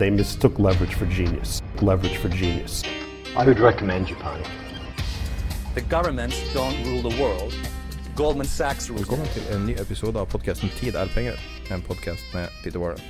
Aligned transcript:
They 0.00 0.08
mistook 0.08 0.58
leverage 0.58 0.94
for 0.94 1.04
genius. 1.04 1.60
Leverage 1.82 2.16
for 2.16 2.30
genius. 2.30 2.82
I 3.36 3.44
would 3.44 3.60
recommend 3.60 4.06
Japan. 4.06 4.40
The 5.74 5.82
governments 5.82 6.40
don't 6.54 6.74
rule 6.86 7.02
the 7.10 7.22
world. 7.22 7.52
Goldman 8.16 8.46
Sachs 8.46 8.88
rules 8.88 9.02
Velkommen 9.02 9.28
til 9.34 9.44
en 9.52 9.66
ny 9.68 9.74
episode 9.76 10.16
av 10.16 10.30
podkasten 10.32 10.72
Tid 10.78 10.96
er 10.96 11.12
penger. 11.12 11.36
En 11.68 11.84
podkast 11.84 12.32
med 12.32 12.48
Peter 12.64 12.80
Warren. 12.80 13.04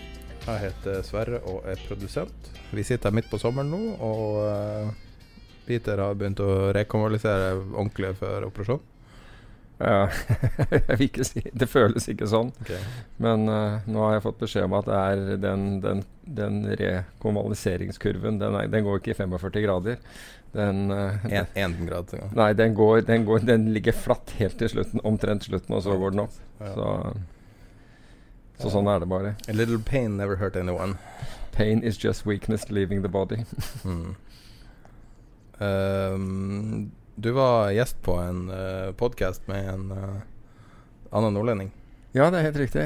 Jeg 0.48 0.64
heter 0.64 1.06
Sverre 1.06 1.38
og 1.47 1.62
er 1.70 1.78
produsent. 1.86 2.50
Vi 2.74 2.82
sitter 2.82 3.14
midt 3.14 3.30
på 3.30 3.38
sommeren 3.38 3.70
nå, 3.70 3.80
og 3.94 4.42
eh, 4.48 4.91
Peter 5.70 6.02
har 6.02 6.19
begynt 6.19 6.42
å 6.42 6.72
rekonvalisere 6.75 7.52
ordentlig 7.70 8.16
for 8.19 8.50
operasjon. 8.50 8.82
Ja, 9.80 10.10
jeg 10.70 10.96
vil 10.98 11.06
ikke 11.06 11.24
si 11.24 11.40
Det 11.56 11.66
føles 11.70 12.04
ikke 12.12 12.28
sånn. 12.28 12.50
Okay. 12.64 12.80
Men 13.22 13.48
uh, 13.48 13.86
nå 13.88 14.02
har 14.04 14.18
jeg 14.18 14.26
fått 14.26 14.42
beskjed 14.42 14.66
om 14.68 14.76
at 14.76 14.90
det 14.90 14.98
er 14.98 15.40
den, 15.40 15.64
den, 15.84 16.02
den 16.40 16.60
rekonvaliseringskurven 16.80 18.40
den, 18.42 18.58
er, 18.60 18.68
den 18.72 18.84
går 18.84 19.00
ikke 19.00 19.14
i 19.14 19.18
45 19.22 19.64
grader. 19.64 19.98
Den, 20.52 20.84
uh, 20.92 21.26
En, 21.30 21.48
en 21.64 21.78
grad. 21.88 22.12
Ja. 22.12 22.28
Nei, 22.36 22.52
den, 22.58 22.76
går, 22.76 23.00
den, 23.08 23.24
går, 23.24 23.46
den 23.48 23.70
ligger 23.72 23.96
flatt 23.96 24.34
helt 24.40 24.58
til 24.60 24.72
slutten, 24.74 25.00
omtrent 25.06 25.48
slutten, 25.48 25.78
og 25.78 25.84
så 25.86 25.96
går 25.96 26.16
den 26.16 26.26
opp. 26.26 26.40
Så, 26.60 26.88
så 28.60 28.72
sånn 28.76 28.90
er 28.92 29.00
det 29.00 29.08
bare. 29.08 29.36
A 29.48 29.56
little 29.56 29.80
pain 29.80 30.18
never 30.20 30.36
hurt 30.42 30.60
anyone. 30.60 30.98
Pain 31.56 31.80
is 31.82 31.96
just 31.96 32.26
weakness 32.28 32.68
leaving 32.70 33.00
the 33.02 33.08
body. 33.08 33.44
Mm. 33.84 34.16
Um, 35.60 36.92
du 37.20 37.30
var 37.30 37.70
gjest 37.70 38.02
på 38.02 38.14
en 38.16 38.48
uh, 38.50 38.92
podkast 38.96 39.46
med 39.48 39.68
en 39.68 39.90
uh, 39.92 40.20
annen 41.10 41.34
nordlending. 41.36 41.70
Ja, 42.16 42.30
det 42.30 42.40
er 42.40 42.46
helt 42.48 42.58
riktig. 42.58 42.84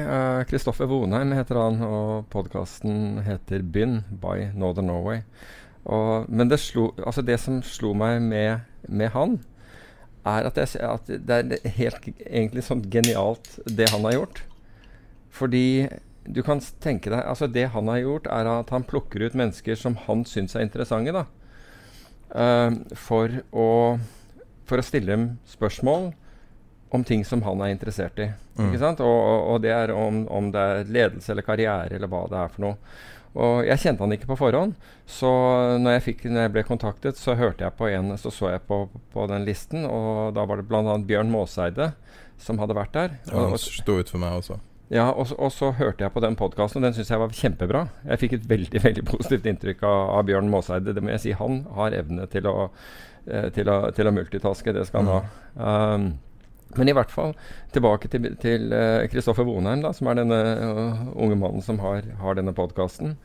Kristoffer 0.49 0.85
Vonheim 0.85 1.31
heter 1.33 1.57
han, 1.57 1.79
og 1.81 2.27
podkasten 2.29 3.23
heter 3.25 3.63
Byn 3.63 4.03
by 4.21 4.51
Northern 4.53 4.91
Norway. 4.91 5.23
Og, 5.85 6.27
men 6.29 6.51
det, 6.51 6.59
slo, 6.61 6.91
altså 6.99 7.23
det 7.25 7.39
som 7.41 7.63
slo 7.65 7.95
meg 7.97 8.19
med, 8.21 8.67
med 8.85 9.09
han, 9.15 9.39
er 10.29 10.45
at, 10.51 10.59
jeg, 10.61 10.77
at 10.83 11.09
det 11.09 11.39
er 11.39 11.73
helt 11.79 12.05
egentlig 12.19 12.67
sånn 12.67 12.83
genialt 12.93 13.55
det 13.65 13.89
han 13.93 14.05
har 14.05 14.19
gjort. 14.19 14.43
Fordi 15.33 15.65
du 16.25 16.43
kan 16.45 16.61
tenke 16.81 17.09
deg 17.13 17.21
altså 17.21 17.47
Det 17.49 17.67
han 17.73 17.89
har 17.89 18.03
gjort, 18.03 18.29
er 18.29 18.51
at 18.51 18.71
han 18.73 18.85
plukker 18.85 19.25
ut 19.25 19.37
mennesker 19.37 19.77
som 19.79 19.97
han 20.05 20.21
syns 20.29 20.57
er 20.57 20.67
interessante. 20.67 21.15
da 21.15 21.25
Uh, 22.35 22.81
for, 22.97 23.31
å, 23.55 23.95
for 24.65 24.81
å 24.81 24.85
stille 24.85 25.11
dem 25.13 25.25
spørsmål 25.49 26.11
om 26.95 27.03
ting 27.03 27.25
som 27.27 27.41
han 27.45 27.61
er 27.65 27.73
interessert 27.73 28.19
i. 28.21 28.29
Mm. 28.55 28.69
Ikke 28.69 28.81
sant? 28.81 29.03
Og, 29.03 29.17
og, 29.17 29.49
og 29.55 29.65
det 29.65 29.73
er 29.75 29.91
om, 29.95 30.23
om 30.31 30.51
det 30.53 30.61
er 30.61 30.95
ledelse 30.97 31.33
eller 31.33 31.45
karriere 31.45 31.97
eller 31.97 32.11
hva 32.11 32.23
det 32.31 32.39
er 32.39 32.53
for 32.53 32.67
noe. 32.67 32.79
Og 33.35 33.65
jeg 33.67 33.81
kjente 33.81 34.05
han 34.05 34.15
ikke 34.15 34.29
på 34.29 34.37
forhånd, 34.39 34.77
så 35.11 35.29
når 35.81 35.97
jeg, 35.97 36.03
fikk, 36.05 36.21
når 36.31 36.45
jeg 36.45 36.53
ble 36.53 36.61
kontaktet, 36.67 37.19
så 37.19 37.35
hørte 37.35 37.65
jeg 37.65 37.75
på 37.75 37.89
en, 37.91 38.13
så 38.15 38.31
så 38.31 38.53
jeg 38.53 38.63
på, 38.69 38.85
på 39.11 39.25
den 39.27 39.43
listen, 39.47 39.83
og 39.83 40.37
da 40.37 40.45
var 40.47 40.61
det 40.61 40.69
bl.a. 40.69 40.95
Bjørn 41.03 41.33
Måseide 41.33 41.91
som 42.39 42.61
hadde 42.63 42.77
vært 42.77 42.95
der. 42.95 43.17
Og 43.33 43.51
han 43.51 43.59
sto 43.59 43.97
ut 43.99 44.11
for 44.11 44.23
meg 44.23 44.39
også. 44.39 44.59
ja, 44.93 45.09
og, 45.11 45.33
og 45.35 45.51
så 45.51 45.73
hørte 45.75 46.05
jeg 46.05 46.13
på 46.15 46.23
den 46.23 46.37
podkasten, 46.39 46.79
og 46.79 46.87
den 46.87 46.95
syns 46.95 47.11
jeg 47.11 47.21
var 47.21 47.35
kjempebra. 47.35 47.83
Jeg 48.05 48.23
fikk 48.23 48.37
et 48.37 48.47
veldig 48.53 48.83
veldig 48.87 49.05
positivt 49.09 49.51
inntrykk 49.51 49.83
av, 49.83 49.99
av 50.15 50.29
Bjørn 50.29 50.51
Måseide. 50.51 50.95
Det 50.95 51.03
må 51.03 51.11
jeg 51.15 51.25
si. 51.25 51.35
Han 51.35 51.65
har 51.75 51.97
evne 51.97 52.29
til 52.31 52.47
å, 52.47 52.69
til 53.55 53.71
å, 53.71 53.79
til 53.95 54.07
å 54.09 54.13
multitaske. 54.15 54.73
Det 54.75 54.85
skal 54.89 55.05
han 55.05 55.13
ha. 55.13 55.19
Um, 55.55 56.07
men 56.75 56.91
i 56.91 56.95
hvert 56.95 57.11
fall 57.13 57.35
tilbake 57.75 58.09
til 58.11 58.31
til, 58.41 58.71
eh, 58.73 59.07
Kristoffer 59.11 59.45
Vonheim, 59.47 59.83
da, 59.85 59.93
som 59.93 60.09
er 60.09 60.19
denne 60.19 60.39
uh, 60.39 61.03
unge 61.15 61.37
mannen 61.39 61.63
som 61.63 61.79
har, 61.83 62.07
har 62.19 62.37
denne 62.37 62.55
podkasten. 62.55 63.15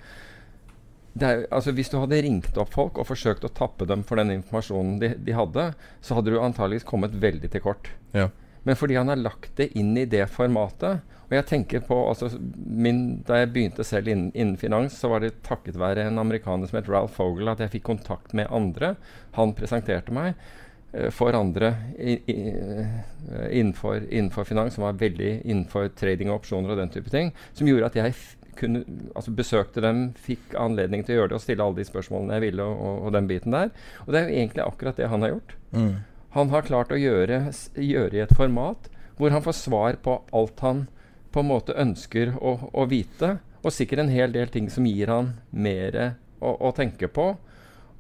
Altså, 1.21 1.73
hvis 1.75 1.91
du 1.91 1.99
hadde 1.99 2.21
ringt 2.23 2.59
opp 2.61 2.71
folk 2.73 3.01
og 3.01 3.09
forsøkt 3.09 3.45
å 3.45 3.51
tappe 3.51 3.89
dem 3.89 4.05
for 4.07 4.21
den 4.21 4.31
informasjonen 4.37 5.01
de, 5.01 5.15
de 5.19 5.35
hadde, 5.35 5.73
så 6.01 6.17
hadde 6.17 6.31
du 6.31 6.39
antageligvis 6.39 6.87
kommet 6.87 7.17
veldig 7.19 7.51
til 7.51 7.65
kort. 7.65 7.91
Ja. 8.15 8.29
Men 8.63 8.79
fordi 8.79 8.99
han 9.01 9.11
har 9.11 9.19
lagt 9.19 9.57
det 9.59 9.73
inn 9.79 9.97
i 9.99 10.07
det 10.07 10.29
formatet 10.31 11.01
Og 11.31 11.37
jeg 11.39 11.47
tenker 11.47 11.83
på 11.87 11.97
altså, 12.11 12.33
min, 12.67 13.21
Da 13.27 13.39
jeg 13.39 13.53
begynte 13.55 13.87
selv 13.87 14.11
innen, 14.11 14.33
innen 14.35 14.57
finans, 14.59 14.97
så 14.99 15.13
var 15.13 15.23
det 15.23 15.37
takket 15.47 15.79
være 15.79 16.09
en 16.09 16.19
amerikaner 16.19 16.67
som 16.67 16.81
het 16.81 16.91
Ralph 16.91 17.15
Fogel, 17.15 17.53
at 17.53 17.63
jeg 17.63 17.77
fikk 17.77 17.87
kontakt 17.93 18.35
med 18.35 18.51
andre. 18.51 18.97
Han 19.39 19.55
presenterte 19.55 20.15
meg 20.15 20.35
uh, 20.35 21.07
for 21.15 21.39
andre 21.39 21.71
i, 21.95 22.19
i, 22.27 22.37
eh, 22.51 23.47
innenfor, 23.61 24.03
innenfor 24.11 24.49
finans, 24.49 24.75
som 24.75 24.89
var 24.89 24.99
veldig 24.99 25.33
innenfor 25.45 25.93
trading 25.95 26.33
og 26.33 26.41
opsjoner 26.41 26.75
og 26.75 26.83
den 26.83 26.93
type 26.99 27.15
ting, 27.15 27.31
som 27.55 27.71
gjorde 27.71 27.93
at 27.93 28.03
jeg 28.03 28.19
kunne, 28.59 28.83
altså 29.15 29.31
besøkte 29.31 29.87
dem, 29.87 30.09
fikk 30.19 30.59
anledning 30.59 31.07
til 31.07 31.15
å 31.15 31.21
gjøre 31.21 31.33
det 31.33 31.39
og 31.39 31.47
stille 31.47 31.65
alle 31.65 31.79
de 31.79 31.87
spørsmålene 31.87 32.41
jeg 32.41 32.49
ville, 32.51 32.67
og, 32.67 32.87
og, 32.91 33.03
og 33.07 33.15
den 33.15 33.31
biten 33.31 33.55
der. 33.55 33.71
Og 34.05 34.11
det 34.11 34.19
er 34.19 34.27
jo 34.27 34.41
egentlig 34.43 34.67
akkurat 34.67 34.99
det 34.99 35.13
han 35.15 35.23
har 35.23 35.37
gjort. 35.37 35.55
Mm. 35.79 35.93
Han 36.35 36.51
har 36.51 36.67
klart 36.67 36.95
å 36.95 36.99
gjøre, 36.99 37.45
gjøre 37.79 38.19
i 38.19 38.25
et 38.27 38.35
format 38.39 38.91
hvor 39.21 39.31
han 39.35 39.45
får 39.45 39.57
svar 39.59 39.99
på 40.03 40.23
alt 40.35 40.63
han 40.65 40.89
på 41.31 41.43
en 41.43 41.51
måte 41.51 41.77
ønsker 41.79 42.35
å, 42.39 42.57
å 42.73 42.87
vite, 42.91 43.37
og 43.61 43.75
sikkert 43.75 44.05
en 44.05 44.13
hel 44.13 44.33
del 44.35 44.49
ting 44.53 44.71
som 44.73 44.87
gir 44.89 45.13
han 45.13 45.35
mer 45.51 45.99
å, 46.41 46.55
å 46.55 46.73
tenke 46.77 47.11
på, 47.13 47.35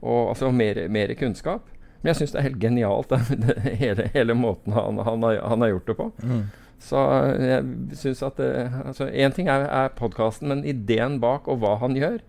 og 0.00 0.20
altså 0.32 0.50
mer, 0.54 0.86
mer 0.88 1.12
kunnskap. 1.18 1.68
Men 2.00 2.12
jeg 2.12 2.20
syns 2.20 2.32
det 2.32 2.40
er 2.40 2.48
helt 2.48 2.62
genialt, 2.62 3.12
det, 3.44 3.76
hele, 3.82 4.08
hele 4.14 4.36
måten 4.38 4.74
han, 4.76 5.00
han, 5.04 5.26
har, 5.26 5.42
han 5.52 5.66
har 5.66 5.74
gjort 5.74 5.90
det 5.90 5.98
på. 5.98 6.08
Mm. 6.24 6.42
Så 6.80 7.00
jeg 7.36 7.96
syns 8.00 8.22
at 8.24 8.38
Én 8.40 8.78
altså 8.88 9.10
ting 9.36 9.50
er, 9.52 9.66
er 9.68 9.92
podkasten, 9.98 10.48
men 10.48 10.64
ideen 10.64 11.18
bak 11.20 11.48
og 11.50 11.60
hva 11.60 11.74
han 11.82 11.96
gjør, 11.98 12.22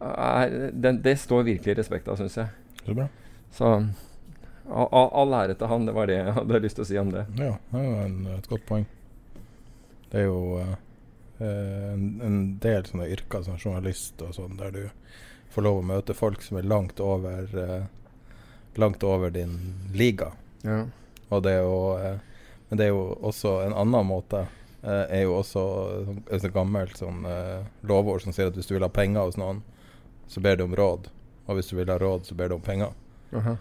er, 0.00 0.56
den, 0.72 1.02
det 1.04 1.18
står 1.20 1.44
virkelig 1.44 1.74
i 1.74 1.78
respekt 1.82 2.08
av, 2.08 2.16
syns 2.20 2.38
jeg. 2.40 2.48
Så 2.86 2.96
bra. 2.96 3.08
Så 3.52 3.72
all, 4.66 5.34
ære 5.42 5.54
til 5.60 5.70
han. 5.70 5.86
Det 5.86 5.94
var 5.96 6.08
det 6.08 6.18
jeg 6.18 6.36
hadde 6.40 6.60
lyst 6.64 6.80
til 6.80 6.86
å 6.86 6.88
si 6.88 6.98
om 7.00 7.12
det. 7.12 7.26
Ja, 7.36 7.54
det 7.72 7.84
er 7.84 8.04
en, 8.06 8.18
et 8.36 8.48
godt 8.50 8.64
poeng. 8.68 8.88
Det 10.10 10.20
er 10.22 10.26
jo 10.28 10.58
eh, 10.62 10.74
en, 11.92 12.04
en 12.24 12.36
del 12.62 12.84
sånne 12.86 13.08
yrker 13.12 13.42
som 13.44 13.58
journalist 13.58 14.22
og 14.22 14.34
sånn, 14.36 14.56
der 14.60 14.70
du 14.72 14.84
får 15.54 15.62
lov 15.66 15.78
å 15.80 15.86
møte 15.88 16.14
folk 16.16 16.42
som 16.44 16.58
er 16.60 16.68
langt 16.68 17.00
over 17.00 17.46
uh, 17.56 17.84
Langt 18.76 19.00
over 19.08 19.30
din 19.32 19.54
liga. 19.96 20.32
Ja. 20.62 20.82
Og 21.32 21.42
det 21.46 21.54
er 21.56 21.62
jo 21.64 21.78
uh, 21.96 22.18
Men 22.68 22.76
det 22.78 22.84
er 22.84 22.90
jo 22.92 23.06
også 23.24 23.54
en 23.64 23.72
annen 23.72 24.04
måte. 24.06 24.42
er 24.86 25.22
jo 25.22 25.38
også 25.40 25.62
sånn- 26.06 26.18
et 26.30 26.42
sånt 26.42 26.54
gammelt 26.54 26.96
sånn 26.98 27.24
lovord 27.82 28.22
som 28.22 28.32
sier 28.32 28.46
at 28.50 28.54
hvis 28.58 28.66
du 28.68 28.74
vil 28.76 28.84
ha 28.84 28.88
penger 28.92 29.24
hos 29.26 29.36
noen, 29.40 29.62
så 30.28 30.40
ber 30.44 30.56
du 30.56 30.64
om 30.64 30.74
råd. 30.76 31.08
Og 31.46 31.56
hvis 31.56 31.70
du 31.70 31.76
vil 31.76 31.88
ha 31.90 31.96
råd, 31.98 32.26
så 32.26 32.34
ber 32.38 32.48
du 32.50 32.54
om 32.58 32.60
penger. 32.62 32.92
Aha. 33.32 33.56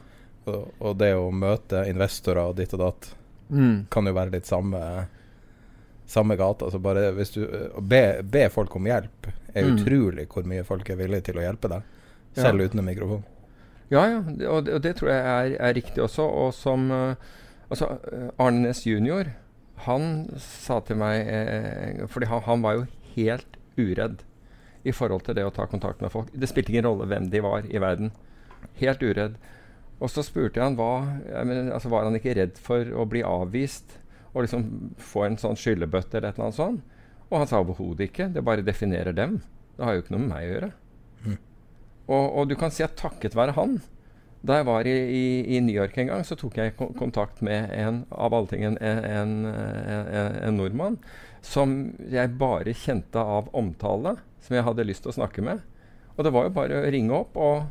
Og, 0.45 0.67
og 0.79 0.97
det 0.99 1.13
å 1.17 1.31
møte 1.33 1.85
investorer 1.89 2.49
og 2.51 2.57
ditt 2.59 2.73
og 2.77 2.79
datt 2.83 3.13
Mm. 3.49 3.85
kan 3.93 4.05
jo 4.09 4.13
være 4.17 4.31
litt 4.33 4.47
samme 4.49 4.79
Samme 6.07 6.35
gata. 6.37 6.69
Så 6.71 6.79
bare 6.79 7.11
hvis 7.17 7.33
du 7.33 7.43
Å 7.45 7.81
be, 7.81 8.21
be 8.23 8.47
folk 8.53 8.75
om 8.75 8.85
hjelp 8.85 9.29
er 9.55 9.63
Mm. 9.63 9.77
utrolig 9.77 10.27
hvor 10.27 10.43
mye 10.43 10.63
folk 10.63 10.89
er 10.89 10.99
villige 10.99 11.31
til 11.31 11.39
å 11.39 11.45
hjelpe 11.45 11.69
deg. 11.71 11.81
Ja. 12.35 12.43
Selv 12.43 12.61
uten 12.61 12.79
en 12.79 12.85
mikrofon. 12.85 13.23
Ja, 13.89 14.03
ja. 14.09 14.19
Og 14.49 14.65
det, 14.65 14.73
og 14.73 14.81
det 14.81 14.95
tror 14.97 15.09
jeg 15.09 15.23
er, 15.23 15.55
er 15.59 15.73
riktig 15.73 16.03
også. 16.03 16.23
Og 16.23 16.53
som 16.53 16.91
eh, 16.91 17.15
Altså, 17.65 17.97
eh, 18.13 18.29
Arne 18.37 18.61
Næss 18.61 18.83
jr. 18.85 19.31
Han 19.87 20.29
sa 20.37 20.79
til 20.85 20.99
meg 21.01 21.25
eh, 21.27 22.05
Fordi 22.07 22.27
han, 22.29 22.41
han, 22.45 22.61
var 22.61 22.75
jo 22.75 22.85
helt 23.15 23.57
uredd 23.77 24.21
i 24.85 24.91
forhold 24.93 25.23
til 25.25 25.33
det 25.33 25.45
å 25.47 25.49
ta 25.53 25.65
kontakt 25.65 26.01
med 26.01 26.11
folk. 26.13 26.29
Det 26.29 26.47
spilte 26.47 26.69
ingen 26.71 26.85
rolle 26.85 27.07
hvem 27.09 27.31
de 27.31 27.41
var 27.41 27.65
i 27.65 27.79
verden. 27.81 28.11
Helt 28.77 29.01
uredd. 29.01 29.39
Og 29.97 30.11
så 30.11 30.21
spurte 30.21 30.59
jeg 30.59 30.63
han 30.63 30.75
hva 30.77 31.07
mener, 31.41 31.71
altså 31.73 31.89
Var 31.89 32.05
han 32.05 32.15
ikke 32.19 32.35
redd 32.37 32.59
for 32.61 32.85
å 32.93 33.07
bli 33.09 33.23
avvist 33.25 33.97
og 34.35 34.43
liksom 34.43 34.93
få 34.99 35.25
en 35.25 35.39
sånn 35.39 35.57
skyllebøtte 35.57 36.19
eller 36.19 36.33
et 36.33 36.37
eller 36.37 36.49
annet 36.49 36.59
sånt? 36.59 36.95
Og 37.31 37.39
han 37.39 37.49
sa 37.49 37.61
overhodet 37.63 38.09
ikke. 38.09 38.29
Det 38.35 38.43
bare 38.45 38.65
definerer 38.65 39.15
dem. 39.15 39.39
Det 39.75 39.87
har 39.87 39.95
jo 39.95 40.03
ikke 40.03 40.13
noe 40.13 40.23
med 40.25 40.33
meg 40.33 40.45
å 40.45 40.51
gjøre. 40.51 40.71
Mm. 41.25 41.37
Og, 42.05 42.25
og, 42.25 42.41
du 42.51 42.55
kan 42.59 42.73
si 42.73 42.83
at 42.85 42.97
takket 42.99 43.33
være 43.33 43.55
han 43.55 43.79
Da 44.45 44.59
jeg 44.59 44.67
var 44.67 44.85
i, 44.85 44.93
i, 44.93 45.23
i 45.55 45.61
New 45.63 45.73
York 45.73 45.95
en 45.97 46.11
gang, 46.11 46.25
så 46.27 46.37
tok 46.37 46.59
jeg 46.59 46.75
kontakt 46.77 47.41
med 47.41 47.71
en 47.73 48.03
av 48.13 48.35
alle 48.35 48.51
ting 48.51 48.67
en, 48.67 48.75
en, 48.77 49.31
en, 49.49 50.35
en 50.45 50.59
nordmann 50.59 50.99
som 51.45 51.71
jeg 52.09 52.35
bare 52.39 52.73
kjente 52.77 53.21
av 53.21 53.49
omtale, 53.57 54.15
som 54.41 54.55
jeg 54.57 54.65
hadde 54.65 54.85
lyst 54.87 55.05
til 55.05 55.13
å 55.13 55.17
snakke 55.19 55.43
med. 55.45 55.61
Og 56.15 56.25
det 56.25 56.31
var 56.33 56.47
jo 56.47 56.55
bare 56.55 56.79
å 56.79 56.91
ringe 56.93 57.17
opp, 57.17 57.37
og, 57.37 57.67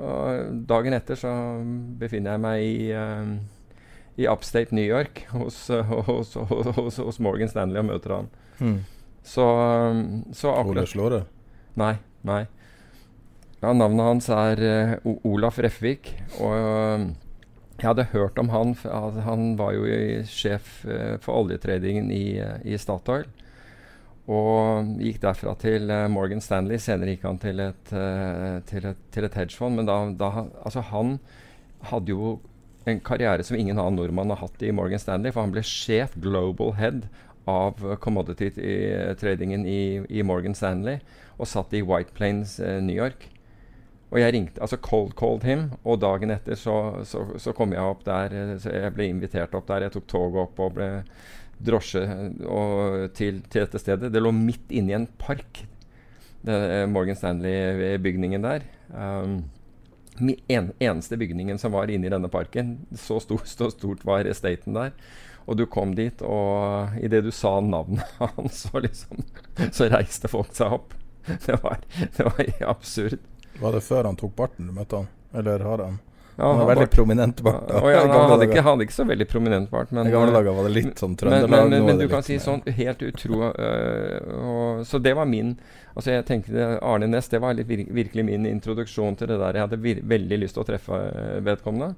og 0.00 0.62
dagen 0.68 0.96
etter 0.96 1.18
så 1.18 1.32
befinner 2.00 2.36
jeg 2.36 2.44
meg 2.46 2.64
i, 2.64 2.76
uh, 2.96 3.34
i 4.16 4.28
upstate 4.28 4.74
New 4.74 4.84
York 4.84 5.26
hos, 5.34 5.68
hos, 5.68 6.34
hos, 6.34 6.96
hos, 6.98 7.20
Morgan 7.22 7.48
Stanley 7.48 7.80
og 7.80 7.88
møter 7.88 8.16
han. 8.18 8.32
Mm. 8.60 8.80
Så, 9.22 9.46
så 10.34 10.52
akkurat 10.52 10.82
Ole 10.82 10.90
Slåre? 10.90 11.20
Nei. 11.78 11.94
Nei. 12.26 12.44
Ja, 13.62 13.70
navnet 13.70 14.08
hans 14.08 14.28
er 14.34 14.62
uh, 14.62 15.12
Olaf 15.28 15.60
Refvik. 15.62 16.10
Og 16.42 16.50
uh, 16.52 17.04
jeg 17.78 17.88
hadde 17.88 18.10
hørt 18.12 18.38
om 18.38 18.50
han. 18.52 18.74
Han 19.26 19.54
var 19.58 19.76
jo 19.76 19.86
sjef 20.28 20.82
uh, 20.86 21.16
for 21.22 21.44
oljetradingen 21.44 22.10
i, 22.14 22.40
i, 22.66 22.78
Statoil. 22.78 23.28
Og 24.30 24.92
gikk 25.02 25.22
derfra 25.22 25.54
til 25.58 25.90
Morgan 26.10 26.42
Stanley. 26.42 26.78
Senere 26.82 27.14
gikk 27.14 27.24
han 27.26 27.40
til 27.42 27.58
et, 27.62 27.88
til 28.70 28.84
et, 28.86 29.00
til 29.10 29.26
et 29.26 29.38
hedgefond. 29.38 29.80
Men 29.80 29.88
da, 29.88 29.96
da, 30.14 30.44
altså 30.62 30.84
han 30.92 31.16
hadde 31.90 32.14
jo 32.14 32.36
en 32.90 33.02
karriere 33.04 33.44
som 33.46 33.56
ingen 33.58 33.78
annen 33.78 34.00
nordmann 34.00 34.32
har 34.34 34.40
hatt 34.42 34.62
i 34.64 34.72
Morgan 34.74 35.00
Stanley. 35.02 35.34
For 35.34 35.44
han 35.44 35.54
ble 35.54 35.64
sjef, 35.66 36.16
global 36.22 36.74
head, 36.78 37.06
av 37.44 37.96
commodity-tradingen 38.00 39.66
i, 39.66 40.02
i, 40.08 40.22
Morgan 40.22 40.54
Stanley 40.54 41.00
og 41.40 41.48
satt 41.50 41.72
i 41.74 41.82
White 41.82 42.14
Plains, 42.14 42.58
eh, 42.62 42.78
New 42.84 42.94
York. 42.94 43.26
Og 44.12 44.20
jeg 44.20 44.34
ringte, 44.34 44.60
altså 44.60 44.78
cold 44.84 45.14
called 45.18 45.46
him, 45.48 45.70
og 45.82 46.02
dagen 46.04 46.30
etter 46.34 46.58
så, 46.58 47.02
så, 47.08 47.24
så, 47.40 47.54
kom 47.56 47.72
jeg 47.74 47.82
opp 47.82 48.04
der. 48.06 48.34
Eh, 48.36 48.52
så 48.62 48.74
jeg 48.76 48.94
ble 48.94 49.08
invitert 49.10 49.56
opp 49.58 49.66
der. 49.70 49.88
Jeg 49.88 49.96
tok 49.96 50.06
toget 50.12 50.42
opp 50.44 50.62
og 50.62 50.76
ble 50.76 50.90
drosje 51.62 52.02
og, 52.46 53.08
til, 53.16 53.40
til, 53.48 53.64
dette 53.64 53.80
stedet. 53.80 54.12
Det 54.12 54.22
lå 54.22 54.34
midt 54.36 54.70
inne 54.74 54.94
i 54.94 54.98
en 55.00 55.08
park, 55.18 55.64
det, 56.46 56.54
eh, 56.54 56.86
Morgan 56.90 57.18
Stanley-bygningen 57.18 58.46
der. 58.46 58.68
Um, 58.92 59.40
en, 60.20 60.72
eneste 60.78 61.16
bygningen 61.16 61.58
som 61.58 61.72
var 61.72 61.90
inne 61.90 62.06
i 62.06 62.12
denne 62.12 62.28
parken. 62.28 62.78
Så, 62.92 63.20
stor, 63.20 63.42
så 63.44 63.70
stort 63.70 64.04
var 64.04 64.28
estaten 64.28 64.76
der. 64.76 64.92
Og 65.46 65.58
du 65.58 65.64
kom 65.66 65.94
dit, 65.98 66.22
og 66.22 66.94
idet 67.02 67.24
du 67.26 67.32
sa 67.34 67.56
navnet 67.60 68.06
hans, 68.22 68.64
så, 68.68 68.82
liksom, 68.84 69.24
så 69.74 69.90
reiste 69.90 70.30
folk 70.30 70.54
seg 70.54 70.78
opp. 70.78 70.94
Det 71.22 71.58
var, 71.62 71.82
det 72.16 72.24
var 72.26 72.70
absurd. 72.70 73.20
Var 73.60 73.76
det 73.76 73.82
før 73.86 74.08
han 74.08 74.18
tok 74.18 74.34
barten 74.38 74.70
du 74.70 74.74
møtte 74.74 75.02
han? 75.02 75.10
Eller 75.38 75.62
har 75.66 75.84
han? 75.84 76.00
Ja, 76.42 76.48
han 76.48 76.58
har 76.58 76.66
veldig 76.66 76.82
bart. 76.82 76.90
prominent 76.90 77.40
bart. 77.40 77.62
Ja, 77.68 77.90
ja, 77.90 78.00
han 78.00 78.30
hadde 78.30 78.46
ikke, 78.48 78.62
hadde 78.66 78.82
ikke, 78.82 78.92
så 78.92 79.04
veldig 79.04 79.28
prominent 79.28 79.70
bart. 79.70 79.90
Men, 79.94 80.08
I 80.08 80.10
gamle 80.10 80.32
dager 80.34 80.56
var 80.56 80.66
det 80.66 80.72
litt 80.74 80.98
sånn 80.98 81.14
trønderlag. 81.14 81.68
Men, 81.68 81.70
men, 81.70 81.84
men 81.86 82.00
du 82.00 82.08
kan 82.10 82.24
si 82.26 82.38
sånn 82.42 82.64
helt 82.66 83.04
utro 83.06 83.52
uh, 83.54 84.82
Så 84.82 84.98
det 84.98 85.12
var 85.14 85.30
min 85.30 85.52
Altså 85.92 86.16
jeg 86.16 86.26
tenkte 86.26 86.66
Arne 86.82 87.06
Næss, 87.12 87.30
det 87.30 87.38
var 87.44 87.54
virkelig 87.62 88.26
min 88.26 88.48
introduksjon 88.50 89.20
til 89.20 89.30
det 89.30 89.38
der. 89.38 89.60
Jeg 89.60 89.68
hadde 89.68 90.02
veldig 90.16 90.40
lyst 90.42 90.58
til 90.58 90.64
å 90.64 90.66
treffe 90.66 90.98
uh, 90.98 91.38
vedkommende. 91.46 91.94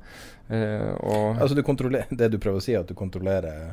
Uh, 0.50 1.40
altså 1.40 1.56
du 1.56 1.64
det 1.64 2.28
du 2.28 2.36
prøver 2.36 2.60
å 2.60 2.64
si, 2.64 2.74
er 2.74 2.84
at 2.84 2.90
du 2.90 2.94
kontrollerer 2.98 3.72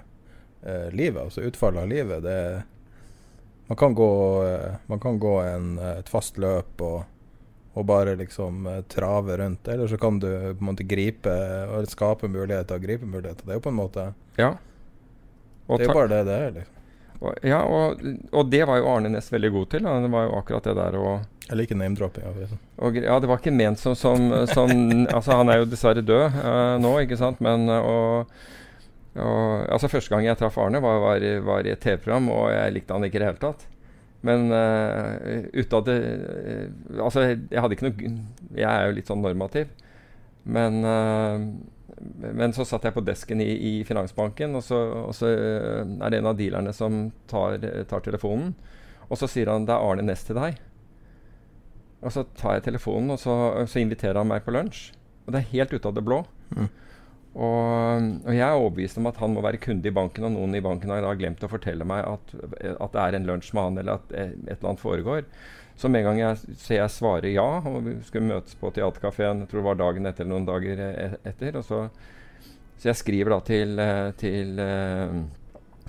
livet, 0.93 1.17
altså 1.19 1.41
utfallet 1.41 1.83
av 1.83 1.89
livet. 1.89 2.23
Det, 2.23 2.39
man 3.67 3.77
kan 3.81 3.95
gå, 3.97 4.11
man 4.93 4.99
kan 5.01 5.19
gå 5.19 5.39
en, 5.41 5.71
et 5.97 6.09
fast 6.09 6.37
løp 6.37 6.85
og 6.85 7.01
og 7.73 7.85
bare 7.87 8.17
liksom 8.19 8.65
uh, 8.67 8.81
trave 8.91 9.37
rundt. 9.39 9.67
Eller 9.67 9.87
så 9.87 9.97
kan 9.97 10.19
du 10.19 10.27
på 10.27 10.59
en 10.59 10.69
måte 10.73 10.87
gripe 10.87 11.37
og 11.71 11.87
skape 11.91 12.27
muligheter 12.27 12.75
og 12.75 12.83
gripe 12.83 13.07
muligheter. 13.07 13.45
Det 13.45 13.55
er 13.55 13.61
jo 13.61 13.65
på 13.67 13.73
en 13.73 13.79
måte 13.79 14.11
Ja. 14.39 14.55
Og 15.71 15.79
det 15.79 15.85
er 15.85 15.91
jo 15.91 15.95
bare 15.95 16.11
det 16.11 16.23
det 16.27 16.35
er. 16.35 16.51
liksom. 16.59 16.77
Og, 17.21 17.35
ja, 17.45 17.59
og, 17.69 17.99
og, 18.33 18.47
det 18.49 18.63
var 18.65 18.79
jo 18.81 18.87
Arne 18.89 19.11
Næss 19.13 19.29
veldig 19.31 19.51
god 19.53 19.67
til. 19.71 19.85
Da. 19.85 19.99
Det 20.01 20.09
var 20.11 20.25
jo 20.25 20.37
akkurat 20.39 20.67
det 20.67 20.73
der 20.79 20.97
å 20.97 21.11
Jeg 21.47 21.57
liker 21.59 21.77
name-dropping. 21.77 22.25
Ja, 22.97 23.19
det 23.21 23.29
var 23.29 23.37
ikke 23.37 23.53
ment 23.53 23.79
som, 23.79 23.95
som, 23.95 24.31
som 24.49 24.71
Altså, 25.15 25.37
han 25.37 25.51
er 25.51 25.61
jo 25.61 25.69
dessverre 25.69 26.01
død 26.01 26.39
uh, 26.41 26.77
nå, 26.81 26.95
ikke 27.05 27.19
sant, 27.19 27.39
men 27.43 27.69
uh, 27.69 27.77
og, 27.77 28.33
og, 29.15 29.67
altså 29.69 29.91
Første 29.91 30.15
gang 30.15 30.25
jeg 30.25 30.39
traff 30.39 30.57
Arne, 30.57 30.81
var, 30.81 30.97
var, 31.03 31.27
var 31.45 31.67
i 31.67 31.75
et 31.75 31.83
TV-program, 31.83 32.31
og 32.33 32.49
jeg 32.55 32.75
likte 32.79 32.97
han 32.97 33.05
ikke 33.05 33.21
i 33.21 33.23
det 33.23 33.29
hele 33.29 33.43
tatt. 33.45 33.67
Men 34.21 34.51
uh, 34.53 35.49
ut 35.53 35.73
av 35.73 35.85
det 35.87 35.97
uh, 35.97 36.99
Altså, 37.01 37.23
jeg 37.33 37.57
hadde 37.57 37.77
ikke 37.77 37.87
noe 37.89 38.09
Jeg 38.53 38.67
er 38.69 38.83
jo 38.85 38.97
litt 38.99 39.09
sånn 39.09 39.23
normativ. 39.23 39.71
Men, 40.45 40.81
uh, 40.85 41.41
men 42.21 42.53
så 42.53 42.65
satt 42.65 42.85
jeg 42.85 42.95
på 42.95 43.03
desken 43.05 43.41
i, 43.43 43.49
i 43.49 43.71
Finansbanken, 43.85 44.55
og 44.57 44.63
så, 44.65 44.79
og 45.03 45.13
så, 45.13 45.29
er 45.29 46.13
det 46.13 46.21
en 46.21 46.29
av 46.31 46.37
dealerne 46.39 46.73
som 46.73 47.03
tar, 47.29 47.59
tar, 47.89 48.01
telefonen. 48.05 48.55
Og 49.11 49.19
så 49.21 49.29
sier 49.29 49.51
han 49.51 49.67
'Det 49.67 49.75
er 49.75 49.85
Arne 49.85 50.07
Næss 50.07 50.25
til 50.25 50.39
deg'. 50.39 50.57
Og 52.01 52.13
så 52.15 52.23
tar 52.37 52.57
jeg 52.57 52.65
telefonen, 52.71 53.13
og 53.13 53.19
så, 53.21 53.35
så, 53.69 53.79
inviterer 53.79 54.17
han 54.17 54.31
meg 54.31 54.41
på 54.45 54.53
lunsj. 54.55 54.89
Og 55.27 55.33
det 55.33 55.43
er 55.43 55.51
helt 55.53 55.73
ute 55.73 55.87
av 55.87 55.93
det 55.93 56.05
blå. 56.05 56.23
Mm. 56.57 56.69
Og, 57.31 58.07
og, 58.25 58.33
jeg 58.35 58.43
er 58.43 58.57
overbevist 58.57 58.99
om 58.99 59.07
at 59.07 59.19
han 59.21 59.31
må 59.31 59.43
være 59.45 59.61
kunde 59.63 59.87
i 59.87 59.95
banken, 59.95 60.27
og 60.27 60.33
noen 60.35 60.57
i 60.57 60.63
banken 60.63 60.91
har 60.91 61.15
glemt 61.19 61.43
å 61.45 61.49
fortelle 61.51 61.87
meg 61.87 62.03
at, 62.03 62.33
at 62.73 62.91
det 62.91 63.03
er 63.05 63.17
en 63.17 63.27
lunsj 63.29 63.53
med 63.55 63.67
han, 63.69 63.81
eller 63.81 64.01
at 64.01 64.15
et 64.15 64.33
eller 64.35 64.71
annet 64.73 64.83
foregår. 64.83 65.27
Så 65.79 65.89
med 65.89 66.03
en 66.03 66.11
gang 66.11 66.19
jeg, 66.19 66.57
ser 66.61 66.81
jeg 66.81 66.93
svarer 66.93 67.31
ja, 67.31 67.47
og 67.65 67.79
vi 67.87 67.95
skulle 68.05 68.27
møtes 68.27 68.57
på 68.59 68.69
Theatercaféen 68.75 69.45
tror 69.47 69.61
det 69.61 69.69
var 69.69 69.79
dagen 69.79 70.09
etter 70.09 70.27
eller 70.27 70.35
noen 70.35 70.49
dager 70.49 70.81
etter, 70.83 71.15
etter. 71.31 71.61
Så, 71.65 71.79
så, 72.75 72.89
jeg 72.91 72.99
skriver 72.99 73.33
da 73.33 73.39
til, 73.47 73.81
til 74.19 74.61
uh, 74.61 75.15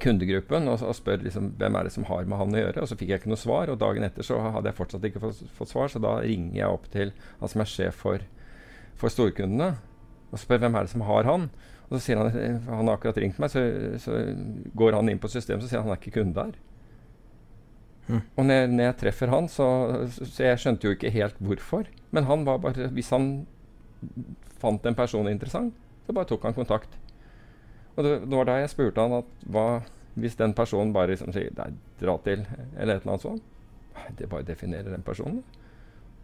kundegruppen 0.00 0.71
og, 0.71 0.81
og, 0.87 0.95
spør 0.97 1.27
liksom, 1.27 1.53
hvem 1.59 1.77
er 1.77 1.88
det 1.88 1.95
som 1.97 2.06
har 2.09 2.25
med 2.25 2.40
han 2.40 2.55
å 2.55 2.62
gjøre. 2.62 2.87
Og 2.87 2.88
så 2.88 2.97
fikk 2.97 3.12
jeg 3.12 3.25
ikke 3.25 3.35
noe 3.35 3.43
svar, 3.43 3.75
og 3.75 3.83
dagen 3.83 4.07
etter 4.07 4.25
så 4.25 4.38
hadde 4.47 4.71
jeg 4.71 4.78
fortsatt 4.78 5.11
ikke 5.11 5.26
fått, 5.26 5.43
fått 5.59 5.75
svar, 5.75 5.93
så 5.93 6.00
da 6.07 6.21
ringer 6.23 6.61
jeg 6.62 6.78
opp 6.78 6.88
til 6.95 7.12
han 7.43 7.52
som 7.52 7.66
er 7.66 7.73
sjef 7.75 8.05
for, 8.07 8.28
for 9.02 9.12
storkundene 9.12 9.75
og 10.33 10.41
spør 10.41 10.62
hvem 10.65 10.77
er 10.79 10.87
det 10.87 10.93
som 10.95 11.05
har 11.07 11.29
han. 11.29 11.49
Og 11.89 11.95
så 11.99 12.03
sier 12.07 12.21
han 12.21 12.33
han 12.33 12.89
har 12.89 12.97
akkurat 12.97 13.21
ringt 13.21 13.41
meg, 13.43 13.53
så, 13.53 13.62
så 14.01 14.19
går 14.79 14.97
han 14.97 15.11
inn 15.12 15.21
på 15.21 15.31
systemet 15.31 15.67
og 15.67 15.71
sier 15.71 15.85
han 15.85 15.93
er 15.93 16.01
ikke 16.01 16.17
kunde 16.17 16.37
der. 16.39 16.57
Mm. 18.09 18.23
Og 18.37 18.47
når, 18.49 18.67
når, 18.73 18.85
jeg 18.89 18.99
treffer 19.05 19.31
han, 19.31 19.49
så, 19.49 19.67
så 20.17 20.49
jeg 20.49 20.61
skjønte 20.61 20.89
jo 20.89 20.97
ikke 20.97 21.12
helt 21.15 21.39
hvorfor. 21.39 21.87
Men 22.11 22.27
han 22.29 22.47
var 22.49 22.59
bare 22.65 22.89
Hvis 22.93 23.12
han 23.15 23.47
fant 24.61 24.87
en 24.87 24.99
person 24.99 25.29
interessant, 25.31 25.77
så 26.07 26.15
bare 26.17 26.29
tok 26.31 26.49
han 26.49 26.57
kontakt. 26.57 26.97
Og 27.95 28.05
det, 28.05 28.15
det 28.25 28.37
var 28.37 28.49
da 28.49 28.59
jeg 28.62 28.73
spurte 28.73 29.05
han 29.05 29.21
at 29.21 29.47
hva 29.53 29.67
hvis 30.15 30.37
den 30.37 30.53
personen 30.53 30.93
bare 30.93 31.12
liksom 31.12 31.33
sier 31.33 31.53
Nei, 31.57 31.71
dra 32.01 32.19
til, 32.25 32.43
eller 32.77 32.99
et 32.99 33.05
eller 33.05 33.15
annet 33.15 33.25
sånt. 33.25 33.45
Det 34.19 34.29
bare 34.29 34.45
definerer 34.45 34.91
den 34.93 35.05
personen. 35.05 35.43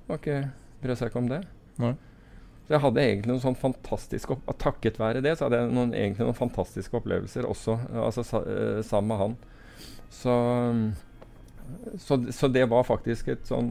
Har 0.09 0.21
ikke 0.21 0.43
Bryr 0.79 0.95
seg 0.95 1.11
ikke 1.11 1.19
om 1.19 1.31
det. 1.31 1.41
Nei. 1.83 1.95
Så 2.69 2.75
jeg 2.75 2.83
hadde 2.85 3.01
egentlig 3.01 3.31
noen 3.31 3.41
sånn 3.41 3.55
fantastiske 3.57 4.35
Takket 4.61 4.99
være 5.01 5.23
det 5.25 5.39
så 5.39 5.47
hadde 5.47 5.63
jeg 5.63 5.71
noen, 5.73 5.95
egentlig 5.97 6.27
noen 6.27 6.37
fantastiske 6.37 6.99
opplevelser 6.99 7.47
også 7.49 7.79
altså, 7.97 8.43
uh, 8.45 8.81
sammen 8.85 9.09
med 9.09 9.21
han. 9.23 9.37
Så, 10.13 10.35
så, 11.97 12.19
så, 12.29 12.51
det 12.53 12.67
var 12.69 12.85
faktisk 12.85 13.31
et 13.33 13.49
sånn 13.49 13.71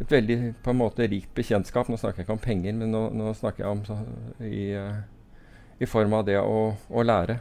et 0.00 0.08
veldig 0.08 0.36
på 0.64 0.72
en 0.72 0.78
måte 0.80 1.04
rikt 1.04 1.34
bekjentskap. 1.36 1.90
Nå 1.92 1.98
snakker 2.00 2.22
jeg 2.22 2.26
ikke 2.30 2.36
om 2.38 2.40
penger, 2.40 2.78
men 2.78 2.94
nå, 2.94 3.02
nå 3.12 3.34
snakker 3.36 3.66
jeg 3.66 3.76
om 3.76 3.82
så, 3.84 3.98
i, 4.40 4.62
i, 5.76 5.88
form 5.90 6.16
av 6.16 6.24
det 6.30 6.38
å, 6.40 6.62
å 6.72 7.04
lære. 7.04 7.36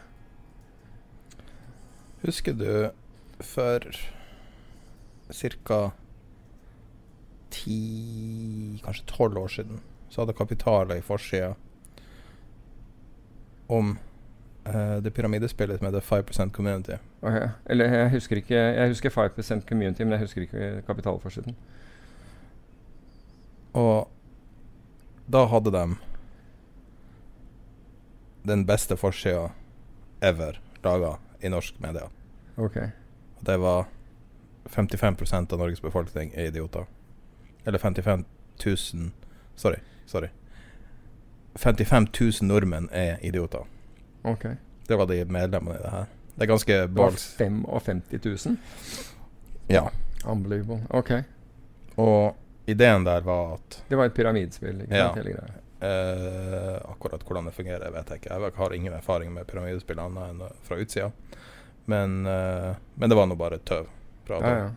Husker 2.26 2.60
du 2.60 2.92
for 3.40 3.88
ca. 5.32 5.80
ti, 7.56 7.80
kanskje 8.84 9.08
tolv 9.16 9.42
år 9.46 9.56
siden 9.56 9.82
så 10.12 10.22
hadde 10.22 10.36
kapitaler 10.36 11.00
i 11.00 11.02
forsida 11.02 11.54
om 13.72 13.94
uh, 14.68 14.98
det 15.04 15.14
pyramidespillet 15.16 15.80
som 15.80 15.88
heter 15.88 16.00
5% 16.00 16.52
Community. 16.52 16.98
Okay. 17.22 17.48
Eller 17.66 17.86
jeg 17.86 18.10
husker 18.12 18.36
ikke 18.36 18.56
Jeg 18.56 18.88
husker 18.88 19.10
5% 19.10 19.68
Community, 19.68 20.02
men 20.02 20.12
jeg 20.12 20.20
husker 20.20 20.42
ikke 20.42 20.82
kapitalforsiden. 20.88 21.56
Og 23.74 24.12
da 25.32 25.46
hadde 25.46 25.72
de 25.72 25.96
den 28.44 28.66
beste 28.66 28.98
forsida 28.98 29.50
ever 30.22 30.60
laga 30.84 31.16
i 31.42 31.50
norsk 31.50 31.80
media. 31.80 32.10
Ok. 32.58 32.78
Og 33.40 33.46
det 33.46 33.60
var 33.60 33.88
55% 34.70 35.54
av 35.54 35.60
Norges 35.60 35.82
befolkning 35.82 36.32
er 36.36 36.52
idioter. 36.52 36.86
Eller 37.66 37.80
55 37.80 38.26
000 38.66 39.12
Sorry. 39.56 39.78
Sorry 40.12 40.30
55 41.56 42.08
000 42.42 42.48
nordmenn 42.48 42.90
er 42.96 43.18
idioter. 43.26 43.66
ok. 44.24 44.46
Det 44.88 44.96
var 44.98 45.06
de 45.08 45.24
medlemmene 45.26 45.76
i 45.80 45.82
det 45.84 45.90
her. 45.92 46.06
Det 46.36 46.44
er 46.44 46.48
ganske 46.50 46.78
balls. 46.88 47.26
55 47.38 48.02
000? 48.48 48.58
Ja. 49.72 49.86
Unbelievable. 50.26 50.82
Ok. 50.90 51.12
Og 51.96 52.36
ideen 52.68 53.04
der 53.08 53.22
var 53.24 53.54
at 53.56 53.78
Det 53.90 53.96
var 54.00 54.06
et 54.10 54.14
pyramidspill, 54.18 54.82
ikke 54.84 54.96
Ja. 54.98 55.14
Hele 55.16 55.36
greia. 55.38 55.54
eh, 55.82 56.80
Akkurat 56.92 57.24
hvordan 57.24 57.46
det 57.46 57.54
fungerer, 57.54 57.92
vet 57.92 58.10
jeg 58.10 58.22
ikke. 58.22 58.34
Jeg 58.42 58.52
har 58.58 58.74
ingen 58.74 58.94
erfaring 58.94 59.34
med 59.34 59.48
pyramidespill 59.48 60.00
annet 60.00 60.30
enn 60.30 60.42
fra 60.64 60.76
utsida. 60.78 61.12
Men, 61.86 62.26
eh, 62.26 62.76
men 62.96 63.10
det 63.10 63.16
var 63.16 63.26
nå 63.28 63.36
bare 63.36 63.58
tøv. 63.60 63.88
Fra 64.26 64.40
Ja, 64.42 64.58
ja. 64.58 64.70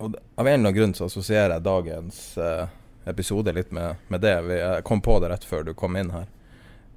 Og 0.00 0.14
av 0.16 0.46
en 0.46 0.52
eller 0.52 0.58
annen 0.62 0.74
grunn 0.76 0.94
så 0.96 1.06
assosierer 1.10 1.52
jeg 1.58 1.64
dagens 1.66 2.20
eh, 2.40 2.66
episode 3.10 3.52
litt 3.52 3.72
med, 3.76 3.98
med 4.08 4.22
det. 4.24 4.34
Jeg 4.56 4.84
kom 4.88 5.02
på 5.04 5.18
det 5.20 5.28
rett 5.32 5.44
før 5.44 5.66
du 5.66 5.74
kom 5.76 5.96
inn 6.00 6.12
her. 6.14 6.28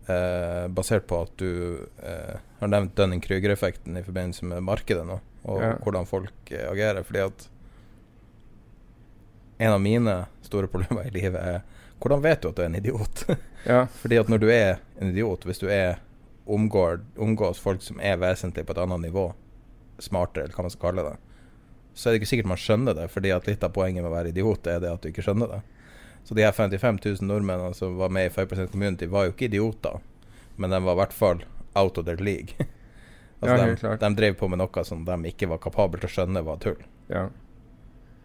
Eh, 0.07 0.67
basert 0.71 1.05
på 1.07 1.21
at 1.25 1.33
du 1.39 1.83
eh, 2.03 2.37
har 2.61 2.71
nevnt 2.71 2.95
Dunning-Krüger-effekten 2.99 3.99
i 3.99 4.03
forbindelse 4.05 4.47
med 4.47 4.63
markedet 4.67 5.03
nå, 5.07 5.19
og 5.43 5.61
Ja. 5.63 5.73
hvordan 5.83 6.07
folk 6.07 6.51
eh, 6.55 6.63
agerer. 6.71 7.03
Fordi 7.07 7.25
at 7.27 7.49
en 9.63 9.71
av 9.75 9.81
mine 9.83 10.15
store 10.41 10.67
problemer 10.71 11.07
i 11.07 11.13
livet 11.15 11.39
er 11.39 11.61
hvordan 12.03 12.23
vet 12.23 12.41
du 12.43 12.49
at 12.49 12.57
du 12.57 12.63
er 12.65 12.71
en 12.71 12.79
idiot? 12.79 13.25
ja. 13.71 13.83
Fordi 13.99 14.17
at 14.19 14.31
når 14.31 14.41
du 14.43 14.49
er 14.51 14.79
en 14.99 15.11
idiot, 15.13 15.45
hvis 15.47 15.59
du 15.61 15.69
er 15.71 15.99
omgår, 16.51 16.99
omgås 17.23 17.59
folk 17.63 17.83
som 17.83 17.99
er 18.03 18.17
vesentlig 18.19 18.65
på 18.67 18.75
et 18.75 18.81
annet 18.83 19.05
nivå, 19.05 19.29
smartere, 20.03 20.47
eller 20.49 20.57
hva 20.57 20.65
man 20.65 20.73
skal 20.73 20.89
kalle 20.89 21.05
det, 21.07 21.13
så 21.93 22.09
er 22.09 22.13
det 22.13 22.21
ikke 22.21 22.31
sikkert 22.31 22.49
man 22.49 22.61
skjønner 22.61 22.97
det, 22.97 23.07
fordi 23.13 23.31
at 23.35 23.47
litt 23.47 23.63
av 23.65 23.73
poenget 23.75 24.01
med 24.01 24.11
å 24.11 24.15
være 24.15 24.33
idiot 24.33 24.67
er 24.67 24.81
det 24.81 24.91
at 24.91 25.03
du 25.03 25.11
ikke 25.11 25.25
skjønner 25.25 25.51
det. 25.51 25.61
Så 26.23 26.35
de 26.37 26.45
her 26.45 26.55
55 26.55 26.99
000 27.05 27.27
nordmennene 27.27 27.75
som 27.77 27.97
var 27.99 28.09
med 28.13 28.29
i 28.29 28.33
5% 28.33 28.71
Community, 28.71 29.09
var 29.11 29.27
jo 29.27 29.35
ikke 29.35 29.49
idioter, 29.51 29.99
men 30.55 30.73
de 30.73 30.79
var 30.83 30.95
i 30.95 31.01
hvert 31.03 31.15
fall 31.15 31.43
out 31.75 31.97
of 31.97 32.05
their 32.05 32.17
league. 32.17 32.55
altså 33.39 33.57
Ja, 33.57 33.69
de, 33.75 33.97
de 33.99 34.11
drev 34.15 34.37
på 34.39 34.47
med 34.47 34.61
noe 34.63 34.85
som 34.87 35.05
de 35.05 35.19
ikke 35.29 35.49
var 35.51 35.61
kapable 35.61 36.01
til 36.01 36.09
å 36.09 36.15
skjønne 36.17 36.45
var 36.47 36.61
tull. 36.63 36.79
ja. 37.13 37.29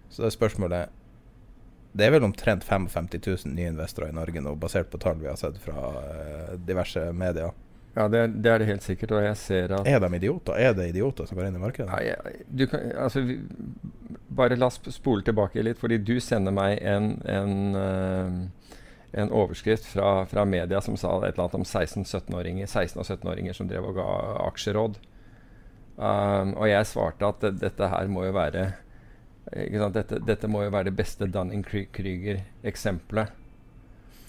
Så 0.09 0.23
det 0.23 0.31
er 0.31 0.33
spørsmålet 0.39 0.95
Det 1.93 2.07
er 2.07 2.15
vel 2.15 2.25
omtrent 2.25 2.65
55 2.65 3.09
000 3.27 3.51
nye 3.53 3.69
investorer 3.69 4.09
i 4.09 4.17
Norge 4.17 4.41
nå, 4.41 4.55
basert 4.57 4.89
på 4.89 4.97
tall 5.03 5.19
vi 5.21 5.29
har 5.29 5.37
sett 5.37 5.59
fra 5.61 5.91
eh, 6.01 6.55
diverse 6.65 7.03
medier. 7.13 7.53
Ja, 7.99 8.09
det, 8.09 8.27
det 8.45 8.51
er 8.53 8.59
det 8.63 8.69
helt 8.69 8.85
sikkert. 8.87 9.11
Og 9.17 9.25
jeg 9.25 9.37
ser 9.41 9.73
at 9.75 9.89
Er 9.91 9.99
de 9.99 10.09
idioter? 10.21 10.55
Er 10.55 10.73
det 10.77 10.85
idioter 10.93 11.25
som 11.27 11.37
går 11.39 11.47
inn 11.49 11.57
i 11.59 11.63
markedet? 11.63 11.91
Nei, 11.91 12.15
du 12.47 12.67
kan, 12.71 12.81
altså, 12.95 13.21
vi, 13.27 13.35
bare 14.39 14.59
la 14.59 14.67
oss 14.71 14.79
spole 14.95 15.23
tilbake 15.27 15.63
litt, 15.67 15.79
fordi 15.81 15.99
du 16.07 16.21
sender 16.23 16.53
meg 16.55 16.79
en, 16.87 17.23
en, 17.27 17.75
uh, 17.75 18.31
en 19.19 19.33
overskrift 19.35 19.87
fra, 19.91 20.23
fra 20.31 20.45
media 20.47 20.79
som 20.85 20.97
sa 21.01 21.09
et 21.19 21.33
eller 21.33 21.45
annet 21.49 21.59
om 21.59 21.67
16-17-åringer 21.67 22.67
16 22.69 23.03
og 23.03 23.07
17-åringer 23.09 23.55
som 23.59 23.69
drev 23.71 23.85
og 23.91 23.95
ga 23.99 24.07
aksjeråd. 24.47 24.95
Um, 25.99 26.55
og 26.55 26.67
jeg 26.71 26.87
svarte 26.87 27.27
at 27.33 27.41
dette 27.59 27.91
her 27.91 28.07
må 28.13 28.23
jo 28.29 28.33
være? 28.37 28.63
Dette, 29.49 30.21
dette 30.23 30.47
må 30.47 30.63
jo 30.63 30.71
være 30.71 30.85
det 30.91 30.99
beste 31.01 31.27
Dunning-Krüger-eksempelet. 31.35 33.29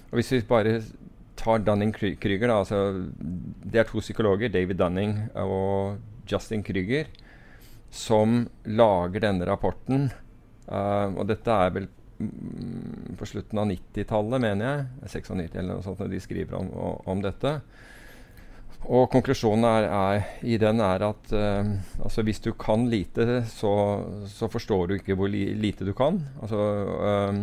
Og 0.09 0.15
hvis 0.17 0.31
vi 0.31 0.41
bare 0.47 0.81
tar 1.39 1.61
Dunning-Krüger, 1.63 2.47
da 2.51 2.59
altså, 2.61 2.79
Det 3.63 3.79
er 3.81 3.87
to 3.89 4.01
psykologer, 4.03 4.51
David 4.53 4.79
Dunning 4.81 5.15
og 5.39 5.99
Justin 6.29 6.63
Krüger, 6.67 7.07
som 7.89 8.43
lager 8.69 9.23
denne 9.23 9.47
rapporten. 9.49 10.09
Uh, 10.69 11.15
og 11.17 11.23
dette 11.31 11.49
er 11.49 11.71
vel 11.73 11.87
mm, 12.21 13.15
på 13.17 13.25
slutten 13.31 13.57
av 13.63 13.71
90-tallet, 13.71 14.43
mener 14.43 14.67
jeg. 14.67 14.83
96 15.15 15.55
eller 15.55 15.71
noe 15.71 15.85
sånt 15.87 16.03
når 16.03 16.11
de 16.13 16.19
skriver 16.21 16.59
om, 16.59 16.69
o- 16.69 16.99
om 17.09 17.23
dette. 17.25 17.55
Og 18.85 19.09
konklusjonen 19.11 19.65
er, 19.67 19.87
er, 19.91 20.27
i 20.47 20.59
den 20.61 20.79
er 20.85 21.03
at 21.09 21.33
uh, 21.33 21.71
altså 22.05 22.23
hvis 22.27 22.43
du 22.45 22.51
kan 22.61 22.85
lite, 22.91 23.41
så, 23.51 23.73
så 24.29 24.47
forstår 24.53 24.85
du 24.91 24.95
ikke 24.99 25.17
hvor 25.19 25.31
li, 25.33 25.47
lite 25.59 25.87
du 25.87 25.91
kan. 25.97 26.21
Altså, 26.43 26.61
eh, 27.09 27.41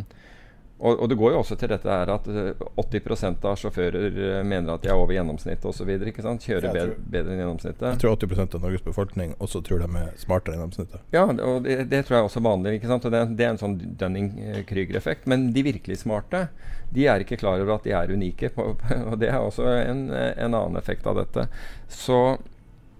og, 0.78 1.00
og 1.00 1.08
det 1.08 1.16
går 1.16 1.32
jo 1.32 1.38
også 1.40 1.56
til 1.56 1.70
dette 1.72 1.88
her 1.88 2.10
at 2.12 2.26
eh, 2.28 2.64
80% 2.82 3.44
av 3.48 3.56
sjåfører 3.56 4.18
eh, 4.20 4.40
mener 4.44 4.74
at 4.74 4.82
de 4.84 4.90
er 4.92 4.98
over 4.98 5.14
gjennomsnittet 5.16 5.64
osv. 5.70 5.88
Kjører 5.88 6.66
bedre, 6.68 6.96
bedre 7.00 7.32
enn 7.32 7.40
gjennomsnittet. 7.40 7.86
Jeg 7.94 8.00
tror 8.02 8.18
80% 8.18 8.58
av 8.58 8.66
Norges 8.66 8.84
befolkning 8.84 9.32
også 9.40 9.62
tror 9.64 9.80
de 9.80 9.88
er 10.02 10.10
smartere 10.20 10.52
enn 10.52 10.66
gjennomsnittet. 10.66 11.06
Ja, 11.16 11.24
og 11.32 11.64
det, 11.64 11.78
det 11.92 12.02
tror 12.04 12.18
jeg 12.18 12.28
også 12.28 12.42
er 12.42 12.48
vanlig. 12.48 12.74
Og 12.84 13.06
det, 13.08 13.22
det 13.38 13.46
er 13.46 13.54
en 13.54 13.62
sånn 13.62 13.78
Dunning-Krüger-effekt. 14.02 15.24
Men 15.32 15.48
de 15.56 15.64
virkelig 15.64 16.02
smarte 16.02 16.48
de 16.94 17.08
er 17.10 17.24
ikke 17.24 17.40
klar 17.40 17.58
over 17.62 17.78
at 17.78 17.88
de 17.88 17.96
er 17.96 18.12
unike. 18.12 18.52
På, 18.52 18.74
og 19.08 19.16
det 19.22 19.32
er 19.32 19.40
også 19.40 19.64
en, 19.80 20.10
en 20.12 20.50
annen 20.50 20.76
effekt 20.76 21.08
av 21.08 21.16
dette. 21.22 21.48
Så 21.88 22.36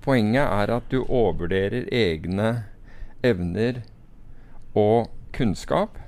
poenget 0.07 0.49
er 0.49 0.73
at 0.79 0.89
du 0.89 1.03
overvurderer 1.03 1.91
egne 1.93 2.51
evner 3.27 3.85
og 4.77 5.13
kunnskap 5.37 6.01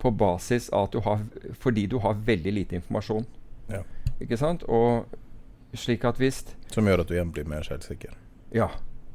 på 0.00 0.12
basis 0.16 0.68
av 0.72 0.88
at 0.88 0.94
du 0.96 1.00
har 1.04 1.24
Fordi 1.60 1.86
du 1.86 1.98
har 2.02 2.14
veldig 2.26 2.52
lite 2.56 2.78
informasjon. 2.80 3.26
Ja. 3.70 3.82
Ikke 4.20 4.38
sant? 4.40 4.64
Og 4.68 5.06
slik 5.76 6.04
at 6.08 6.18
hvis 6.18 6.44
Som 6.72 6.88
gjør 6.88 7.04
at 7.04 7.10
du 7.10 7.14
igjen 7.14 7.32
blir 7.34 7.48
mer 7.48 7.62
selvsikker. 7.66 8.16
ja, 8.52 8.70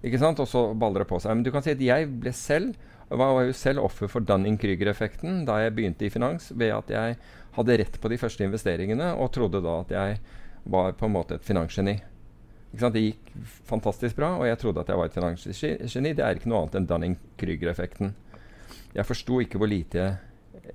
ikke 0.05 0.19
sant? 0.21 0.39
Og 0.39 0.47
så 0.47 0.67
baller 0.73 1.03
det 1.03 1.09
på 1.09 1.19
seg. 1.19 1.35
Men 1.35 1.43
du 1.43 1.51
kan 1.51 1.63
si 1.65 1.73
at 1.73 1.81
jeg 1.81 2.07
ble 2.21 2.31
selv 2.31 2.75
var 3.09 3.43
jo 3.45 3.53
selv 3.53 3.83
offer 3.85 4.09
for 4.09 4.25
Dunning-Krüger-effekten 4.25 5.43
da 5.45 5.59
jeg 5.61 5.75
begynte 5.75 6.07
i 6.07 6.09
finans, 6.09 6.49
ved 6.57 6.73
at 6.73 6.89
jeg 6.89 7.17
hadde 7.55 7.77
rett 7.77 7.99
på 8.01 8.09
de 8.09 8.17
første 8.17 8.43
investeringene 8.43 9.11
og 9.13 9.31
trodde 9.35 9.61
da 9.61 9.79
at 9.83 9.93
jeg 9.93 10.19
var 10.65 10.95
på 10.97 11.05
en 11.05 11.13
måte 11.13 11.37
et 11.37 11.45
finansgeni. 11.45 11.99
Ikke 12.73 12.81
sant? 12.81 12.95
Det 12.97 13.03
gikk 13.05 13.29
fantastisk 13.69 14.17
bra, 14.17 14.33
og 14.39 14.47
jeg 14.49 14.57
trodde 14.59 14.81
at 14.81 14.89
jeg 14.89 14.97
var 14.99 15.05
et 15.11 15.17
finansgeni. 15.19 16.13
Det 16.17 16.25
er 16.25 16.39
ikke 16.39 16.49
noe 16.49 16.63
annet 16.63 16.79
enn 16.79 16.89
Dunning-Krüger-effekten. 16.89 18.15
Jeg 18.95 19.05
forsto 19.07 19.39
ikke 19.43 19.61
hvor 19.61 19.69
lite, 19.69 20.15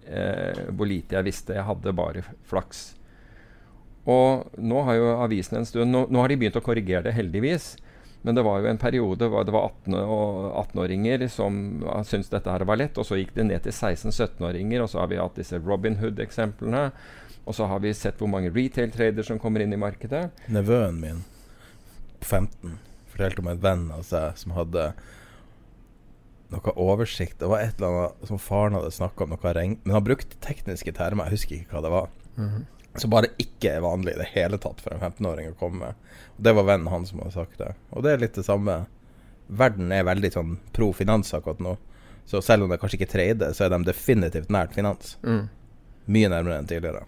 eh, 0.06 0.66
hvor 0.70 0.88
lite 0.88 1.18
jeg 1.18 1.28
visste. 1.28 1.56
Jeg 1.58 1.68
hadde 1.68 1.94
bare 1.96 2.24
flaks. 2.48 2.90
Og 4.10 4.58
nå 4.58 4.82
har 4.86 4.96
jo 4.96 5.08
avisen 5.20 5.58
en 5.58 5.66
stund 5.68 5.92
Nå, 5.92 6.06
nå 6.08 6.22
har 6.22 6.32
de 6.32 6.38
begynt 6.40 6.56
å 6.56 6.64
korrigere 6.64 7.08
det, 7.08 7.16
heldigvis. 7.18 7.74
Men 8.22 8.36
det 8.36 8.44
var 8.44 8.60
jo 8.60 8.68
en 8.68 8.80
periode 8.80 9.28
hvor 9.32 9.46
det 9.48 9.54
var 9.54 9.70
18-åringer 9.70 10.58
18-åringer 10.60 11.24
som 11.32 11.54
syntes 12.04 12.32
dette 12.32 12.52
her 12.52 12.66
var 12.68 12.80
lett, 12.80 12.98
og 13.00 13.06
så 13.08 13.16
gikk 13.16 13.32
det 13.36 13.46
ned 13.48 13.64
til 13.64 13.72
16-17-åringer, 13.72 14.84
og 14.84 14.90
så 14.92 15.00
har 15.00 15.08
vi 15.12 15.20
hatt 15.20 15.40
disse 15.40 15.60
Robin 15.64 15.96
Hood-eksemplene. 16.02 16.90
Og 17.48 17.56
så 17.56 17.66
har 17.70 17.80
vi 17.80 17.94
sett 17.96 18.20
hvor 18.20 18.28
mange 18.28 18.52
retail 18.52 18.92
traders 18.92 19.30
som 19.32 19.40
kommer 19.40 19.64
inn 19.64 19.72
i 19.72 19.80
markedet. 19.80 20.28
Nevøen 20.52 21.00
min 21.00 21.24
på 22.20 22.28
15 22.28 22.76
fortalte 23.10 23.40
om 23.40 23.48
en 23.48 23.62
venn 23.62 23.86
av 23.94 24.04
seg 24.06 24.36
som 24.38 24.52
hadde 24.54 24.90
noe 26.52 26.74
oversikt. 26.76 27.38
Det 27.40 27.48
var 27.50 27.62
et 27.64 27.78
eller 27.78 27.96
annet 27.96 28.28
som 28.28 28.38
faren 28.42 28.76
hadde 28.78 28.90
snakka 28.94 29.24
om, 29.24 29.34
noe 29.34 29.54
regn... 29.56 29.78
Men 29.84 29.96
han 29.98 30.04
brukte 30.06 30.38
tekniske 30.44 30.92
termer, 30.96 31.28
jeg 31.28 31.38
husker 31.38 31.56
ikke 31.58 31.76
hva 31.76 31.82
det 31.86 31.92
var. 31.94 32.08
Som 32.98 33.12
bare 33.12 33.30
ikke 33.38 33.76
er 33.76 33.84
vanlig 33.84 34.16
i 34.16 34.18
det 34.18 34.30
hele 34.32 34.58
tatt 34.58 34.80
for 34.82 34.94
en 34.94 35.02
15-åring 35.04 35.52
å 35.52 35.58
komme 35.60 35.78
med. 35.84 36.08
Og 36.36 36.42
Det 36.48 36.54
var 36.58 36.66
vennen 36.72 36.90
han 36.90 37.06
som 37.06 37.22
hadde 37.22 37.36
sagt 37.36 37.58
det. 37.62 37.74
Og 37.94 38.02
det 38.02 38.12
er 38.12 38.24
litt 38.24 38.34
det 38.34 38.46
samme. 38.46 38.80
Verden 39.46 39.92
er 39.94 40.06
veldig 40.06 40.32
sånn 40.34 40.56
pro 40.74 40.90
finans 40.94 41.30
akkurat 41.34 41.62
nå. 41.62 41.76
Så 42.26 42.42
selv 42.42 42.64
om 42.66 42.70
det 42.70 42.78
kanskje 42.82 42.98
ikke 43.00 43.12
trader, 43.12 43.54
så 43.54 43.64
er 43.66 43.72
de 43.74 43.82
definitivt 43.86 44.50
nært 44.50 44.74
finans. 44.74 45.16
Mye 46.10 46.28
nærmere 46.30 46.58
enn 46.58 46.68
tidligere. 46.70 47.04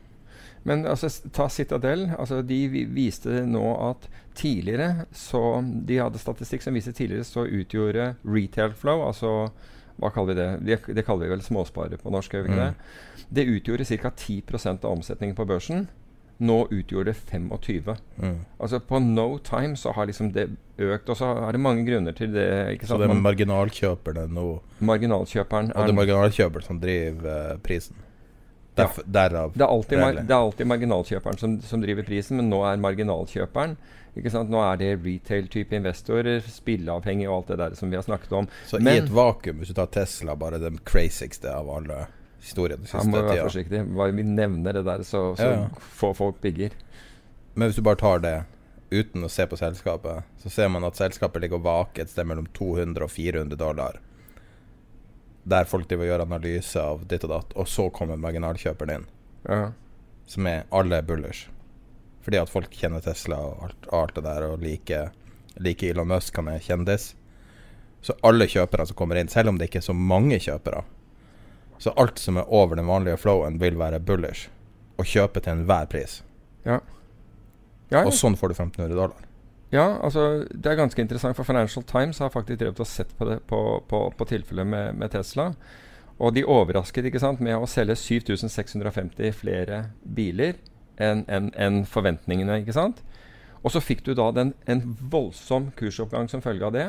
Men 0.64 0.85
altså, 0.87 1.09
ta 1.35 1.49
Citadel. 1.50 2.07
Altså, 2.19 2.42
de 2.47 2.61
viste 2.95 3.42
nå 3.47 3.64
at 3.90 4.09
tidligere 4.38 5.07
så 5.12 5.40
De 5.87 5.97
hadde 5.99 6.19
statistikk 6.23 6.62
som 6.62 6.75
viste 6.75 6.92
tidligere 6.97 7.25
så 7.26 7.45
utgjorde 7.49 8.14
retail 8.25 8.73
flow, 8.73 9.02
altså 9.09 9.50
hva 10.00 10.09
kaller 10.11 10.33
vi 10.33 10.40
det? 10.40 10.50
Det, 10.66 10.95
det 10.97 11.02
kaller 11.07 11.26
vi 11.28 11.35
vel 11.35 11.42
småsparer 11.45 12.00
på 12.00 12.11
norsk, 12.11 12.33
gjør 12.33 12.47
vi 12.47 12.52
ikke 12.54 12.62
Mm. 12.62 12.71
det? 12.73 13.26
Det 13.37 13.45
utgjorde 13.57 13.85
ca. 14.00 14.11
10% 14.11 14.85
av 14.85 14.90
omsetningen 14.97 15.37
på 15.37 15.45
børsen. 15.47 15.85
Nå 16.42 16.57
utgjorde 16.73 17.12
det 17.12 17.16
25 17.31 17.99
Mm. 18.19 18.38
Altså 18.59 18.81
På 18.81 18.99
no 18.99 19.38
time 19.38 19.76
så 19.76 19.92
har 19.95 20.07
liksom 20.07 20.33
det 20.33 20.49
økt, 20.78 21.09
og 21.09 21.16
så 21.16 21.28
er 21.49 21.52
det 21.52 21.61
mange 21.61 21.85
grunner 21.87 22.12
til 22.16 22.33
det. 22.33 22.49
ikke 22.78 22.87
Så 22.87 22.99
det 22.99 23.11
er 23.11 23.14
marginalkjøperne 23.14 24.26
nå 24.33 24.61
marginalkjøperen 24.81 25.71
Og 25.76 25.87
det 25.87 25.92
er 25.92 25.99
marginalkjøper 26.00 26.62
som 26.64 26.81
driver 26.81 27.52
eh, 27.52 27.59
prisen. 27.62 27.95
Derf, 28.74 29.00
Derav 29.04 29.52
Det 29.52 29.64
er 29.66 29.68
alltid, 29.68 29.98
mar 30.00 30.14
det 30.16 30.32
er 30.32 30.38
alltid 30.38 30.68
marginalkjøperen 30.70 31.40
som, 31.40 31.58
som 31.60 31.82
driver 31.82 32.06
prisen, 32.06 32.38
men 32.40 32.48
nå 32.48 32.62
er 32.64 32.80
marginalkjøperen? 32.80 33.76
Nå 34.12 34.60
er 34.60 34.80
det 34.80 34.88
retail-type 35.00 35.76
investorer, 35.76 36.40
spilleavhengig 36.44 37.28
og 37.28 37.36
alt 37.36 37.52
det 37.52 37.58
der 37.62 37.76
som 37.76 37.92
vi 37.92 37.96
har 37.96 38.04
snakket 38.04 38.32
om. 38.36 38.48
Så 38.68 38.80
i 38.80 38.96
et 38.96 39.12
vakuum, 39.12 39.60
hvis 39.60 39.72
du 39.72 39.76
tar 39.76 39.88
Tesla, 39.92 40.36
bare 40.36 40.60
den 40.60 40.80
crazigste 40.84 41.52
av 41.52 41.70
alle 41.72 42.06
historiene 42.42 42.84
den 42.84 42.92
her 42.92 43.08
må 43.08 43.22
være 43.22 43.46
forsiktig. 43.46 43.84
Bare 43.96 44.16
vi 44.16 44.24
nevner 44.26 44.76
det 44.78 44.84
der, 44.88 45.04
så, 45.06 45.22
så 45.36 45.48
Ja, 45.48 45.60
ja. 45.62 45.84
får 46.00 46.14
folk 46.18 46.40
bygger 46.42 46.74
Men 47.54 47.68
hvis 47.68 47.76
du 47.76 47.82
bare 47.82 48.00
tar 48.00 48.18
det 48.24 48.36
uten 48.92 49.24
å 49.24 49.28
se 49.32 49.46
på 49.48 49.56
selskapet, 49.56 50.24
så 50.42 50.50
ser 50.52 50.68
man 50.68 50.84
at 50.84 50.96
selskapet 50.96 51.40
ligger 51.44 51.60
og 51.60 51.64
vaker 51.64 52.04
et 52.04 52.12
sted 52.12 52.28
mellom 52.28 52.46
200 52.56 53.04
og 53.04 53.10
400 53.10 53.56
dollar. 53.56 54.00
Der 55.49 55.64
folk 55.66 55.88
driver 55.90 56.04
og 56.06 56.11
gjør 56.12 56.22
analyse 56.26 56.80
av 56.80 57.06
ditt 57.11 57.25
og 57.26 57.30
datt, 57.32 57.54
og 57.58 57.66
så 57.66 57.88
kommer 57.92 58.16
marginalkjøperen 58.20 58.94
inn, 58.94 59.06
Ja. 59.49 59.72
som 60.26 60.46
er 60.46 60.64
alle 60.70 60.99
er 60.99 61.02
bullers. 61.02 61.49
Fordi 62.22 62.38
at 62.38 62.49
folk 62.49 62.70
kjenner 62.70 63.02
Tesla 63.02 63.37
og 63.37 63.64
alt, 63.64 63.88
alt 63.92 64.14
det 64.14 64.22
der, 64.25 64.42
og 64.52 64.61
liker, 64.62 65.11
like 65.58 65.82
Elon 65.90 66.06
Musk, 66.08 66.37
han 66.37 66.49
er 66.49 66.61
kjendis. 66.61 67.14
Så 68.02 68.14
alle 68.22 68.46
kjøpere 68.46 68.87
som 68.87 68.96
kommer 68.96 69.16
inn, 69.18 69.28
selv 69.28 69.49
om 69.49 69.58
det 69.58 69.68
ikke 69.68 69.78
er 69.82 69.88
så 69.90 69.94
mange 69.94 70.38
kjøpere, 70.38 70.84
så 71.78 71.92
alt 71.99 72.18
som 72.18 72.37
er 72.38 72.46
over 72.46 72.76
den 72.76 72.87
vanlige 72.87 73.18
flowen, 73.18 73.58
vil 73.58 73.75
være 73.75 73.99
bullish. 74.00 74.49
Og 74.99 75.04
kjøpe 75.04 75.42
til 75.42 75.52
enhver 75.56 75.87
pris. 75.90 76.22
Ja. 76.64 76.78
Ja, 77.90 77.99
ja. 77.99 78.06
Og 78.06 78.12
sånn 78.12 78.37
får 78.38 78.49
du 78.49 78.54
1500 78.54 78.94
dollar. 78.94 79.16
Ja, 79.72 79.96
altså 80.04 80.44
det 80.52 80.68
er 80.68 80.76
ganske 80.76 81.00
interessant, 81.00 81.36
for 81.36 81.48
Financial 81.48 81.84
Times 81.88 82.20
har 82.20 82.32
faktisk 82.32 82.60
drevet 82.60 82.80
og 82.80 82.88
sett 82.88 83.14
på, 83.16 83.24
det, 83.24 83.38
på, 83.48 83.60
på, 83.88 84.02
på 84.18 84.28
tilfellet 84.28 84.68
med, 84.68 84.98
med 85.00 85.14
Tesla. 85.14 85.52
Og 86.20 86.34
de 86.36 86.44
overrasket 86.44 87.08
ikke 87.08 87.22
sant, 87.22 87.40
med 87.40 87.56
å 87.56 87.68
selge 87.70 87.96
7650 87.96 89.32
flere 89.40 89.78
biler 90.04 90.60
enn 91.00 91.24
en, 91.32 91.48
en 91.56 91.80
forventningene. 91.88 92.60
ikke 92.60 92.76
sant? 92.76 93.00
Og 93.62 93.72
så 93.72 93.80
fikk 93.80 94.04
du 94.04 94.12
da 94.18 94.28
den, 94.34 94.52
en 94.68 94.84
voldsom 95.10 95.70
kursoppgang 95.78 96.28
som 96.28 96.44
følge 96.44 96.68
av 96.68 96.76
det. 96.76 96.86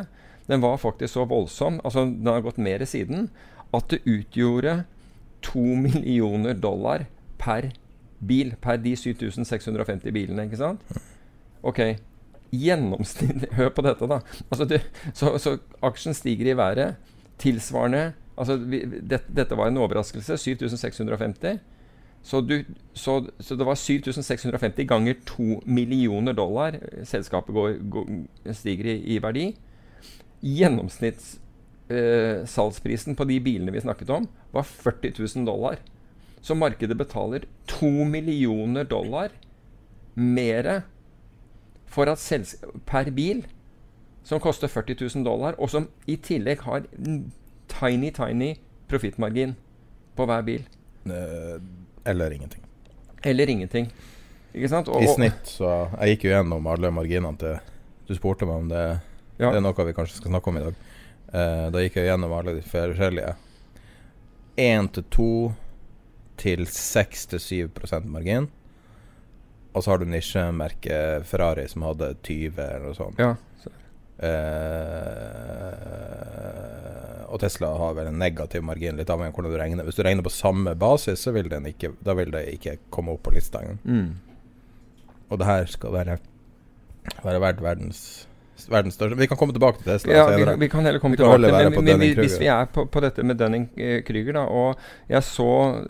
Den 0.49 0.61
var 0.61 0.81
faktisk 0.81 1.15
så 1.15 1.25
voldsom, 1.29 1.79
altså 1.87 2.03
den 2.09 2.27
har 2.27 2.43
gått 2.43 2.59
mer 2.59 2.83
siden, 2.89 3.29
at 3.73 3.87
det 3.93 4.03
utgjorde 4.03 4.81
2 5.47 5.63
millioner 5.85 6.57
dollar 6.59 7.07
per 7.39 7.71
bil. 8.19 8.57
Per 8.59 8.79
de 8.83 8.95
7650 8.99 10.11
bilene, 10.11 10.49
ikke 10.49 10.59
sant? 10.59 10.83
Ok, 11.63 11.79
gjennomsnitt 12.53 13.48
Hør 13.57 13.69
på 13.74 13.81
dette, 13.86 14.07
da. 14.10 14.19
Altså, 14.50 14.65
du, 14.69 14.77
så, 15.13 15.38
så 15.41 15.57
aksjen 15.86 16.13
stiger 16.17 16.51
i 16.51 16.57
været 16.57 16.95
tilsvarende 17.41 18.13
altså, 18.38 18.55
vi, 18.57 18.86
det, 18.86 19.22
Dette 19.27 19.57
var 19.57 19.67
en 19.69 19.77
overraskelse. 19.81 20.38
7650. 20.38 21.60
Så, 22.24 22.41
du, 22.41 22.63
så, 22.95 23.27
så 23.39 23.55
det 23.60 23.65
var 23.67 23.75
7650 23.75 24.88
ganger 24.88 25.13
2 25.27 25.62
millioner 25.65 26.33
dollar 26.33 26.72
selskapet 27.03 27.55
går, 27.55 27.74
går, 27.91 28.05
stiger 28.55 28.86
i, 28.93 29.03
i 29.15 29.24
verdi. 29.24 29.55
Gjennomsnittssalgsprisen 30.43 33.15
på 33.19 33.24
de 33.27 33.39
bilene 33.43 33.72
vi 33.75 33.81
snakket 33.83 34.10
om, 34.15 34.27
var 34.55 34.63
40 34.63 35.13
000 35.19 35.45
dollar. 35.48 35.75
Så 36.43 36.55
markedet 36.55 36.98
betaler 37.00 37.41
2 37.72 37.88
millioner 38.07 38.83
dollar 38.88 39.29
mer 40.15 40.83
for 41.93 42.09
at 42.09 42.55
per 42.89 43.12
bil, 43.13 43.43
som 44.23 44.41
koster 44.41 44.71
40 44.71 44.97
000 45.15 45.25
dollar, 45.25 45.57
og 45.59 45.69
som 45.69 45.88
i 46.09 46.15
tillegg 46.15 46.63
har 46.65 46.88
tiny, 47.69 48.12
tiny 48.15 48.53
profittmargin 48.89 49.55
på 50.17 50.25
hver 50.29 50.41
bil. 50.47 50.65
Eh, 51.05 51.59
eller 52.05 52.31
ingenting. 52.31 52.63
Eller 53.23 53.50
ingenting. 53.50 53.91
Ikke 54.53 54.69
sant? 54.69 54.89
Og, 54.89 55.03
I 55.03 55.09
snitt, 55.09 55.47
så 55.50 55.89
Jeg 55.97 56.13
gikk 56.13 56.27
jo 56.27 56.33
gjennom 56.35 56.67
alle 56.69 56.91
marginene 56.93 57.39
til 57.41 57.55
Du 58.05 58.13
spurte 58.13 58.45
meg 58.45 58.59
om 58.62 58.67
det 58.69 58.83
Ja. 59.39 59.50
Det 59.50 59.57
er 59.57 59.63
noe 59.65 59.85
vi 59.88 59.95
kanskje 59.97 60.19
skal 60.19 60.29
snakke 60.29 60.51
om 60.51 60.57
i 60.59 60.62
dag. 60.62 60.75
Uh, 61.33 61.67
da 61.73 61.81
gikk 61.81 61.95
jeg 61.97 62.05
gjennom 62.05 62.33
alle 62.38 62.53
de 62.53 62.62
forskjellige. 62.62 63.31
1 64.62 64.89
til 64.93 65.05
2 65.15 65.29
til 66.38 66.67
6 66.69 67.25
til 67.31 67.41
7 67.41 68.05
margin. 68.05 68.51
Og 69.74 69.84
så 69.84 69.92
har 69.92 69.98
du 70.01 70.06
nisjemerket 70.10 71.25
Ferrari 71.25 71.65
som 71.70 71.86
hadde 71.88 72.13
20 72.22 72.62
eller 72.62 72.86
noe 72.88 72.98
sånt. 72.98 73.20
Ja. 73.22 73.36
Uh, 74.24 75.74
og 77.34 77.39
Tesla 77.42 77.72
har 77.79 77.96
vel 77.98 78.07
en 78.12 78.20
negativ 78.22 78.62
margin, 78.66 78.96
litt 79.00 79.09
avhengig 79.09 79.33
av 79.33 79.38
hvordan 79.40 79.53
du 79.55 79.57
regner. 79.57 79.88
Hvis 79.88 79.98
du 79.98 80.03
regner 80.05 80.25
på 80.25 80.31
samme 80.33 80.75
basis, 80.79 81.24
så 81.25 81.33
vil 81.33 81.50
den 81.50 81.66
ikke, 81.72 81.90
da 82.05 82.14
vil 82.18 82.29
det 82.33 82.44
ikke 82.53 82.77
komme 82.94 83.16
opp 83.16 83.24
på 83.25 83.33
lista 83.33 83.64
engang. 83.64 83.79
Mm. 83.83 84.09
Og 85.33 85.42
det 85.42 85.48
her 85.50 85.66
skal 85.74 85.96
være, 85.96 86.20
være 87.24 87.42
verdt 87.42 87.64
verdens, 87.66 88.01
verdens 88.71 88.95
største 88.97 89.17
Vi 89.19 89.27
kan 89.27 89.37
komme 89.37 89.53
tilbake 89.55 89.77
til 89.81 89.87
Tesla 89.91 90.13
Ja, 90.13 90.25
vi, 90.29 90.37
senere. 90.43 90.57
vi 90.59 90.67
kan 90.71 90.85
heller 90.85 90.99
komme 91.03 91.17
Vi 91.17 91.21
tilbake 91.23 91.41
til 91.49 91.69
men, 91.71 91.85
men, 91.85 91.99
vi- 91.99 92.13
hvis 92.15 92.37
vi 92.39 92.47
er 92.51 92.65
på, 92.65 92.85
på 92.85 93.01
dette 93.03 93.23
med 93.23 93.37
Dunning-Krüger, 93.41 94.33
da 94.37 94.45
Og 94.47 94.77
jeg 95.09 95.23
så 95.23 95.47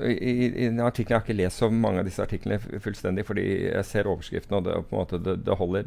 i, 0.10 0.34
i 0.48 0.66
en 0.68 0.80
artikkel 0.80 1.14
Jeg 1.14 1.20
har 1.22 1.28
ikke 1.28 1.38
lest 1.44 1.58
så 1.64 1.70
mange 1.70 2.00
av 2.00 2.06
disse 2.06 2.22
artiklene 2.24 2.60
fullstendig, 2.80 3.26
fordi 3.26 3.46
jeg 3.70 3.86
ser 3.86 4.08
overskriften, 4.10 4.54
og 4.58 4.66
det, 4.66 4.74
på 4.90 4.96
en 4.96 5.02
måte, 5.04 5.20
det, 5.24 5.38
det, 5.46 5.58
holder, 5.58 5.82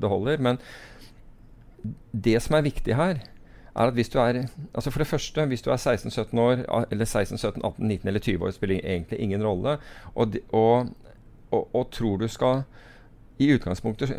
det, 0.00 0.08
holder. 0.08 0.38
Men 0.38 0.58
det 2.12 2.40
som 2.42 2.56
er 2.58 2.62
viktig 2.66 2.96
her, 2.98 3.20
er 3.78 3.86
at 3.92 3.94
hvis 3.94 4.08
du 4.10 4.18
er 4.18 4.40
altså 4.74 4.90
For 4.90 4.98
det 4.98 5.06
første, 5.06 5.44
hvis 5.46 5.62
du 5.62 5.70
er 5.70 5.76
16-17 5.78 6.38
år, 6.40 6.64
eller 6.90 7.04
16, 7.04 7.38
17, 7.38 7.62
18, 7.64 7.88
19 7.88 8.08
eller 8.08 8.20
20 8.20 8.42
år, 8.46 8.50
spiller 8.50 8.80
egentlig 8.84 9.18
ingen 9.20 9.44
rolle, 9.46 9.76
og, 10.14 10.34
og, 10.52 10.88
og, 11.50 11.68
og 11.74 11.90
tror 11.94 12.16
du 12.18 12.28
skal 12.28 12.62
i 13.38 13.52
utgangspunktet 13.54 14.10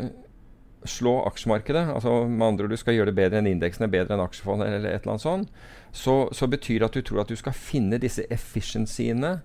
slå 0.88 1.18
aksjemarkedet, 1.28 1.82
altså 1.92 2.22
med 2.24 2.46
andre 2.46 2.64
ord 2.64 2.72
du 2.72 2.80
skal 2.80 2.96
gjøre 2.96 3.10
det 3.10 3.18
bedre 3.18 3.40
enn 3.40 3.50
indeksene, 3.50 3.90
bedre 3.92 4.16
enn 4.16 4.24
aksjefond 4.24 4.64
eller 4.64 4.86
et 4.88 5.02
eller 5.02 5.14
annet 5.14 5.24
sånt, 5.24 5.64
så, 5.92 6.14
så 6.32 6.48
betyr 6.48 6.80
det 6.80 6.88
at 6.88 6.96
du 6.96 7.04
tror 7.04 7.24
at 7.24 7.32
du 7.32 7.36
skal 7.36 7.56
finne 7.56 7.98
disse 8.00 8.24
efficiencyene. 8.32 9.40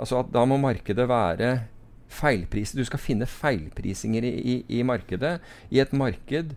Altså 0.00 0.22
at 0.22 0.32
da 0.34 0.42
må 0.48 0.58
markedet 0.58 1.06
være 1.08 1.52
feilpriset. 2.12 2.80
Du 2.80 2.88
skal 2.88 3.02
finne 3.02 3.28
feilprisinger 3.28 4.26
i, 4.26 4.32
i, 4.54 4.56
i 4.80 4.82
markedet. 4.86 5.36
I 5.70 5.82
et 5.84 5.92
marked 5.96 6.56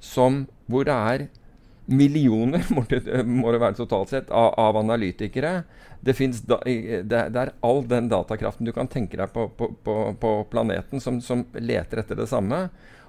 som, 0.00 0.46
hvor 0.70 0.86
det 0.88 0.94
er 0.94 1.26
millioner, 1.88 2.64
må 2.74 2.84
det, 2.88 3.02
må 3.24 3.52
det 3.52 3.62
være 3.62 3.80
totalt 3.80 4.14
sett, 4.14 4.30
av, 4.30 4.54
av 4.60 4.78
analytikere. 4.80 5.62
Det, 6.00 6.14
da, 6.46 6.60
det, 6.64 7.02
det 7.34 7.40
er 7.42 7.54
all 7.66 7.82
den 7.90 8.10
datakraften 8.10 8.68
du 8.68 8.72
kan 8.76 8.90
tenke 8.90 9.18
deg 9.18 9.32
på, 9.34 9.48
på, 9.58 9.72
på, 9.84 9.96
på 10.20 10.34
planeten 10.52 11.02
som, 11.02 11.18
som 11.24 11.42
leter 11.58 12.04
etter 12.04 12.20
det 12.20 12.28
samme. 12.30 12.68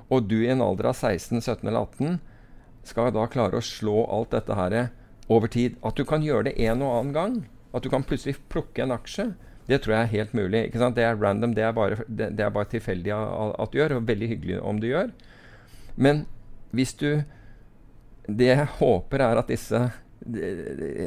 Og 0.10 0.26
du 0.30 0.39
i 0.41 0.50
en 0.52 0.63
alder 0.65 0.89
av 0.91 0.98
16, 0.98 1.41
17 1.41 1.67
eller 1.67 1.86
18 1.86 2.19
skal 2.89 3.12
da 3.13 3.28
klare 3.30 3.60
å 3.60 3.65
slå 3.65 4.06
alt 4.10 4.34
dette 4.34 4.56
her 4.58 4.78
over 5.30 5.52
tid. 5.52 5.78
At 5.86 6.00
du 6.00 6.06
kan 6.08 6.26
gjøre 6.26 6.50
det 6.50 6.58
en 6.65 6.82
og 6.82 6.95
annen 6.95 7.13
gang. 7.13 7.38
At 7.76 7.86
du 7.86 7.91
kan 7.93 8.06
plutselig 8.08 8.39
plukke 8.50 8.84
en 8.84 8.95
aksje. 8.95 9.30
Det 9.69 9.84
tror 9.84 9.95
jeg 9.95 10.08
er 10.08 10.13
helt 10.15 10.34
mulig. 10.34 10.63
Det 10.74 11.04
er 11.06 11.19
random, 11.19 11.54
det 11.54 11.63
er 11.63 11.76
bare, 11.78 12.02
det, 12.08 12.32
det 12.38 12.45
er 12.45 12.54
bare 12.54 12.72
tilfeldig 12.72 13.13
at 13.13 13.72
du 13.72 13.78
gjør, 13.78 14.00
og 14.00 14.08
veldig 14.10 14.30
hyggelig 14.32 14.62
om 14.65 14.80
du 14.82 14.88
gjør. 14.89 15.12
Men 15.95 16.26
hvis 16.72 16.93
du 16.93 17.24
Det 18.30 18.45
jeg 18.45 18.65
håper, 18.78 19.22
er 19.26 19.39
at 19.41 19.48
disse 19.50 19.78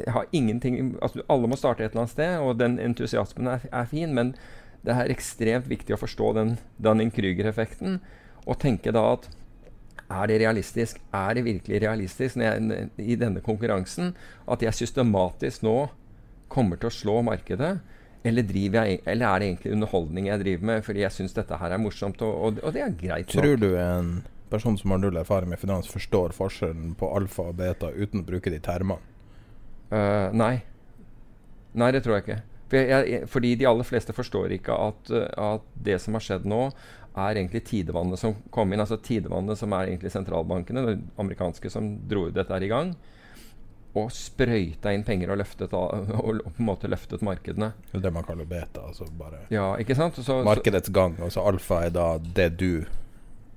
har 0.07 0.25
ingenting 0.33 0.97
altså 1.01 1.21
Alle 1.29 1.47
må 1.47 1.55
starte 1.55 1.83
et 1.83 1.91
eller 1.91 2.01
annet 2.01 2.11
sted, 2.11 2.37
og 2.39 2.59
den 2.59 2.79
entusiasmen 2.79 3.47
er, 3.47 3.63
er 3.71 3.85
fin, 3.85 4.13
men 4.13 4.33
det 4.83 4.91
er 4.91 5.11
ekstremt 5.13 5.69
viktig 5.69 5.95
å 5.95 6.01
forstå 6.01 6.33
den 6.35 6.57
Dunning-Krüger-effekten, 6.83 8.01
og 8.45 8.59
tenke 8.61 8.93
da 8.95 9.05
at 9.15 9.29
er 10.13 10.29
det 10.29 10.39
realistisk? 10.43 10.99
Er 11.15 11.37
det 11.37 11.45
virkelig 11.45 11.81
realistisk 11.81 12.37
når 12.37 12.45
jeg, 12.45 12.89
i 13.01 13.15
denne 13.17 13.41
konkurransen 13.41 14.13
at 14.51 14.61
jeg 14.61 14.77
systematisk 14.83 15.63
nå 15.65 15.77
kommer 16.53 16.77
til 16.77 16.91
å 16.91 16.93
slå 16.93 17.21
markedet? 17.25 17.77
Eller, 18.23 18.45
jeg, 18.55 18.99
eller 19.03 19.27
er 19.27 19.39
det 19.39 19.47
egentlig 19.49 19.73
underholdning 19.75 20.29
jeg 20.29 20.43
driver 20.43 20.69
med 20.69 20.85
fordi 20.85 21.03
jeg 21.03 21.15
syns 21.17 21.35
dette 21.35 21.57
her 21.59 21.75
er 21.75 21.81
morsomt? 21.81 22.21
Og, 22.23 22.35
og, 22.35 22.61
og 22.63 22.75
det 22.75 22.85
er 22.85 22.95
greit 22.99 23.27
nok. 23.27 23.33
Tror 23.33 23.59
du 23.59 23.69
en 23.79 24.13
person 24.53 24.77
som 24.77 24.93
har 24.93 25.01
null 25.01 25.17
erfaring 25.17 25.49
med 25.51 25.59
finans, 25.59 25.89
forstår 25.89 26.35
forskjellen 26.37 26.93
på 26.99 27.09
alfa 27.17 27.49
og 27.49 27.57
beta 27.59 27.89
uten 27.91 28.21
å 28.21 28.27
bruke 28.27 28.53
de 28.53 28.61
termene? 28.63 29.01
Uh, 29.89 30.29
nei. 30.33 30.55
Nei, 31.77 31.89
det 31.93 32.03
tror 32.05 32.19
jeg 32.19 32.25
ikke. 32.25 32.41
For 32.71 32.89
jeg, 32.89 33.25
fordi 33.29 33.53
de 33.59 33.67
aller 33.69 33.85
fleste 33.85 34.15
forstår 34.15 34.55
ikke 34.55 34.75
at, 34.87 35.11
at 35.37 35.65
det 35.85 35.99
som 36.01 36.15
har 36.17 36.23
skjedd 36.25 36.45
nå, 36.49 36.67
er 37.15 37.35
egentlig 37.37 37.63
tidevannet 37.69 38.17
som 38.19 38.33
kom 38.53 38.71
inn. 38.73 38.81
Altså 38.81 38.97
tidevannet 38.97 39.57
som 39.59 39.73
er 39.77 39.91
egentlig 39.91 40.11
sentralbankene, 40.13 40.85
de 40.87 40.95
amerikanske, 41.21 41.69
som 41.69 41.91
dro 42.09 42.27
dette 42.33 42.53
her 42.55 42.65
i 42.65 42.71
gang. 42.71 42.95
Og 43.93 44.07
sprøyta 44.09 44.89
inn 44.95 45.03
penger 45.05 45.29
og 45.29 45.37
løftet, 45.37 45.73
og 45.77 46.09
på 46.09 46.33
en 46.33 46.65
måte 46.65 46.89
løftet 46.89 47.21
markedene. 47.21 47.71
Det 47.91 47.99
er 47.99 48.05
det 48.07 48.13
man 48.15 48.25
kaller 48.25 48.47
beta. 48.49 48.87
Altså 48.89 49.05
bare 49.19 49.43
Ja, 49.53 49.75
ikke 49.77 49.93
sant? 49.99 50.17
Så, 50.17 50.25
så, 50.25 50.39
markedets 50.47 50.89
gang. 50.89 51.19
Altså 51.21 51.45
alfa 51.45 51.83
er 51.85 51.93
da 51.93 52.07
det 52.17 52.49
du 52.57 52.71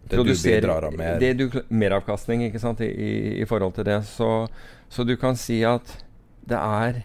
Det 0.07 0.21
du 0.21 0.35
bidrar 0.37 0.85
av 0.87 0.95
mer. 0.95 1.17
Det 1.19 1.33
du, 1.41 1.47
meravkastning 1.73 2.45
ikke 2.47 2.61
sant, 2.63 2.81
i, 2.85 2.91
i, 2.93 3.13
i 3.41 3.47
forhold 3.49 3.73
til 3.81 3.89
det. 3.89 4.03
Så, 4.07 4.29
så 4.93 5.03
du 5.09 5.17
kan 5.17 5.35
si 5.41 5.63
at 5.67 5.97
det 6.47 6.61
er 6.61 7.01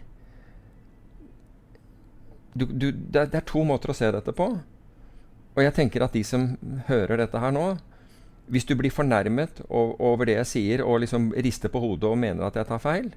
du, 2.53 2.65
du, 2.67 2.91
det, 2.91 3.15
er- 3.21 3.29
det 3.31 3.39
er 3.39 3.47
to 3.47 3.63
måter 3.63 3.93
å 3.93 3.95
se 3.95 4.09
dette 4.11 4.33
på. 4.35 4.49
Og 5.55 5.63
jeg 5.65 5.73
tenker 5.75 6.03
at 6.05 6.13
de 6.15 6.23
som 6.23 6.53
hører 6.87 7.19
dette 7.19 7.39
her 7.39 7.51
nå 7.51 7.65
Hvis 8.51 8.67
du 8.67 8.75
blir 8.79 8.91
fornærmet 8.91 9.61
over 9.69 10.25
det 10.27 10.37
jeg 10.37 10.47
sier, 10.49 10.83
og 10.83 11.03
liksom 11.03 11.31
rister 11.45 11.71
på 11.71 11.79
hodet 11.79 12.09
og 12.09 12.17
mener 12.19 12.47
at 12.47 12.57
jeg 12.59 12.67
tar 12.67 12.81
feil, 12.83 13.11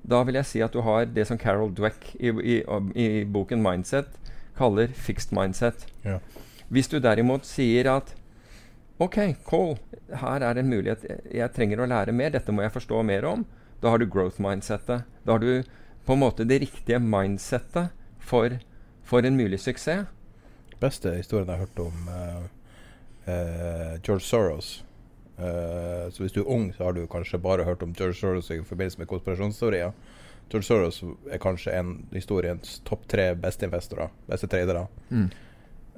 da 0.00 0.22
vil 0.24 0.38
jeg 0.38 0.48
si 0.48 0.62
at 0.64 0.72
du 0.72 0.80
har 0.80 1.08
det 1.10 1.26
som 1.28 1.38
Carol 1.38 1.74
Dweck 1.74 2.14
i, 2.16 2.30
i, 2.30 2.56
i 2.94 3.24
boken 3.24 3.60
'Mindset' 3.60 4.16
kaller 4.56 4.88
'fixed 4.94 5.34
mindset'. 5.36 5.84
Ja. 6.04 6.18
Hvis 6.68 6.88
du 6.88 6.98
derimot 7.00 7.44
sier 7.44 7.90
at 7.90 8.14
OK, 8.98 9.18
Cole, 9.44 9.76
her 10.10 10.42
er 10.42 10.58
en 10.58 10.70
mulighet. 10.70 11.04
Jeg 11.30 11.52
trenger 11.54 11.80
å 11.80 11.86
lære 11.86 12.12
mer. 12.12 12.32
Dette 12.34 12.52
må 12.52 12.64
jeg 12.64 12.74
forstå 12.74 13.02
mer 13.06 13.24
om. 13.28 13.44
Da 13.82 13.92
har 13.92 13.98
du 13.98 14.08
growth 14.10 14.40
mindsettet. 14.42 15.04
Da 15.26 15.36
har 15.36 15.38
du 15.38 15.62
på 16.06 16.16
en 16.16 16.22
måte 16.24 16.46
det 16.48 16.62
riktige 16.64 16.98
mindsettet 16.98 17.92
for, 18.18 18.56
for 19.04 19.22
en 19.22 19.36
mulig 19.38 19.60
suksess. 19.60 20.08
Beste 20.80 21.12
historien 21.16 21.48
jeg 21.48 21.58
har 21.58 21.66
hørt 21.66 21.80
om 21.82 22.08
uh, 22.08 23.98
George 24.04 24.24
Soros. 24.24 24.84
Eh, 25.38 26.10
så 26.10 26.22
hvis 26.22 26.32
du 26.34 26.40
er 26.42 26.50
ung, 26.50 26.72
så 26.74 26.88
har 26.88 26.92
du 26.96 27.04
kanskje 27.06 27.38
bare 27.38 27.64
hørt 27.66 27.82
om 27.82 27.92
George 27.94 28.16
Soros 28.18 28.50
i 28.50 28.58
forbindelse 28.66 28.98
med 28.98 29.08
konspirasjonsteorier. 29.10 29.92
George 30.50 30.66
Soros 30.66 31.02
er 31.30 31.38
kanskje 31.42 31.74
en 31.78 31.92
historiens 32.10 32.78
topp 32.88 33.04
tre 33.10 33.28
beste 33.38 33.68
investorer, 33.68 34.10
beste 34.26 34.48
tradere. 34.50 34.86
Mm. 35.10 35.28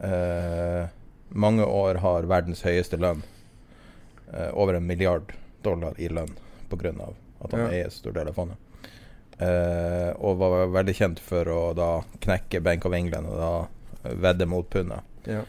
Eh, 0.09 0.89
mange 1.31 1.65
år 1.65 2.03
har 2.05 2.29
verdens 2.29 2.65
høyeste 2.67 2.99
lønn. 3.01 3.23
Eh, 4.33 4.51
over 4.53 4.77
en 4.77 4.87
milliard 4.87 5.33
dollar 5.65 5.97
i 5.99 6.09
lønn 6.09 6.35
pga. 6.71 6.93
at 7.43 7.53
han 7.53 7.61
Ja. 7.61 7.69
eier 7.69 7.91
stor 7.91 8.13
del 8.13 8.29
av 8.29 8.35
fondet. 8.35 8.57
Eh, 9.39 10.13
og 10.21 10.37
var 10.37 10.67
veldig 10.67 10.95
kjent 10.95 11.19
for 11.19 11.45
å 11.45 11.75
da 11.75 12.03
knekke 12.21 12.61
Bank 12.63 12.85
of 12.85 12.93
England 12.93 13.27
og 13.27 13.37
da 13.39 13.69
vedde 14.03 14.47
mot 14.47 14.71
pundet. 14.71 15.07
Ja. 15.25 15.45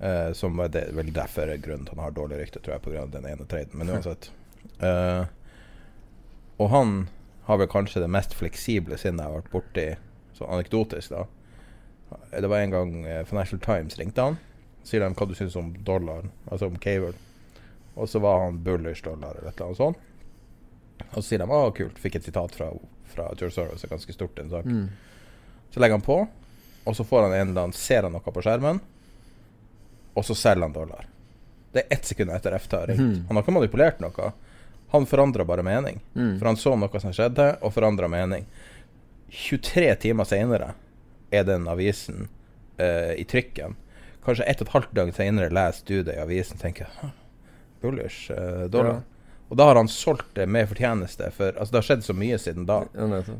Uh, 0.00 0.32
som 0.36 0.58
er 0.60 0.72
det, 0.74 0.88
vel 0.92 1.12
derfor 1.14 1.48
er 1.48 1.62
grunnen 1.62 1.86
til 1.86 1.96
han 1.96 2.04
har 2.04 2.16
dårlig 2.16 2.42
rykte, 2.42 2.60
tror 2.60 2.76
jeg, 2.76 2.84
pga. 2.84 3.06
den 3.12 3.28
ene 3.30 3.46
traden. 3.48 3.78
Men 3.78 3.90
uansett. 3.94 4.30
Uh, 4.82 5.24
og 6.56 6.70
han 6.70 6.96
har 7.44 7.60
vel 7.60 7.68
kanskje 7.68 8.00
det 8.00 8.10
mest 8.12 8.34
fleksible 8.36 8.98
sinnet 9.00 9.24
jeg 9.24 9.30
har 9.30 9.40
vært 9.42 9.52
borti, 9.52 9.86
så 10.34 10.48
anekdotisk, 10.50 11.12
da. 11.14 11.26
Det 12.40 12.48
var 12.48 12.62
en 12.62 12.72
gang 12.72 12.94
eh, 13.06 13.24
Financial 13.26 13.60
Times 13.60 13.98
ringte 13.98 14.22
han. 14.22 14.36
Sier 14.86 15.02
de 15.02 15.10
hva 15.16 15.26
du 15.26 15.34
syns 15.36 15.56
om 15.58 15.72
dollar, 15.84 16.28
altså 16.46 16.68
om 16.70 16.78
cable. 16.80 17.14
Og 17.94 18.08
så 18.10 18.20
var 18.22 18.44
han 18.44 18.60
bullish 18.64 19.04
dollar 19.04 19.36
eller 19.36 19.50
et 19.50 19.60
eller 19.60 19.70
annet 19.70 19.80
sånt. 19.80 19.98
Og 21.10 21.18
så 21.20 21.26
sier 21.26 21.42
de 21.42 21.48
å, 21.50 21.60
kult, 21.74 21.98
fikk 22.00 22.18
et 22.18 22.28
sitat 22.28 22.54
fra, 22.54 22.70
fra 23.10 23.28
George 23.34 23.54
Soros, 23.56 23.86
ganske 23.90 24.14
stort 24.14 24.38
en 24.40 24.52
sak. 24.52 24.66
Mm. 24.66 24.88
Så 25.74 25.82
legger 25.82 25.98
han 25.98 26.06
på, 26.06 26.18
og 26.84 26.96
så 26.96 27.04
får 27.04 27.22
han 27.26 27.32
en 27.32 27.48
eller 27.48 27.66
annen, 27.66 27.76
ser 27.76 28.02
han 28.06 28.12
noe 28.12 28.32
på 28.34 28.42
skjermen, 28.44 28.80
og 30.14 30.24
så 30.24 30.36
selger 30.36 30.66
han 30.68 30.74
dollar. 30.74 31.06
Det 31.74 31.82
er 31.82 31.96
ett 31.96 32.06
sekund 32.06 32.30
etter 32.30 32.54
FT 32.58 32.76
har 32.78 32.86
ringt. 32.86 33.00
Mhm. 33.00 33.24
Han 33.28 33.36
har 33.36 33.42
ikke 33.42 33.56
manipulert 33.56 34.00
noe. 34.04 34.32
Han 34.94 35.06
forandra 35.10 35.44
bare 35.44 35.64
mening. 35.66 36.00
Mm. 36.14 36.36
For 36.38 36.46
han 36.46 36.56
så 36.60 36.76
noe 36.78 37.00
som 37.02 37.10
skjedde, 37.12 37.48
og 37.66 37.72
forandra 37.74 38.06
mening. 38.08 38.44
23 39.34 39.88
timer 40.04 40.28
seinere 40.28 40.74
er 41.34 41.42
den 41.48 41.66
avisen 41.66 42.28
eh, 42.78 43.16
i 43.18 43.24
trykken. 43.26 43.74
Kanskje 44.24 44.46
ett 44.46 44.62
og 44.62 44.68
et 44.68 44.74
halvt 44.76 44.94
døgn 44.94 45.10
seinere 45.16 45.50
leser 45.50 45.88
du 45.88 45.96
det 46.06 46.14
i 46.14 46.22
avisen 46.22 46.60
og 46.60 46.62
tenker 46.62 46.86
«Hæ, 47.00 47.10
Bullish 47.82 48.30
eh, 48.30 48.68
dollar. 48.70 49.02
Og 49.52 49.58
da 49.60 49.66
har 49.68 49.76
han 49.76 49.88
solgt 49.92 50.30
det 50.34 50.46
med 50.48 50.68
fortjeneste. 50.70 51.28
For 51.36 51.52
altså, 51.52 51.72
det 51.74 51.80
har 51.82 51.86
skjedd 51.90 52.04
så 52.06 52.14
mye 52.16 52.38
siden 52.40 52.64
da. 52.66 52.80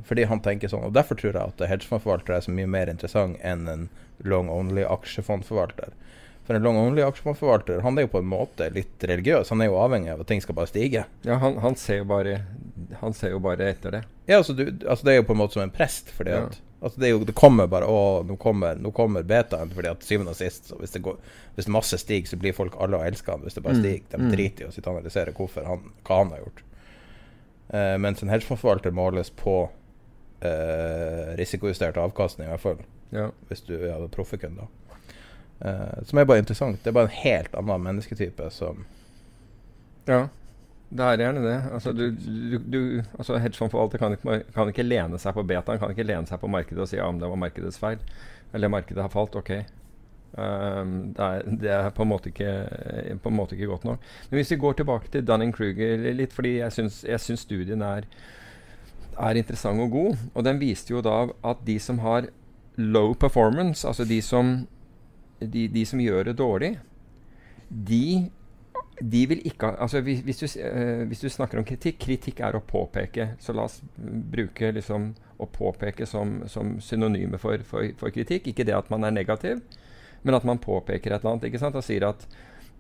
Fordi 0.07 0.27
han 0.31 0.43
tenker 0.45 0.69
sånn, 0.71 0.85
og 0.91 0.93
Derfor 0.95 1.17
tror 1.19 1.33
jeg 1.33 1.55
at 1.55 1.65
hedgefondforvalter 1.71 2.37
er 2.37 2.45
så 2.45 2.53
mye 2.55 2.69
mer 2.71 2.93
interessant 2.93 3.39
enn 3.43 3.69
en 3.73 3.87
long 4.23 4.51
only 4.53 4.85
aksjefondforvalter. 4.87 5.95
For 6.45 6.55
en 6.59 6.63
long 6.67 6.77
only 6.77 7.01
aksjefondforvalter 7.03 7.81
han 7.87 7.97
er 7.99 8.05
jo 8.05 8.13
på 8.13 8.21
en 8.21 8.29
måte 8.29 8.69
litt 8.75 9.01
religiøs. 9.09 9.49
Han 9.55 9.65
er 9.65 9.71
jo 9.71 9.79
avhengig 9.81 10.13
av 10.13 10.21
at 10.21 10.29
ting 10.29 10.43
skal 10.45 10.59
bare 10.59 10.69
stige. 10.69 11.07
Ja, 11.25 11.39
han, 11.41 11.57
han, 11.65 11.77
ser 11.81 12.03
jo 12.03 12.09
bare, 12.13 12.43
han 13.01 13.17
ser 13.17 13.33
jo 13.33 13.41
bare 13.43 13.71
etter 13.73 13.97
det. 13.97 14.03
Ja, 14.29 14.43
altså, 14.43 14.53
du, 14.53 14.67
altså 14.85 15.07
Det 15.09 15.15
er 15.15 15.23
jo 15.23 15.27
på 15.31 15.33
en 15.37 15.41
måte 15.41 15.57
som 15.57 15.65
en 15.65 15.73
prest. 15.73 16.13
Fordi 16.13 16.37
Ja. 16.37 16.45
at 16.45 16.61
altså 16.85 17.01
det, 17.01 17.09
jo, 17.11 17.23
det 17.25 17.35
kommer 17.37 17.67
bare 17.71 17.87
Å, 17.89 18.01
nå 18.29 18.37
kommer, 18.41 18.77
nå 18.81 18.93
kommer 18.95 19.25
betaen. 19.27 19.73
Fordi 19.75 19.91
at 19.91 20.05
syvende 20.07 20.35
og 20.35 20.39
sist 20.39 20.69
så 20.71 20.79
hvis, 20.81 20.93
det 20.95 21.03
går, 21.07 21.17
hvis 21.57 21.71
masse 21.73 21.99
stiger, 22.01 22.29
så 22.31 22.39
blir 22.41 22.57
folk 22.57 22.77
alle 22.81 23.01
og 23.01 23.07
elsker 23.09 23.35
han. 23.35 23.43
Hvis 23.47 23.57
det 23.59 23.65
bare 23.65 23.79
Mm, 23.79 23.83
stiger. 23.83 24.05
De 24.13 24.21
mm. 24.23 24.31
driter 24.37 24.65
i 24.65 24.69
å 24.69 24.75
sitte 24.75 24.91
og 24.91 24.99
analysere 25.01 25.35
hvorfor 25.37 25.67
han, 25.69 25.91
hva 26.07 26.21
han 26.23 26.35
har 26.37 26.45
gjort. 26.45 26.63
Uh, 27.75 27.97
mens 27.99 28.23
en 28.23 28.31
hedgefondforvalter 28.31 28.93
måles 28.95 29.31
på 29.41 29.57
uh, 30.45 31.35
risikojustert 31.41 31.97
avkastning, 31.97 32.47
i 32.49 32.53
hvert 32.55 32.61
fall 32.61 32.83
Ja. 33.15 33.31
hvis 33.49 33.65
du 33.67 33.75
er 33.89 34.09
proffekunde. 34.13 34.69
Uh, 35.65 36.03
som 36.05 36.19
er 36.19 36.27
bare 36.29 36.43
interessant. 36.43 36.83
Det 36.85 36.91
er 36.93 36.99
bare 36.99 37.09
en 37.09 37.21
helt 37.25 37.55
annen 37.57 37.83
mennesketype 37.89 38.51
som 38.53 38.85
Ja, 40.07 40.27
det 40.95 41.07
er 41.07 41.23
gjerne 41.25 41.43
det. 41.43 41.57
Altså, 41.75 41.93
du, 41.93 42.05
du, 42.15 42.59
du, 42.71 42.81
altså 43.19 43.39
Hedgefondforvalter 43.43 43.99
kan, 43.99 44.43
kan 44.55 44.69
ikke 44.71 44.87
lene 44.87 45.19
seg 45.19 45.35
på 45.35 45.43
betaen, 45.47 45.81
kan 45.83 45.91
ikke 45.91 46.07
lene 46.07 46.31
seg 46.31 46.39
på 46.43 46.51
markedet 46.51 46.85
og 46.85 46.91
si 46.91 47.01
ja, 47.01 47.09
om 47.11 47.19
det 47.19 47.31
var 47.31 47.41
markedets 47.41 47.81
feil. 47.83 47.99
Eller 48.55 48.71
markedet 48.71 49.03
har 49.03 49.11
falt. 49.11 49.35
Ok. 49.41 49.51
Um, 50.35 50.95
det, 51.15 51.25
er, 51.25 51.43
det 51.63 51.73
er 51.75 51.89
på 51.95 52.03
en, 52.03 52.11
måte 52.11 52.31
ikke, 52.31 52.53
på 53.23 53.31
en 53.31 53.37
måte 53.39 53.59
ikke 53.59 53.71
godt 53.73 53.89
nok. 53.89 54.07
Men 54.31 54.39
hvis 54.39 54.55
vi 54.55 54.61
går 54.63 54.79
tilbake 54.79 55.11
til 55.11 55.27
Dunning-Kruger 55.27 56.07
litt, 56.15 56.35
fordi 56.35 56.57
jeg 56.61 56.75
syns 56.75 57.43
studien 57.43 57.83
er, 57.87 58.07
er 59.15 59.43
interessant 59.43 59.83
og 59.83 59.91
god. 59.95 60.25
Og 60.35 60.47
den 60.47 60.63
viste 60.63 60.95
jo 60.95 61.03
da 61.03 61.25
at 61.47 61.67
de 61.67 61.79
som 61.83 61.99
har 62.07 62.31
low 62.79 63.15
performance, 63.19 63.87
altså 63.87 64.07
de 64.07 64.23
som, 64.23 64.57
de, 65.41 65.69
de 65.71 65.85
som 65.87 66.03
gjør 66.03 66.31
det 66.31 66.39
dårlig, 66.39 66.77
de 67.71 68.31
de 69.01 69.25
vil 69.27 69.41
ikke 69.49 69.73
altså 69.83 70.01
hvis, 70.07 70.21
hvis, 70.23 70.39
du, 70.39 70.47
uh, 70.63 71.03
hvis 71.11 71.25
du 71.25 71.29
snakker 71.33 71.59
om 71.59 71.67
kritikk 71.67 71.99
Kritikk 72.05 72.41
er 72.47 72.57
å 72.57 72.63
påpeke. 72.63 73.33
Så 73.43 73.55
la 73.57 73.67
oss 73.67 73.81
bruke 73.97 74.71
liksom 74.75 75.13
å 75.43 75.49
påpeke 75.51 76.07
som, 76.07 76.43
som 76.51 76.77
synonyme 76.81 77.41
for, 77.43 77.63
for, 77.67 77.89
for 77.99 78.15
kritikk. 78.15 78.51
Ikke 78.51 78.67
det 78.67 78.77
at 78.77 78.91
man 78.93 79.07
er 79.07 79.15
negativ, 79.15 79.63
men 80.23 80.39
at 80.39 80.47
man 80.47 80.63
påpeker 80.63 81.13
et 81.13 81.23
eller 81.23 81.35
annet 81.35 81.49
ikke 81.51 81.63
sant? 81.63 81.79
og 81.79 81.87
sier 81.87 82.07
at 82.07 82.27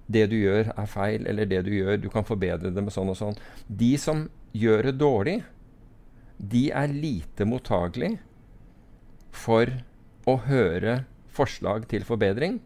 det 0.06 0.26
du 0.30 0.36
gjør, 0.36 0.68
er 0.76 0.88
feil, 0.90 1.24
eller 1.26 1.48
det 1.48 1.62
du 1.64 1.72
gjør, 1.72 1.96
du 1.98 2.10
kan 2.12 2.26
forbedre 2.28 2.70
det 2.70 2.84
med 2.84 2.92
sånn 2.92 3.10
og 3.10 3.18
sånn. 3.18 3.38
De 3.66 3.94
som 4.00 4.26
gjør 4.52 4.90
det 4.90 4.98
dårlig, 5.00 5.38
de 6.38 6.68
er 6.76 6.92
lite 6.92 7.46
mottagelig 7.48 8.14
for 9.34 9.70
å 10.28 10.36
høre 10.46 11.02
forslag 11.34 11.88
til 11.90 12.04
forbedring. 12.06 12.60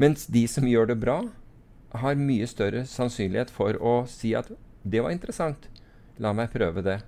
Mens 0.00 0.28
de 0.30 0.46
som 0.50 0.66
gjør 0.66 0.92
det 0.92 1.00
bra, 1.02 1.20
har 2.02 2.18
mye 2.18 2.46
større 2.50 2.84
sannsynlighet 2.90 3.52
for 3.54 3.78
å 3.78 4.06
si 4.10 4.34
at 4.34 4.50
'det 4.84 5.02
var 5.02 5.14
interessant, 5.14 5.68
la 6.18 6.32
meg 6.32 6.52
prøve 6.52 6.82
det'. 6.82 7.02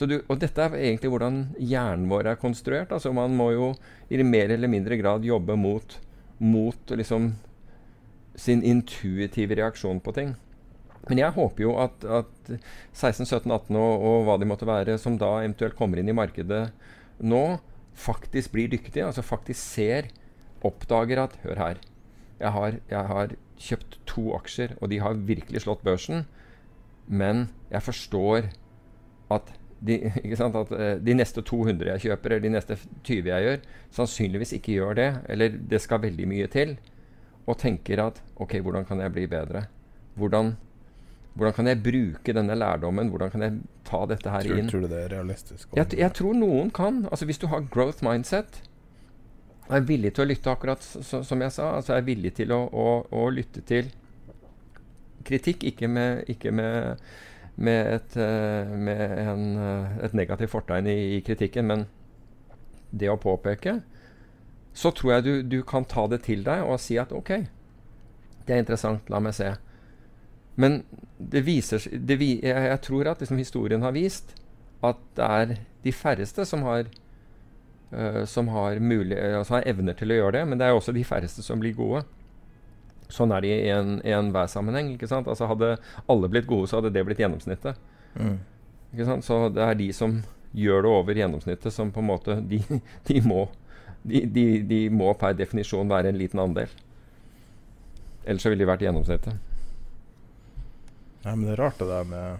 Du, 0.00 0.22
og 0.28 0.38
dette 0.40 0.62
er 0.62 0.76
egentlig 0.78 1.10
hvordan 1.12 1.54
hjernen 1.58 2.08
vår 2.08 2.30
er 2.30 2.36
konstruert. 2.40 2.92
altså 2.92 3.12
Man 3.12 3.36
må 3.36 3.50
jo 3.52 3.74
i 4.08 4.22
mer 4.22 4.48
eller 4.48 4.68
mindre 4.68 4.96
grad 4.96 5.24
jobbe 5.24 5.56
mot, 5.56 5.98
mot 6.38 6.94
liksom 6.94 7.34
sin 8.34 8.62
intuitive 8.62 9.58
reaksjon 9.58 10.00
på 10.00 10.14
ting. 10.16 10.36
Men 11.08 11.18
jeg 11.18 11.36
håper 11.36 11.62
jo 11.62 11.74
at, 11.80 12.04
at 12.04 12.52
16, 12.92 13.26
17, 13.26 13.50
18 13.50 13.76
og, 13.76 14.04
og 14.04 14.24
hva 14.24 14.38
de 14.40 14.48
måtte 14.48 14.68
være, 14.68 14.96
som 15.00 15.18
da 15.20 15.40
eventuelt 15.40 15.76
kommer 15.76 16.00
inn 16.00 16.08
i 16.08 16.16
markedet 16.16 16.70
nå, 17.20 17.60
faktisk 17.92 18.52
blir 18.54 18.70
dyktige. 18.72 19.04
Altså 19.04 19.24
faktisk 19.24 19.60
ser, 19.60 20.10
oppdager 20.64 21.24
at 21.24 21.36
Hør 21.44 21.60
her. 21.60 21.80
Jeg 22.40 22.52
har, 22.56 22.76
jeg 22.88 23.12
har 23.12 23.36
kjøpt 23.60 23.98
to 24.08 24.30
aksjer, 24.36 24.76
og 24.80 24.90
de 24.92 25.00
har 25.02 25.18
virkelig 25.28 25.64
slått 25.64 25.84
børsen. 25.86 26.24
Men 27.10 27.48
jeg 27.70 27.82
forstår 27.84 28.50
at 29.34 29.52
de, 29.80 29.98
at 30.30 30.72
eh, 30.76 30.94
de 31.00 31.16
neste 31.16 31.42
200 31.46 31.92
jeg 31.94 32.06
kjøper, 32.06 32.36
eller 32.36 32.46
de 32.46 32.54
neste 32.56 32.78
20 33.04 33.30
jeg 33.32 33.46
gjør, 33.46 33.68
sannsynligvis 33.96 34.54
ikke 34.56 34.78
gjør 34.78 34.96
det. 34.98 35.10
Eller 35.32 35.60
det 35.72 35.82
skal 35.82 36.02
veldig 36.04 36.28
mye 36.30 36.48
til. 36.52 36.76
Og 37.48 37.58
tenker 37.58 38.02
at 38.04 38.20
OK, 38.40 38.58
hvordan 38.60 38.86
kan 38.88 39.00
jeg 39.02 39.12
bli 39.14 39.26
bedre? 39.30 39.64
Hvordan, 40.20 40.54
hvordan 41.34 41.56
kan 41.56 41.70
jeg 41.70 41.82
bruke 41.82 42.34
denne 42.36 42.56
lærdommen? 42.58 43.08
Hvordan 43.08 43.30
kan 43.32 43.46
jeg 43.46 43.60
ta 43.88 44.04
dette 44.10 44.30
her 44.30 44.46
tror, 44.46 44.60
inn? 44.60 44.68
tror 44.70 44.84
du 44.84 44.90
det 44.92 45.04
er 45.06 45.14
realistisk? 45.16 45.70
Jeg, 45.76 45.94
jeg 45.98 46.12
tror 46.16 46.36
noen 46.36 46.70
kan. 46.70 47.06
Altså 47.10 47.28
Hvis 47.28 47.40
du 47.40 47.48
har 47.50 47.64
growth 47.72 48.04
mindset, 48.06 48.62
er 49.76 49.86
villig 49.86 50.12
til 50.14 50.24
å 50.24 50.28
lytte, 50.30 50.52
akkurat 50.52 50.84
så, 50.84 51.22
som 51.26 51.42
jeg 51.42 51.54
sa, 51.54 51.74
altså 51.78 51.96
er 51.96 52.06
villig 52.06 52.34
til 52.38 52.52
å, 52.54 52.60
å, 52.68 52.86
å 53.16 53.26
lytte 53.34 53.62
til 53.66 53.90
kritikk, 55.26 55.64
ikke 55.68 55.88
med, 55.90 56.24
ikke 56.32 56.52
med, 56.54 57.02
med, 57.60 57.94
et, 57.96 58.16
eh, 58.16 58.74
med 58.88 59.02
en, 59.20 59.46
eh, 59.60 59.96
et 60.06 60.16
negativt 60.16 60.52
fortegn 60.54 60.88
i, 60.90 60.98
i 61.16 61.22
kritikken, 61.26 61.68
men 61.70 61.86
det 62.90 63.10
å 63.12 63.18
påpeke, 63.20 63.80
så 64.74 64.92
tror 64.94 65.16
jeg 65.16 65.26
du, 65.26 65.32
du 65.42 65.58
kan 65.66 65.84
ta 65.84 66.06
det 66.10 66.22
til 66.26 66.44
deg 66.46 66.64
og 66.64 66.80
si 66.82 66.98
at 67.00 67.12
OK, 67.14 67.34
det 68.46 68.54
er 68.54 68.62
interessant, 68.62 69.10
la 69.10 69.20
meg 69.22 69.36
se. 69.36 69.52
Men 70.60 70.82
det 71.18 71.44
viser 71.46 71.84
det 71.92 72.16
jeg, 72.20 72.40
jeg 72.42 72.80
tror 72.86 73.12
at 73.12 73.22
liksom 73.22 73.38
historien 73.40 73.84
har 73.84 73.94
vist 73.94 74.34
at 74.86 75.00
det 75.16 75.26
er 75.26 75.54
de 75.84 75.92
færreste 75.92 76.44
som 76.48 76.64
har 76.66 76.88
uh, 77.92 78.24
som 78.24 78.48
har, 78.48 78.78
mulig, 78.80 79.18
altså 79.18 79.58
har 79.58 79.68
evner 79.70 79.96
til 79.98 80.12
å 80.12 80.18
gjøre 80.20 80.38
det, 80.38 80.44
men 80.48 80.58
det 80.60 80.66
er 80.68 80.76
også 80.76 80.94
de 80.96 81.04
færreste 81.06 81.42
som 81.46 81.60
blir 81.62 81.76
gode. 81.78 82.04
Sånn 83.10 83.32
er 83.34 83.42
det 83.42 83.54
i 83.66 83.70
en- 83.74 84.00
i 84.06 84.46
sammenheng. 84.48 84.92
ikke 84.94 85.08
sant? 85.08 85.26
Altså 85.26 85.46
Hadde 85.46 85.78
alle 86.08 86.28
blitt 86.28 86.46
gode, 86.46 86.68
så 86.68 86.78
hadde 86.78 86.92
det 86.92 87.04
blitt 87.04 87.18
gjennomsnittet. 87.18 87.76
Mm. 88.14 88.38
Ikke 88.94 89.06
sant? 89.06 89.24
Så 89.24 89.52
det 89.54 89.62
er 89.62 89.74
de 89.74 89.92
som 89.92 90.22
gjør 90.54 90.82
det 90.82 90.90
over 90.90 91.14
gjennomsnittet, 91.14 91.72
som 91.72 91.92
på 91.92 92.00
en 92.00 92.06
måte 92.06 92.48
De, 92.48 92.58
de, 93.06 93.20
må, 93.20 93.48
de, 94.04 94.24
de, 94.26 94.62
de 94.62 94.88
må 94.90 95.12
per 95.18 95.34
definisjon 95.34 95.88
være 95.88 96.08
en 96.08 96.18
liten 96.18 96.40
andel. 96.40 96.68
Ellers 98.26 98.42
så 98.42 98.50
ville 98.50 98.64
de 98.64 98.70
vært 98.70 98.84
gjennomsnittet. 98.84 99.34
Nei, 101.24 101.34
men 101.34 101.44
det 101.46 101.52
er 101.52 101.62
rart 101.64 101.78
det 101.78 101.88
der 101.88 102.04
med, 102.08 102.38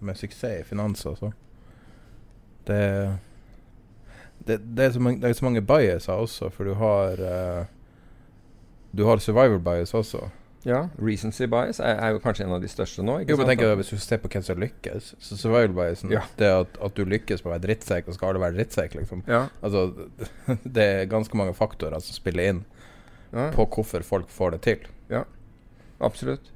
med 0.00 0.18
suksess 0.20 0.60
i 0.60 0.64
finans, 0.68 1.04
altså. 1.06 1.32
Det, 2.68 2.80
det, 4.48 4.58
det, 4.64 4.88
er 4.88 4.96
så 4.96 5.02
mange, 5.04 5.20
det 5.22 5.30
er 5.30 5.38
så 5.38 5.46
mange 5.46 5.62
biaser 5.64 6.24
også, 6.24 6.50
for 6.54 6.68
du 6.68 6.74
har 6.80 7.22
uh, 7.22 7.64
Du 8.96 9.04
har 9.04 9.20
survival 9.20 9.60
bias 9.60 9.94
også. 9.94 10.30
Ja, 10.66 10.88
recency 10.98 11.46
bias 11.46 11.78
er, 11.78 12.00
er 12.02 12.14
jo 12.16 12.20
kanskje 12.22 12.44
en 12.44 12.56
av 12.56 12.62
de 12.62 12.68
største 12.68 13.04
nå. 13.06 13.20
Jo, 13.28 13.36
men 13.38 13.46
tenk 13.46 13.62
deg 13.62 13.76
Hvis 13.78 13.92
du 13.94 14.02
ser 14.02 14.18
på 14.20 14.30
hvem 14.32 14.42
som 14.42 14.58
lykkes 14.58 15.12
Så 15.22 15.38
survival 15.38 15.76
biasen 15.76 16.10
Ja. 16.12 16.24
Det 16.40 16.48
at, 16.64 16.80
at 16.82 16.98
du 16.98 17.04
lykkes 17.08 17.44
på 17.44 17.50
å 17.50 17.54
være 17.54 17.66
drittsekk, 17.68 18.08
og 18.08 18.16
skal 18.16 18.32
alle 18.32 18.42
være 18.42 18.58
drittsekk, 18.58 18.98
liksom. 18.98 19.22
Ja, 19.30 19.46
Altså, 19.62 19.86
det 20.76 20.84
er 20.84 21.10
ganske 21.10 21.38
mange 21.38 21.54
faktorer 21.56 22.02
som 22.02 22.16
spiller 22.16 22.52
inn 22.52 22.64
ja, 23.30 23.50
på 23.52 23.66
hvorfor 23.68 24.04
folk 24.08 24.30
får 24.32 24.54
det 24.56 24.60
til. 24.64 24.86
Ja, 25.12 25.26
absolutt. 26.00 26.48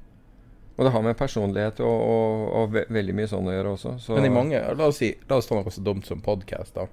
Og 0.73 0.87
det 0.87 0.91
har 0.95 1.03
med 1.05 1.17
personlighet 1.17 1.79
og, 1.85 1.93
og, 1.93 2.45
og 2.57 2.71
ve 2.73 2.85
veldig 2.89 3.13
mye 3.13 3.29
sånn 3.29 3.45
å 3.45 3.53
gjøre 3.53 3.73
også. 3.75 3.93
Så, 4.01 4.17
Men 4.17 4.25
i 4.25 4.33
mange 4.33 4.57
La 4.73 4.89
oss 4.89 4.97
si 5.03 5.11
La 5.29 5.37
oss 5.37 5.49
ta 5.49 5.57
noe 5.57 5.73
så 5.73 5.83
dumt 5.85 6.09
som 6.09 6.23
podkast, 6.25 6.73
da. 6.79 6.87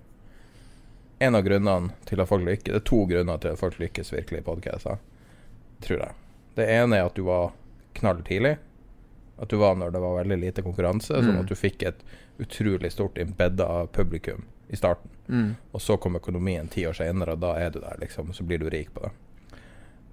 En 1.21 1.35
av 1.37 1.43
grunnene 1.45 1.93
til 2.09 2.21
at 2.23 2.29
folk 2.31 2.45
lykkes 2.47 2.73
Det 2.73 2.79
er 2.81 2.87
to 2.89 3.03
grunner 3.11 3.39
til 3.43 3.53
at 3.53 3.59
folk 3.61 3.77
lykkes 3.79 4.13
virkelig 4.15 4.41
i 4.41 4.47
podkaster, 4.47 4.99
tror 5.85 5.99
jeg. 6.07 6.15
Det 6.57 6.67
ene 6.73 6.97
er 6.97 7.05
at 7.11 7.15
du 7.19 7.23
var 7.27 7.51
knall 7.99 8.23
tidlig. 8.25 8.55
At 9.41 9.49
du 9.53 9.57
var 9.61 9.75
når 9.77 9.93
det 9.93 10.01
var 10.01 10.17
veldig 10.23 10.39
lite 10.41 10.63
konkurranse, 10.65 11.13
sånn 11.21 11.35
Mm. 11.37 11.41
at 11.41 11.47
du 11.49 11.55
fikk 11.55 11.83
et 11.89 12.01
utrolig 12.41 12.91
stort 12.93 13.19
embedda 13.19 13.87
publikum 13.93 14.45
i 14.71 14.77
starten. 14.77 15.11
mm, 15.29 15.57
Og 15.75 15.81
så 15.81 15.97
kom 16.01 16.17
økonomien 16.17 16.69
ti 16.69 16.85
år 16.87 16.93
senere, 16.97 17.33
og 17.33 17.41
da 17.41 17.55
er 17.57 17.71
du 17.71 17.81
der, 17.81 17.97
liksom. 18.01 18.33
Så 18.35 18.43
blir 18.45 18.59
du 18.59 18.69
rik 18.71 18.93
på 18.95 19.03
det. 19.03 19.11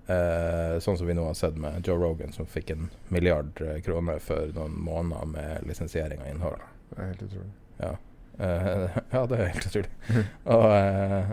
Eh, 0.08 0.80
sånn 0.80 0.98
som 0.98 1.08
vi 1.08 1.14
nå 1.14 1.26
har 1.26 1.34
sett 1.36 1.56
med 1.58 1.86
Joe 1.88 1.98
Rogan, 2.00 2.32
som 2.32 2.46
fikk 2.46 2.72
en 2.72 2.90
milliard 3.10 3.60
eh, 3.62 3.82
kroner 3.84 4.20
for 4.24 4.48
noen 4.56 4.72
måneder 4.80 5.26
med 5.28 5.68
lisensiering 5.68 6.20
av 6.22 6.28
innhold. 6.32 6.60
det 6.90 7.00
er 7.00 7.08
helt 7.08 7.22
utrolig. 7.24 7.98
Eh, 8.40 8.98
ja, 9.12 9.26
det 9.26 9.40
er 9.40 9.52
helt 9.54 9.68
utrolig. 9.70 9.92
og, 10.56 10.66
eh, 10.78 11.32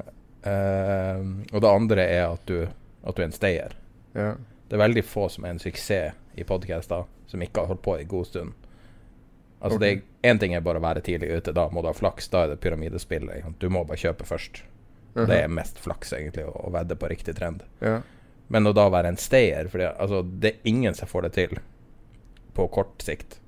eh, 0.52 1.22
og 1.52 1.64
det 1.64 1.70
andre 1.70 2.08
er 2.08 2.26
at 2.26 2.44
du, 2.50 2.66
at 3.04 3.16
du 3.16 3.22
er 3.22 3.28
en 3.28 3.36
stayer. 3.36 3.78
Ja. 4.14 4.34
Det 4.68 4.78
er 4.78 4.84
veldig 4.86 5.04
få 5.06 5.28
som 5.28 5.44
er 5.44 5.54
en 5.54 5.62
suksess 5.62 6.14
i 6.34 6.44
podcaster, 6.48 7.04
som 7.30 7.42
ikke 7.44 7.62
har 7.62 7.72
holdt 7.72 7.84
på 7.84 7.98
i 8.00 8.06
god 8.08 8.30
stund. 8.30 8.54
Altså 9.64 9.78
det 9.80 9.90
er 9.90 10.02
Én 10.24 10.38
ting 10.40 10.54
er 10.56 10.62
bare 10.64 10.80
å 10.80 10.84
være 10.84 11.02
tidlig 11.04 11.28
ute, 11.36 11.52
da 11.56 11.66
må 11.72 11.82
du 11.84 11.88
ha 11.88 11.94
flaks. 11.96 12.30
Da 12.32 12.44
er 12.44 12.54
det 12.54 12.62
pyramidespill. 12.64 13.28
Du 13.60 13.66
må 13.72 13.82
bare 13.84 14.00
kjøpe 14.00 14.24
først. 14.24 14.62
Det 15.14 15.36
er 15.36 15.52
mest 15.52 15.76
flaks, 15.78 16.14
egentlig, 16.16 16.46
å, 16.48 16.52
å 16.64 16.72
vedde 16.72 16.96
på 16.96 17.08
riktig 17.12 17.36
trend. 17.36 17.64
ja. 17.84 18.00
Men 18.52 18.68
å 18.68 18.74
da 18.76 18.88
være 18.92 19.08
en 19.08 19.16
stayer 19.16 19.70
For 19.72 19.80
altså, 19.88 20.18
Det 20.22 20.50
er 20.50 20.68
ingen 20.68 20.94
som 20.96 21.08
får 21.08 21.28
det 21.28 21.30
til 21.38 21.54
på 22.54 22.68
kort 22.70 23.02
sikt. 23.02 23.40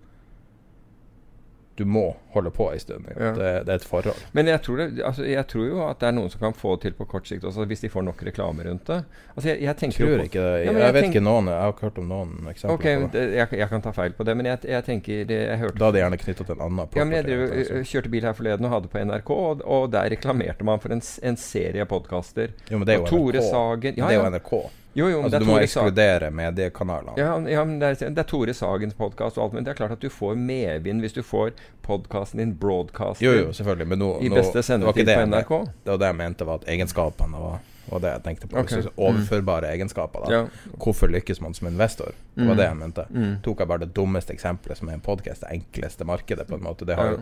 Du 1.77 1.85
må 1.85 2.17
holde 2.33 2.51
på 2.51 2.71
en 2.73 2.81
stund. 2.81 3.05
Ja. 3.13 3.33
Det, 3.37 3.49
det 3.67 3.73
er 3.75 3.81
et 3.81 3.85
forhold. 3.85 4.17
Men 4.33 4.47
jeg 4.49 4.63
tror, 4.65 4.77
det, 4.81 5.03
altså, 5.05 5.25
jeg 5.29 5.45
tror 5.47 5.67
jo 5.69 5.83
at 5.91 5.99
det 6.01 6.07
er 6.09 6.15
noen 6.17 6.31
som 6.33 6.41
kan 6.41 6.55
få 6.57 6.71
det 6.77 6.87
til 6.87 6.95
på 6.97 7.05
kort 7.11 7.29
sikt 7.29 7.45
også, 7.45 7.67
hvis 7.69 7.83
de 7.85 7.91
får 7.93 8.03
nok 8.07 8.23
reklame 8.25 8.65
rundt 8.65 8.87
det. 8.89 8.97
Altså, 9.35 9.49
jeg, 9.51 9.61
jeg 9.67 9.77
Tror 9.77 10.13
på- 10.17 10.25
ikke 10.25 10.41
det. 10.41 10.55
Ja, 10.65 10.73
Jeg, 10.73 10.81
jeg 10.81 10.95
vet 10.97 11.09
ikke 11.11 11.21
noen 11.27 11.51
Jeg 11.53 11.61
har 11.61 11.75
ikke 11.75 11.85
hørt 11.91 11.99
om 12.01 12.09
noen 12.09 12.49
eksempler 12.49 12.75
Ok, 12.79 12.87
på 13.05 13.13
det. 13.13 13.25
jeg, 13.37 13.53
jeg 13.61 13.69
kan 13.75 13.85
ta 13.85 13.93
feil 13.93 14.17
på 14.17 14.25
det, 14.25 14.37
men 14.41 14.47
jeg, 14.47 14.59
jeg 14.73 14.85
tenker 14.89 15.25
det- 15.29 15.43
Jeg 15.51 15.59
hørte 15.59 15.79
Da 15.79 15.89
er 15.89 15.93
det 15.93 16.01
gjerne 16.05 16.21
knytta 16.25 16.45
til 16.49 16.55
en 16.57 16.65
annen 16.67 16.89
ja, 16.97 17.05
men 17.05 17.17
jeg 17.19 17.25
drev, 17.29 17.45
altså. 17.59 17.83
kjørte 17.93 18.11
bil 18.17 18.23
her 18.31 18.33
forleden 18.41 18.65
og 18.65 18.71
hadde 18.79 18.89
på 18.89 19.05
NRK, 19.05 19.31
og, 19.37 19.63
og 19.67 19.91
der 19.93 20.09
reklamerte 20.17 20.65
man 20.65 20.81
for 20.81 20.97
en, 20.97 21.03
en 21.23 21.37
serie 21.37 21.85
podkaster. 21.85 22.57
Jo, 22.71 22.79
men 22.81 22.87
det 22.89 22.95
er 22.97 23.03
jo 23.05 23.07
Tore 23.13 23.41
NRK. 23.45 23.51
Sagen 23.53 23.95
ja, 24.01 24.09
det 24.09 24.17
er 24.17 24.23
jo. 24.25 24.31
NRK. 24.33 24.53
Jo, 24.97 25.09
jo, 25.13 25.17
men 25.21 25.25
Altså, 25.29 25.39
du 25.39 25.45
må 25.45 25.59
ekskludere 25.61 26.31
mediekanalene. 26.33 27.19
Ja, 27.21 27.35
ja, 27.53 27.65
men 27.69 27.79
det 27.83 27.89
er, 28.03 28.11
det 28.17 28.23
er 28.23 28.29
Tore 28.31 28.55
Sagens 28.57 28.95
podkast 28.97 29.37
og 29.37 29.45
alt, 29.45 29.53
men 29.59 29.65
det 29.67 29.75
er 29.75 29.77
klart 29.77 29.93
at 29.93 30.01
du 30.01 30.09
får 30.09 30.35
medvind 30.41 31.05
hvis 31.05 31.13
du 31.13 31.21
får 31.23 31.51
podkasten 31.85 32.39
din 32.41 32.55
broadcast 32.57 33.21
Jo, 33.21 33.33
jo, 33.37 33.51
selvfølgelig. 33.53 33.87
Men 33.93 33.99
nå, 34.01 34.11
i 34.25 34.31
nå 34.33 34.39
beste 34.39 34.57
det 34.57 34.65
sendetid 34.65 35.11
på 35.11 35.27
NRK. 35.29 35.51
Jeg, 35.51 35.73
Det 35.85 35.91
var 35.93 35.99
det 36.01 36.07
jeg 36.13 36.17
mente, 36.23 36.47
var 36.49 36.63
at 36.63 36.69
egenskapene 36.73 37.43
var, 37.43 37.59
var 37.91 38.01
det 38.07 38.13
jeg 38.15 38.23
tenkte 38.25 38.49
på. 38.49 38.59
Ok. 38.63 38.73
Så 38.87 38.93
Overførbare 38.97 39.73
egenskaper. 39.75 40.25
da 40.25 40.33
Ja. 40.33 40.47
Hvorfor 40.83 41.13
lykkes 41.13 41.41
man 41.45 41.55
som 41.55 41.69
investor? 41.69 42.15
Det 42.35 42.47
var 42.47 42.55
Mm. 42.55 42.57
det 42.57 42.65
jeg 42.67 42.77
mente. 42.77 43.05
Mm. 43.11 43.35
Tok 43.43 43.59
jeg 43.61 43.69
bare 43.69 43.79
det 43.85 43.93
dummeste 43.95 44.33
eksempelet, 44.33 44.79
som 44.79 44.89
er 44.89 44.93
en 44.95 45.01
podkast, 45.01 45.41
det 45.45 45.61
enkleste 45.61 46.05
markedet, 46.05 46.47
på 46.49 46.55
en 46.55 46.63
måte. 46.65 46.87
Det 46.87 46.97
har 46.97 47.11
jo 47.11 47.21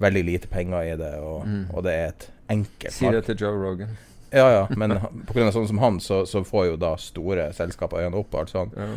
veldig 0.00 0.24
lite 0.24 0.46
penger 0.48 0.82
i 0.92 0.96
det, 0.96 1.14
og, 1.18 1.46
Mm. 1.46 1.64
og 1.74 1.82
det 1.84 1.92
er 1.94 2.06
et 2.08 2.30
enkelt 2.50 2.92
Si 2.92 3.10
det 3.10 3.24
til 3.24 3.34
Joe 3.36 3.56
Rogan. 3.56 3.88
Ja, 4.30 4.48
ja, 4.52 4.64
men 4.76 4.96
pga. 5.28 5.50
sånn 5.52 5.68
som 5.68 5.78
han, 5.82 6.00
så, 6.00 6.24
så 6.26 6.42
får 6.44 6.66
jo 6.72 6.80
da 6.80 6.96
store 7.00 7.48
selskaper 7.56 8.02
øynene 8.02 8.20
opp 8.20 8.34
og 8.34 8.42
alt 8.42 8.52
sånt. 8.52 8.76
Ja. 8.76 8.88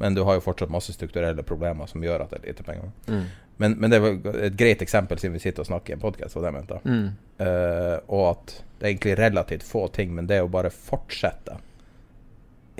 Men 0.00 0.16
du 0.16 0.22
har 0.24 0.38
jo 0.38 0.42
fortsatt 0.44 0.72
masse 0.72 0.94
strukturelle 0.96 1.44
problemer 1.44 1.86
som 1.90 2.02
gjør 2.02 2.24
at 2.24 2.32
det 2.32 2.40
er 2.40 2.46
lite 2.48 2.64
penger. 2.64 2.90
Mm. 3.06 3.24
Men, 3.60 3.74
men 3.76 3.92
det 3.92 3.98
var 4.00 4.36
et 4.46 4.54
greit 4.56 4.82
eksempel 4.82 5.20
siden 5.20 5.34
vi 5.36 5.42
sitter 5.42 5.60
og 5.60 5.68
snakker 5.68 5.92
i 5.92 5.96
en 5.98 6.00
podkast, 6.00 6.36
var 6.36 6.46
det 6.46 6.48
jeg 6.48 6.56
mente. 6.56 6.78
Mm. 6.88 7.08
Uh, 7.42 7.96
og 8.08 8.22
at 8.30 8.54
det 8.78 8.86
er 8.86 8.92
egentlig 8.94 9.16
relativt 9.20 9.66
få 9.68 9.82
ting, 9.92 10.14
men 10.16 10.30
det 10.30 10.38
å 10.40 10.48
bare 10.48 10.70
fortsette 10.72 11.58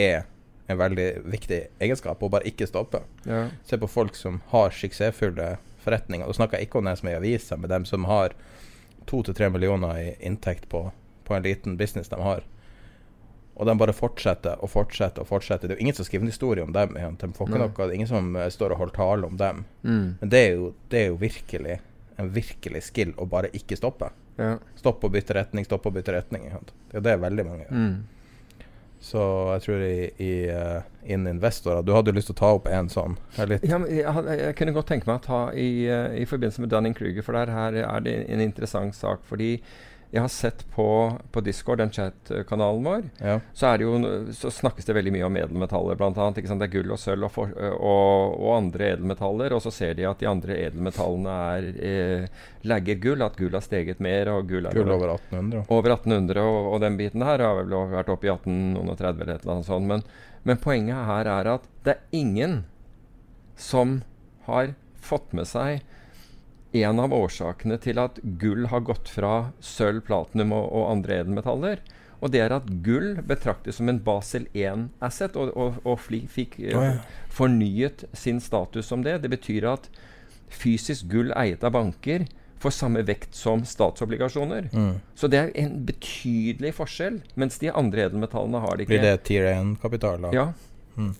er 0.01 0.23
en 0.71 0.79
veldig 0.81 1.09
viktig 1.29 1.59
egenskap, 1.85 2.23
og 2.23 2.33
bare 2.33 2.49
ikke 2.49 2.69
stoppe. 2.71 3.03
Ja. 3.29 3.49
Se 3.69 3.77
på 3.77 3.91
folk 3.91 4.17
som 4.17 4.41
har 4.55 4.73
suksessfulle 4.73 5.51
forretninger. 5.85 6.25
Og 6.25 6.39
snakker 6.39 6.57
jeg 6.57 6.71
ikke 6.71 6.81
om 6.81 6.89
dem 6.89 6.97
som 6.97 7.11
er 7.11 7.19
i 7.19 7.21
avisa, 7.21 7.61
men 7.61 7.73
dem 7.73 7.85
som 7.89 8.09
har 8.09 8.33
to 9.11 9.21
til 9.27 9.37
tre 9.37 9.51
millioner 9.53 10.01
i 10.01 10.09
inntekt 10.25 10.69
på, 10.73 10.87
på 11.31 11.37
en 11.37 11.47
liten 11.47 11.79
business 11.79 12.11
de 12.11 12.19
har. 12.21 12.43
Og 13.61 13.69
de 13.69 13.75
bare 13.79 13.93
fortsetter 13.95 14.63
og 14.65 14.73
fortsetter 14.73 15.23
og 15.23 15.29
fortsetter. 15.29 15.69
Det 15.69 15.77
er 15.77 15.79
jo 15.79 15.85
ingen 15.85 15.97
som 15.99 16.07
skriver 16.09 16.25
en 16.25 16.33
historie 16.33 16.65
om 16.65 16.73
dem. 16.75 16.97
De 17.21 17.33
får 17.37 17.51
ikke 17.51 17.61
noe, 17.61 17.73
det 17.77 17.87
er 17.87 17.99
ingen 17.99 18.11
som 18.11 18.33
eh, 18.35 18.49
står 18.51 18.75
og 18.75 18.81
holder 18.83 18.97
tale 18.97 19.29
om 19.29 19.37
dem. 19.41 19.65
Mm. 19.85 20.07
Men 20.23 20.33
det 20.33 20.41
er 20.47 20.55
jo, 20.55 20.71
det 20.91 21.03
er 21.03 21.11
jo 21.11 21.19
virkelig 21.21 21.77
en 22.21 22.31
virkelig 22.33 22.83
skill 22.89 23.13
å 23.21 23.27
bare 23.29 23.53
ikke 23.57 23.79
stoppe. 23.79 24.11
Ja. 24.41 24.55
Stopp 24.81 25.05
og 25.05 25.13
bytte 25.13 25.37
retning, 25.37 25.67
stopp 25.69 25.87
og 25.89 25.99
bytte 25.99 26.15
retning. 26.17 26.49
Det 26.89 26.99
er 27.01 27.05
det 27.05 27.21
veldig 27.21 27.47
mange 27.47 27.67
gjør. 27.67 27.77
Mm. 27.77 27.93
Så 29.01 29.21
jeg 29.55 29.63
tror 29.65 29.83
i, 29.85 30.01
i 30.21 30.33
uh, 30.53 30.83
innen 31.09 31.39
investorer 31.39 31.81
Du 31.83 31.95
hadde 31.95 32.13
jo 32.13 32.19
lyst 32.19 32.29
til 32.29 32.37
å 32.37 32.41
ta 32.43 32.51
opp 32.59 32.67
en 32.69 32.91
sånn. 32.93 33.17
Jeg 33.39 33.61
Ja, 33.65 33.79
men 33.81 33.89
jeg, 33.97 34.41
jeg 34.43 34.57
kunne 34.59 34.75
godt 34.77 34.91
tenke 34.93 35.09
meg 35.09 35.23
å 35.23 35.25
ta 35.25 35.39
i, 35.57 35.87
eh, 35.89 36.19
i 36.21 36.27
forbindelse 36.29 36.61
med 36.61 36.73
Dunning-Kruger, 36.73 37.25
for 37.25 37.37
der 37.39 37.53
her 37.55 37.79
er 37.81 38.05
det 38.05 38.19
en 38.29 38.45
interessant 38.45 38.97
sak. 38.97 39.25
Fordi 39.29 39.55
jeg 40.11 40.25
har 40.25 40.29
sett 40.29 40.65
på, 40.75 40.85
på 41.31 41.41
Discord, 41.41 41.79
den 41.79 41.93
chat-kanalen 41.95 42.83
vår, 42.85 43.03
ja. 43.23 43.37
så, 43.55 43.77
det 43.79 43.87
jo, 43.87 44.33
så 44.35 44.51
snakkes 44.51 44.89
det 44.89 44.97
veldig 44.97 45.13
mye 45.15 45.29
om 45.29 45.37
edelmetaller, 45.39 46.01
annet. 46.03 46.41
Det 46.43 46.67
er 46.67 46.73
gull 46.73 46.91
og 46.91 46.99
sølv 46.99 47.29
og, 47.29 47.33
for, 47.35 47.53
og, 47.55 48.35
og 48.35 48.57
andre 48.57 48.89
edelmetaller. 48.97 49.55
Og 49.55 49.63
så 49.63 49.71
ser 49.75 49.95
de 49.95 50.09
at 50.11 50.19
de 50.19 50.27
andre 50.27 50.57
edelmetallene 50.65 51.37
er 51.53 51.69
eh, 51.91 52.43
lagger 52.67 52.99
gull, 53.05 53.23
at 53.23 53.39
gull 53.39 53.55
har 53.55 53.63
steget 53.63 54.03
mer. 54.03 54.33
og 54.35 54.51
gull 54.51 54.67
Gull 54.75 54.91
over 54.97 55.15
1800. 55.15 55.63
over 55.69 55.95
1800 55.95 56.43
og, 56.43 56.59
og 56.75 56.83
den 56.83 56.99
biten 56.99 57.27
her 57.27 57.47
har 57.47 57.63
vel 57.63 57.79
vært 57.95 58.11
oppe 58.11 58.27
i 58.27 58.35
1830 58.35 59.23
eller 59.23 59.35
et 59.37 59.47
eller 59.47 59.55
annet 59.55 59.71
sånt. 59.71 59.91
Men, 59.95 60.05
men 60.43 60.63
poenget 60.65 61.07
her 61.07 61.31
er 61.39 61.55
at 61.55 61.71
det 61.87 61.95
er 61.95 62.19
ingen 62.19 62.61
som 63.61 64.01
har 64.51 64.75
fått 64.99 65.31
med 65.37 65.47
seg 65.47 65.85
en 66.73 67.01
av 67.03 67.15
årsakene 67.15 67.79
til 67.83 67.99
at 67.99 68.21
gull 68.23 68.69
har 68.71 68.85
gått 68.87 69.11
fra 69.11 69.51
sølv, 69.65 70.05
platinum 70.07 70.55
og, 70.55 70.69
og 70.71 70.91
andre 70.93 71.21
edelmetaller. 71.25 71.83
Og 72.21 72.33
det 72.35 72.43
er 72.45 72.53
at 72.55 72.69
gull 72.85 73.15
betraktes 73.27 73.81
som 73.81 73.89
en 73.91 74.01
Basel 74.05 74.47
1-asset, 74.53 75.39
og, 75.41 75.55
og, 75.57 75.81
og 75.89 76.03
fikk 76.05 76.59
Å, 76.61 76.67
ja. 76.69 76.93
fornyet 77.33 78.05
sin 78.13 78.43
status 78.45 78.91
som 78.93 79.05
det. 79.07 79.19
Det 79.25 79.33
betyr 79.33 79.71
at 79.73 79.89
fysisk 80.51 81.09
gull 81.11 81.33
eiet 81.39 81.65
av 81.65 81.75
banker 81.75 82.27
får 82.61 82.75
samme 82.77 83.03
vekt 83.09 83.35
som 83.35 83.63
statsobligasjoner. 83.65 84.69
Mm. 84.73 85.01
Så 85.17 85.31
det 85.33 85.39
er 85.41 85.53
en 85.63 85.79
betydelig 85.89 86.75
forskjell, 86.77 87.23
mens 87.41 87.57
de 87.63 87.73
andre 87.73 88.05
edelmetallene 88.11 88.61
har 88.61 88.77
det 88.77 88.85
ikke. 88.85 88.93
Blir 88.99 89.07
det 89.07 89.23
tier 89.29 89.49
1-kapital, 89.55 90.27
da? 90.27 90.33
Ja. 90.37 90.47
Mm. 91.01 91.15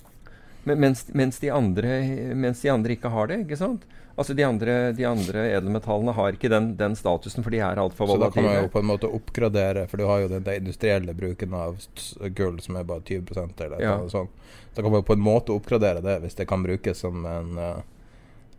Men, 0.69 0.83
mens, 0.85 1.07
mens, 1.17 1.41
de 1.41 1.49
andre, 1.55 1.95
mens 2.37 2.61
de 2.61 2.69
andre 2.69 2.93
ikke 2.99 3.13
har 3.15 3.31
det. 3.31 3.41
ikke 3.47 3.57
sant? 3.57 3.89
Altså 4.21 4.35
De 4.37 4.45
andre, 4.45 4.73
de 4.93 5.05
andre 5.09 5.43
edelmetallene 5.57 6.13
har 6.13 6.35
ikke 6.37 6.51
den, 6.53 6.75
den 6.77 6.97
statusen, 6.99 7.41
for 7.45 7.55
de 7.55 7.63
er 7.65 7.79
altfor 7.81 8.11
Så 8.11 8.19
da 8.21 8.29
kan 8.35 8.45
man 8.45 8.59
jo 8.59 8.69
på 8.73 8.83
en 8.83 8.89
måte 8.91 9.09
oppgradere, 9.09 9.87
for 9.89 9.97
du 9.97 10.05
har 10.05 10.27
jo 10.27 10.29
den, 10.29 10.45
industrielle 10.61 11.15
bruken 11.17 11.55
av 11.57 11.79
gull 12.37 12.59
som 12.61 12.77
er 12.77 12.85
bare 12.91 13.01
20% 13.09 13.63
eller 13.65 13.81
Ja. 13.81 13.95
noe 14.03 14.13
sånt. 14.13 14.35
Da 14.75 14.83
kan 14.83 14.91
man 14.93 15.01
jo 15.01 15.07
på 15.09 15.17
en 15.17 15.25
måte 15.25 15.55
oppgradere 15.57 16.03
det 16.05 16.19
hvis 16.21 16.37
det 16.37 16.47
kan 16.51 16.63
brukes 16.63 17.01
som 17.01 17.25
en 17.27 17.57
uh, 17.57 17.81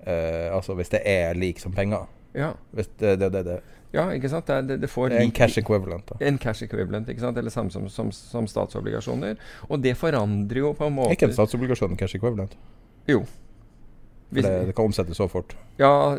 uh, 0.07 0.47
Altså 0.55 0.73
hvis 0.79 0.89
det 0.95 1.03
er 1.05 1.37
lik 1.37 1.61
som 1.61 1.75
penger. 1.77 2.09
Ja, 2.33 2.53
Hvis 2.73 2.87
det, 2.97 3.19
det, 3.19 3.29
det, 3.33 3.43
det. 3.43 3.59
ja 3.91 4.05
ikke 4.15 4.29
sant? 4.31 4.47
Det, 4.47 4.55
er- 4.55 4.67
det, 4.67 4.79
det 4.81 4.89
er 4.95 5.17
en 5.19 5.31
cash 5.35 5.59
equivalent. 5.59 6.07
da 6.07 6.25
en 6.25 6.37
cash 6.39 6.63
equivalent, 6.63 7.09
ikke 7.11 7.21
sant? 7.21 7.37
eller 7.37 7.51
samme 7.51 7.69
som, 7.69 7.89
som, 7.89 8.09
som 8.11 8.47
statsobligasjoner. 8.47 9.37
Og 9.69 9.81
det 9.83 9.97
forandrer 9.99 10.63
jo 10.63 10.73
på 10.73 10.87
en 10.87 10.95
måte 10.95 11.13
Ikke 11.13 11.27
en 11.27 11.35
statsobligasjon 11.35 11.97
cash 11.99 12.15
equivalent. 12.15 12.55
Jo. 13.07 13.25
For 14.31 14.47
det, 14.47 14.65
det 14.69 14.75
kan 14.75 14.87
omsettes 14.87 15.19
så 15.19 15.27
fort. 15.27 15.55
Ja, 15.79 16.15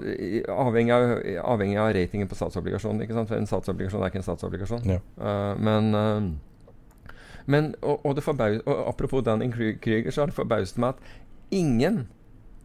avhengig 0.52 0.92
av, 0.92 1.14
avhengig 1.48 1.78
av 1.80 1.92
ratingen 1.96 2.28
på 2.28 2.36
statsobligasjonen. 2.36 3.00
ikke 3.02 3.16
sant? 3.16 3.30
For 3.30 3.40
en 3.40 3.48
statsobligasjon 3.48 4.02
er 4.02 4.12
ikke 4.12 4.20
en 4.20 4.26
statsobligasjon. 4.26 4.88
Ja. 4.90 4.98
Uh, 5.16 5.52
men, 5.56 5.94
uh, 5.96 7.14
Men, 7.46 7.74
og, 7.82 8.04
og, 8.06 8.14
det 8.14 8.22
forbaus, 8.22 8.60
og 8.66 8.88
apropos 8.88 9.24
Danning 9.26 9.50
Krüger, 9.54 10.10
så 10.10 10.22
har 10.22 10.30
det 10.30 10.36
forbauset 10.36 10.76
meg 10.78 10.94
at 10.94 11.00
ingen, 11.50 12.04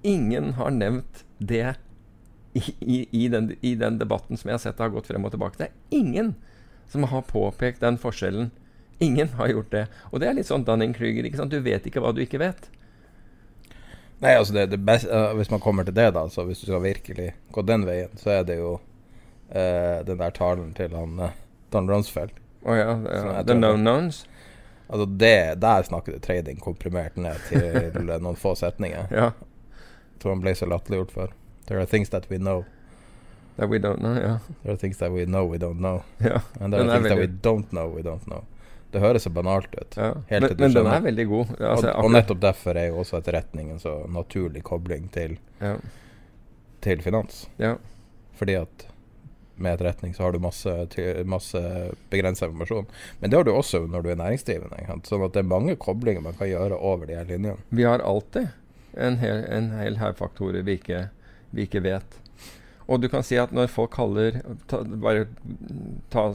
ingen 0.03 0.51
har 0.53 0.69
nevnt 0.69 1.23
det 1.39 1.73
i, 2.53 2.61
i, 2.79 2.97
i, 3.11 3.27
den, 3.27 3.55
i, 3.61 3.73
den, 3.75 3.97
debatten 3.97 4.37
som 4.37 4.51
jeg 4.51 4.59
har 4.59 4.61
sett 4.61 4.83
har 4.83 4.93
gått 4.93 5.09
frem 5.09 5.25
og 5.25 5.33
tilbake. 5.33 5.57
Det 5.57 5.71
er 5.71 5.97
ingen 5.97 6.35
som 6.91 7.07
har 7.09 7.25
påpekt 7.25 7.81
den 7.81 7.97
forskjellen. 7.97 8.51
Ingen 8.99 9.33
har 9.37 9.49
gjort 9.49 9.71
det. 9.71 9.85
Og 10.11 10.21
det 10.21 10.29
er 10.29 10.37
litt 10.37 10.49
sånn 10.49 10.65
Dunning-Krüger. 10.65 11.25
Du 11.49 11.59
vet 11.61 11.89
ikke 11.89 12.01
hva 12.01 12.13
du 12.13 12.21
ikke 12.23 12.41
vet. 12.41 12.69
Nei, 14.19 14.33
altså 14.33 14.53
det, 14.53 14.65
det 14.71 14.79
best, 14.81 15.05
uh, 15.05 15.33
Hvis 15.37 15.51
man 15.53 15.61
kommer 15.61 15.85
til 15.85 15.95
det, 15.95 16.09
da, 16.15 16.23
så 16.29 16.43
hvis 16.47 16.63
du 16.63 16.65
skal 16.65 16.81
virkelig 16.81 17.31
gå 17.53 17.61
den 17.61 17.85
veien, 17.85 18.13
så 18.17 18.39
er 18.39 18.47
det 18.47 18.57
jo 18.57 18.73
uh, 18.79 19.99
den 20.07 20.17
der 20.17 20.33
talen 20.33 20.73
til 20.77 20.95
han 20.97 21.19
uh, 21.21 21.35
Don 21.73 21.89
Ronsfeld. 21.91 22.33
Å 22.63 22.71
oh, 22.71 22.77
ja. 22.77 22.95
ja. 23.05 23.43
The 23.45 23.53
known 23.53 23.83
knowns? 23.85 24.25
Altså 24.87 25.05
det, 25.05 25.59
Der 25.61 25.83
snakker 25.83 26.15
du 26.15 26.19
trading 26.19 26.59
komprimert 26.63 27.17
ned 27.19 27.37
til 27.49 28.07
noen 28.07 28.39
få 28.39 28.55
setninger. 28.55 29.11
ja. 29.11 29.31
Som 30.21 30.31
han 30.31 30.41
ble 30.41 30.55
så 30.57 30.65
latterliggjort 30.65 31.11
for. 31.13 31.33
There 31.67 31.77
are 31.77 31.85
things 31.85 32.09
that 32.09 32.25
we 32.31 32.39
know. 32.39 32.63
That 33.57 33.69
we 33.69 33.77
don't 33.77 34.01
know, 34.01 34.15
ja. 34.15 34.39
There 34.63 34.73
are 34.73 34.77
things 34.77 34.97
that 34.97 35.11
we 35.11 35.25
know 35.25 35.45
we 35.45 35.57
don't 35.57 35.77
know. 35.77 36.01
Ja. 36.17 36.41
And 36.59 36.73
there 36.73 36.81
are 36.81 36.97
things 36.97 37.09
that 37.09 37.19
we 37.19 37.27
don't 37.27 37.69
know 37.69 37.87
we 37.95 38.01
don't 38.01 38.25
know. 38.25 38.43
Det 38.91 39.03
høres 39.03 39.25
så 39.27 39.31
banalt 39.35 39.73
ut. 39.75 39.97
Ja. 39.99 40.13
men, 40.29 40.49
men 40.57 40.73
den 40.73 40.87
er 40.87 41.01
veldig 41.03 41.25
god. 41.27 41.49
Altså, 41.59 41.91
og, 41.91 42.05
og, 42.05 42.11
nettopp 42.15 42.43
derfor 42.43 42.79
er 42.79 42.89
jo 42.91 43.01
også 43.03 43.19
etterretning 43.19 43.73
en 43.73 43.81
så 43.83 43.97
naturlig 44.11 44.63
kobling 44.67 45.09
til, 45.13 45.35
ja. 45.59 45.73
til 46.85 47.03
finans. 47.03 47.45
Ja. 47.59 47.75
Fordi 48.39 48.55
at 48.61 48.87
med 49.57 49.73
etterretning 49.73 50.13
så 50.13 50.23
har 50.23 50.31
du 50.31 50.39
masse, 50.39 50.73
masse 51.25 51.61
begrensa 52.09 52.45
informasjon. 52.45 52.87
Men 53.19 53.29
det 53.29 53.39
har 53.39 53.47
du 53.47 53.51
også 53.51 53.83
når 53.89 54.05
du 54.05 54.11
er 54.13 54.21
næringsdrivende. 54.21 54.99
Sånn 55.09 55.25
at 55.25 55.35
det 55.35 55.43
er 55.43 55.49
mange 55.49 55.75
koblinger 55.81 56.23
man 56.23 56.37
kan 56.37 56.51
gjøre 56.51 56.77
over 56.77 57.09
de 57.09 57.17
her 57.17 57.27
linjene. 57.27 57.57
Vi 57.69 57.87
har 57.87 58.05
alltid 58.05 58.53
en 58.97 59.19
hel, 59.21 59.43
en 59.51 59.71
hel 59.77 59.97
faktorer 59.97 60.63
vi 60.65 60.79
vi 61.51 61.63
ikke 61.65 61.81
vet. 61.83 62.17
Og 62.87 63.01
du 63.03 63.09
kan 63.11 63.23
si 63.25 63.35
at 63.39 63.51
når 63.55 63.69
folk 63.71 63.91
kaller 63.97 64.39
ta, 64.71 64.79
Bare 64.87 65.27
ta, 66.13 66.29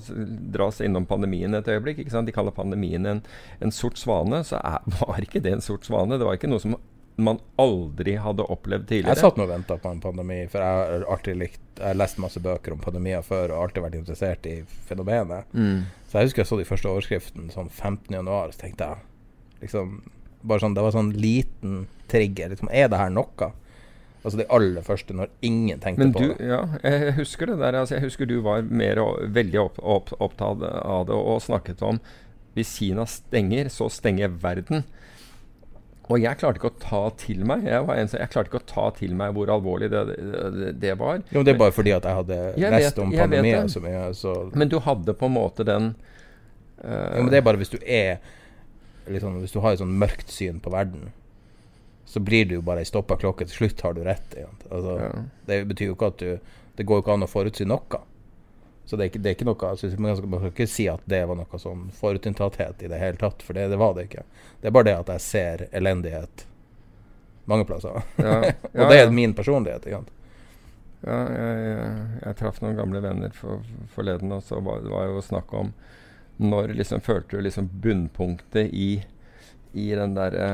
dras 0.52 0.80
innom 0.84 1.06
pandemien 1.08 1.54
et 1.56 1.68
øyeblikk. 1.68 2.04
De 2.12 2.34
kaller 2.34 2.54
pandemien 2.54 3.08
en, 3.08 3.22
en 3.60 3.72
sort 3.72 4.00
svane. 4.00 4.42
Så 4.44 4.60
er, 4.60 4.80
var 5.00 5.24
ikke 5.24 5.42
det 5.44 5.56
en 5.56 5.64
sort 5.64 5.88
svane. 5.88 6.20
Det 6.20 6.28
var 6.28 6.36
ikke 6.36 6.52
noe 6.52 6.62
som 6.62 6.76
man 7.16 7.38
aldri 7.60 8.14
hadde 8.16 8.44
opplevd 8.48 8.86
tidligere. 8.88 9.14
Jeg 9.14 9.24
satt 9.26 9.38
nå 9.38 9.44
og 9.44 9.50
venta 9.50 9.76
på 9.80 9.90
en 9.92 10.00
pandemi, 10.00 10.38
for 10.50 10.64
jeg 10.64 10.78
har 10.78 11.04
alltid 11.12 11.38
likt 11.42 11.60
Jeg 11.76 11.84
har 11.84 11.98
lest 11.98 12.20
masse 12.20 12.40
bøker 12.40 12.74
om 12.74 12.80
pandemier 12.80 13.24
før 13.26 13.52
og 13.52 13.66
alltid 13.66 13.84
vært 13.84 13.98
interessert 14.00 14.48
i 14.48 14.54
fenomenet. 14.88 15.48
Mm. 15.52 15.84
Så 16.08 16.18
jeg 16.18 16.30
husker 16.30 16.42
jeg 16.42 16.50
så 16.50 16.58
de 16.60 16.68
første 16.68 16.90
overskriftene 16.90 17.52
sånn 17.52 17.70
15.1, 17.72 18.28
så 18.52 18.60
tenkte 18.60 18.88
jeg 18.90 19.66
liksom 19.66 19.96
bare 20.42 20.64
sånn, 20.64 20.74
Det 20.74 20.84
var 20.84 20.94
sånn 20.94 21.12
liten 21.14 21.82
trigger. 22.10 22.52
Liksom, 22.52 22.70
er 22.72 22.88
det 22.92 23.00
her 23.00 23.12
noe? 23.14 23.52
Altså 24.22 24.38
de 24.38 24.46
aller 24.54 24.84
første, 24.86 25.14
når 25.18 25.32
ingen 25.42 25.80
tenkte 25.82 26.04
Men 26.04 26.12
på 26.14 26.22
det. 26.22 26.46
Ja, 26.46 26.60
jeg 26.86 27.14
husker 27.16 27.50
det 27.50 27.56
der. 27.58 27.74
Altså, 27.80 27.96
jeg 27.96 28.04
husker 28.06 28.28
du 28.30 28.36
var 28.44 28.62
mer 28.62 29.00
veldig 29.34 29.58
opp, 29.64 29.80
opp, 29.82 30.12
opptatt 30.22 30.62
av 30.62 31.08
det 31.08 31.16
og 31.16 31.40
snakket 31.42 31.82
om 31.82 31.98
hvis 32.54 32.74
Kina 32.76 33.06
stenger, 33.08 33.70
så 33.72 33.88
stenger 33.90 34.32
verden. 34.42 34.84
Og 36.10 36.18
jeg 36.20 36.38
klarte 36.40 36.58
ikke 36.58 36.72
å 36.72 36.80
ta 36.82 37.00
til 37.20 37.44
meg 37.46 37.62
Jeg, 37.64 37.84
var 37.86 38.00
en, 38.00 38.08
jeg 38.10 38.30
klarte 38.32 38.50
ikke 38.50 38.58
å 38.58 38.66
ta 38.68 38.84
til 38.96 39.14
meg 39.16 39.36
hvor 39.36 39.52
alvorlig 39.54 39.88
det, 39.92 40.02
det, 40.10 40.72
det 40.82 40.96
var. 41.00 41.22
Jo, 41.32 41.44
Det 41.46 41.54
er 41.54 41.60
bare 41.60 41.74
fordi 41.74 41.94
at 41.94 42.08
jeg 42.08 42.18
hadde 42.18 42.38
jeg 42.58 42.74
lest 42.74 42.88
vet, 42.90 43.00
om 43.04 43.14
pandemien 43.14 43.70
så 43.72 43.82
mye. 43.84 44.04
Så 44.18 44.34
men 44.58 44.70
du 44.72 44.76
hadde 44.82 45.14
på 45.16 45.30
en 45.30 45.36
måte 45.38 45.66
den 45.66 45.92
uh, 46.82 47.16
jo, 47.16 47.22
Men 47.22 47.32
det 47.32 47.40
er 47.40 47.46
bare 47.46 47.62
hvis 47.62 47.72
du 47.72 47.78
er 47.80 48.18
liksom, 49.06 49.40
Hvis 49.44 49.54
du 49.54 49.60
har 49.62 49.74
et 49.74 49.82
sånn 49.82 49.94
mørkt 50.02 50.34
syn 50.34 50.60
på 50.62 50.74
verden, 50.74 51.12
så 52.04 52.20
blir 52.20 52.44
du 52.44 52.54
jo 52.58 52.62
bare 52.64 52.82
ei 52.82 52.88
stoppa 52.88 53.16
klokke. 53.16 53.46
Til 53.48 53.62
slutt 53.62 53.80
har 53.86 53.94
du 53.96 54.02
rett. 54.06 54.34
Altså, 54.68 54.96
ja. 55.00 55.10
Det 55.46 55.62
betyr 55.70 55.92
jo 55.92 55.98
ikke 55.98 56.12
at 56.12 56.18
du 56.22 56.58
Det 56.72 56.86
går 56.88 56.98
jo 56.98 57.02
ikke 57.04 57.12
an 57.12 57.26
å 57.26 57.28
forutsi 57.28 57.66
noe. 57.68 57.98
Så 58.84 58.96
det 58.96 59.04
er 59.04 59.10
ikke, 59.10 59.20
det 59.22 59.30
er 59.30 59.34
ikke 59.36 59.46
noe 59.46 59.68
altså, 59.68 59.90
Man 60.00 60.16
skal 60.16 60.48
ikke 60.48 60.66
si 60.70 60.86
at 60.90 61.04
det 61.08 61.20
var 61.28 61.38
noe 61.38 61.58
sånn 61.60 61.84
forutinntatthet 61.94 62.82
i 62.82 62.88
det 62.90 62.98
hele 62.98 63.20
tatt, 63.20 63.44
for 63.44 63.56
det, 63.56 63.68
det, 63.70 63.78
var 63.80 63.94
det 63.96 64.08
ikke. 64.08 64.24
Det 64.60 64.70
er 64.70 64.74
bare 64.74 64.88
det 64.88 64.96
at 64.96 65.12
jeg 65.14 65.24
ser 65.26 65.66
elendighet 65.70 66.46
mange 67.50 67.66
plasser. 67.68 68.02
Ja. 68.16 68.34
og 68.78 68.90
det 68.90 68.98
er 68.98 69.14
min 69.14 69.34
personlighet. 69.36 69.86
Ikke 69.86 70.00
sant? 70.00 70.12
Ja, 71.02 71.16
jeg, 71.34 71.62
jeg, 71.66 71.94
jeg 72.22 72.38
traff 72.38 72.60
noen 72.62 72.78
gamle 72.78 73.02
venner 73.02 73.32
for, 73.34 73.64
forleden, 73.94 74.34
og 74.34 74.44
så 74.46 74.60
var 74.62 74.84
det 74.84 74.92
var 74.92 75.08
jo 75.10 75.24
snakk 75.24 75.54
om 75.58 75.72
når 76.42 76.72
liksom 76.78 77.02
følte 77.04 77.36
du 77.36 77.44
liksom 77.44 77.68
bunnpunktet 77.82 78.70
i, 78.72 79.02
i 79.72 79.88
den 79.98 80.14
derre 80.16 80.46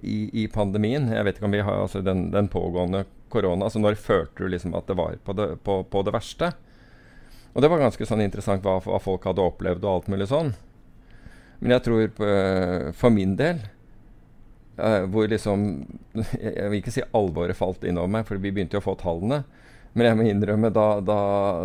i, 0.00 0.42
i, 0.42 0.46
pandemien? 0.52 1.08
Jeg 1.12 1.26
vet 1.26 1.38
ikke 1.38 1.48
om 1.48 1.56
vi 1.56 1.64
har 1.64 1.82
altså 1.82 2.02
den, 2.04 2.28
den 2.34 2.48
pågående 2.52 3.04
korona. 3.32 3.66
altså 3.66 3.82
Når 3.82 3.98
følte 4.00 4.44
du 4.44 4.52
liksom 4.52 4.74
at 4.78 4.86
det 4.88 4.96
var 4.98 5.18
på 5.24 5.36
det, 5.36 5.48
på, 5.64 5.80
på 5.90 6.02
det 6.06 6.14
verste? 6.14 6.52
Og 7.56 7.62
det 7.64 7.70
var 7.72 7.80
ganske 7.80 8.06
sånn 8.06 8.24
interessant 8.24 8.64
hva, 8.66 8.78
hva, 8.84 9.00
folk 9.00 9.24
hadde 9.24 9.44
opplevd 9.44 9.84
og 9.86 9.92
alt 9.92 10.10
mulig 10.12 10.28
sånn. 10.28 10.52
Men 11.62 11.76
jeg 11.78 11.86
tror 11.86 12.10
på, 12.18 12.32
for 12.98 13.14
min 13.14 13.32
del 13.38 13.62
uh, 14.76 15.06
hvor 15.08 15.30
liksom 15.32 15.86
Jeg 16.36 16.68
vil 16.68 16.82
ikke 16.82 16.92
si 16.92 17.06
alvoret 17.16 17.56
falt 17.56 17.86
innover 17.88 18.12
meg, 18.18 18.26
for 18.28 18.36
vi 18.42 18.52
begynte 18.52 18.76
jo 18.76 18.84
å 18.84 18.88
få 18.90 18.98
tallene. 19.00 19.44
Men 19.96 20.10
jeg 20.10 20.18
må 20.18 20.26
innrømme, 20.28 20.68
da, 20.76 21.00
da, 21.00 21.20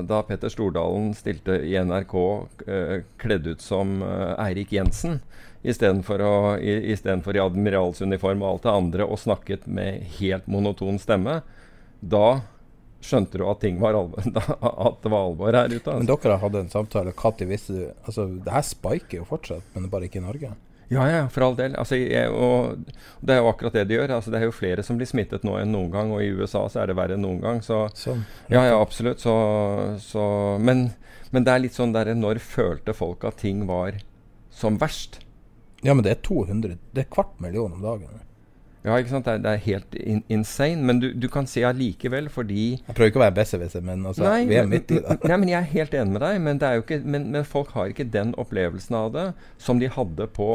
da 0.08 0.22
Petter 0.24 0.52
Stordalen 0.54 1.12
stilte 1.18 1.58
i 1.68 1.76
NRK 1.76 2.16
uh, 2.16 2.98
kledd 3.20 3.52
ut 3.52 3.64
som 3.64 4.00
uh, 4.00 4.40
Eirik 4.40 4.72
Jensen 4.72 5.20
istedenfor 5.64 6.24
i, 6.60 6.78
i, 6.94 6.96
i 6.96 7.44
admiralsuniform 7.44 8.42
og 8.42 8.50
alt 8.50 8.64
det 8.66 8.72
andre, 8.72 9.06
og 9.06 9.22
snakket 9.22 9.68
med 9.68 10.02
helt 10.18 10.50
monoton 10.50 10.98
stemme, 11.02 11.42
da 12.02 12.42
skjønte 13.02 13.40
du 13.42 13.46
at, 13.50 13.62
ting 13.62 13.80
var 13.82 13.98
alvor, 13.98 14.26
at 14.88 15.00
det 15.04 15.12
var 15.12 15.30
alvor 15.30 15.54
her 15.54 15.70
ute. 15.70 15.80
Altså. 15.82 16.00
Men 16.02 16.10
dere 16.10 16.42
hadde 16.42 16.66
en 16.66 16.74
samtale. 16.74 17.14
Når 17.18 17.48
visste 17.50 17.78
du 17.78 17.86
Altså, 18.06 18.28
det 18.46 18.54
her 18.54 18.66
spiker 18.66 19.22
jo 19.22 19.30
fortsatt, 19.30 19.66
men 19.76 19.90
bare 19.90 20.10
ikke 20.10 20.22
i 20.22 20.26
Norge? 20.26 20.54
Ja, 20.92 21.06
ja, 21.08 21.28
for 21.32 21.46
all 21.46 21.56
del. 21.56 21.76
Altså, 21.80 21.96
jeg, 21.96 22.28
og 22.36 22.82
det 23.24 23.38
er 23.38 23.40
jo 23.40 23.48
akkurat 23.48 23.78
det 23.78 23.86
de 23.88 23.96
gjør. 23.96 24.12
Altså, 24.18 24.34
det 24.34 24.42
er 24.42 24.50
jo 24.50 24.56
flere 24.56 24.84
som 24.84 24.98
blir 25.00 25.08
smittet 25.08 25.46
nå 25.48 25.56
enn 25.62 25.72
noen 25.72 25.92
gang, 25.94 26.12
og 26.12 26.20
i 26.20 26.34
USA 26.36 26.66
så 26.68 26.82
er 26.82 26.92
det 26.92 26.98
verre 27.00 27.16
enn 27.16 27.24
noen 27.24 27.40
gang. 27.44 27.62
Så, 27.64 27.86
sånn. 27.96 28.26
Ja, 28.52 28.66
ja, 28.68 28.76
absolutt. 28.76 29.24
Så, 29.24 29.34
så 30.04 30.26
men, 30.60 30.90
men, 31.32 31.48
det 31.48 31.54
er 31.54 31.64
litt 31.64 31.78
sånn 31.78 31.96
der 31.96 32.12
Når 32.12 32.44
følte 32.44 32.96
folk 32.98 33.24
at 33.24 33.40
ting 33.40 33.64
var 33.72 34.02
som 34.52 34.82
verst? 34.82 35.22
Ja, 35.82 35.96
men 35.96 36.06
det 36.06 36.12
er 36.12 36.20
200 36.22 36.78
Det 36.94 37.06
er 37.06 37.10
kvart 37.10 37.40
million 37.42 37.74
om 37.74 37.82
dagen. 37.82 38.22
Ja, 38.82 38.96
ikke 38.98 39.12
sant? 39.12 39.28
Det 39.28 39.34
er, 39.34 39.42
det 39.44 39.52
er 39.52 39.62
helt 39.66 39.96
in 39.96 40.24
insane. 40.30 40.82
Men 40.82 41.00
du, 41.02 41.12
du, 41.14 41.28
kan 41.30 41.48
se 41.48 41.62
allikevel, 41.66 42.30
fordi 42.34 42.64
Jeg 42.88 42.96
prøver 42.96 43.12
ikke 43.12 43.22
å 43.22 43.26
være 43.28 43.38
besserwisser, 43.38 43.84
men 43.86 44.06
altså, 44.10 44.26
nei, 44.26 44.46
vi 44.50 44.58
er 44.58 44.70
midt 44.70 44.94
i 44.94 45.02
det. 45.04 45.18
nei, 45.30 45.38
men 45.38 45.52
Jeg 45.54 45.60
er 45.60 45.74
helt 45.76 45.98
enig 46.02 46.16
med 46.16 46.24
deg, 46.26 46.40
men, 46.48 46.62
ikke, 46.82 47.02
men, 47.06 47.28
men 47.36 47.46
folk 47.46 47.76
har 47.78 47.94
ikke 47.94 48.10
den 48.10 48.34
opplevelsen 48.42 48.98
av 48.98 49.12
det 49.14 49.28
som 49.62 49.82
de 49.82 49.92
hadde 49.92 50.30
på 50.34 50.54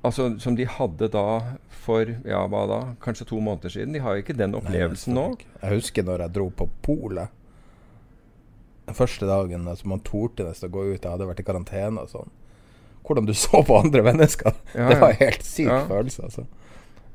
Altså 0.00 0.30
som 0.40 0.54
de 0.56 0.64
hadde 0.64 1.10
da 1.12 1.42
for 1.68 2.08
ja, 2.08 2.38
hva 2.48 2.62
da, 2.70 2.78
kanskje 3.04 3.26
to 3.28 3.40
måneder 3.44 3.74
siden. 3.74 3.92
De 3.92 4.00
har 4.00 4.16
jo 4.16 4.22
ikke 4.22 4.36
den 4.38 4.56
opplevelsen 4.56 5.12
Nei, 5.12 5.26
nå. 5.28 5.50
Jeg 5.60 5.76
husker 5.76 6.06
når 6.08 6.24
jeg 6.24 6.34
dro 6.38 6.46
på 6.56 6.66
polet. 6.86 7.34
Den 8.88 8.96
første 8.96 9.28
dagen 9.28 9.68
altså 9.68 9.90
man 9.92 10.00
torde 10.00 10.46
nesten 10.48 10.70
å 10.70 10.72
gå 10.72 10.86
ut. 10.88 11.02
Jeg 11.04 11.10
hadde 11.10 11.28
vært 11.28 11.42
i 11.44 11.46
karantene 11.46 12.06
og 12.06 12.14
sånn. 12.14 12.32
Hvordan 13.06 13.28
du 13.28 13.34
så 13.44 13.62
på 13.66 13.78
andre 13.80 14.04
mennesker. 14.06 14.56
Ja, 14.74 14.88
det 14.92 15.00
var 15.02 15.14
en 15.14 15.22
helt 15.24 15.46
syk 15.46 15.70
følelse, 15.90 16.30
altså. 16.30 16.46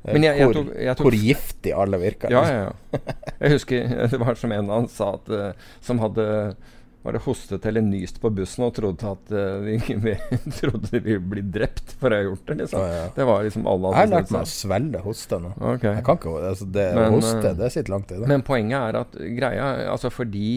Jeg, 0.06 0.22
jeg 0.22 0.46
hvor, 0.46 0.54
tok, 0.54 0.68
tok, 0.70 1.02
hvor, 1.02 1.18
giftig 1.18 1.72
alle 1.74 1.98
virka. 1.98 2.30
Ja, 2.30 2.42
ja, 2.46 2.66
ja. 2.68 3.14
Jeg 3.40 3.56
husker 3.56 3.94
det 4.12 4.20
var 4.22 4.38
som 4.38 4.54
en 4.54 4.68
annen 4.70 4.90
sa 4.92 5.16
at, 5.16 5.30
uh, 5.32 5.76
som 5.82 6.02
hadde 6.02 6.26
var 7.06 7.14
det 7.14 7.22
hostet 7.22 7.66
eller 7.70 7.84
nyst 7.86 8.16
på 8.18 8.32
bussen 8.34 8.64
og 8.66 8.72
trodde 8.74 9.10
at 9.10 9.34
uh, 9.34 9.62
vi, 10.06 10.14
trodde 10.56 10.90
vi 10.90 11.02
ville 11.04 11.22
bli 11.22 11.44
drept 11.58 11.94
for 12.00 12.10
å 12.10 12.18
ha 12.18 12.26
gjort 12.26 12.48
det. 12.50 12.58
liksom. 12.62 12.82
Ja, 12.82 12.96
ja. 13.00 13.04
Det 13.14 13.26
var 13.28 13.44
liksom 13.46 13.68
alle 13.70 13.92
Jeg 13.92 14.00
har 14.00 14.12
lært 14.14 14.32
meg 14.34 14.46
å 14.46 14.50
svelge 14.50 15.02
hoste 15.04 15.38
nå. 15.42 15.52
Okay. 15.74 15.92
Jeg 15.98 16.06
kan 16.08 16.18
ikke, 16.20 16.34
altså 16.50 16.70
det, 16.78 16.88
men, 16.98 17.14
hoste 17.14 17.54
det 17.60 17.70
sitter 17.74 17.94
langt 17.94 18.10
i 18.10 18.18
det. 18.18 18.30
Men 18.30 18.46
poenget 18.46 18.78
er 18.80 19.00
at 19.04 19.20
greia 19.38 19.70
altså 19.92 20.10
fordi 20.14 20.50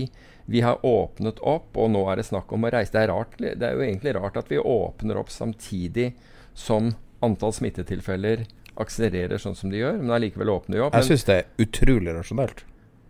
vi 0.50 0.62
har 0.66 0.80
åpnet 0.86 1.40
opp, 1.46 1.78
og 1.78 1.92
nå 1.94 2.02
er 2.10 2.20
det 2.20 2.26
snakk 2.26 2.50
om 2.56 2.66
å 2.66 2.72
reise. 2.74 2.94
Det 2.96 3.04
er, 3.04 3.12
rart, 3.12 3.36
det 3.38 3.66
er 3.66 3.76
jo 3.78 3.84
egentlig 3.86 4.16
rart 4.18 4.40
at 4.40 4.50
vi 4.50 4.58
åpner 4.58 5.20
opp 5.22 5.30
samtidig 5.30 6.14
som 6.58 6.96
antall 7.22 7.54
smittetilfeller 7.54 8.48
akselererer 8.80 9.38
sånn 9.42 9.58
som 9.60 9.70
de 9.70 9.82
gjør, 9.84 10.00
men 10.02 10.16
allikevel 10.16 10.50
åpner 10.56 10.80
vi 10.80 10.84
opp. 10.88 10.98
Jeg 10.98 11.12
syns 11.12 11.28
det 11.28 11.36
er 11.36 11.66
utrolig 11.66 12.16
rasjonelt. 12.16 12.64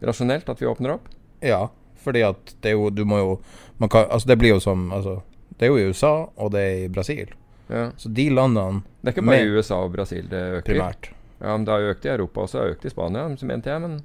Rasjonelt 0.04 0.50
at 0.52 0.62
vi 0.62 0.68
åpner 0.68 0.98
opp? 0.98 1.08
Ja. 1.46 1.68
Fordi 2.00 2.24
at 2.24 2.54
det 2.64 2.72
er 2.72 2.78
jo 2.78 2.90
Du 2.96 3.02
må 3.06 3.18
jo 3.20 3.32
kan, 3.92 4.06
Altså, 4.08 4.30
det 4.30 4.38
blir 4.40 4.54
jo 4.54 4.60
som 4.64 4.86
Altså, 4.96 5.18
det 5.60 5.68
er 5.68 5.74
jo 5.74 5.80
i 5.80 5.90
USA, 5.92 6.14
og 6.40 6.54
det 6.56 6.62
er 6.64 6.84
i 6.86 6.92
Brasil. 6.92 7.34
Ja. 7.68 7.90
Så 8.00 8.10
de 8.10 8.30
landene 8.32 8.84
Det 9.02 9.12
er 9.12 9.18
ikke 9.18 9.28
bare 9.28 9.44
i 9.44 9.52
USA 9.52 9.82
og 9.84 9.92
Brasil 9.96 10.30
det 10.32 10.44
øker? 10.62 10.68
Primært. 10.74 11.12
Ja, 11.40 11.56
men 11.56 11.66
det 11.68 11.76
har 11.76 11.92
økt 11.94 12.08
i 12.08 12.12
Europa 12.12 12.44
også. 12.44 12.58
Det 12.58 12.64
har 12.64 12.74
økt 12.76 12.88
i 12.88 12.92
Spania, 12.92 13.28
mente 13.48 13.72
jeg. 13.72 13.84
Men 13.84 14.00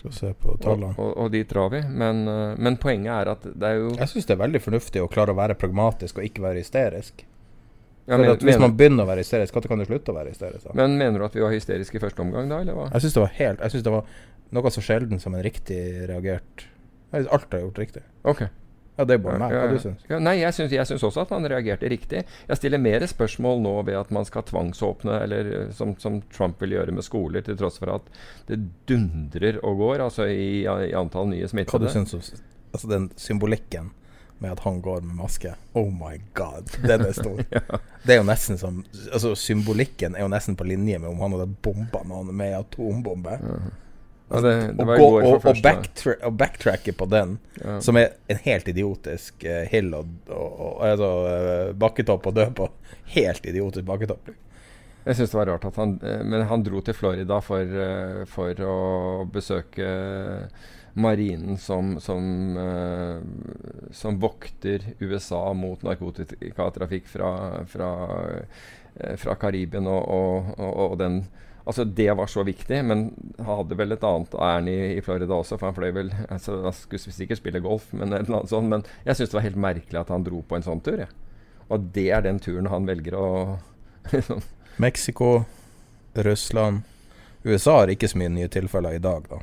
skal 0.00 0.12
se 0.16 0.32
på 0.42 0.56
tallene. 0.62 0.92
Og, 0.96 1.06
og, 1.06 1.14
og 1.24 1.32
dit 1.34 1.48
drar 1.50 1.70
vi. 1.72 1.80
Men, 1.88 2.26
uh, 2.28 2.58
men, 2.58 2.76
poenget 2.82 3.12
er 3.14 3.32
at 3.32 3.46
det 3.46 3.70
er 3.70 3.80
jo 3.80 3.88
Jeg 3.94 4.12
syns 4.12 4.28
det 4.28 4.36
er 4.36 4.42
veldig 4.44 4.62
fornuftig 4.64 5.02
å 5.02 5.08
klare 5.12 5.34
å 5.34 5.38
være 5.38 5.58
pragmatisk 5.58 6.20
og 6.20 6.28
ikke 6.28 6.44
være 6.44 6.62
hysterisk. 6.62 7.24
Ja, 8.06 8.20
men- 8.20 8.36
hvis 8.38 8.60
man 8.62 8.76
begynner 8.78 9.02
å 9.02 9.10
være 9.10 9.24
hysterisk, 9.24 9.54
når 9.56 9.68
kan 9.72 9.82
du 9.82 9.88
slutte 9.88 10.12
å 10.12 10.16
være 10.16 10.30
hysterisk? 10.30 10.68
da? 10.68 10.76
Men 10.78 10.94
mener 10.98 11.18
du 11.18 11.26
at 11.26 11.34
vi 11.34 11.42
var 11.42 11.50
hysteriske 11.50 11.98
i 11.98 12.02
første 12.04 12.22
omgang 12.22 12.48
da, 12.52 12.60
eller 12.62 12.76
hva? 12.76 12.86
Jeg 12.92 13.02
syns 13.02 13.16
det 13.16 13.24
var 13.24 13.34
helt 13.40 13.64
Jeg 13.66 13.74
synes 13.74 13.86
det 13.88 13.94
var 13.96 14.04
noe 14.56 14.70
så 14.70 14.84
sjelden 14.84 15.20
som 15.20 15.34
en 15.34 15.42
riktig 15.42 15.80
reagert 16.06 16.68
Alt 17.16 17.54
er 17.54 17.62
gjort 17.62 17.78
riktig. 17.78 18.02
Ok. 18.26 18.42
Ja, 18.96 19.04
det 19.04 19.18
bør 19.20 19.36
meg. 19.40 19.52
Hva 19.52 19.66
du 19.68 19.76
ja. 19.76 19.82
syns 19.82 20.06
Ja, 20.08 20.18
nei, 20.22 20.38
jeg 20.40 20.56
syns, 20.56 20.72
jeg 20.72 20.88
syns 20.88 21.04
også 21.04 21.26
at 21.26 21.32
man 21.34 21.48
reagerte 21.52 21.90
riktig. 21.92 22.22
Jeg 22.48 22.60
stiller 22.60 22.80
mer 22.80 23.04
spørsmål 23.10 23.60
nå 23.64 23.74
ved 23.88 23.98
at 24.00 24.12
man 24.14 24.24
skal 24.28 24.46
tvangsåpne, 24.48 25.18
eller 25.26 25.52
eh, 25.58 25.68
som, 25.76 25.92
som 26.00 26.22
Trump 26.32 26.62
vil 26.64 26.78
gjøre 26.78 26.96
med 26.96 27.04
skoler, 27.04 27.44
til 27.44 27.58
tross 27.60 27.76
for 27.82 27.92
at 27.98 28.08
det 28.48 28.62
dundrer 28.88 29.60
og 29.62 29.82
går, 29.84 30.06
altså 30.08 30.28
i, 30.32 30.64
i 30.64 30.96
antall 30.96 31.28
nye 31.32 31.44
Hva 31.44 31.52
du 31.52 31.54
smittede. 31.58 31.92
syns 31.92 32.16
om 32.16 32.44
Altså 32.76 32.88
den 32.90 33.06
symbolikken 33.16 33.92
med 34.38 34.52
at 34.52 34.60
han 34.66 34.80
går 34.84 35.00
med 35.00 35.16
maske. 35.16 35.54
Oh 35.72 35.88
my 35.92 36.18
god, 36.36 36.68
den 36.82 37.06
er 37.06 37.12
stor. 37.16 37.40
Det 38.06 38.14
er 38.14 38.20
jo 38.20 38.26
nesten 38.28 38.58
som 38.60 38.82
Altså 39.08 39.32
Symbolikken 39.38 40.14
er 40.14 40.26
jo 40.26 40.28
nesten 40.30 40.56
på 40.56 40.66
linje 40.68 40.98
med 41.00 41.08
om 41.08 41.22
han 41.24 41.36
hadde 41.38 41.48
bomba 41.64 42.02
noen 42.04 42.34
med 42.36 42.52
atombombe. 42.58 43.38
Ja, 44.28 44.40
det, 44.42 44.54
det 44.74 44.84
var 44.84 44.96
i 44.96 44.98
gå, 44.98 45.10
går 45.10 45.38
for 45.40 45.52
og, 45.52 45.60
backtra 45.62 46.14
og 46.26 46.32
backtracke 46.40 46.92
på 46.98 47.06
den, 47.06 47.36
Ja. 47.62 47.76
som 47.80 47.96
er 47.96 48.16
en 48.26 48.40
helt 48.42 48.68
idiotisk 48.68 49.44
eh, 49.46 49.68
hill 49.70 49.94
og, 49.94 50.10
og, 50.26 50.56
og 50.66 50.82
altså, 50.88 51.10
eh, 51.30 51.70
bakketopp 51.78 52.26
å 52.26 52.34
dø 52.34 52.48
på. 52.58 52.66
Helt 53.14 53.46
idiotisk 53.46 53.86
bakketopp. 53.86 54.32
Jeg 55.06 55.14
syns 55.14 55.30
det 55.30 55.38
var 55.38 55.52
rart 55.52 55.68
at 55.68 55.76
han 55.78 56.00
eh, 56.02 56.24
Men 56.26 56.48
han 56.50 56.64
dro 56.66 56.82
til 56.82 56.96
Florida 56.98 57.38
for, 57.44 57.76
for 58.32 58.66
å 58.66 58.78
besøke 59.30 59.92
marinen 60.96 61.58
som, 61.60 62.00
som, 62.00 62.56
uh, 62.56 63.20
som 63.92 64.16
vokter 64.20 64.80
USA 64.98 65.52
mot 65.52 65.82
narkotikatrafikk 65.84 67.10
fra, 67.12 67.32
fra, 67.68 67.90
uh, 68.96 69.16
fra 69.20 69.34
Karibien 69.36 69.86
og, 69.92 70.08
og, 70.08 70.54
og, 70.56 70.72
og 70.86 70.96
den 71.02 71.18
Altså 71.66 71.84
Det 71.84 72.06
var 72.14 72.26
så 72.30 72.44
viktig, 72.46 72.76
men 72.86 73.00
han 73.38 73.46
hadde 73.58 73.74
vel 73.78 73.92
et 73.96 74.04
annet 74.06 74.34
ærend 74.38 74.68
i, 74.70 74.76
i 74.96 75.00
Florida 75.02 75.34
også. 75.34 75.56
For 75.58 75.66
han 75.66 75.74
fløy 75.74 75.90
vel 75.96 76.12
altså, 76.30 76.60
Han 76.62 76.72
skulle 76.78 77.12
sikkert 77.16 77.40
spille 77.40 77.60
golf, 77.64 77.88
men, 77.92 78.12
et 78.14 78.28
eller 78.28 78.38
annet 78.38 78.52
sånt, 78.52 78.68
men 78.70 78.84
jeg 79.04 79.16
syns 79.18 79.32
det 79.32 79.38
var 79.40 79.46
helt 79.48 79.58
merkelig 79.64 79.98
at 80.00 80.12
han 80.14 80.22
dro 80.26 80.42
på 80.46 80.56
en 80.60 80.62
sånn 80.66 80.82
tur. 80.86 81.00
jeg. 81.02 81.10
Og 81.68 81.88
det 81.96 82.04
er 82.14 82.22
den 82.22 82.38
turen 82.38 82.68
han 82.70 82.86
velger 82.86 83.16
å 83.18 83.26
liksom, 84.12 84.44
Mexico, 84.78 85.32
Russland 86.14 86.82
USA 87.46 87.80
har 87.80 87.90
ikke 87.92 88.08
så 88.10 88.18
mye 88.18 88.30
nye 88.34 88.48
tilfeller 88.50 88.94
i 88.96 89.02
dag, 89.02 89.26
da. 89.30 89.40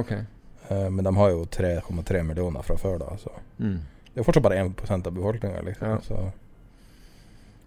Okay. 0.00 0.22
Uh, 0.70 0.88
men 0.92 1.04
de 1.04 1.14
har 1.16 1.32
jo 1.32 1.42
3,3 1.52 2.22
millioner 2.24 2.62
fra 2.64 2.76
før, 2.80 2.98
da. 3.02 3.16
Så 3.20 3.32
Mm. 3.62 3.80
det 4.14 4.20
er 4.20 4.24
fortsatt 4.28 4.42
bare 4.44 4.60
1 4.60 5.06
av 5.06 5.12
befolkninga, 5.12 5.60
liksom. 5.66 5.88
Ja. 5.88 5.98
Så. 6.04 6.20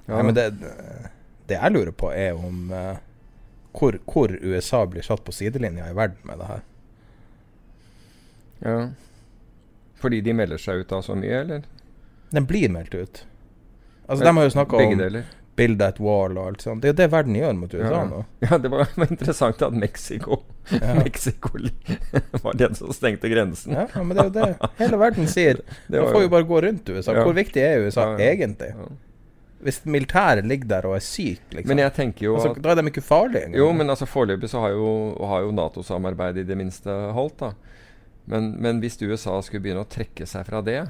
Ja, 0.07 0.15
Nei, 0.19 0.23
men 0.29 0.35
det, 0.37 0.45
det 1.49 1.57
jeg 1.57 1.71
lurer 1.73 1.91
på, 1.97 2.09
er 2.13 2.33
om 2.37 2.71
eh, 2.73 2.97
hvor, 3.75 3.97
hvor 4.07 4.31
USA 4.41 4.85
blir 4.85 5.03
satt 5.05 5.23
på 5.27 5.31
sidelinja 5.35 5.89
i 5.91 5.95
verden 5.97 6.17
med 6.23 6.39
det 6.39 6.47
her. 6.51 6.61
ja. 8.65 8.89
Fordi 10.01 10.19
de 10.21 10.33
melder 10.37 10.59
seg 10.61 10.83
ut 10.83 10.91
av 10.93 11.01
så 11.01 11.15
mye, 11.17 11.37
eller? 11.41 11.63
Den 12.35 12.45
blir 12.45 12.69
meldt 12.69 12.93
ut. 12.93 13.21
Altså, 14.05 14.19
Men 14.21 14.27
de 14.27 14.37
har 14.37 14.43
jo 14.49 14.53
snakka 14.53 14.77
om 14.83 14.97
deler. 14.99 15.23
'build 15.55 15.79
that 15.79 15.97
wall' 16.03 16.35
og 16.37 16.47
alt 16.49 16.61
sånt. 16.61 16.81
Det 16.83 16.89
er 16.89 16.91
jo 16.93 16.97
det 16.99 17.07
verden 17.13 17.35
gjør 17.39 17.53
mot 17.55 17.73
USA 17.73 17.91
Ja. 17.93 18.03
nå. 18.05 18.25
Ja, 18.43 18.57
det 18.57 18.69
var, 18.71 18.87
var 18.95 19.07
interessant 19.11 19.61
at 19.61 19.73
Mexico 19.73 20.41
Ja. 20.71 20.93
Mexico 20.99 21.49
var 22.43 22.53
den 22.59 22.75
som 22.75 22.91
stengte 22.93 23.29
grensen. 23.31 23.73
Ja, 23.73 23.87
men 24.03 24.09
det 24.17 24.25
er 24.25 24.29
jo 24.29 24.33
det 24.35 24.69
hele 24.81 24.97
verden 24.99 25.27
sier. 25.31 25.61
Nå 25.87 26.01
Man 26.03 26.11
får 26.11 26.21
jo 26.25 26.29
bare 26.35 26.43
gå 26.43 26.61
rundt 26.67 26.89
USA. 26.89 27.13
Ja. 27.15 27.23
Hvor 27.23 27.33
viktig 27.33 27.61
er 27.63 27.79
USA 27.87 28.17
egentlig? 28.19 28.73
Ja. 28.75 28.89
Hvis 29.65 29.79
militæret 29.89 30.45
ligger 30.45 30.69
der 30.69 30.85
og 30.85 30.95
er 30.99 31.01
syk, 31.03 31.41
liksom. 31.49 31.71
Men 31.71 31.81
jeg 31.81 31.93
tenker 31.97 32.27
jo 32.27 32.35
altså, 32.37 32.51
at 32.53 32.61
da 32.61 32.73
er 32.75 32.79
de 32.79 32.91
ikke 32.91 33.01
farlige 33.01 33.47
engang. 33.47 33.57
Jo, 33.63 33.71
men 33.73 33.89
altså 33.89 34.05
foreløpig 34.05 34.49
så 34.51 34.61
har 34.61 34.75
jo, 34.75 34.91
har 35.31 35.41
jo 35.41 35.55
Nato-samarbeidet 35.57 36.43
i 36.43 36.49
det 36.51 36.57
minste 36.59 36.93
holdt, 37.17 37.39
da. 37.41 37.81
Men, 38.29 38.51
men 38.61 38.81
hvis 38.81 38.99
USA 39.01 39.39
skulle 39.45 39.63
begynne 39.65 39.85
å 39.85 39.89
trekke 39.89 40.27
seg 40.29 40.45
fra 40.47 40.61
det, 40.65 40.83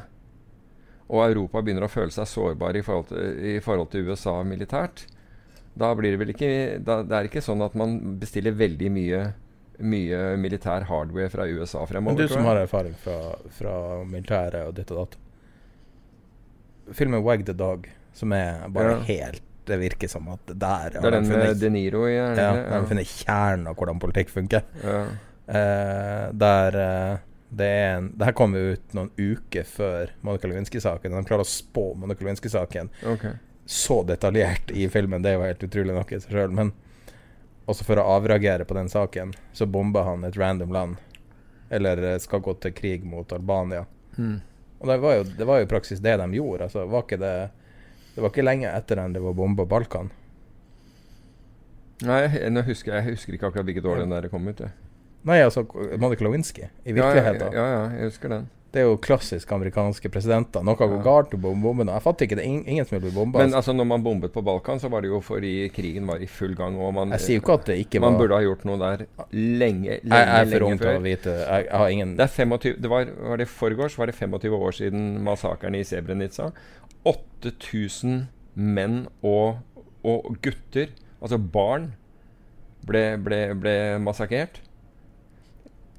og 1.05 1.23
Europa 1.23 1.61
begynner 1.61 1.85
å 1.87 1.91
føle 1.91 2.11
seg 2.11 2.27
sårbar 2.27 2.75
i 2.75 2.83
forhold 2.85 3.09
til, 3.11 3.39
i 3.55 3.57
forhold 3.63 3.91
til 3.93 4.09
USA 4.09 4.35
militært, 4.47 5.05
da 5.75 5.91
blir 5.95 6.15
det 6.15 6.21
vel 6.21 6.31
ikke 6.31 6.51
da, 6.87 7.01
Det 7.03 7.17
er 7.17 7.27
ikke 7.27 7.43
sånn 7.43 7.63
at 7.65 7.73
man 7.75 7.97
bestiller 8.21 8.55
veldig 8.55 8.91
mye 8.95 9.25
mye 9.75 10.19
militær 10.39 10.85
hardware 10.87 11.27
fra 11.29 11.45
USA 11.51 11.81
fremover. 11.85 12.15
Men 12.15 12.27
du 12.29 12.31
som 12.31 12.45
har 12.47 12.61
erfaring 12.61 12.93
fra, 12.95 13.35
fra 13.51 13.75
militæret 14.07 14.69
og 14.69 14.75
ditt 14.77 14.91
og 14.95 15.01
datt. 15.01 15.17
Filmen 16.95 17.23
'Wag 17.23 17.45
the 17.45 17.53
Dog', 17.53 17.89
som 18.15 18.33
er 18.35 18.65
bare 18.73 18.95
Ja. 18.95 19.03
helt 19.09 19.43
Det 19.65 19.79
virker 19.81 20.07
som 20.07 20.27
at 20.29 20.45
der 20.45 20.89
Det 20.93 21.01
er 21.01 21.11
den 21.15 21.27
med 21.27 21.57
De 21.57 21.69
Niro 21.73 22.03
i, 22.05 22.13
ja, 22.13 22.27
ikke? 22.31 22.81
de 22.81 22.87
finner 22.91 23.07
kjernen 23.09 23.67
av 23.67 23.75
hvordan 23.75 23.99
politikk 23.99 24.29
funker. 24.29 24.61
Ja. 24.83 24.99
Uh, 25.45 26.33
der 26.37 26.77
uh, 26.77 27.17
det 27.49 27.65
er 27.65 27.97
en 27.97 28.11
Det 28.17 28.25
her 28.25 28.35
kom 28.37 28.55
jo 28.55 28.73
ut 28.75 28.95
noen 28.97 29.11
uker 29.17 29.63
før 29.63 30.13
Monica 30.21 30.49
Lewinsky-saken. 30.49 31.13
De 31.13 31.27
klarer 31.27 31.45
å 31.45 31.49
spå 31.49 31.93
Monica 31.97 32.25
Lewinsky-saken 32.25 32.89
okay. 33.13 33.37
så 33.65 34.01
detaljert 34.03 34.71
i 34.71 34.87
filmen. 34.89 35.23
Det 35.23 35.31
er 35.31 35.39
jo 35.39 35.45
helt 35.45 35.67
utrolig 35.67 35.95
nok 35.95 36.11
i 36.11 36.19
seg 36.21 36.35
sjøl. 36.35 36.55
Men 36.55 36.73
også 37.65 37.85
for 37.87 38.01
å 38.01 38.07
avreagere 38.17 38.65
på 38.67 38.77
den 38.77 38.89
saken, 38.91 39.33
så 39.53 39.65
bomber 39.69 40.05
han 40.05 40.25
et 40.27 40.37
random 40.37 40.73
land. 40.73 40.97
Eller 41.73 42.01
eh, 42.03 42.17
skal 42.21 42.43
gå 42.45 42.53
til 42.61 42.75
krig 42.77 43.05
mot 43.09 43.31
Albania. 43.33 43.85
Mm. 44.17 44.37
Og 44.79 44.89
det 44.91 44.97
var 45.01 45.15
jo, 45.15 45.23
det 45.37 45.47
var 45.49 45.61
jo 45.61 45.65
i 45.65 45.69
praksis 45.69 46.03
det 46.03 46.17
de 46.21 46.27
gjorde. 46.37 46.67
Altså, 46.67 46.85
var 46.91 47.05
ikke 47.05 47.21
det, 47.21 47.35
det 48.15 48.21
var 48.23 48.29
ikke 48.31 48.45
lenge 48.47 48.69
etter 48.71 48.95
den 48.95 49.13
det 49.13 49.21
var 49.21 49.33
bomba 49.33 49.65
Balkan. 49.65 50.09
Nei, 52.05 52.21
jeg- 52.27 52.51
nå 52.51 52.61
husker 52.67 52.91
jeg, 52.93 53.05
jeg 53.05 53.15
husker 53.15 53.33
ikke 53.37 53.47
akkurat 53.51 53.65
hvilket 53.65 53.85
år 53.85 53.97
den 54.03 54.09
der 54.09 54.27
kom 54.29 54.47
ut. 54.47 54.59
jeg. 54.59 54.71
Nei, 55.25 55.39
altså 55.41 55.63
Monica 55.97 56.23
Lewinsky, 56.23 56.67
i 56.85 56.91
virkeligheten. 56.93 57.51
Ja, 57.53 57.65
ja, 57.65 57.83
ja, 57.89 57.89
jeg 57.97 58.11
husker 58.11 58.29
den. 58.29 58.49
Det 58.75 58.81
er 58.81 58.87
jo 58.89 58.97
klassisk 58.97 59.49
amerikanske 59.55 60.09
presidenter. 60.11 60.61
Noe 60.61 60.75
går 60.75 60.97
Ja. 60.97 61.01
galt 61.01 61.31
med 61.31 61.41
bombene. 61.61 61.93
Jeg 61.93 62.01
fatter 62.03 62.25
ikke 62.27 62.35
det. 62.35 62.43
Ingen, 62.45 62.65
ingen 62.67 62.85
som 62.85 62.99
vil 62.99 63.09
bli 63.09 63.15
bomba. 63.17 63.39
Men 63.39 63.53
altså, 63.53 63.71
når 63.73 63.85
man 63.87 64.03
bombet 64.03 64.33
på 64.33 64.43
Balkan, 64.43 64.77
så 64.79 64.89
var 64.89 64.99
det 65.01 65.07
jo 65.09 65.21
fordi 65.21 65.69
krigen 65.69 66.05
var 66.05 66.17
i 66.17 66.25
full 66.27 66.53
gang. 66.53 66.75
Og 66.77 66.93
man, 66.93 67.09
jeg 67.11 67.19
sier 67.21 67.35
jo 67.37 67.41
ikke 67.41 67.53
at 67.53 67.65
det 67.67 67.77
ikke 67.87 68.01
man 68.01 68.13
var 68.13 68.19
burde 68.19 68.35
ha 68.35 68.41
gjort 68.43 68.65
noe 68.65 68.77
der 68.77 69.05
lenge, 69.31 69.31
lenge, 69.31 69.85
Jeg, 69.87 70.01
jeg 70.03 70.27
er 70.27 70.59
for 70.59 70.65
ung 70.67 70.77
til 70.77 70.87
å 70.87 71.01
vite. 71.01 71.25
Jeg, 71.47 71.65
jeg 71.65 71.77
har 71.77 71.87
ingen 71.89 72.17
Det 72.17 72.23
er 72.23 72.27
25, 72.27 72.81
det 72.81 72.89
var, 72.89 73.05
var 73.29 73.37
det 73.37 73.47
forgårs 73.47 73.97
var 73.97 74.05
det 74.07 74.15
25 74.15 74.51
år 74.59 74.71
siden 74.71 75.23
massakren 75.23 75.75
i 75.75 75.83
Srebrenica. 75.83 76.51
8000 77.05 78.25
menn 78.55 79.05
og, 79.25 79.59
og 80.05 80.37
gutter, 80.43 80.93
altså 81.21 81.39
barn, 81.39 81.91
ble, 82.85 83.03
ble, 83.21 83.41
ble 83.59 83.75
massakrert. 84.03 84.61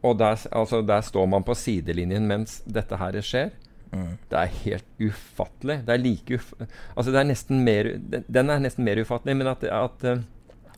Og 0.06 0.18
der, 0.20 0.38
altså, 0.54 0.82
der 0.86 1.02
står 1.02 1.26
man 1.30 1.46
på 1.46 1.56
sidelinjen 1.58 2.28
mens 2.28 2.60
dette 2.66 2.98
her 3.00 3.18
skjer. 3.24 3.50
Mm. 3.92 4.16
Det 4.30 4.38
er 4.38 4.54
helt 4.64 5.02
ufattelig. 5.02 5.80
Det 5.86 5.94
er 5.94 6.02
like 6.02 6.38
uf 6.38 6.48
Altså, 6.58 7.12
det 7.12 7.20
er 7.20 7.28
nesten 7.28 7.60
mer 7.64 7.92
Den 8.26 8.50
er 8.50 8.58
nesten 8.58 8.84
mer 8.84 8.98
ufattelig, 8.98 9.36
men 9.38 9.46
at 9.46 9.62
det 9.62 9.70
eh, 10.10 10.24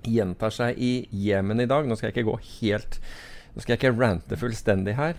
gjentar 0.04 0.52
seg 0.52 0.76
i 0.76 1.08
Jemen 1.10 1.64
i 1.64 1.66
dag 1.66 1.88
Nå 1.88 1.96
skal 1.96 2.10
jeg 2.10 2.18
ikke 2.18 2.28
gå 2.28 2.36
helt 2.60 2.98
Nå 3.54 3.64
skal 3.64 3.74
jeg 3.74 3.80
ikke 3.80 3.96
rante 3.96 4.36
fullstendig 4.38 4.94
her, 4.98 5.16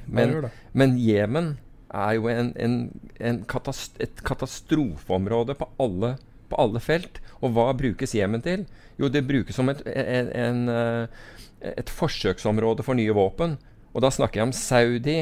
men 0.77 0.93
Jemen 1.01 1.55
er 1.89 2.15
jo 2.17 2.29
en, 2.31 2.51
en, 2.61 2.75
en 3.19 3.41
katast 3.49 3.97
et 4.03 4.21
katastrofeområde 4.25 5.55
på 5.57 5.67
alle, 5.81 6.15
på 6.49 6.59
alle 6.61 6.81
felt. 6.83 7.21
Og 7.41 7.53
hva 7.55 7.71
brukes 7.77 8.15
Jemen 8.15 8.43
til? 8.45 8.65
Jo, 8.99 9.09
det 9.11 9.25
brukes 9.27 9.55
som 9.55 9.69
et, 9.71 9.81
en, 9.87 10.65
eh, 10.69 11.71
et 11.73 11.89
forsøksområde 11.89 12.85
for 12.85 12.99
nye 12.99 13.15
våpen. 13.15 13.57
Og 13.93 14.03
da 14.05 14.11
snakker 14.13 14.41
jeg 14.41 14.49
om 14.49 14.55
Saudi. 14.55 15.19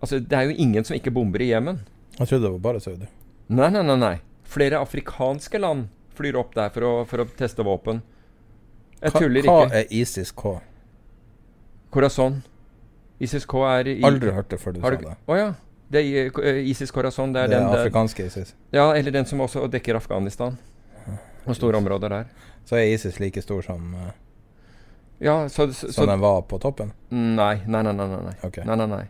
Altså, 0.00 0.20
det 0.20 0.38
er 0.38 0.48
jo 0.48 0.56
ingen 0.56 0.86
som 0.86 0.96
ikke 0.96 1.12
bomber 1.12 1.42
i 1.42 1.50
Jemen. 1.50 1.82
Jeg 2.18 2.28
trodde 2.30 2.46
det 2.46 2.54
var 2.54 2.64
bare 2.70 2.80
Saudi. 2.80 3.10
Nei, 3.48 3.70
nei, 3.70 3.82
nei. 3.82 3.98
nei. 4.00 4.16
Flere 4.46 4.80
afrikanske 4.80 5.58
land 5.60 5.88
flyr 6.16 6.38
opp 6.40 6.54
der 6.56 6.70
for 6.72 6.86
å, 6.86 6.92
for 7.08 7.24
å 7.24 7.28
teste 7.36 7.66
våpen. 7.66 8.00
Jeg 9.02 9.12
tuller 9.18 9.46
hva 9.46 9.66
er 9.74 9.90
ISIS-K? 9.92 10.56
Corazon. 11.92 12.40
ISIS-K 13.20 13.62
er 13.68 13.90
i 13.92 14.00
Aldri 14.06 14.32
hørt 14.32 14.48
det 14.52 14.60
før 14.62 14.76
du 14.76 14.80
du 14.80 14.86
sa 14.86 14.94
det. 14.96 15.12
Å 15.12 15.32
oh, 15.32 15.36
ja. 15.36 15.50
Det 15.92 16.02
er 16.02 16.40
eh, 16.42 16.62
ISIS 16.70 16.90
Corazon. 16.90 17.32
Det 17.32 17.42
er, 17.46 17.48
den 17.48 17.66
der, 17.68 17.80
afrikanske 17.80 18.26
ISIS. 18.26 18.54
Ja, 18.74 18.90
eller 18.94 19.14
den 19.14 19.26
som 19.26 19.40
også 19.40 19.66
dekker 19.70 19.96
Afghanistan. 19.96 20.58
Og 21.46 21.56
store 21.56 21.78
områder 21.78 22.08
der. 22.08 22.30
Så 22.66 22.76
er 22.76 22.88
ISIS 22.90 23.20
like 23.22 23.42
stor 23.42 23.62
som, 23.62 23.94
eh, 23.94 24.14
Ja, 25.18 25.48
så, 25.48 25.72
så, 25.72 25.92
som 25.92 26.08
den 26.08 26.20
var 26.20 26.42
på 26.42 26.58
toppen? 26.58 26.90
Nei, 27.10 27.62
nei, 27.66 27.82
nei. 27.82 27.92
nei, 27.92 28.08
nei. 28.08 28.34
Okay. 28.42 28.64
nei, 28.66 28.76
nei, 28.76 28.86
nei. 28.86 29.04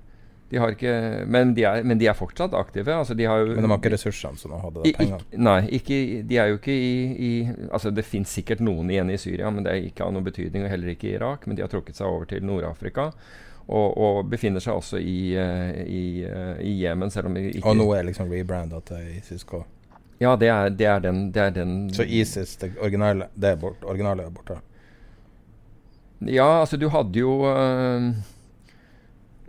De 0.47 0.61
har 0.63 0.71
ikke 0.77 0.93
men 1.27 1.55
de, 1.57 1.65
er, 1.67 1.83
men 1.83 1.99
de 1.99 2.07
er 2.07 2.15
fortsatt 2.15 2.55
aktive. 2.55 2.95
Altså, 2.95 3.17
de 3.19 3.25
har 3.27 3.41
jo 3.43 3.55
Men 3.57 3.65
de 3.65 3.71
har 3.73 3.81
ikke 3.81 3.95
ressursene 3.97 4.39
som 4.39 4.53
de 4.55 4.61
hadde 4.63 4.85
da, 4.85 4.93
pengene? 4.99 5.41
nei, 5.49 5.57
ikke, 5.81 5.99
de 6.29 6.39
er 6.39 6.53
jo 6.53 6.61
ikke 6.61 6.77
i, 6.77 6.93
i 7.19 7.33
Altså, 7.73 7.91
det 7.91 8.07
fins 8.07 8.37
sikkert 8.39 8.63
noen 8.63 8.93
igjen 8.93 9.11
i 9.11 9.19
Syria, 9.19 9.51
men 9.51 9.67
det 9.67 9.73
er 9.73 9.89
ikke 9.89 10.07
av 10.07 10.15
noen 10.15 10.29
betydning, 10.29 10.63
og 10.67 10.71
heller 10.71 10.93
ikke 10.95 11.11
i 11.11 11.17
Irak. 11.17 11.49
Men 11.49 11.59
de 11.59 11.67
har 11.67 11.73
trukket 11.73 11.99
seg 11.99 12.07
over 12.07 12.31
til 12.31 12.47
Nord-Afrika. 12.47 13.11
Og, 13.67 13.97
og 13.99 14.29
befinner 14.31 14.63
seg 14.63 14.79
også 14.79 15.01
i, 15.03 15.35
eh, 15.35 15.81
i, 15.91 16.03
eh, 16.23 16.61
Jemen, 16.85 17.11
selv 17.11 17.27
om 17.27 17.39
ikke 17.41 17.65
Og 17.67 17.75
nå 17.75 17.89
er 17.97 18.07
liksom 18.07 18.31
rebranda 18.31 18.79
til 18.87 19.09
ISIS-K? 19.17 19.59
Ja, 20.23 20.37
det 20.39 20.49
er, 20.49 20.71
det 20.71 20.87
er 20.87 21.03
den, 21.03 21.25
det 21.35 21.43
er 21.43 21.51
den 21.57 21.75
Så 21.95 22.07
ISIS, 22.07 22.55
det 22.63 22.77
originale, 22.79 23.27
det 23.35 23.57
er 23.57 23.59
bort, 23.61 23.83
originale 23.85 24.23
er 24.23 24.31
borte? 24.31 24.61
Ja, 26.21 26.61
altså 26.61 26.79
du 26.81 26.87
hadde 26.89 27.19
jo 27.19 27.43
øh, 27.51 28.13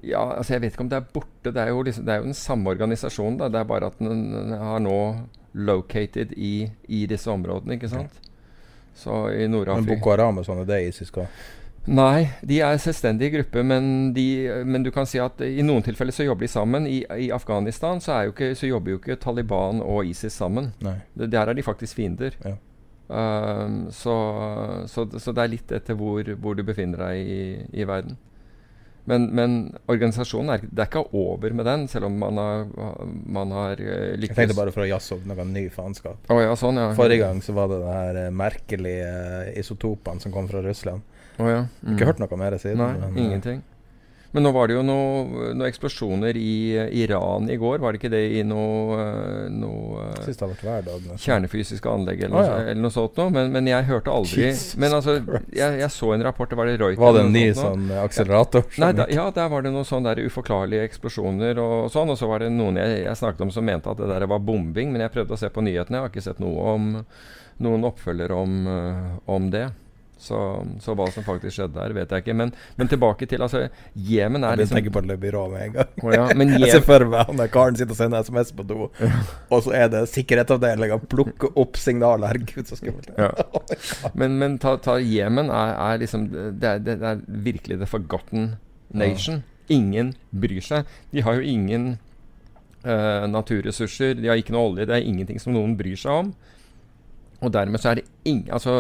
Ja, 0.03 0.23
altså 0.37 0.53
jeg 0.53 0.61
vet 0.61 0.73
ikke 0.73 0.83
om 0.87 0.89
det 0.89 0.97
er 0.97 1.13
borte. 1.13 1.51
Det 1.51 1.61
er 1.61 1.69
jo, 1.69 1.81
liksom, 1.81 2.05
det 2.05 2.13
er 2.13 2.17
jo 2.17 2.27
den 2.27 2.33
samme 2.37 2.69
organisasjonen. 2.69 3.37
Da. 3.39 3.47
Det 3.49 3.59
er 3.59 3.69
bare 3.69 3.87
at 3.87 3.99
den, 3.99 4.33
den 4.33 4.51
har 4.51 4.79
nå 4.79 4.97
located 5.53 6.33
i, 6.37 6.69
i 6.87 7.05
disse 7.05 7.31
områdene, 7.31 7.73
ikke 7.77 7.89
sant? 7.89 8.19
Så 8.95 9.27
i 9.29 9.45
Men 9.45 9.51
Nord-Afrika 9.51 9.95
Boko 9.95 10.13
Haram 10.13 10.41
og 10.41 10.45
sånn, 10.45 10.61
er 10.69 10.85
ISIS 10.85 11.09
skal 11.11 11.27
Nei, 11.87 12.27
de 12.43 12.59
er 12.65 12.79
selvstendige 12.83 13.37
grupper, 13.37 13.63
men, 13.63 13.85
de, 14.15 14.27
men 14.67 14.83
du 14.83 14.91
kan 14.91 15.07
si 15.07 15.21
at 15.23 15.39
i 15.45 15.63
noen 15.63 15.85
tilfeller 15.85 16.15
så 16.15 16.25
jobber 16.27 16.43
de 16.43 16.51
sammen. 16.51 16.87
I, 16.89 16.99
i 17.27 17.29
Afghanistan 17.31 18.01
så, 18.03 18.17
er 18.17 18.27
jo 18.27 18.35
ikke, 18.35 18.51
så 18.59 18.67
jobber 18.67 18.93
jo 18.93 19.01
ikke 19.01 19.19
Taliban 19.23 19.79
og 19.85 20.07
ISIS 20.09 20.35
sammen. 20.35 20.73
Nei. 20.83 20.97
Der 21.15 21.47
er 21.47 21.55
de 21.55 21.63
faktisk 21.65 21.99
fiender. 22.01 22.35
Ja. 22.43 22.57
Um, 23.07 23.85
så, 23.95 24.13
så, 24.91 25.05
så 25.15 25.31
det 25.31 25.43
er 25.43 25.51
litt 25.53 25.71
etter 25.71 25.95
hvor, 25.95 26.27
hvor 26.43 26.57
du 26.59 26.65
befinner 26.67 27.05
deg 27.07 27.23
i, 27.23 27.43
i 27.79 27.87
verden. 27.87 28.17
Men, 29.07 29.29
men 29.31 29.51
organisasjonen 29.87 30.51
er, 30.51 30.63
det 30.67 30.83
er 30.83 30.89
ikke 30.89 31.05
over 31.15 31.53
med 31.55 31.63
den, 31.69 31.85
selv 31.87 32.09
om 32.09 32.17
man 32.19 32.39
har, 32.41 32.65
man 33.23 33.53
har 33.55 33.79
lykkes. 33.79 34.33
Jeg 34.33 34.35
tenkte 34.35 34.57
bare 34.57 34.73
for 34.75 34.83
å 34.83 34.89
jazze 34.89 35.15
opp 35.15 35.29
noe 35.29 35.45
ny 35.47 35.69
faenskap. 35.71 36.27
Oh, 36.27 36.41
ja, 36.43 36.51
sånn, 36.59 36.75
ja. 36.81 36.89
Forrige 36.97 37.23
gang 37.23 37.39
så 37.45 37.55
var 37.55 37.71
det 37.71 37.77
de 37.85 37.93
her 37.93 38.19
eh, 38.25 38.33
merkelige 38.35 39.05
eh, 39.07 39.53
isotopene 39.61 40.19
som 40.19 40.35
kom 40.35 40.51
fra 40.51 40.59
Russland. 40.65 41.07
Å 41.37 41.49
ja. 41.49 41.63
Mm. 41.81 41.95
Ikke 41.95 42.11
hørt 42.11 42.21
noe 42.21 42.39
mer 42.39 42.57
siden. 42.61 42.81
Nei, 42.81 42.93
men, 43.01 43.17
eh, 43.17 43.25
ingenting. 43.25 43.65
Men 44.31 44.43
nå 44.43 44.51
var 44.51 44.67
det 44.67 44.75
jo 44.75 44.81
noen 44.83 45.55
noe 45.57 45.69
eksplosjoner 45.71 46.37
i 46.37 46.75
eh, 46.77 46.89
Iran 46.99 47.47
i 47.49 47.55
går. 47.57 47.79
Var 47.81 47.95
det 47.95 48.01
ikke 48.01 48.11
det 48.11 48.23
i 48.37 48.43
noe, 48.45 48.97
eh, 48.99 49.45
noe 49.53 50.09
Sist 50.25 50.43
har 50.43 50.51
vært 50.51 50.65
hver 50.65 50.83
dag. 50.85 51.05
kjernefysiske 51.23 51.89
anlegg 51.89 52.25
eller, 52.25 52.35
noe, 52.35 52.43
ja. 52.43 52.57
eller 52.73 52.83
noe 52.83 52.93
sånt 52.93 53.17
noe? 53.17 53.31
Men, 53.33 53.53
men 53.55 53.69
jeg 53.71 53.87
hørte 53.87 54.11
aldri 54.13 54.43
Jesus 54.43 54.75
Men 54.77 54.97
altså, 54.97 55.15
jeg, 55.55 55.79
jeg 55.81 55.89
så 55.95 56.11
en 56.13 56.25
rapport, 56.27 56.51
det 56.51 56.59
var 56.59 56.69
det 56.69 56.75
Reuters 56.81 56.99
Var 57.01 57.15
det 57.15 57.23
en 57.23 57.33
ny 57.33 57.45
sånn 57.57 57.87
akselerator? 58.03 58.67
Ja. 58.75 58.83
Nei, 58.83 58.91
da, 58.99 59.07
ja, 59.15 59.25
der 59.39 59.49
var 59.55 59.63
det 59.65 59.73
noen 59.73 59.87
sånne 59.87 60.13
der 60.13 60.27
uforklarlige 60.27 60.85
eksplosjoner 60.91 61.63
og, 61.63 61.73
og 61.87 61.89
sånn. 61.95 62.11
Og 62.13 62.19
så 62.19 62.29
var 62.29 62.43
det 62.43 62.51
noen 62.53 62.81
jeg, 62.81 63.01
jeg 63.07 63.21
snakket 63.23 63.47
om 63.47 63.55
som 63.55 63.65
mente 63.67 63.89
at 63.89 64.03
det 64.03 64.11
der 64.11 64.27
var 64.29 64.43
bombing. 64.43 64.91
Men 64.93 65.07
jeg 65.07 65.15
prøvde 65.15 65.37
å 65.37 65.39
se 65.39 65.49
på 65.53 65.63
nyhetene. 65.63 66.01
Jeg 66.01 66.05
har 66.05 66.13
ikke 66.13 66.27
sett 66.27 66.43
noe 66.43 66.71
om 66.75 66.93
noen 67.63 67.89
oppfølger 67.89 68.37
om, 68.37 68.57
om 69.25 69.49
det. 69.53 69.65
Så, 70.17 70.37
så 70.81 70.95
hva 70.97 71.05
som 71.13 71.25
faktisk 71.25 71.53
skjedde 71.53 71.77
der, 71.77 71.93
vet 71.93 72.13
jeg 72.13 72.23
ikke. 72.23 72.35
Men, 72.37 72.51
men 72.79 72.89
tilbake 72.89 73.27
til 73.29 73.43
altså 73.45 73.67
Jemen 73.93 74.41
Jeg 74.41 74.49
er 74.49 74.61
begynte 74.63 74.73
å 74.73 74.79
løpe 74.79 74.89
i 74.89 74.93
på 74.95 75.03
Le 75.05 75.17
Byrå 75.21 75.43
med 75.51 75.65
en 75.67 75.75
gang. 75.75 75.91
Oh, 76.01 76.13
ja, 76.15 76.25
men 76.39 76.55
Jeg 76.57 76.71
ser 76.73 76.85
for 76.87 77.05
meg 77.11 77.29
han 77.29 77.41
der 77.41 77.51
karen 77.53 77.77
sitter 77.77 77.93
og 77.93 77.99
sender 77.99 78.25
SMS 78.25 78.53
på 78.57 78.65
do, 78.67 78.87
og 78.89 79.61
så 79.65 79.75
er 79.77 79.91
det 79.93 80.03
sikkerhetsavdelinga 80.09 80.97
plukker 81.11 81.53
opp 81.59 81.77
signaler. 81.81 82.33
Herregud, 82.33 82.65
så 82.69 82.79
skummelt. 82.79 83.11
Ja. 83.17 83.29
men, 84.19 84.39
men 84.41 84.57
ta, 84.63 84.75
ta 84.81 84.97
Jemen 84.97 85.53
er, 85.53 85.75
er 85.75 86.01
liksom 86.01 86.27
det 86.33 86.73
er, 86.73 86.83
det 86.83 86.97
er 86.97 87.21
virkelig 87.27 87.79
the 87.83 87.89
forgotten 87.89 88.55
nation. 88.89 89.43
Ingen 89.69 90.15
bryr 90.31 90.63
seg. 90.63 90.89
De 91.13 91.21
har 91.21 91.37
jo 91.37 91.45
ingen 91.45 91.89
uh, 92.87 93.25
naturressurser, 93.29 94.17
de 94.17 94.31
har 94.31 94.39
ikke 94.39 94.55
noe 94.55 94.71
olje. 94.71 94.87
Det 94.89 94.97
er 94.97 95.05
ingenting 95.05 95.41
som 95.43 95.53
noen 95.53 95.77
bryr 95.77 95.99
seg 95.99 96.25
om. 96.25 96.31
Og 97.45 97.53
dermed 97.53 97.77
så 97.77 97.91
er 97.91 97.99
det 97.99 98.07
ingen 98.25 98.49
Altså 98.49 98.71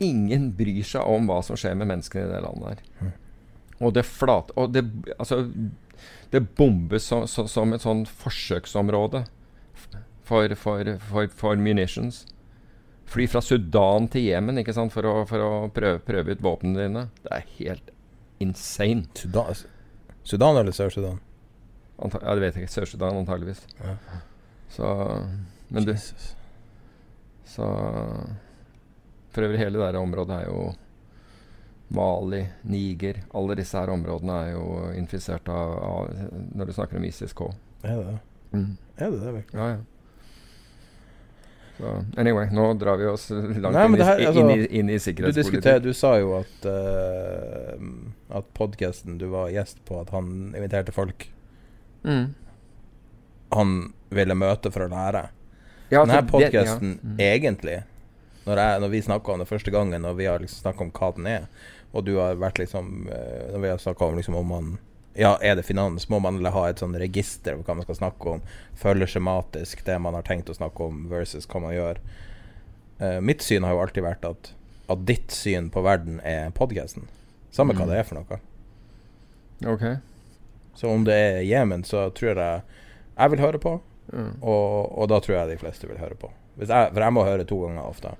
Ingen 0.00 0.50
bryr 0.56 0.84
seg 0.86 1.04
om 1.04 1.28
hva 1.28 1.40
som 1.44 1.58
skjer 1.60 1.76
med 1.76 1.90
menneskene 1.90 2.26
i 2.26 2.32
det 2.32 2.40
landet 2.44 2.80
her. 2.80 3.12
Og 3.80 3.94
det 3.96 4.04
flat... 4.08 4.52
Og 4.60 4.72
det, 4.72 4.84
altså, 5.18 5.42
det 6.32 6.42
bombes 6.56 7.08
så, 7.10 7.24
så, 7.28 7.46
som 7.50 7.72
et 7.74 7.84
sånn 7.84 8.04
forsøksområde 8.06 9.24
for, 10.24 10.54
for, 10.56 10.92
for, 11.08 11.32
for 11.36 11.60
munitions. 11.60 12.24
Fly 13.10 13.26
fra 13.30 13.42
Sudan 13.42 14.06
til 14.12 14.28
Jemen 14.28 14.60
ikke 14.62 14.74
sant, 14.76 14.94
for 14.94 15.08
å, 15.08 15.14
for 15.28 15.42
å 15.42 15.52
prøve, 15.74 15.98
prøve 16.06 16.36
ut 16.36 16.44
våpnene 16.44 16.84
dine. 16.84 17.06
Det 17.24 17.32
er 17.34 17.48
helt 17.56 17.90
insane. 18.40 19.08
Sudan, 19.18 19.64
Sudan 20.22 20.60
eller 20.60 20.76
Sør-Sudan? 20.76 21.18
Anta 22.00 22.20
ja, 22.22 22.36
det 22.36 22.44
vet 22.44 22.56
jeg 22.56 22.68
ikke. 22.68 22.74
Sør-Sudan 22.76 23.18
antageligvis. 23.20 23.64
Ja. 23.80 23.96
Så 24.70 24.92
Men 25.68 25.88
du, 25.88 25.96
så 27.50 27.66
For 29.30 29.42
øvrig, 29.46 29.58
hele 29.62 29.78
det 29.78 29.86
her 29.92 30.00
området 30.00 30.40
er 30.42 30.46
jo 30.50 30.72
Mali, 31.94 32.44
Niger 32.70 33.16
Alle 33.34 33.54
disse 33.58 33.78
her 33.78 33.90
områdene 33.90 34.34
er 34.44 34.50
jo 34.52 34.64
infisert 34.98 35.48
av, 35.50 35.72
av 35.84 36.10
Når 36.54 36.66
du 36.66 36.72
snakker 36.76 36.96
om 37.00 37.04
ISIS-K. 37.08 37.48
Er 37.82 37.96
det? 38.04 38.18
Mm. 38.52 38.76
Er 38.98 39.10
det 39.10 39.20
det, 39.24 39.32
virkelig? 39.34 39.58
Ja, 39.58 39.68
ja. 39.68 39.78
Så 41.80 42.04
anyway, 42.20 42.48
nå 42.52 42.74
drar 42.76 42.96
vi 43.00 43.06
oss 43.08 43.30
langt 43.30 43.72
Nei, 43.72 43.84
inn, 43.86 43.94
i, 43.96 44.02
her, 44.04 44.18
altså, 44.28 44.40
inn, 44.42 44.50
i, 44.50 44.66
inn 44.80 44.90
i 44.90 44.98
Du, 44.98 45.00
sikkerhetspolitikk. 45.00 45.46
diskuterer, 45.54 45.80
du 45.80 45.94
sa 45.96 46.10
jo 46.20 46.34
at 46.36 46.66
uh, 46.68 48.36
At 48.36 48.50
podkasten 48.58 49.16
du 49.18 49.30
var 49.32 49.48
gjest 49.54 49.80
på, 49.88 49.96
at 50.02 50.10
han 50.14 50.50
inviterte 50.54 50.92
folk 50.96 51.28
Mm. 52.04 52.30
han 53.52 53.72
ville 54.08 54.32
møte 54.34 54.70
for 54.72 54.86
å 54.86 54.88
lære. 54.88 55.20
Ja, 55.92 56.00
Denne 56.06 56.14
altså, 56.14 56.22
det- 56.22 56.30
podkasten, 56.32 56.92
ja. 56.94 57.08
Mm. 57.10 57.18
egentlig, 57.20 57.74
når, 58.46 58.56
jeg, 58.62 58.80
når 58.80 58.88
vi 58.88 59.02
snakka 59.02 59.32
om 59.34 59.42
det 59.42 59.48
første 59.50 59.70
gangen, 59.74 60.04
og 60.08 60.16
vi 60.16 60.28
har 60.30 60.40
liksom 60.40 60.62
snakka 60.64 60.86
om 60.86 60.92
hva 60.96 61.10
den 61.16 61.26
er, 61.30 61.48
og 61.92 62.04
du 62.06 62.14
har 62.20 62.38
vært 62.38 62.60
liksom 62.62 63.08
eh, 63.10 63.48
Når 63.50 63.62
vi 63.64 63.70
har 63.72 63.78
snakka 63.82 64.06
om 64.06 64.16
liksom 64.20 64.36
om 64.38 64.46
man 64.46 64.68
Ja, 65.18 65.32
er 65.42 65.56
det 65.58 65.64
finans? 65.66 66.04
Må 66.08 66.20
man 66.22 66.38
ha 66.44 66.62
et 66.68 66.78
sånn 66.78 66.94
register 66.94 67.56
over 67.56 67.66
hva 67.66 67.74
man 67.80 67.86
skal 67.88 67.98
snakke 67.98 68.34
om? 68.36 68.42
Følge 68.78 69.08
skjematisk 69.10 69.82
det 69.88 69.96
man 69.98 70.14
har 70.14 70.22
tenkt 70.22 70.52
å 70.52 70.54
snakke 70.54 70.86
om, 70.86 71.08
versus 71.10 71.48
hva 71.50 71.60
man 71.64 71.74
gjør. 71.74 71.98
Uh, 73.00 73.18
mitt 73.24 73.42
syn 73.42 73.66
har 73.66 73.74
jo 73.74 73.80
alltid 73.82 74.06
vært 74.06 74.24
at, 74.28 74.52
at 74.92 75.02
ditt 75.08 75.34
syn 75.34 75.66
på 75.74 75.82
verden 75.82 76.20
er 76.22 76.54
podkasten. 76.54 77.08
Samme 77.50 77.74
hva 77.74 77.88
Mm. 77.88 77.90
det 77.90 77.98
er 77.98 78.06
for 78.06 78.20
noe. 78.20 78.38
Ok. 79.74 79.84
Så 80.78 80.88
om 80.88 81.02
det 81.04 81.14
er 81.18 81.42
Jemen, 81.42 81.82
så 81.84 82.06
tror 82.14 82.38
jeg 82.38 82.62
jeg 83.18 83.30
vil 83.34 83.42
høre 83.42 83.58
på, 83.60 83.80
mm. 84.14 84.30
og, 84.40 84.92
og 84.94 85.08
da 85.10 85.18
tror 85.20 85.36
jeg 85.40 85.50
de 85.50 85.58
fleste 85.60 85.90
vil 85.90 85.98
høre 86.00 86.14
på. 86.14 86.30
Jeg, 86.60 86.68
for 86.70 87.02
jeg 87.02 87.12
må 87.12 87.24
høre 87.26 87.44
to 87.48 87.58
ganger 87.66 87.82
ofte. 87.82 88.14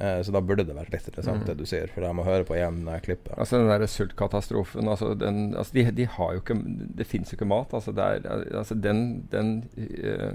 Eh, 0.00 0.22
så 0.22 0.32
da 0.32 0.40
burde 0.40 0.64
det 0.64 0.72
vært 0.72 0.94
litt 0.94 1.08
interessant, 1.10 1.42
mm. 1.42 1.46
det 1.50 1.54
du 1.58 1.66
sier. 1.68 1.90
For 1.92 2.04
jeg 2.06 2.16
må 2.16 2.24
høre 2.24 2.46
på 2.48 2.56
igjen 2.56 2.78
når 2.86 2.96
jeg 2.96 3.04
klipper. 3.10 3.34
Altså 3.36 3.60
den 3.60 3.68
der 3.68 3.84
sultkatastrofen 3.90 4.88
altså 4.88 5.12
den, 5.18 5.50
altså 5.60 5.76
de, 5.76 5.84
de 5.98 6.06
har 6.14 6.32
jo 6.36 6.40
ikke 6.40 6.56
Det 6.96 7.06
fins 7.08 7.32
jo 7.32 7.36
ikke 7.36 7.50
mat. 7.50 7.74
Altså, 7.76 7.92
er, 8.00 8.24
altså 8.62 8.78
den, 8.80 9.02
den 9.32 9.52
uh, 9.76 10.32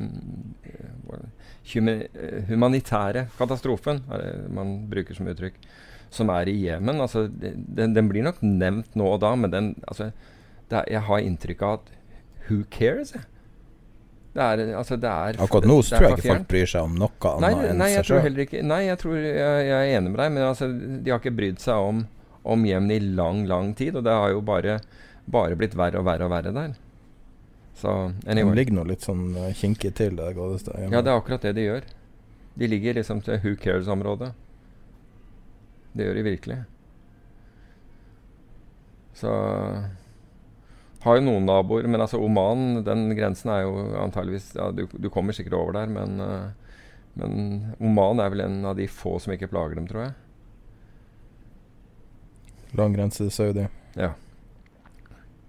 humanitære 2.51 3.25
katastrofen 3.39 4.03
er 4.13 4.21
det 4.21 4.31
man 4.53 4.77
bruker 4.91 5.17
som 5.17 5.33
uttrykk, 5.33 5.57
som 6.13 6.29
er 6.29 6.51
i 6.51 6.59
Jemen 6.67 7.01
altså, 7.01 7.25
den, 7.27 7.95
den 7.97 8.09
blir 8.11 8.23
nok 8.27 8.43
nevnt 8.45 8.93
nå 8.95 9.09
og 9.15 9.23
da, 9.25 9.33
men 9.35 9.51
den 9.51 9.73
altså, 9.89 10.11
er, 10.69 10.85
Jeg 10.91 11.01
har 11.09 11.25
inntrykk 11.25 11.65
av 11.65 11.79
at 11.79 11.95
Who 12.45 12.61
cares? 12.69 13.15
jeg? 13.17 13.25
Det 14.35 14.43
er, 14.43 14.61
altså, 14.75 14.97
det 14.99 15.07
er 15.07 15.37
Akkurat 15.39 15.65
nå 15.69 15.75
tror 15.87 16.03
jeg 16.03 16.17
ikke 16.17 16.27
folk 16.27 16.47
bryr 16.51 16.67
seg 16.67 16.87
om 16.89 16.95
noe 16.99 17.29
Nei, 17.39 17.51
annet 17.53 17.69
enn 17.69 17.77
nei, 17.79 17.87
seg 17.93 18.07
tror 18.09 18.25
sjøl. 18.25 18.41
Nei, 18.67 18.79
jeg 18.83 18.99
tror 18.99 19.13
jeg, 19.15 19.35
jeg 19.39 19.75
er 19.77 19.91
enig 19.95 20.11
med 20.11 20.19
deg, 20.19 20.33
men 20.35 20.43
altså, 20.49 20.67
de 20.75 21.13
har 21.13 21.21
ikke 21.23 21.31
brydd 21.37 21.61
seg 21.63 21.87
om, 21.91 22.01
om 22.43 22.65
hjemmet 22.67 22.97
i 22.97 23.13
lang, 23.15 23.45
lang 23.47 23.71
tid. 23.79 23.95
Og 23.95 24.03
det 24.03 24.15
har 24.19 24.33
jo 24.33 24.41
bare, 24.43 24.75
bare 25.31 25.55
blitt 25.55 25.77
verre 25.79 26.01
og 26.01 26.09
verre 26.09 26.27
og 26.27 26.33
verre 26.35 26.51
der. 26.57 26.75
Så 27.79 27.93
anyway. 28.27 28.51
De 28.51 28.59
ligger 28.59 28.75
nå 28.75 28.85
litt 28.91 29.07
sånn 29.07 29.23
uh, 29.39 29.47
kinkig 29.55 29.93
til, 30.01 30.19
det 30.19 30.33
godeste. 30.35 30.75
Ja, 30.83 30.99
det 30.99 31.13
er 31.13 31.15
akkurat 31.15 31.47
det 31.47 31.55
de 31.55 31.69
gjør. 31.69 31.87
De 32.59 32.71
ligger 32.71 32.99
liksom 32.99 33.23
til 33.23 33.39
who 33.39 33.55
cares-området. 33.59 34.33
Det 35.95 36.09
gjør 36.09 36.19
de 36.19 36.27
virkelig. 36.27 36.59
Så 39.15 39.31
har 41.05 41.19
jo 41.19 41.25
noen 41.25 41.45
naboer, 41.47 41.87
men 41.87 42.01
altså 42.01 42.17
Oman, 42.21 42.81
den 42.85 43.07
grensen 43.17 43.51
er 43.53 43.63
jo 43.65 43.73
antageligvis 44.01 44.51
ja, 44.57 44.71
du, 44.73 44.85
du 44.89 45.09
kommer 45.13 45.35
sikkert 45.37 45.53
over 45.57 45.75
der, 45.77 45.91
men, 45.91 46.17
uh, 46.17 46.49
men 47.21 47.75
Oman 47.79 48.21
er 48.23 48.33
vel 48.33 48.45
en 48.47 48.59
av 48.65 48.77
de 48.79 48.87
få 48.89 49.15
som 49.21 49.35
ikke 49.35 49.51
plager 49.51 49.77
dem, 49.77 49.87
tror 49.89 50.07
jeg. 50.07 50.15
Lang 52.75 52.95
grense 52.97 53.21
til 53.23 53.31
Saudi. 53.31 53.67
Ja. 53.95 54.11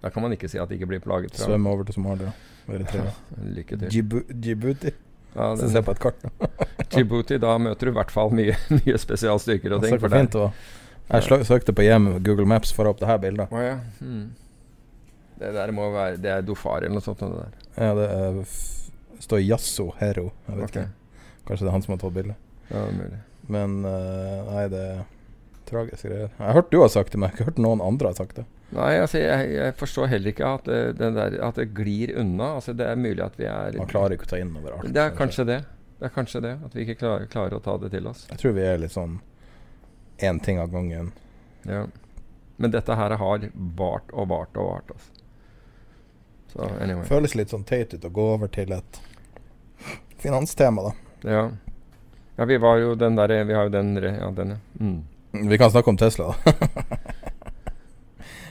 Da 0.02 0.12
kan 0.14 0.22
man 0.22 0.36
ikke 0.36 0.48
si 0.50 0.60
at 0.62 0.70
de 0.70 0.76
ikke 0.78 0.86
blir 0.92 1.02
plaget. 1.02 1.34
Fra. 1.34 1.48
Svømme 1.48 1.72
over 1.72 1.88
til 1.88 1.96
Somalia. 1.96 2.30
Eritrea. 2.68 3.10
Lykke 3.56 3.78
til. 3.80 3.88
Djibu- 3.90 4.26
Djibouti. 4.30 4.92
Ja, 5.36 5.50
den, 5.58 5.70
se 5.72 5.82
på 5.82 5.92
et 5.96 6.00
kart. 6.00 6.22
Djibouti, 6.92 7.38
da 7.42 7.56
møter 7.60 7.88
du 7.88 7.92
i 7.92 7.96
hvert 7.98 8.12
fall 8.14 8.30
mye, 8.34 8.54
mye 8.78 8.98
spesialstyrker 9.00 9.74
og 9.76 9.84
ting. 9.84 9.98
Det 9.98 10.12
fint 10.12 10.38
ut. 10.38 10.66
Jeg 11.06 11.46
søkte 11.46 11.74
på 11.76 11.84
hjem 11.86 12.08
Google 12.26 12.46
Maps 12.50 12.72
for 12.74 12.86
å 12.88 12.94
opp 12.94 13.02
det 13.02 13.08
her 13.10 13.18
bildet. 13.22 13.50
Oh, 13.54 13.62
ja. 13.62 13.76
Hmm. 14.00 14.30
Det 15.36 15.52
der 15.52 15.72
må 15.76 15.90
være 15.92 16.16
Det 16.20 16.30
er 16.32 16.44
Dofar 16.46 16.84
eller 16.84 16.96
noe 16.96 17.04
sånt. 17.04 17.20
Det. 17.20 17.70
Ja, 17.76 17.92
det 17.96 18.06
er 18.08 18.40
står 19.26 19.42
Yasso 19.42 19.90
Hero. 20.00 20.30
Jeg 20.46 20.60
vet 20.60 20.70
okay. 20.70 20.86
ikke. 20.86 21.22
Kanskje 21.46 21.64
det 21.64 21.70
er 21.70 21.76
han 21.76 21.84
som 21.84 21.94
har 21.94 22.02
tatt 22.02 22.16
bildet. 22.16 22.42
Ja, 22.68 22.80
det 22.80 22.86
er 22.86 22.98
mulig. 22.98 23.20
Men 23.56 23.78
uh, 23.86 24.48
nei, 24.50 24.66
det 24.72 24.82
er 24.82 25.04
tragiske 25.66 26.10
greier. 26.10 26.28
Jeg 26.30 26.44
har 26.44 26.58
hørt 26.58 26.70
du 26.72 26.80
har 26.82 26.92
sagt 26.92 27.14
det, 27.14 27.20
men 27.20 27.28
jeg 27.28 27.34
har 27.34 27.40
ikke 27.40 27.50
hørt 27.50 27.62
noen 27.62 27.82
andre 27.84 28.12
har 28.12 28.18
sagt 28.18 28.40
det. 28.40 28.46
Nei, 28.74 28.92
altså 28.98 29.20
jeg, 29.22 29.50
jeg 29.54 29.74
forstår 29.78 30.08
heller 30.10 30.32
ikke 30.32 30.48
at 30.58 30.66
det, 30.66 30.80
den 30.98 31.14
der, 31.14 31.36
at 31.46 31.58
det 31.60 31.68
glir 31.74 32.12
unna. 32.18 32.56
Altså 32.58 32.74
Det 32.74 32.88
er 32.88 32.98
mulig 32.98 33.22
at 33.22 33.38
vi 33.38 33.46
er 33.50 33.78
Man 33.78 33.90
klarer 33.90 34.16
ikke 34.16 34.26
å 34.26 34.32
ta 34.34 34.40
inn 34.42 34.54
over 34.58 34.78
alt. 34.78 34.90
Det 34.94 35.04
er 35.04 35.14
kanskje 35.18 35.46
det. 35.46 35.60
Det 36.00 36.08
er 36.08 36.14
kanskje 36.14 36.42
det. 36.44 36.56
At 36.66 36.74
vi 36.74 36.86
ikke 36.86 36.98
klarer, 37.04 37.30
klarer 37.30 37.58
å 37.58 37.62
ta 37.62 37.76
det 37.82 37.92
til 37.94 38.10
oss. 38.10 38.26
Jeg 38.32 38.42
tror 38.42 38.56
vi 38.58 38.66
er 38.66 38.82
litt 38.82 38.94
sånn 38.94 39.20
én 40.26 40.40
ting 40.42 40.58
av 40.60 40.74
gangen. 40.74 41.12
Ja. 41.68 41.86
Men 42.56 42.72
dette 42.72 42.96
her 42.98 43.14
har 43.20 43.46
vart 43.78 44.10
og 44.12 44.28
vart 44.32 44.58
og 44.58 44.70
vart. 44.72 44.92
Altså. 44.96 45.15
Så 46.56 46.70
anyway. 46.80 47.04
Føles 47.08 47.34
litt 47.36 47.52
sånn 47.52 47.64
teit 47.68 47.92
ut 47.94 48.04
å 48.04 48.10
gå 48.16 48.26
over 48.34 48.48
til 48.48 48.72
et 48.72 49.00
finanstema, 50.22 50.82
da. 50.88 50.92
Ja. 51.30 51.42
ja, 52.38 52.44
vi 52.48 52.56
var 52.62 52.78
jo 52.80 52.94
den 52.98 53.16
derre 53.18 53.42
Vi 53.44 53.54
har 53.56 53.68
jo 53.68 53.72
den 53.74 53.94
Ja, 54.00 54.30
den, 54.30 54.56
ja. 54.56 54.58
Mm. 54.80 55.48
Vi 55.50 55.58
kan 55.60 55.70
snakke 55.70 55.90
om 55.92 55.96
Tesla, 56.00 56.32
da. 56.32 56.56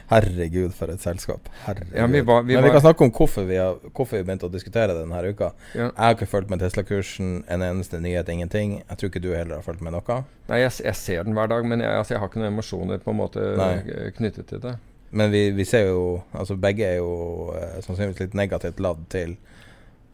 Herregud, 0.05 0.69
for 0.77 0.91
et 0.93 1.01
selskap. 1.01 1.47
Ja, 1.95 2.05
vi 2.05 2.21
var- 2.21 2.43
vi 2.43 2.53
Men 2.53 2.63
vi 2.63 2.69
var- 2.69 2.75
kan 2.79 2.81
snakke 2.81 3.01
om 3.03 3.11
hvorfor 3.11 3.43
vi, 3.47 3.55
har, 3.57 3.73
hvorfor 3.89 4.17
vi 4.17 4.23
begynte 4.23 4.45
å 4.45 4.51
diskutere 4.51 4.87
det 4.93 4.99
denne 5.01 5.23
uka. 5.33 5.51
Ja. 5.73 5.85
Jeg 5.87 5.93
har 5.97 6.13
ikke 6.13 6.27
fulgt 6.29 6.49
med 6.49 6.59
Tesla-kursen. 6.59 7.43
En 7.49 7.61
eneste 7.61 7.99
nyhet, 7.99 8.29
ingenting. 8.29 8.83
Jeg 8.87 8.97
tror 8.97 9.09
ikke 9.09 9.21
du 9.21 9.33
heller 9.33 9.55
har 9.55 9.63
fulgt 9.63 9.81
med 9.81 9.93
noe. 9.93 10.23
Nei, 10.47 10.59
jeg, 10.59 10.71
jeg 10.85 10.95
ser 10.95 11.23
den 11.23 11.33
hver 11.33 11.47
dag, 11.49 11.65
men 11.65 11.79
jeg, 11.81 11.89
altså, 11.89 12.13
jeg 12.13 12.19
har 12.19 12.27
ikke 12.29 12.37
noen 12.39 12.53
emosjoner 12.53 12.97
på 13.01 13.09
en 13.09 13.17
måte 13.17 13.57
Nei. 13.57 14.11
knyttet 14.11 14.45
til 14.47 14.59
det. 14.59 14.75
Men 15.15 15.31
vi, 15.31 15.49
vi 15.55 15.65
ser 15.67 15.89
jo 15.89 16.21
Altså 16.35 16.57
begge 16.59 16.87
er 16.87 16.97
jo 16.99 17.51
eh, 17.55 17.77
sannsynligvis 17.85 18.25
litt 18.25 18.35
negativt 18.37 18.81
ladd 18.83 19.05
til 19.13 19.37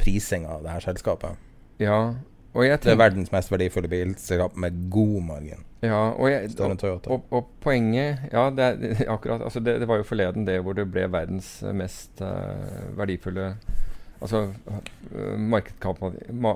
prising 0.01 0.47
av 0.49 0.63
det 0.65 0.73
her 0.73 0.81
selskapet. 0.81 1.37
Ja, 1.81 1.97
og 2.53 2.65
jeg 2.65 2.79
Det 2.83 2.91
er 2.91 2.97
verdens 2.99 3.31
mest 3.31 3.51
verdifulle 3.51 3.89
bilselskap 3.89 4.57
med 4.57 4.89
god 4.91 5.21
margin. 5.21 5.61
ja, 5.81 6.09
og, 6.09 6.31
jeg, 6.31 6.49
og, 6.59 7.03
og, 7.07 7.23
og 7.31 7.47
poenget 7.61 8.17
Ja, 8.31 8.49
det, 8.49 8.65
er, 8.65 9.05
akkurat 9.15 9.41
altså 9.41 9.59
det, 9.59 9.79
det 9.79 9.87
var 9.87 10.01
jo 10.01 10.03
forleden 10.03 10.47
det 10.47 10.59
hvor 10.61 10.73
det 10.73 10.91
ble 10.91 11.05
verdens 11.11 11.63
mest 11.73 12.21
uh, 12.21 12.97
verdifulle 12.97 13.55
Altså 14.21 14.53
eh, 14.69 15.37
market 15.37 15.79
cap, 15.81 15.97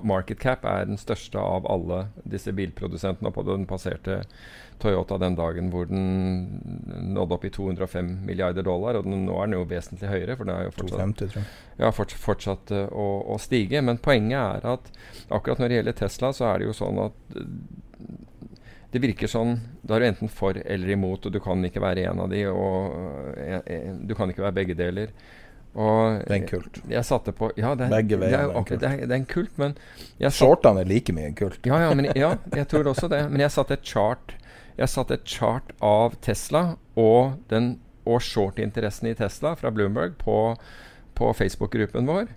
market 0.03 0.37
cap 0.39 0.65
er 0.69 0.85
den 0.85 0.99
største 1.01 1.41
av 1.41 1.65
alle 1.65 2.03
disse 2.21 2.53
bilprodusentene. 2.53 3.31
Og 3.31 3.33
på 3.33 3.45
den 3.47 3.65
passerte 3.65 4.19
Toyota 4.81 5.17
den 5.21 5.35
dagen 5.37 5.69
hvor 5.73 5.87
den 5.89 6.05
nådde 7.15 7.37
opp 7.37 7.45
i 7.47 7.51
205 7.53 8.09
milliarder 8.27 8.65
dollar. 8.65 8.99
Og 8.99 9.07
den, 9.07 9.23
nå 9.27 9.37
er 9.41 9.47
den 9.49 9.57
jo 9.59 9.67
vesentlig 9.69 10.09
høyere, 10.11 10.35
for 10.39 10.49
den 10.49 10.55
er 10.57 10.67
jo 10.67 10.73
fortsatt 10.75 10.99
250, 10.99 11.31
tror 11.33 11.41
jeg. 11.41 11.79
ja, 11.83 11.91
forts 11.95 12.19
fortsatt 12.25 12.75
eh, 12.75 12.85
å, 12.91 13.07
å 13.35 13.39
stige. 13.41 13.81
Men 13.85 14.01
poenget 14.03 14.39
er 14.39 14.69
at 14.75 14.91
akkurat 15.29 15.61
når 15.63 15.71
det 15.73 15.79
gjelder 15.81 15.99
Tesla, 16.03 16.33
så 16.35 16.49
er 16.51 16.59
det 16.61 16.69
jo 16.69 16.75
sånn 16.81 17.01
at 17.07 17.39
eh, 17.39 17.49
det 18.95 19.01
virker 19.03 19.27
sånn 19.27 19.57
Da 19.83 19.97
er 19.97 20.05
du 20.05 20.07
enten 20.07 20.29
for 20.31 20.55
eller 20.55 20.91
imot, 20.93 21.25
og 21.27 21.33
du 21.35 21.41
kan 21.43 21.59
ikke 21.67 21.81
være 21.83 22.05
en 22.11 22.21
av 22.23 22.29
de. 22.31 22.45
Og 22.47 23.33
eh, 23.41 23.89
du 24.07 24.13
kan 24.15 24.31
ikke 24.31 24.45
være 24.45 24.55
begge 24.61 24.77
deler. 24.79 25.11
Og 25.75 26.21
Det 26.23 26.31
er 26.31 26.37
en 26.37 26.47
kult. 26.47 26.77
Jeg, 26.87 27.03
satte 27.03 27.33
på 27.35 27.49
Ja, 27.59 27.73
det 27.75 27.89
er, 27.89 27.91
Begge 27.97 28.15
det 28.15 28.19
veier 28.21 28.37
er, 28.37 28.45
er 28.47 28.55
en 28.55 28.63
kult. 28.69 28.79
det 28.79 28.87
er, 28.87 29.01
det 29.01 29.11
er 29.11 29.19
en 29.19 29.25
kult, 29.27 29.57
men 29.59 29.73
Shortene 30.31 30.85
er 30.85 30.87
like 30.87 31.11
mye 31.11 31.27
en 31.33 31.35
kult. 31.35 31.59
ja, 31.67 31.81
ja, 31.83 31.89
men, 31.91 32.07
ja, 32.15 32.29
jeg 32.55 32.67
tror 32.71 32.87
også 32.93 33.09
det. 33.11 33.25
Men 33.33 33.43
jeg 33.43 33.51
satte 33.51 33.75
et 33.75 33.83
chart 33.83 34.37
Jeg 34.75 34.91
satte 34.91 35.15
et 35.15 35.27
chart 35.29 35.71
av 35.83 36.17
Tesla 36.25 36.75
og, 36.99 37.37
den, 37.51 37.77
og 38.03 38.23
short-interessen 38.23 39.11
i 39.11 39.15
Tesla 39.17 39.53
fra 39.59 39.71
Bloomberg 39.71 40.17
på, 40.19 40.39
på 41.15 41.29
Facebook-gruppen 41.39 42.09
vår. 42.09 42.33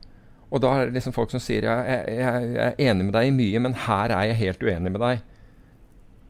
Og 0.48 0.62
da 0.64 0.70
er 0.74 0.88
det 0.88 0.96
liksom 0.96 1.16
folk 1.16 1.32
som 1.34 1.42
sier 1.42 1.66
jeg, 1.66 2.04
jeg, 2.08 2.52
jeg 2.54 2.70
er 2.70 2.78
enig 2.90 3.08
med 3.08 3.16
deg 3.18 3.28
i 3.28 3.34
mye, 3.36 3.64
men 3.66 3.76
her 3.88 4.14
er 4.14 4.30
jeg 4.30 4.40
helt 4.44 4.64
uenig 4.64 4.94
med 4.94 5.02
deg. 5.02 5.26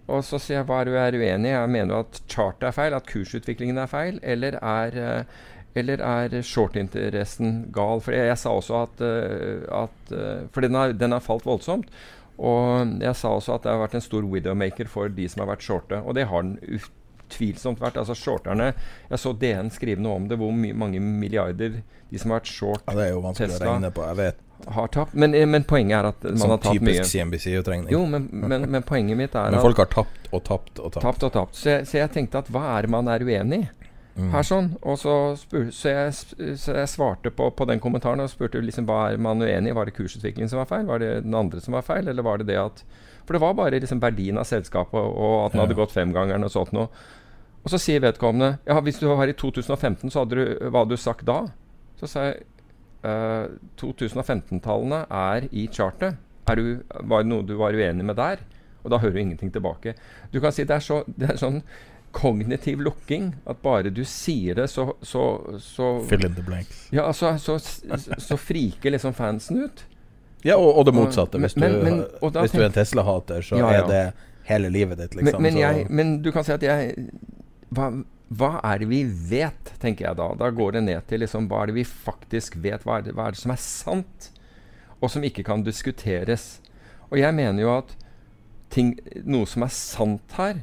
Og 0.09 0.25
så 0.25 0.41
sier 0.41 0.63
jeg 0.63 0.69
hva 0.71 0.81
er 0.81 0.89
du 0.89 0.97
er 0.97 1.19
uenig 1.21 1.51
i? 1.51 1.55
Jeg 1.55 1.71
mener 1.75 2.01
at 2.01 2.19
chartet 2.33 2.71
er 2.71 2.75
feil, 2.75 2.97
at 2.97 3.09
kursutviklingen 3.09 3.79
er 3.79 3.91
feil, 3.91 4.19
eller 4.25 4.57
er, 4.57 4.97
eh, 4.97 5.41
eller 5.79 6.03
er 6.03 6.37
short-interessen 6.41 7.67
gal? 7.75 8.01
For 8.03 8.17
jeg, 8.17 8.31
jeg 8.31 8.41
sa 8.41 8.55
også 8.57 8.79
at, 8.87 9.03
eh, 9.05 9.67
at 9.83 10.15
eh, 10.17 10.47
For 10.55 10.65
den 10.65 10.79
har, 10.79 10.97
den 10.97 11.13
har 11.13 11.25
falt 11.25 11.47
voldsomt. 11.47 11.93
Og 12.39 12.97
jeg 13.03 13.17
sa 13.19 13.33
også 13.35 13.57
at 13.57 13.65
det 13.67 13.73
har 13.75 13.81
vært 13.83 13.99
en 13.99 14.05
stor 14.05 14.27
widowmaker 14.31 14.89
for 14.91 15.11
de 15.11 15.27
som 15.29 15.43
har 15.43 15.51
vært 15.57 15.65
shorte. 15.67 15.99
Og 16.07 16.15
det 16.15 16.29
har 16.31 16.45
den 16.47 16.59
utvilsomt 17.29 17.81
vært. 17.83 17.99
Altså 18.01 18.15
shorterne 18.15 18.73
Jeg 19.11 19.19
så 19.19 19.33
DN 19.35 19.71
skrive 19.75 20.03
noe 20.05 20.21
om 20.21 20.29
det, 20.31 20.39
hvor 20.39 20.53
mange 20.55 21.01
milliarder 21.03 21.81
de 22.09 22.19
som 22.21 22.31
har 22.33 22.41
vært 22.41 22.53
short 22.53 22.85
Ja, 22.87 22.95
det 22.97 23.09
er 23.09 23.17
jo 23.17 23.25
vanskelig 23.25 23.51
Tesla 23.57 23.67
å 23.67 23.73
regne 23.75 23.91
på. 23.93 24.05
Jeg 24.07 24.21
vet. 24.23 24.45
har 24.75 24.89
tapt. 24.95 25.15
Men, 25.15 25.35
eh, 25.35 25.47
men 25.47 25.65
poenget 25.65 25.99
er 25.99 26.09
at 26.09 26.23
man 26.25 26.39
Sånn 26.39 26.55
har 26.55 26.63
tapt 26.63 26.81
mye. 26.81 26.95
typisk 26.95 27.13
CNBC-utregning. 27.13 27.91
Jo, 27.93 28.05
men, 28.07 28.29
men, 28.33 28.71
men 28.71 28.83
poenget 28.87 29.19
mitt 29.19 29.35
er 29.35 29.51
Men 29.55 29.61
folk 29.61 29.83
har 29.83 29.91
tapt 29.93 30.31
og 30.33 30.45
tapt 30.45 30.79
og 30.79 30.93
tapt. 30.95 31.03
Tapt 31.05 31.27
og 31.29 31.35
tapt. 31.35 31.59
Så 31.59 31.75
jeg, 31.75 31.87
så 31.91 32.01
jeg 32.01 32.15
tenkte 32.15 32.41
at 32.43 32.49
hva 32.55 32.65
er 32.79 32.87
det 32.87 32.95
man 32.95 33.11
er 33.13 33.27
uenig 33.27 33.61
i? 33.67 33.69
Mm. 34.19 34.33
Her 34.33 34.47
sånn, 34.47 34.73
og 34.83 34.97
så, 34.99 35.13
spur, 35.39 35.69
så, 35.75 35.93
jeg, 35.95 36.57
så 36.59 36.75
jeg 36.75 36.91
svarte 36.91 37.31
på, 37.31 37.47
på 37.55 37.67
den 37.71 37.79
kommentaren 37.83 38.25
og 38.25 38.33
spurte 38.33 38.59
liksom 38.65 38.89
hva 38.89 39.13
er 39.13 39.21
man 39.23 39.45
uenig 39.45 39.71
i. 39.71 39.77
Var 39.77 39.87
det 39.87 39.95
kursutviklingen 39.95 40.51
som 40.51 40.59
var 40.59 40.67
feil? 40.71 40.89
Var 40.89 41.03
det 41.03 41.13
den 41.23 41.37
andre 41.39 41.63
som 41.63 41.77
var 41.77 41.87
feil? 41.87 42.11
Eller 42.11 42.27
var 42.27 42.43
det 42.43 42.49
det 42.51 42.59
at 42.59 42.83
For 43.29 43.37
det 43.37 43.43
var 43.45 43.55
bare 43.55 43.79
liksom 43.79 44.03
verdien 44.03 44.41
av 44.41 44.49
selskapet 44.49 44.99
og 44.99 45.35
at 45.45 45.55
den 45.55 45.63
hadde 45.63 45.79
gått 45.79 45.95
femgangeren 45.95 46.47
og 46.47 46.51
sånt 46.51 46.75
noe. 46.75 46.91
Og 47.63 47.71
så 47.71 47.79
sier 47.83 48.03
vedkommende 48.03 48.57
Ja, 48.67 48.81
hvis 48.83 48.99
du 48.99 49.07
var 49.11 49.29
i 49.29 49.37
2015, 49.37 50.11
så 50.11 50.25
hadde 50.25 50.39
du 50.39 50.69
Hva 50.69 50.83
hadde 50.83 50.97
du 50.97 51.03
sagt 51.03 51.27
da? 51.29 51.43
Så 52.01 52.11
sa 52.11 52.29
jeg 52.31 52.43
uh, 53.07 53.55
2015-tallene 53.79 55.05
er 55.11 55.47
i 55.51 55.69
chartet. 55.71 56.19
Er 56.49 56.59
du, 56.59 56.81
var 57.07 57.23
det 57.23 57.31
noe 57.31 57.47
du 57.47 57.55
var 57.61 57.77
uenig 57.77 58.07
med 58.07 58.19
der? 58.19 58.43
Og 58.83 58.91
da 58.91 58.99
hører 59.03 59.19
du 59.19 59.21
ingenting 59.21 59.51
tilbake. 59.53 59.95
Du 60.33 60.41
kan 60.41 60.55
si 60.55 60.65
det 60.65 60.79
er, 60.79 60.85
så, 60.85 61.03
det 61.07 61.35
er 61.35 61.41
sånn 61.41 61.63
kognitiv 62.13 62.81
lukking. 62.81 63.33
At 63.47 63.63
bare 63.63 63.91
du 63.95 64.03
sier 64.05 64.55
det, 64.59 64.69
så, 64.73 64.93
så, 65.03 65.23
så 65.61 65.89
Fill 66.09 66.25
in 66.27 66.35
the 66.35 66.43
blanks. 66.43 66.89
Ja, 66.95 67.07
altså, 67.07 67.35
så, 67.39 67.59
så, 68.19 68.37
friker 68.37 68.91
liksom 68.95 69.15
fansen 69.15 69.65
ut. 69.65 69.85
Ja, 70.47 70.57
og, 70.57 70.77
og 70.79 70.87
det 70.87 70.95
motsatte. 70.95 71.39
Hvis, 71.43 71.57
Men- 71.57 71.73
du, 71.73 71.83
men- 71.85 72.33
da 72.33 72.41
hvis 72.45 72.55
du 72.55 72.61
er 72.63 72.69
en 72.71 72.77
Tesla-hater, 72.77 73.43
så 73.43 73.59
Ja, 73.59 73.73
ja. 73.73 73.83
er 73.83 73.89
det 73.89 74.13
hele 74.49 74.71
livet 74.71 74.99
ditt, 74.99 75.15
Men, 75.15 75.25
liksom. 75.25 75.43
men, 75.43 75.53
så, 75.53 75.59
jeg, 75.59 75.87
men 75.91 76.23
du 76.23 76.31
kan 76.33 76.45
si 76.47 76.53
at 76.55 76.63
jeg 76.63 77.11
hva, 77.75 77.91
hva 78.33 78.53
er 78.65 78.79
det 78.79 78.89
vi 78.89 79.03
vet, 79.05 79.75
tenker 79.83 80.07
jeg 80.09 80.17
da. 80.17 80.31
Da 80.41 80.51
går 80.51 80.73
det 80.79 80.85
ned 80.87 81.07
til 81.11 81.21
liksom, 81.21 81.49
hva 81.51 81.63
er 81.63 81.67
det 81.73 81.75
vi 81.81 81.85
faktisk 81.85 82.57
vet. 82.57 82.85
Hva 82.87 82.99
er 82.99 83.09
det, 83.09 83.15
hva 83.19 83.27
er 83.29 83.37
det 83.37 83.43
som 83.43 83.53
er 83.53 83.61
sant, 83.61 84.31
og 85.03 85.11
som 85.13 85.25
ikke 85.27 85.45
kan 85.45 85.63
diskuteres. 85.67 86.61
Og 87.11 87.19
jeg 87.21 87.35
mener 87.37 87.63
jo 87.63 87.75
at 87.79 87.93
ting, 88.73 88.95
noe 89.25 89.47
som 89.49 89.63
er 89.65 89.73
sant 89.73 90.35
her, 90.39 90.63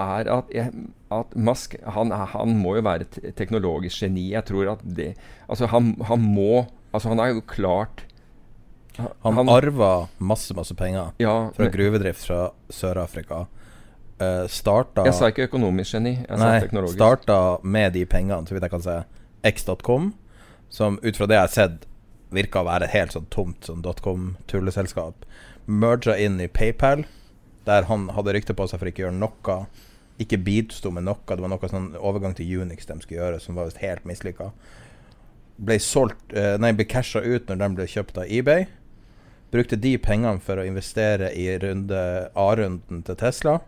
er 0.00 0.30
at, 0.32 0.50
jeg, 0.54 0.72
at 1.14 1.34
Musk 1.36 1.76
han, 1.94 2.10
han 2.10 2.56
må 2.58 2.76
jo 2.78 2.84
være 2.86 3.06
et 3.06 3.36
teknologisk 3.38 4.02
geni. 4.02 4.32
Jeg 4.32 4.46
tror 4.50 4.74
at 4.74 4.82
det 4.96 5.14
Altså, 5.48 5.68
han, 5.70 5.94
han 6.08 6.20
må 6.20 6.66
Altså, 6.94 7.10
han 7.10 7.18
er 7.18 7.34
jo 7.34 7.42
klart 7.46 8.04
Han, 8.98 9.48
arva 9.50 10.08
masse, 10.18 10.54
masse 10.54 10.74
penger 10.78 11.14
Ja, 11.18 11.50
fra 11.54 11.68
gruvedrift 11.68 12.26
fra 12.26 12.52
Sør-Afrika. 12.70 13.46
Uh, 14.22 14.44
starta 14.46 15.02
Jeg 15.08 15.16
sa 15.18 15.30
ikke 15.32 15.48
økonomisk 15.48 15.96
geni. 15.96 16.12
Jeg 16.22 16.38
sa 16.38 16.52
teknologisk. 16.62 16.94
starta 17.00 17.38
med 17.62 17.96
de 17.96 18.04
pengene, 18.06 18.46
så 18.46 18.54
vidt 18.54 18.62
jeg 18.62 18.70
kan 18.70 18.84
se, 18.84 19.00
x.com, 19.50 20.12
som 20.70 21.00
ut 21.02 21.18
fra 21.18 21.26
det 21.26 21.34
jeg 21.34 21.42
har 21.42 21.50
sett, 21.50 21.88
virka 22.34 22.62
å 22.62 22.68
være 22.68 22.86
et 22.86 22.94
helt 22.94 23.16
sånn 23.16 23.26
tomt 23.34 23.66
sånn 23.66 23.82
dotcom-tulleselskap. 23.82 25.26
Merga 25.66 26.14
inn 26.14 26.38
i 26.38 26.46
PayPal, 26.46 27.02
der 27.66 27.88
han 27.88 28.08
hadde 28.14 28.34
rykte 28.36 28.56
på 28.56 28.66
seg 28.68 28.80
for 28.80 28.90
ikke 28.90 29.04
å 29.04 29.06
gjøre 29.08 29.18
noe. 29.18 29.58
Ikke 30.22 30.38
bidsto 30.38 30.92
med 30.94 31.06
noe. 31.08 31.20
Det 31.26 31.42
var 31.42 31.50
noe 31.50 31.70
sånn 31.70 31.92
overgang 31.98 32.36
til 32.38 32.62
Unix 32.62 32.86
de 32.86 32.98
skulle 33.02 33.20
gjøre, 33.20 33.42
som 33.42 33.58
var 33.58 33.68
visst 33.68 33.82
helt 33.82 34.06
mislykka. 34.08 34.52
Ble 35.56 35.78
eh, 35.78 36.56
ble 36.58 36.88
casha 36.90 37.22
ut 37.22 37.48
når 37.48 37.60
den 37.62 37.76
ble 37.78 37.86
kjøpt 37.90 38.18
av 38.22 38.30
eBay. 38.30 38.66
Brukte 39.54 39.78
de 39.78 39.96
pengene 40.02 40.42
for 40.42 40.58
å 40.58 40.66
investere 40.66 41.30
i 41.34 41.46
runde 41.62 42.30
A-runden 42.34 43.04
til 43.06 43.18
Tesla 43.20 43.60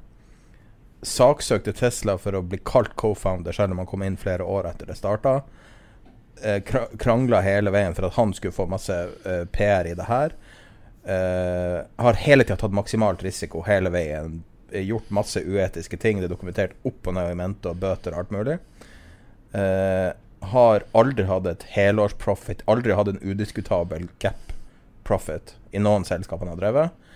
saksøkte 1.06 1.72
Tesla 1.72 2.16
for 2.18 2.34
å 2.34 2.42
bli 2.42 2.58
kalt 2.64 2.96
co-founder, 2.98 3.54
selv 3.54 3.74
om 3.74 3.82
han 3.82 3.88
kom 3.88 4.02
inn 4.02 4.18
flere 4.20 4.44
år 4.44 4.70
etter 4.70 4.90
det 4.90 4.98
starta. 4.98 5.40
Eh, 6.42 6.60
krangla 6.98 7.40
hele 7.44 7.72
veien 7.72 7.94
for 7.96 8.08
at 8.08 8.16
han 8.18 8.34
skulle 8.36 8.56
få 8.56 8.66
masse 8.70 8.96
eh, 9.24 9.44
PR 9.52 9.88
i 9.88 9.94
det 9.96 10.08
her. 10.10 10.34
Eh, 11.06 11.84
har 11.96 12.12
hele 12.12 12.44
tida 12.44 12.56
tatt 12.58 12.74
maksimalt 12.74 13.22
risiko 13.22 13.62
hele 13.66 13.92
veien. 13.94 14.40
Gjort 14.72 15.10
masse 15.14 15.40
uetiske 15.40 15.98
ting. 16.02 16.18
Det 16.18 16.26
er 16.26 16.34
dokumentert 16.34 16.74
opp 16.88 17.06
og 17.06 17.14
ned 17.14 17.30
i 17.30 17.38
mente 17.38 17.70
og 17.70 17.78
bøter 17.82 18.14
og 18.14 18.24
alt 18.24 18.32
mulig. 18.34 18.56
Uh, 19.56 20.10
har 20.50 20.82
aldri 20.98 21.24
hatt 21.24 21.46
et 21.48 21.62
helårsprofit, 21.72 22.64
aldri 22.68 22.92
hatt 22.92 23.08
en 23.08 23.22
udiskutabel 23.22 24.08
gap 24.20 24.50
profit 25.06 25.54
i 25.70 25.80
noen 25.80 26.04
selskap 26.04 26.42
han 26.42 26.50
har 26.50 26.58
drevet. 26.60 27.06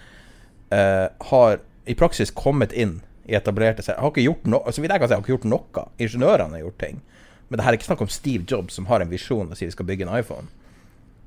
Uh, 0.71 1.11
har 1.33 1.59
i 1.91 1.99
praksis 1.99 2.31
kommet 2.31 2.73
inn 2.73 3.01
i 3.27 3.35
etablerte 3.35 3.83
selskap 3.83 4.05
Har 4.05 4.13
ikke 4.13 4.23
gjort 4.23 4.45
noe 4.47 4.73
Så 4.73 4.81
vidt 4.81 4.93
jeg 4.95 5.03
kan 5.03 5.11
si, 5.11 5.17
har 5.19 5.25
ikke 5.27 5.35
gjort 5.35 5.51
noe. 5.51 5.85
Ingeniørene 5.99 6.57
har 6.57 6.65
gjort 6.65 6.81
ting. 6.87 7.03
Men 7.51 7.59
det 7.59 7.67
her 7.67 7.75
er 7.75 7.81
ikke 7.81 7.91
snakk 7.91 8.07
om 8.07 8.15
Steve 8.15 8.47
Jobs 8.47 8.79
som 8.79 8.87
har 8.87 9.03
en 9.03 9.11
visjon 9.11 9.51
og 9.51 9.59
sier 9.59 9.69
vi 9.69 9.75
skal 9.75 9.91
bygge 9.91 10.07
en 10.07 10.15
iPhone. 10.15 10.47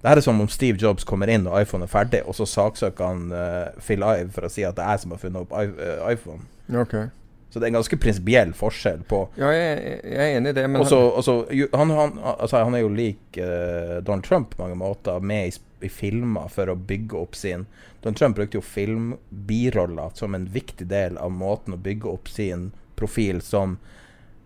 Det 0.04 0.10
her 0.12 0.20
er 0.20 0.26
som 0.26 0.42
om 0.44 0.50
Steve 0.52 0.78
Jobs 0.78 1.06
kommer 1.08 1.30
inn 1.32 1.46
og 1.48 1.56
iPhone 1.62 1.86
er 1.88 1.92
ferdig, 1.92 2.20
og 2.28 2.36
så 2.36 2.44
saksøker 2.44 3.06
han 3.08 3.22
uh, 3.32 3.70
Phil 3.80 4.04
Ive 4.04 4.30
for 4.36 4.44
å 4.44 4.52
si 4.52 4.66
at 4.68 4.76
det 4.76 4.84
er 4.84 4.98
jeg 4.98 5.06
som 5.06 5.14
har 5.16 5.22
funnet 5.22 5.46
opp 5.46 5.54
i- 5.56 5.70
uh, 5.80 6.10
iPhone. 6.12 6.44
Okay. 6.84 7.06
Så 7.54 7.60
det 7.62 7.68
er 7.68 7.72
en 7.72 7.78
ganske 7.78 7.98
prinsipiell 8.02 8.52
forskjell 8.58 9.04
på 9.08 9.22
Ja, 9.38 9.52
jeg, 9.54 10.02
jeg 10.04 10.20
er 10.20 10.40
enig 10.40 10.52
i 10.52 10.58
det, 10.58 10.66
men 10.74 10.82
Og 10.82 10.88
så- 10.90 11.14
og 11.16 11.24
så- 11.24 11.48
jo, 11.54 11.68
han, 11.74 11.90
han, 11.96 12.18
altså, 12.34 12.64
han 12.66 12.76
er 12.76 12.82
jo 12.82 12.90
lik 12.90 13.38
uh, 13.38 14.02
Donald 14.02 14.24
Trump 14.28 14.50
på 14.58 14.64
mange 14.66 14.76
måter, 14.76 15.22
med 15.22 15.48
i, 15.54 15.86
i 15.86 15.90
filmer 15.90 16.50
for 16.50 16.66
å 16.68 16.76
bygge 16.76 17.14
opp 17.22 17.36
sin 17.36 17.66
Donald 18.02 18.18
Trump 18.18 18.36
brukte 18.36 18.58
jo 18.60 18.62
filmbiroller 18.62 20.12
som 20.18 20.36
en 20.36 20.46
viktig 20.52 20.88
del 20.90 21.18
av 21.18 21.32
måten 21.32 21.74
å 21.74 21.78
bygge 21.80 22.10
opp 22.12 22.28
sin 22.28 22.72
profil 23.00 23.40
som 23.42 23.78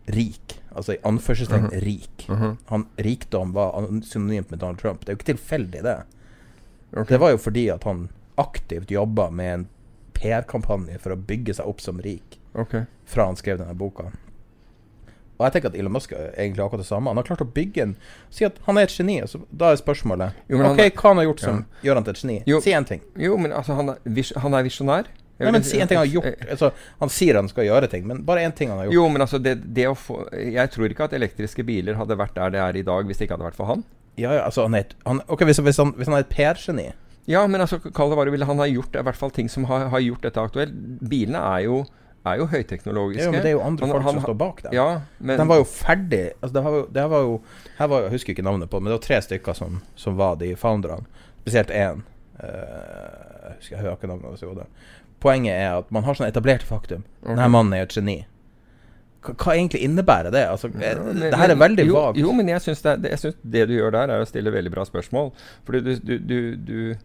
rik. 0.05 0.60
Altså 0.78 0.93
i 0.95 0.99
anførselstegn 1.03 1.63
Mhm. 1.71 1.80
rik. 1.84 2.25
Mhm. 2.30 2.57
Han, 2.69 2.86
rikdom 2.97 3.53
var 3.53 3.73
synonymt 4.05 4.51
med 4.51 4.59
Donald 4.61 4.78
Trump. 4.80 4.99
Det 5.05 5.09
er 5.09 5.15
jo 5.15 5.17
ikke 5.21 5.32
tilfeldig, 5.34 5.82
det. 5.84 5.97
Okay. 6.93 7.15
Det 7.15 7.19
var 7.19 7.30
jo 7.34 7.38
fordi 7.38 7.67
at 7.73 7.84
han 7.84 8.09
aktivt 8.38 8.91
jobba 8.93 9.30
med 9.32 9.53
en 9.53 9.67
PR-kampanje 10.13 10.99
for 11.01 11.13
å 11.13 11.17
bygge 11.19 11.53
seg 11.57 11.67
opp 11.67 11.82
som 11.82 11.99
rik 12.01 12.39
okay. 12.55 12.86
fra 13.05 13.25
han 13.25 13.36
skrev 13.36 13.57
denne 13.59 13.75
boka. 13.78 14.07
Og 15.38 15.45
jeg 15.45 15.53
tenker 15.53 15.69
at 15.69 15.75
Elon 15.78 15.93
Musk 15.93 16.13
er 16.17 16.32
egentlig 16.34 16.63
akkurat 16.65 16.82
det 16.82 16.88
samme. 16.89 17.11
Han 17.11 17.17
har 17.19 17.23
klart 17.28 17.43
å 17.45 17.51
bygge 17.53 17.84
en 17.84 17.95
Si 18.34 18.45
at 18.45 18.55
han 18.65 18.78
er 18.80 18.88
et 18.88 18.89
geni. 18.97 19.19
Altså, 19.21 19.43
da 19.55 19.71
er 19.71 19.75
spørsmålet 19.78 20.34
Jo, 20.49 20.57
men 20.57 20.65
han- 20.65 20.80
OK, 20.80 20.95
hva 20.95 21.09
han 21.11 21.17
har 21.17 21.25
gjort 21.28 21.39
som 21.39 21.65
gjør 21.84 21.93
han 21.95 22.03
til 22.03 22.11
et 22.15 22.21
geni? 22.23 22.43
Jo. 22.47 22.59
Si 22.61 22.71
en 22.73 22.86
ting. 22.86 23.01
Jo, 23.15 23.38
men 23.38 23.51
altså, 23.51 23.75
han 23.75 23.89
er, 23.89 23.97
vis 24.05 24.32
han 24.36 24.53
er 24.53 24.63
visjonær. 24.63 25.05
Nei, 25.40 25.52
men 25.54 25.64
si 25.64 25.78
en 25.80 25.88
ting 25.88 26.00
han 26.00 26.08
har 26.08 26.14
gjort. 26.14 26.46
Altså, 26.50 26.72
han 27.00 27.10
sier 27.14 27.36
han 27.38 27.48
skal 27.52 27.68
gjøre 27.68 27.88
ting, 27.92 28.08
men 28.10 28.24
bare 28.26 28.42
én 28.48 28.56
ting 28.58 28.70
han 28.74 28.80
har 28.82 28.88
gjort. 28.88 28.96
Jo, 28.98 29.08
men 29.14 29.22
altså, 29.22 29.38
det, 29.38 29.54
det 29.78 29.86
få 29.98 30.24
Jeg 30.34 30.72
tror 30.74 30.90
ikke 30.90 31.04
at 31.06 31.14
elektriske 31.14 31.64
biler 31.68 31.94
hadde 32.00 32.18
vært 32.18 32.34
der 32.40 32.50
det 32.56 32.60
er 32.64 32.80
i 32.80 32.82
dag 32.88 33.06
hvis 33.06 33.18
det 33.20 33.28
ikke 33.28 33.38
hadde 33.38 33.46
vært 33.52 33.60
for 33.60 33.70
han. 33.70 33.84
Ja, 34.18 34.32
ja, 34.34 34.46
altså, 34.48 34.64
han 34.66 34.74
er 34.74 34.88
et, 34.88 34.96
han, 35.06 35.22
ok, 35.30 35.44
hvis, 35.46 35.60
hvis, 35.62 35.78
han, 35.78 35.92
hvis 35.94 36.10
han 36.10 36.16
er 36.18 36.24
et 36.26 36.32
PR-geni 36.34 36.88
Ja, 37.30 37.44
men 37.46 37.62
altså, 37.62 37.78
kall 37.94 38.10
det 38.10 38.18
hva 38.18 38.26
du 38.26 38.32
vil. 38.34 38.48
Han 38.50 38.58
har 38.64 38.72
gjort 38.72 38.96
i 38.98 39.04
hvert 39.06 39.20
fall 39.20 39.30
ting 39.36 39.50
som 39.52 39.68
har, 39.70 39.90
har 39.94 40.00
gjort 40.02 40.24
dette 40.26 40.42
aktuelt. 40.42 40.74
Bilene 41.12 41.38
er 41.54 41.66
jo, 41.68 41.84
er 42.26 42.40
jo 42.42 42.48
høyteknologiske. 42.50 43.28
Ja, 43.28 43.32
men 43.36 43.44
det 43.46 43.52
er 43.52 43.58
jo 43.60 43.62
andre 43.68 43.86
Han- 43.86 43.94
folk 43.94 44.04
han- 44.08 44.14
som 44.18 44.24
står 44.26 44.38
bak 44.42 44.64
dem. 44.64 44.74
Ja, 44.74 44.88
men 45.20 45.38
De 45.38 45.46
var 45.48 45.62
jo 45.62 45.68
ferdig 45.70 46.24
altså, 46.42 46.54
det, 46.58 46.64
var 46.64 46.72
jo, 46.80 46.86
det 46.98 47.06
var 47.14 47.22
jo 47.28 47.42
her 47.78 47.88
var, 47.94 48.02
Jeg 48.08 48.12
husker 48.18 48.34
ikke 48.34 48.48
navnet 48.48 48.70
på 48.74 48.80
men 48.82 48.90
det 48.90 48.98
var 48.98 49.06
tre 49.06 49.22
stykker 49.22 49.54
som, 49.54 49.82
som 49.96 50.18
var 50.18 50.36
de 50.42 50.56
founderne. 50.56 51.06
Spesielt 51.44 51.70
én. 51.70 52.02
jeg 52.42 53.56
husker 53.58 53.76
jeg 53.76 53.84
hører 53.84 53.96
ikke 53.98 54.10
navnet 54.12 54.32
hans 54.32 54.44
i 54.44 54.50
hodet. 54.50 54.66
Poenget 55.24 55.53
er 55.57 55.78
at 55.80 55.91
man 55.93 56.05
har 56.05 56.18
sånn 56.18 56.30
etablert 56.30 56.65
faktum. 56.65 57.05
Denne 57.26 57.49
mannen 57.49 57.74
er 57.74 57.88
et 57.88 57.95
geni. 57.97 58.20
Hva, 59.26 59.34
hva 59.34 59.55
egentlig 59.55 59.82
innebærer 59.84 60.32
det? 60.32 60.45
Altså, 60.47 60.70
eh, 60.78 60.95
Men- 60.95 61.20
det 61.20 61.34
her 61.34 61.49
er 61.49 61.55
veldig 61.55 61.88
jo, 61.88 61.93
vagt. 61.95 62.18
Jo, 62.18 62.32
men 62.34 62.47
jeg 62.47 62.61
syns 62.61 62.82
det, 62.82 63.01
det, 63.01 63.68
du 63.68 63.74
gjør 63.74 63.91
der, 63.91 64.09
er 64.13 64.22
å 64.22 64.28
stille 64.30 64.53
veldig 64.53 64.72
bra 64.72 64.86
spørsmål. 64.86 65.32
Fordi 65.65 65.82
du, 65.82 65.95
du, 65.99 66.18
du, 66.20 66.55
du 66.55 66.95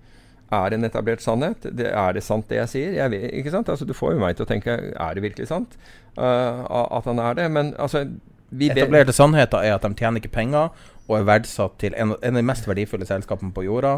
er 0.52 0.74
en 0.74 0.84
etablert 0.84 1.22
sannhet. 1.22 1.62
Det, 1.62 1.88
er 1.88 2.12
det 2.12 2.22
sant, 2.22 2.48
det 2.48 2.60
jeg 2.60 2.68
sier? 2.68 2.92
Jeg 2.92 3.10
vet, 3.10 3.30
ikke 3.32 3.50
sant? 3.54 3.68
Altså, 3.68 3.88
du 3.88 3.94
får 3.96 4.14
jo 4.14 4.22
meg 4.22 4.36
til 4.36 4.46
å 4.46 4.50
tenke 4.50 4.76
Er 4.92 5.14
det 5.14 5.24
virkelig 5.24 5.48
sant 5.48 5.78
uh, 6.18 6.68
at 6.68 7.08
han 7.08 7.18
er 7.18 7.34
det? 7.34 7.50
Men 7.50 7.74
altså 7.78 8.06
Etablerte 8.52 9.14
sannheter 9.16 9.64
er 9.64 9.78
at 9.78 9.82
de 9.86 9.94
tjener 9.96 10.20
ikke 10.20 10.34
penger 10.34 10.68
og 11.08 11.14
er 11.16 11.24
verdsatt 11.24 11.78
til 11.80 11.94
en, 11.96 12.12
en 12.20 12.36
av 12.36 12.42
de 12.42 12.44
mest 12.44 12.68
verdifulle 12.68 13.06
selskapene 13.08 13.52
på 13.56 13.64
jorda. 13.64 13.94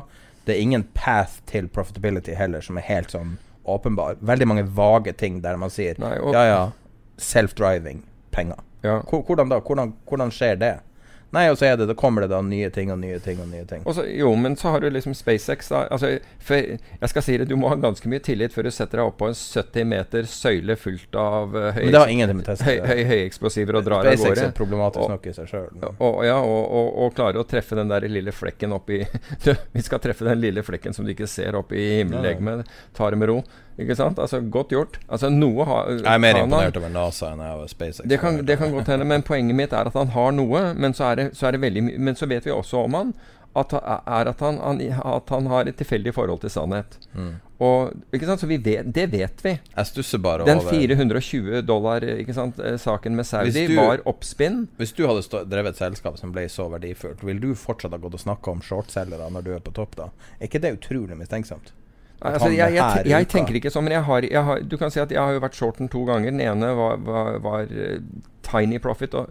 Det 0.47 0.55
er 0.55 0.63
ingen 0.63 0.85
path 0.95 1.41
til 1.51 1.67
profitability 1.69 2.37
heller 2.39 2.63
som 2.63 2.79
er 2.79 2.87
helt 2.87 3.11
sånn 3.11 3.35
åpenbar. 3.65 4.17
Veldig 4.21 4.49
mange 4.49 4.65
vage 4.77 5.13
ting 5.13 5.41
der 5.45 5.57
man 5.61 5.73
sier 5.73 5.99
Nei, 6.03 6.17
ja 6.35 6.45
ja, 6.49 6.63
self-driving, 7.21 8.03
penger. 8.35 8.61
Ja. 8.85 8.99
Hvordan 9.09 9.49
da? 9.49 9.61
Hvordan, 9.65 9.95
hvordan 10.09 10.33
skjer 10.35 10.59
det? 10.61 10.75
Nei, 11.35 11.49
og 11.51 11.59
så 11.59 11.67
er 11.67 11.77
det, 11.81 11.89
da 11.91 11.95
kommer 11.99 12.25
det 12.25 12.31
da 12.31 12.39
nye 12.45 12.69
ting 12.75 12.93
og 12.95 12.99
nye 13.03 13.19
ting 13.23 13.41
og 13.43 13.49
nye 13.51 13.65
ting. 13.69 13.83
Også, 13.91 14.05
jo, 14.07 14.31
men 14.39 14.55
så 14.61 14.71
har 14.75 14.85
du 14.85 14.89
liksom 14.95 15.15
SpaceX. 15.19 15.69
Da. 15.73 15.85
Altså, 15.95 16.13
for 16.39 16.61
jeg 16.61 17.11
skal 17.11 17.25
si 17.27 17.37
det, 17.41 17.49
Du 17.51 17.57
må 17.59 17.69
ha 17.73 17.79
ganske 17.81 18.09
mye 18.11 18.23
tillit 18.23 18.55
før 18.55 18.69
du 18.69 18.71
setter 18.75 19.01
deg 19.03 19.11
opp 19.11 19.19
på 19.21 19.29
en 19.31 19.35
70 19.39 19.89
meter 19.91 20.29
søyle 20.31 20.77
fullt 20.79 21.19
av 21.19 21.55
uh, 21.57 21.69
høy, 21.75 21.83
Men 21.89 21.93
det 21.97 22.03
har 22.05 22.13
ingenting 22.15 22.39
med 22.41 22.47
Tesla 22.49 22.69
høy, 22.71 22.79
høy, 22.93 23.03
høyeksplosiver 23.11 23.81
og 23.81 23.89
drar 23.89 24.07
av 24.07 24.13
SpaceX 24.15 24.29
gårde. 24.31 24.47
er 24.49 24.57
problematisk 24.61 25.05
Og- 25.05 25.11
nok 25.17 25.27
i 25.27 25.35
seg 25.37 25.51
sjøl. 25.51 25.69
Og, 25.99 26.23
ja, 26.27 26.39
og, 26.39 26.63
og, 26.81 26.89
og 27.05 27.15
klarer 27.19 27.43
å 27.43 27.47
treffe 27.49 27.77
den 27.79 27.91
der 27.91 28.07
lille 28.09 28.33
flekken 28.35 28.73
oppi 28.77 29.03
Vi 29.75 29.83
skal 29.85 30.01
treffe 30.05 30.27
den 30.29 30.41
lille 30.41 30.63
flekken 30.67 30.95
som 30.95 31.05
du 31.07 31.13
ikke 31.15 31.29
ser 31.31 31.57
oppi 31.59 31.83
himmellegemet. 31.99 32.67
Ta 32.97 33.11
det 33.11 33.19
med 33.21 33.31
ro. 33.33 33.41
Ikke 33.79 33.97
sant? 33.99 34.19
Altså, 34.23 34.41
Godt 34.41 34.69
gjort. 34.71 34.99
Altså, 35.09 35.31
noe 35.35 35.65
har 35.67 35.89
Jeg 35.91 36.05
er 36.07 36.19
mer 36.23 36.39
imponert 36.45 36.77
over 36.79 36.93
NASA 36.95 37.33
enn 37.33 37.41
jeg 37.43 37.51
er 37.51 37.57
over 37.59 37.71
SpaceX. 37.73 38.09
det 38.09 38.21
kan, 38.21 38.45
det 38.47 38.59
kan 38.59 38.71
godt 38.73 38.87
hende, 38.93 39.05
men 39.05 39.23
poenget 39.27 39.57
mitt 39.57 39.73
er 39.73 39.91
at 39.91 39.97
han 39.99 40.13
har 40.15 40.33
noe. 40.33 40.75
Men 40.75 40.95
så, 40.95 41.15
det, 41.19 41.31
så, 41.37 41.51
det 41.51 41.61
veldig, 41.61 41.83
men 41.99 42.15
så 42.15 42.29
vet 42.31 42.47
vi 42.47 42.55
også 42.55 42.85
om 42.85 42.95
han 42.95 43.15
at, 43.57 43.73
er 43.73 44.29
at, 44.31 44.41
han, 44.43 44.59
han, 44.59 44.81
at 45.05 45.29
han 45.31 45.47
har 45.47 45.69
et 45.71 45.77
tilfeldig 45.79 46.15
forhold 46.15 46.41
til 46.43 46.51
sannhet. 46.51 46.97
Mm. 47.15 47.35
Og, 47.63 47.93
ikke 48.13 48.27
sant? 48.27 48.43
Så 48.43 48.49
vi 48.51 48.57
vet, 48.59 48.89
det 48.95 49.05
vet 49.13 49.45
vi. 49.45 49.53
Jeg 49.77 49.87
stusser 49.87 50.19
bare 50.19 50.47
Den 50.47 50.59
over 50.59 50.75
420 50.75 51.63
dollar 51.67 52.03
ikke 52.03 52.35
sant, 52.35 52.59
eh, 52.59 52.75
saken 52.83 53.15
med 53.15 53.27
Saudi 53.29 53.67
du- 53.71 53.77
var 53.79 54.03
oppspinn. 54.11 54.67
Hvis 54.77 54.93
du 54.97 55.07
hadde 55.07 55.45
drevet 55.51 55.75
et 55.77 55.83
selskap 55.85 56.19
som 56.19 56.33
ble 56.35 56.49
så 56.51 56.67
verdifullt, 56.71 57.23
vil 57.23 57.39
du 57.41 57.55
fortsatt 57.55 57.95
ha 57.95 57.99
gått 58.03 58.19
og 58.19 58.25
snakka 58.27 58.51
om 58.57 58.61
shortselgere 58.61 59.31
når 59.31 59.45
du 59.47 59.55
er 59.55 59.63
på 59.63 59.73
topp 59.75 59.95
da? 59.97 60.11
Er 60.41 60.49
ikke 60.49 60.61
det 60.61 60.75
utrolig 60.81 61.17
mistenksomt? 61.17 61.71
Altså, 62.25 62.49
jeg, 62.55 62.75
jeg, 62.75 63.07
jeg 63.11 63.29
tenker 63.29 63.55
ikke 63.61 63.71
sånn, 63.75 63.85
men 63.85 63.93
jeg 63.99 64.07
har, 64.07 64.23
jeg 64.23 64.43
har, 64.49 64.61
du 64.65 64.77
kan 64.81 64.91
si 64.91 65.01
at 65.03 65.11
jeg 65.13 65.21
har 65.21 65.33
jo 65.37 65.43
vært 65.45 65.59
shorten 65.59 65.91
to 65.93 66.05
ganger. 66.09 66.31
Den 66.33 66.41
ene 66.41 66.71
var, 66.79 66.97
var, 67.05 67.39
var 67.45 67.61
eh, 67.69 68.01
tiny 68.49 68.79
profit. 68.81 69.15
Og, 69.15 69.29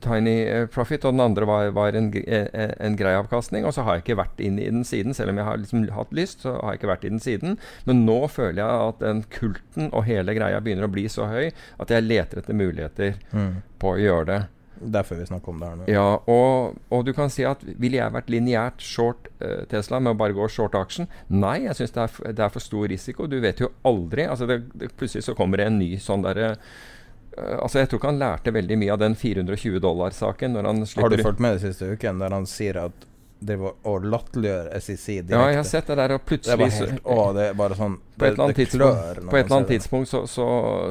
Tiny 0.00 0.32
eh, 0.48 0.62
profit, 0.72 1.02
og 1.04 1.12
den 1.12 1.20
andre 1.20 1.44
var, 1.44 1.66
var 1.76 1.92
en, 1.92 2.06
eh, 2.24 2.70
en 2.80 2.94
grei 2.96 3.10
avkastning. 3.18 3.66
Og 3.68 3.74
så 3.76 3.82
har 3.84 3.98
jeg 3.98 4.06
ikke 4.06 4.16
vært 4.22 4.38
inn 4.40 4.56
i 4.56 4.64
den 4.70 4.80
siden, 4.88 5.12
selv 5.12 5.28
om 5.34 5.36
jeg 5.36 5.44
har 5.44 5.58
liksom 5.60 5.82
hatt 5.92 6.14
lyst. 6.16 6.40
så 6.46 6.54
har 6.56 6.72
jeg 6.72 6.80
ikke 6.80 6.88
vært 6.94 7.04
i 7.04 7.10
den 7.12 7.20
siden. 7.20 7.58
Men 7.84 8.06
nå 8.06 8.16
føler 8.32 8.62
jeg 8.62 8.86
at 8.86 9.02
den 9.04 9.20
kulten 9.28 9.90
og 9.92 10.06
hele 10.08 10.32
greia 10.38 10.62
begynner 10.64 10.88
å 10.88 10.92
bli 10.94 11.04
så 11.12 11.28
høy 11.28 11.50
at 11.52 11.92
jeg 11.92 12.06
leter 12.08 12.40
etter 12.40 12.56
muligheter 12.56 13.18
Mm. 13.36 13.60
på 13.78 13.92
å 13.92 14.00
gjøre 14.00 14.26
det. 14.30 14.40
Derfor 14.80 15.18
vi 15.20 15.26
snakker 15.26 15.52
om 15.52 15.60
det 15.60 15.68
her 15.68 15.76
nå. 15.76 15.86
Ja, 15.92 16.06
og, 16.32 16.78
og 16.88 17.04
du 17.04 17.12
kan 17.16 17.32
si 17.32 17.44
at 17.44 17.60
ville 17.64 17.98
jeg 17.98 18.14
vært 18.14 18.30
lineært 18.32 18.84
short 18.84 19.28
eh, 19.44 19.66
Tesla 19.68 20.00
med 20.00 20.14
å 20.14 20.20
bare 20.20 20.36
gå 20.36 20.46
short 20.52 20.76
aksjen? 20.78 21.10
Nei, 21.28 21.58
jeg 21.66 21.76
syns 21.76 21.92
det, 21.96 22.06
det 22.38 22.46
er 22.46 22.54
for 22.54 22.64
stor 22.64 22.88
risiko. 22.88 23.28
Du 23.28 23.36
vet 23.44 23.60
jo 23.60 23.70
aldri. 23.88 24.24
Altså 24.30 24.48
det, 24.48 24.62
det, 24.72 24.92
plutselig 24.96 25.26
så 25.28 25.36
kommer 25.36 25.60
det 25.60 25.68
en 25.68 25.78
ny 25.82 25.92
sånn 26.00 26.24
derre 26.24 26.54
eh, 26.54 27.58
Altså 27.60 27.82
Jeg 27.82 27.90
tror 27.90 28.00
ikke 28.00 28.12
han 28.12 28.22
lærte 28.22 28.56
veldig 28.56 28.80
mye 28.80 28.96
av 28.96 29.04
den 29.04 29.18
420 29.20 29.84
dollar-saken. 29.84 30.56
når 30.56 30.70
han 30.72 30.82
Har 30.96 31.12
du 31.12 31.22
fulgt 31.22 31.44
med 31.44 31.58
den 31.58 31.64
siste 31.68 31.92
uken 31.92 32.24
der 32.24 32.36
han 32.38 32.48
sier 32.48 32.80
at 32.88 33.06
det 33.40 33.56
og 33.60 34.04
latterliggjør 34.04 34.66
SEC 34.80 35.04
direkte? 35.06 35.32
Ja, 35.34 35.46
jeg 35.48 35.56
har 35.56 35.64
sett 35.68 35.86
det 35.88 35.96
der, 35.96 36.12
og 36.16 36.24
plutselig 36.28 36.58
det 36.58 36.72
helt 36.76 37.06
Å, 37.08 37.32
det 37.36 37.46
er 37.48 37.54
bare 37.56 37.76
sånn 37.78 37.94
På 38.20 38.26
et 38.28 38.34
eller 38.34 38.44
annet 38.44 38.58
tidspunkt, 38.60 39.22
på 39.30 39.36
et 39.38 39.44
eller 39.46 39.56
annet 39.56 39.72
tidspunkt 39.72 40.10
så, 40.10 40.20
så, 40.28 40.46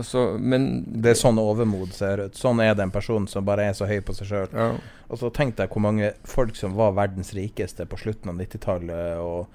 så 0.08 0.24
Men 0.42 0.66
Det 0.90 1.12
er 1.14 1.20
sånn 1.20 1.38
overmod 1.42 1.94
ser 1.94 2.26
ut. 2.26 2.36
Sånn 2.40 2.60
er 2.66 2.74
det 2.76 2.88
en 2.88 2.96
person 2.96 3.28
som 3.30 3.46
bare 3.46 3.70
er 3.70 3.78
så 3.78 3.86
høy 3.90 4.00
på 4.02 4.16
seg 4.18 4.32
sjøl. 4.32 4.50
Ja. 4.54 4.72
Og 5.10 5.22
så 5.22 5.30
tenk 5.34 5.56
deg 5.62 5.70
hvor 5.74 5.82
mange 5.86 6.12
folk 6.26 6.58
som 6.58 6.74
var 6.78 6.98
verdens 6.98 7.34
rikeste 7.38 7.86
på 7.90 7.98
slutten 8.02 8.30
av 8.34 8.38
90-tallet, 8.42 9.18
og 9.22 9.48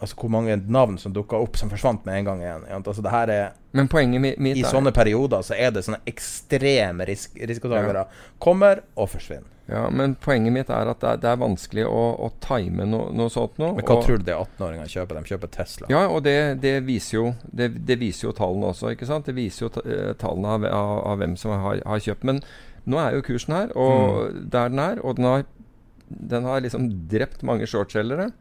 altså 0.00 0.16
hvor 0.16 0.30
mange 0.32 0.54
navn 0.72 0.96
som 0.98 1.12
dukka 1.12 1.36
opp 1.36 1.58
som 1.60 1.68
forsvant 1.70 2.06
med 2.08 2.22
en 2.22 2.24
gang 2.30 2.40
igjen. 2.46 2.62
Altså 2.80 3.02
det 3.04 3.10
her 3.12 3.28
er 3.34 3.48
Men 3.76 3.88
poenget 3.92 4.22
mi- 4.22 4.36
mitt 4.40 4.56
I 4.56 4.62
sånne 4.64 4.94
perioder 4.96 5.42
så 5.44 5.54
er 5.58 5.70
det 5.74 5.82
sånne 5.84 6.00
ekstreme 6.08 7.04
risk 7.06 7.36
risikotakere. 7.36 8.06
Kommer 8.38 8.80
og 8.96 9.10
forsvinner. 9.12 9.46
Ja, 9.70 9.84
men 9.94 10.16
poenget 10.18 10.52
mitt 10.52 10.70
er 10.74 10.88
at 10.90 10.98
det 11.02 11.08
er, 11.12 11.18
det 11.22 11.28
er 11.30 11.36
vanskelig 11.38 11.84
å, 11.86 12.00
å 12.26 12.30
time 12.42 12.86
no, 12.90 13.04
noe 13.14 13.30
sånt 13.30 13.58
nå. 13.62 13.68
Men 13.76 13.84
hva 13.86 13.96
og- 14.00 14.04
tror 14.06 14.18
du 14.18 14.24
det 14.26 14.34
18-åringene 14.34 14.88
kjøper? 14.90 15.20
De 15.20 15.30
kjøper 15.30 15.52
Tesla. 15.54 15.86
Ja, 15.92 16.00
og 16.10 16.24
det, 16.26 16.34
det, 16.64 16.72
viser 16.88 17.16
jo, 17.20 17.24
det, 17.46 17.68
det 17.86 17.98
viser 18.00 18.28
jo 18.28 18.32
tallene 18.40 18.72
også. 18.72 18.90
ikke 18.96 19.06
sant? 19.06 19.28
Det 19.30 19.36
viser 19.36 19.68
jo 19.68 19.70
eh, 19.84 20.10
tallene 20.18 20.56
av, 20.58 20.66
av, 20.66 20.96
av 21.12 21.22
hvem 21.22 21.36
som 21.38 21.54
har, 21.54 21.80
har 21.86 22.02
kjøpt. 22.02 22.26
Men 22.26 22.42
nå 22.90 22.98
er 22.98 23.14
jo 23.18 23.22
kursen 23.30 23.54
her, 23.54 23.72
og 23.78 23.96
Mm. 24.34 24.42
der 24.50 24.68
den 24.74 24.78
er. 24.88 25.00
Og 25.06 25.16
den 25.20 25.24
har, 25.30 25.46
den 26.34 26.44
har 26.50 26.60
liksom 26.66 26.90
drept 27.12 27.42
mange 27.46 27.66
shortselgere. 27.70 28.32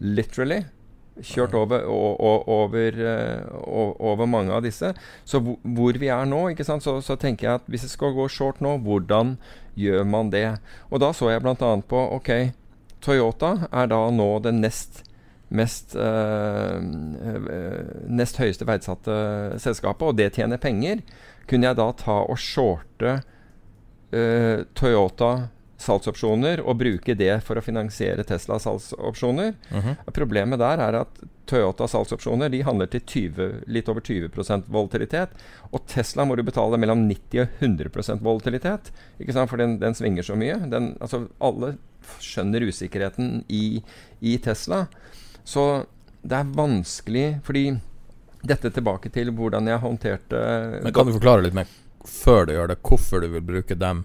Literally. 0.00 0.62
Kjørt 1.16 1.54
over, 1.56 1.80
over, 1.88 2.98
eh, 3.00 3.44
over 4.04 4.26
mange 4.28 4.52
av 4.52 4.62
disse. 4.66 4.90
Så 5.24 5.40
hvor, 5.40 5.96
vi 5.96 6.10
er 6.12 6.26
nå? 6.28 6.42
Så, 6.60 6.98
så 7.02 7.16
tenker 7.16 7.48
jeg 7.48 7.54
at 7.62 7.70
hvis 7.72 7.86
det 7.86 7.90
skal 7.94 8.12
gå 8.12 8.26
short 8.28 8.60
nå, 8.60 8.74
hvordan 8.84 9.38
gjør 9.76 10.06
man 10.08 10.30
det? 10.32 10.48
Og 10.90 11.02
da 11.02 11.12
så 11.16 11.30
jeg 11.32 11.44
bl.a. 11.44 11.72
på 11.88 12.04
ok, 12.16 12.32
Toyota 13.04 13.68
er 13.70 13.90
da 13.92 14.00
nå 14.10 14.30
det 14.44 14.56
nest 14.56 15.02
mest 15.54 15.94
eh, 15.94 16.80
nest 18.10 18.40
høyeste 18.40 18.66
verdsatte 18.66 19.16
selskapet, 19.62 20.08
og 20.08 20.16
det 20.18 20.32
tjener 20.34 20.58
penger, 20.58 21.04
kunne 21.46 21.68
jeg 21.68 21.78
da 21.78 21.86
ta 21.94 22.16
og 22.26 22.40
shorte 22.42 23.20
øh, 24.10 24.64
Toyota 24.74 25.30
salgsopsjoner 25.82 26.62
og 26.64 26.78
bruke 26.80 27.14
det 27.18 27.32
for 27.44 27.58
å 27.58 27.64
finansiere 27.64 28.24
Teslas 28.26 28.64
salgsopsjoner. 28.66 29.54
Mhm. 29.70 29.96
Problemet 30.16 30.60
der 30.62 30.82
er 30.82 31.00
at 31.02 31.20
Toyota 31.46 31.86
salgsopsjoner 31.86 32.50
de 32.50 32.62
handler 32.66 32.88
til 32.90 33.00
20, 33.06 33.64
litt 33.70 33.88
over 33.88 34.00
20% 34.00 34.66
volatilitet. 34.72 35.36
Og 35.70 35.84
Tesla 35.86 36.24
må 36.24 36.36
du 36.36 36.42
betale 36.42 36.78
mellom 36.80 37.06
90 37.08 37.44
og 37.44 37.60
100% 37.60 38.22
volatilitet. 38.24 38.90
Ikke 39.20 39.36
sant? 39.36 39.50
For 39.50 39.60
den, 39.60 39.78
den 39.78 39.94
svinger 39.94 40.26
så 40.26 40.36
mye. 40.38 40.58
Den, 40.70 40.96
altså, 41.00 41.28
alle 41.38 41.76
skjønner 42.22 42.66
usikkerheten 42.66 43.44
i, 43.48 43.82
i 44.20 44.38
Tesla. 44.42 44.86
Så 45.44 45.86
det 46.26 46.40
er 46.40 46.56
vanskelig 46.56 47.26
fordi 47.46 47.68
dette 48.46 48.70
tilbake 48.70 49.10
til 49.14 49.30
hvordan 49.34 49.66
jeg 49.70 49.82
håndterte 49.82 50.40
Men 50.84 50.94
Kan 50.94 51.08
du 51.08 51.16
forklare 51.16 51.42
litt 51.46 51.56
mer 51.56 51.70
før 52.06 52.46
du 52.46 52.52
gjør 52.54 52.70
det, 52.70 52.76
hvorfor 52.86 53.22
du 53.22 53.32
vil 53.32 53.42
bruke 53.42 53.74
dem 53.74 54.04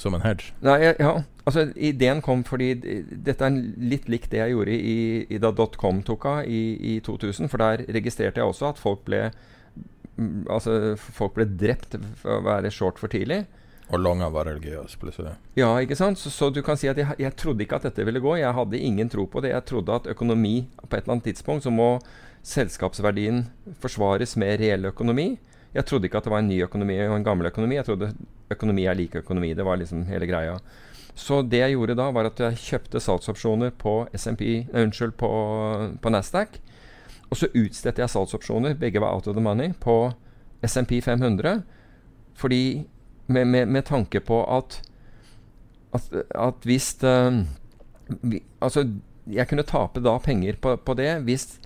som 0.00 0.14
en 0.16 0.24
hedge? 0.24 0.52
Nei, 0.64 0.78
ja, 0.98 1.12
altså 1.44 1.68
Ideen 1.74 2.22
kom 2.24 2.44
fordi 2.46 2.72
dette 2.74 3.46
er 3.46 3.58
litt 3.78 4.08
likt 4.10 4.32
det 4.32 4.42
jeg 4.42 4.54
gjorde 4.54 4.76
i, 4.76 4.96
i 5.30 5.40
da 5.42 5.52
dotcom 5.54 6.02
tok 6.06 6.28
av 6.30 6.48
i, 6.50 6.62
i 6.94 7.00
2000. 7.04 7.50
For 7.52 7.62
der 7.62 7.84
registrerte 7.94 8.42
jeg 8.42 8.50
også 8.50 8.72
at 8.72 8.80
folk 8.80 9.04
ble 9.08 9.28
mm, 10.16 10.46
Altså 10.50 10.94
folk 10.96 11.36
ble 11.38 11.46
drept 11.48 11.98
for 12.22 12.38
å 12.38 12.46
være 12.46 12.72
short 12.74 13.02
for 13.02 13.12
tidlig. 13.12 13.44
Og 13.92 14.00
Longa 14.00 14.30
var 14.32 14.48
religiøs, 14.48 14.96
plutselig. 14.96 15.34
Ja, 15.58 15.68
ikke 15.82 15.96
sant. 15.98 16.18
Så, 16.18 16.32
så, 16.32 16.48
du 16.50 16.62
kan 16.64 16.78
si 16.80 16.88
at 16.88 16.98
jeg, 16.98 17.18
jeg, 17.20 17.36
trodde 17.36 17.66
ikke 17.66 17.76
at 17.76 17.88
dette 17.90 18.06
ville 18.06 18.22
gå. 18.22 18.38
Jeg 18.40 18.56
hadde 18.56 18.80
ingen 18.80 19.10
tro 19.12 19.26
på 19.28 19.42
det. 19.44 19.52
Jeg 19.52 19.66
trodde 19.68 19.98
at 19.98 20.08
økonomi 20.14 20.54
På 20.80 20.96
et 20.96 21.02
eller 21.02 21.18
annet 21.18 21.28
tidspunkt 21.28 21.66
så 21.66 21.72
må 21.74 21.98
selskapsverdien 22.44 23.44
forsvares 23.80 24.36
med 24.40 24.58
reell 24.60 24.88
økonomi. 24.88 25.34
Jeg 25.74 25.86
trodde 25.88 26.06
ikke 26.06 26.20
at 26.20 26.26
det 26.26 26.32
var 26.32 26.42
en 26.44 26.48
ny 26.48 26.60
økonomi 26.62 26.96
og 27.02 27.16
en 27.16 27.26
gammel 27.26 27.50
økonomi. 27.50 27.78
Jeg 27.78 27.86
trodde 27.88 28.12
økonomi 28.54 28.86
er 28.86 28.98
lik 28.98 29.16
økonomi. 29.18 29.54
Det 29.54 29.66
var 29.66 29.80
liksom 29.80 30.04
hele 30.06 30.28
greia. 30.30 30.58
Så 31.14 31.42
det 31.42 31.60
jeg 31.62 31.74
gjorde 31.74 31.96
da, 31.98 32.08
var 32.14 32.28
at 32.28 32.40
jeg 32.42 32.58
kjøpte 32.58 33.02
salgsopsjoner 33.02 33.74
på 33.78 33.94
SMP, 34.18 34.66
unnskyld, 34.74 35.14
på, 35.18 35.30
på 36.02 36.10
Nasdaq. 36.10 36.58
Og 37.30 37.38
så 37.38 37.50
utstedte 37.54 38.02
jeg 38.02 38.10
salgsopsjoner, 38.10 38.74
begge 38.78 39.02
var 39.02 39.14
out 39.14 39.28
of 39.30 39.34
the 39.34 39.42
money, 39.42 39.72
på 39.80 40.12
SMP 40.66 40.98
500. 41.02 41.62
Fordi 42.34 42.84
med, 43.26 43.44
med, 43.44 43.66
med 43.66 43.86
tanke 43.86 44.20
på 44.20 44.42
at, 44.56 44.80
at, 45.94 46.10
at 46.34 46.66
hvis 46.66 46.96
uh, 47.02 47.44
vi, 48.22 48.42
Altså, 48.60 48.88
jeg 49.26 49.48
kunne 49.48 49.62
tape 49.62 50.02
da 50.04 50.18
penger 50.18 50.58
på, 50.60 50.76
på 50.76 50.94
det 50.94 51.22
hvis 51.24 51.60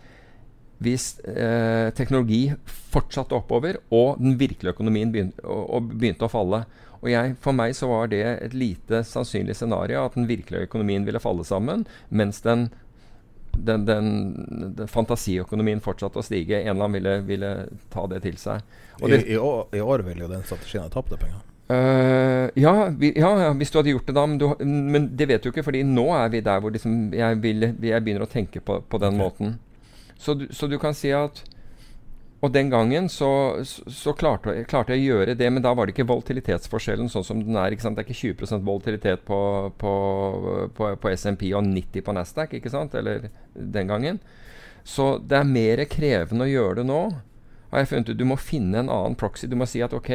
hvis 0.82 1.16
eh, 1.26 1.90
teknologi 1.98 2.52
fortsatte 2.92 3.34
oppover, 3.34 3.80
og 3.90 4.20
den 4.22 4.36
virkelige 4.38 4.76
økonomien 4.76 5.10
begynte, 5.14 5.42
og, 5.44 5.64
og 5.74 5.88
begynte 5.94 6.28
å 6.28 6.32
falle. 6.32 6.62
Og 6.98 7.10
jeg, 7.12 7.34
For 7.42 7.54
meg 7.54 7.74
så 7.78 7.88
var 7.90 8.10
det 8.10 8.22
et 8.26 8.54
lite 8.58 9.02
sannsynlig 9.06 9.56
scenario 9.58 10.04
at 10.04 10.18
den 10.18 10.28
virkelige 10.30 10.68
økonomien 10.68 11.06
ville 11.06 11.22
falle 11.22 11.46
sammen, 11.46 11.84
mens 12.10 12.40
den, 12.46 12.68
den, 13.54 13.84
den, 13.86 14.08
den 14.78 14.90
fantasiøkonomien 14.90 15.82
fortsatte 15.82 16.22
å 16.22 16.26
stige. 16.26 16.62
En 16.62 16.74
eller 16.74 16.88
annen 16.88 16.98
ville, 16.98 17.18
ville 17.28 17.52
ta 17.92 18.06
det 18.10 18.22
til 18.26 18.38
seg. 18.40 18.62
I, 18.98 19.12
det, 19.12 19.22
i, 19.26 19.38
år, 19.38 19.68
I, 19.74 19.82
år, 19.82 20.06
vil 20.06 20.24
jo 20.24 20.30
den 20.30 20.42
strategien 20.46 20.86
ha 20.86 20.92
tapt 20.92 21.14
penger. 21.18 21.44
Uh, 21.68 22.48
ja, 22.56 22.88
vi, 22.96 23.10
ja, 23.12 23.28
ja, 23.42 23.48
hvis 23.52 23.70
du 23.70 23.76
hadde 23.76 23.92
gjort 23.92 24.06
det 24.08 24.16
da. 24.16 24.26
Men, 24.26 24.38
du, 24.40 24.46
men, 24.64 25.10
det 25.18 25.28
vet 25.30 25.44
du 25.44 25.50
ikke, 25.52 25.66
fordi 25.66 25.84
nå 25.86 26.06
er 26.16 26.30
vi 26.32 26.42
der 26.44 26.62
hvor 26.64 26.74
liksom 26.74 27.10
jeg, 27.14 27.40
vil, 27.44 27.72
jeg, 27.74 28.04
begynner 28.04 28.24
å 28.24 28.30
tenke 28.30 28.62
på, 28.64 28.80
på 28.88 29.00
den 29.02 29.18
okay. 29.18 29.22
måten. 29.22 29.56
Så 30.18 30.34
du, 30.34 30.48
så 30.50 30.66
du, 30.66 30.78
kan 30.82 30.96
si 30.98 31.12
at 31.14 31.44
Og 32.42 32.52
den 32.54 32.70
gangen 32.70 33.08
så, 33.10 33.62
så, 33.66 34.12
klarte, 34.14 34.52
klarte, 34.70 34.94
jeg 34.94 35.02
å 35.02 35.14
gjøre 35.14 35.34
det, 35.38 35.48
men 35.50 35.62
da 35.62 35.72
var 35.74 35.86
det 35.86 35.94
ikke 35.96 36.06
volatilitetsforskjellen 36.06 37.10
sånn 37.10 37.26
som 37.26 37.40
den 37.42 37.58
er. 37.58 37.74
ikke 37.74 37.82
sant? 37.82 37.98
Det 37.98 38.04
er 38.04 38.10
ikke 38.12 38.46
20% 38.46 38.66
volatilitet 38.66 39.24
på, 39.26 39.38
på, 39.78 39.94
på, 40.76 40.90
på 41.02 41.14
SMP 41.18 41.48
og 41.50 41.66
90 41.66 42.04
på 42.06 42.14
Nasdaq, 42.14 42.54
ikke 42.60 42.70
sant? 42.70 42.94
Eller 42.94 43.26
den 43.54 43.90
gangen. 43.90 44.20
Så 44.86 45.16
det 45.18 45.40
er 45.40 45.50
mer 45.50 45.82
krevende 45.90 46.46
å 46.46 46.52
gjøre 46.52 46.78
det 46.78 46.86
nå. 46.92 47.00
Har 47.72 47.82
jeg 47.82 47.90
funnet 47.90 48.12
ut. 48.12 48.20
Du 48.20 48.28
må 48.30 48.38
finne 48.40 48.84
en 48.84 48.92
annen 48.92 49.18
proxy. 49.18 49.50
Du 49.50 49.58
må 49.58 49.66
si 49.66 49.82
at 49.82 49.96
OK, 49.96 50.12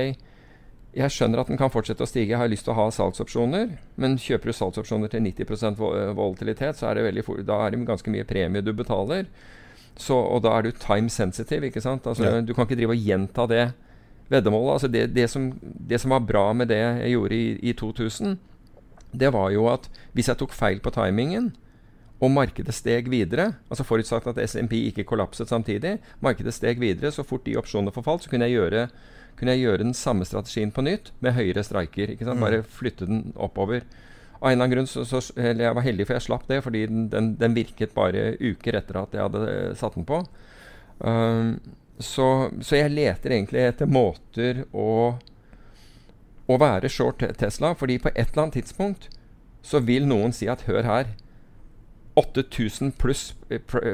jeg 0.94 1.14
skjønner 1.14 1.42
at 1.42 1.50
den 1.50 1.58
kan 1.58 1.72
fortsette 1.74 2.06
å 2.06 2.10
stige. 2.10 2.32
Jeg 2.32 2.42
har 2.42 2.50
lyst 2.50 2.68
til 2.68 2.74
å 2.74 2.78
ha 2.78 2.88
salgsopsjoner. 2.94 3.76
Men 4.02 4.16
kjøper 4.22 4.50
du 4.50 4.58
salgsopsjoner 4.58 5.12
til 5.12 5.26
90% 5.26 5.80
volatilitet, 5.82 6.78
så 6.78 6.90
er 6.90 7.00
det 7.00 7.06
veldig, 7.10 7.26
da 7.48 7.60
er 7.66 7.74
det 7.74 7.84
ganske 7.88 8.14
mye 8.14 8.28
premie 8.30 8.66
du 8.66 8.72
betaler. 8.78 9.28
Så, 10.00 10.16
og 10.18 10.42
da 10.46 10.56
er 10.58 10.66
du 10.66 10.72
time 10.78 11.10
sensitive. 11.10 11.70
ikke 11.70 11.82
sant? 11.82 12.08
Altså, 12.10 12.26
ja. 12.26 12.42
Du 12.42 12.54
kan 12.54 12.66
ikke 12.66 12.80
drive 12.80 12.96
og 12.96 13.10
gjenta 13.10 13.48
det 13.50 13.66
veddemålet. 14.34 14.72
Altså 14.74 14.90
det, 14.90 15.08
det, 15.14 15.28
som, 15.30 15.52
det, 15.62 16.02
som, 16.02 16.16
var 16.16 16.26
bra 16.26 16.48
med 16.54 16.72
det 16.72 16.80
jeg 16.82 17.14
gjorde 17.14 17.38
i, 17.38 17.50
i 17.70 17.74
2000, 17.78 18.38
det 19.14 19.30
var 19.34 19.52
jo 19.54 19.68
at 19.70 19.90
hvis 20.14 20.32
jeg 20.32 20.40
tok 20.40 20.56
feil 20.56 20.82
på 20.82 20.94
timingen, 20.96 21.52
og 22.24 22.32
markedet 22.32 22.72
steg 22.76 23.10
videre, 23.12 23.50
altså 23.68 23.84
forutsatt 23.84 24.30
at 24.32 24.40
SMP 24.48 24.78
ikke 24.80 25.04
kollapset 25.10 25.50
samtidig, 25.52 25.98
markedet 26.24 26.54
steg 26.56 26.80
videre, 26.80 27.12
så 27.12 27.26
fort 27.28 27.44
de 27.44 27.58
opsjonene 27.60 27.92
forfalt, 27.92 28.24
så 28.24 28.32
kunne 28.32 28.48
jeg 28.48 28.62
gjøre, 28.62 28.86
kunne 29.36 29.56
jeg 29.56 29.66
gjøre 29.66 29.82
den 29.82 29.98
samme 29.98 30.26
strategien 30.26 30.72
på 30.72 30.86
nytt 30.86 31.12
med 31.20 31.36
høyere 31.36 31.66
streiker. 31.68 32.16
Mm. 32.16 32.40
Bare 32.40 32.62
flytte 32.64 33.10
den 33.10 33.34
oppover. 33.36 33.84
Av 34.44 34.50
en 34.50 34.58
eller 34.58 34.66
annen 34.66 34.74
grunn 34.76 34.90
så, 34.92 35.06
så 35.08 35.22
eller 35.40 35.70
Jeg 35.70 35.76
var 35.78 35.86
heldig, 35.86 36.08
for 36.08 36.18
jeg 36.18 36.26
slapp 36.26 36.50
det, 36.50 36.58
fordi 36.66 36.82
den, 36.92 37.06
den, 37.14 37.30
den, 37.40 37.56
virket 37.56 37.96
bare 37.96 38.34
uker 38.42 38.76
etter 38.76 39.00
at 39.00 39.16
jeg 39.16 39.24
hadde 39.24 39.44
eh, 39.48 39.76
satt 39.80 39.96
den 39.96 40.08
på. 40.10 40.20
Um, 41.00 41.54
så, 42.04 42.28
så, 42.60 42.76
jeg 42.76 42.92
leter 42.92 43.38
egentlig 43.38 43.64
etter 43.64 43.88
måter 43.88 44.66
å, 44.76 45.16
å 46.52 46.58
være 46.60 46.92
short 46.92 47.24
Tesla, 47.40 47.72
fordi 47.80 48.02
på 48.04 48.12
et 48.12 48.34
eller 48.34 48.46
annet 48.46 48.60
tidspunkt 48.60 49.08
så 49.64 49.80
vil 49.80 50.10
noen 50.10 50.36
si 50.36 50.50
at 50.52 50.66
hør 50.68 50.84
her 50.90 51.14
8000 52.20 52.92
pluss 53.00 53.32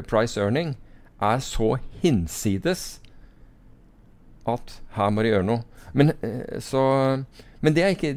price 0.10 0.40
earning 0.42 0.74
er 1.22 1.40
så 1.46 1.76
hinsides 2.02 3.00
at 4.50 4.80
her 4.96 5.14
må 5.14 5.24
de 5.24 5.34
gjøre 5.34 5.48
noe. 5.48 5.64
Men 5.94 6.14
eh, 6.26 6.58
så 6.64 6.82
men 7.60 7.76
det, 7.76 7.86
ikke, 7.96 8.14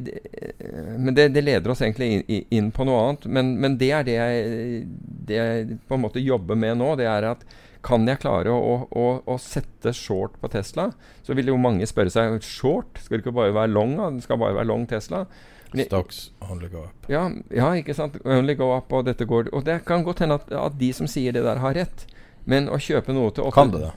men 1.03 1.16
det, 1.16 1.28
det 1.34 1.43
leder 1.43 1.72
oss 1.72 1.82
egentlig 1.82 2.09
inn, 2.14 2.45
inn, 2.55 2.70
på 2.74 2.86
noe 2.86 3.01
annet. 3.03 3.26
Men, 3.26 3.53
men 3.62 3.74
det 3.80 3.90
er 3.97 4.07
det 4.07 4.14
jeg, 4.14 4.82
det 5.26 5.38
jeg, 5.38 5.78
på 5.88 5.99
en 5.99 6.05
måte 6.05 6.22
jobber 6.22 6.59
med 6.59 6.78
nå. 6.78 6.93
Det 7.01 7.09
er 7.11 7.26
at 7.32 7.43
kan 7.82 8.07
jeg 8.07 8.20
klare 8.22 8.53
å, 8.55 8.74
å, 8.86 9.07
å, 9.26 9.38
sette 9.43 9.90
short 9.97 10.36
på 10.38 10.51
Tesla? 10.53 10.93
Så 11.26 11.34
vil 11.34 11.51
jo 11.51 11.59
mange 11.59 11.88
spørre 11.90 12.12
seg 12.14 12.38
short? 12.47 13.01
Skal 13.03 13.18
det 13.18 13.24
ikke 13.24 13.34
bare 13.40 13.57
være 13.57 13.72
long? 13.74 13.97
Det 14.14 14.28
skal 14.28 14.38
bare 14.38 14.61
være 14.61 14.70
long 14.70 14.86
Tesla? 14.90 15.24
Stocks 15.72 16.30
only 16.45 16.68
go 16.68 16.84
up. 16.84 17.11
Ja, 17.11 17.24
ja, 17.51 17.72
ikke 17.80 17.97
sant. 17.97 18.20
Only 18.28 18.55
go 18.61 18.70
up, 18.76 18.93
og 18.93 19.07
dette 19.09 19.24
går 19.24 19.49
Og 19.57 19.64
det 19.64 19.78
kan 19.88 20.05
godt 20.05 20.20
hende 20.20 20.36
at, 20.36 20.51
at 20.53 20.76
de 20.78 20.90
som 20.93 21.09
sier 21.09 21.32
det 21.34 21.43
der, 21.47 21.62
har 21.64 21.74
rett. 21.74 22.07
Men 22.45 22.68
å 22.70 22.78
kjøpe 22.82 23.14
noe 23.16 23.32
til 23.34 23.49
8 23.49 23.57
Kan 23.57 23.74
det 23.74 23.82
det? 23.86 23.93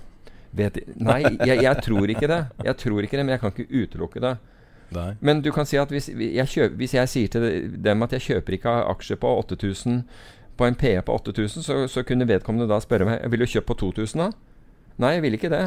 Vet, 0.55 0.77
nei, 0.95 1.19
jeg, 1.43 1.59
jeg, 1.65 1.81
tror 1.83 2.11
ikke 2.13 2.29
det. 2.31 2.41
Jeg 2.63 2.79
tror 2.79 3.03
ikke 3.03 3.19
det, 3.19 3.25
Men 3.25 3.35
jeg 3.35 3.43
kan 3.43 3.53
ikke 3.53 3.83
utelukke 3.83 4.23
det. 4.23 4.35
Nei. 4.93 5.15
Men 5.19 5.41
du 5.41 5.51
kan 5.55 5.65
si 5.65 5.79
at 5.81 5.91
hvis 5.93 6.09
jeg, 6.13 6.47
kjøper, 6.51 6.75
hvis 6.77 6.93
jeg, 6.93 7.09
sier 7.09 7.31
til 7.31 7.45
dem 7.83 8.05
at 8.05 8.13
jeg 8.13 8.25
kjøper 8.27 8.57
ikke 8.57 8.73
aksjer 8.93 9.19
på 9.21 9.31
8000 9.41 10.03
på 10.55 10.67
en 10.67 10.77
PE 10.79 11.01
på 11.03 11.15
8000, 11.17 11.63
så, 11.63 11.79
så, 11.91 12.03
kunne 12.07 12.27
vedkommende 12.27 12.69
da 12.69 12.77
spørre 12.79 13.07
meg 13.07 13.25
Vil 13.31 13.43
du 13.43 13.49
kjøpe 13.49 13.73
på 13.73 13.79
2000 13.91 14.21
da? 14.21 14.29
Nei, 15.03 15.15
jeg 15.17 15.25
vil 15.25 15.35
ikke 15.35 15.51
det. 15.51 15.65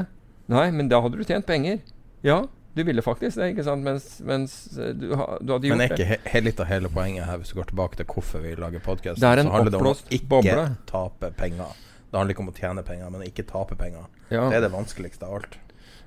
Nei, 0.48 0.70
men 0.72 0.88
da 0.88 1.02
hadde 1.04 1.18
du 1.20 1.26
tjent 1.28 1.44
penger. 1.44 1.82
Ja, 2.24 2.46
du 2.78 2.84
ville 2.86 3.02
faktisk 3.02 3.36
det, 3.36 3.50
ikke 3.52 3.64
sant? 3.66 3.84
Mens, 3.84 4.06
mens 4.24 4.54
du, 4.72 4.80
du, 4.94 5.06
du, 5.10 5.16
hadde 5.18 5.44
gjort 5.44 5.60
det. 5.60 5.70
Men 5.74 5.82
er 5.84 5.92
ikke 5.96 6.30
he 6.32 6.42
litt 6.46 6.62
av 6.62 6.70
hele 6.70 6.88
poenget 6.92 7.26
her, 7.28 7.40
hvis 7.42 7.52
du 7.52 7.58
går 7.58 7.68
tilbake 7.72 7.98
til 8.00 8.08
hvorfor 8.08 8.44
vi 8.44 8.54
lager 8.56 8.84
podkast, 8.84 9.20
så 9.20 9.32
handler 9.34 9.72
det 9.74 9.80
om 9.80 9.90
å 9.90 9.94
ikke 10.08 10.30
boble. 10.30 10.66
tape 10.88 11.32
penger. 11.36 11.76
Det 12.08 12.16
handler 12.16 12.36
ikke 12.36 12.44
om 12.46 12.52
å 12.52 12.56
tjene 12.56 12.84
penger, 12.86 13.10
men 13.12 13.24
ikke 13.26 13.44
tape 13.48 13.76
penger. 13.76 14.06
Ja. 14.30 14.46
Det 14.48 14.60
er 14.60 14.64
det 14.64 14.72
vanskeligste 14.72 15.28
av 15.28 15.40
alt. 15.40 15.58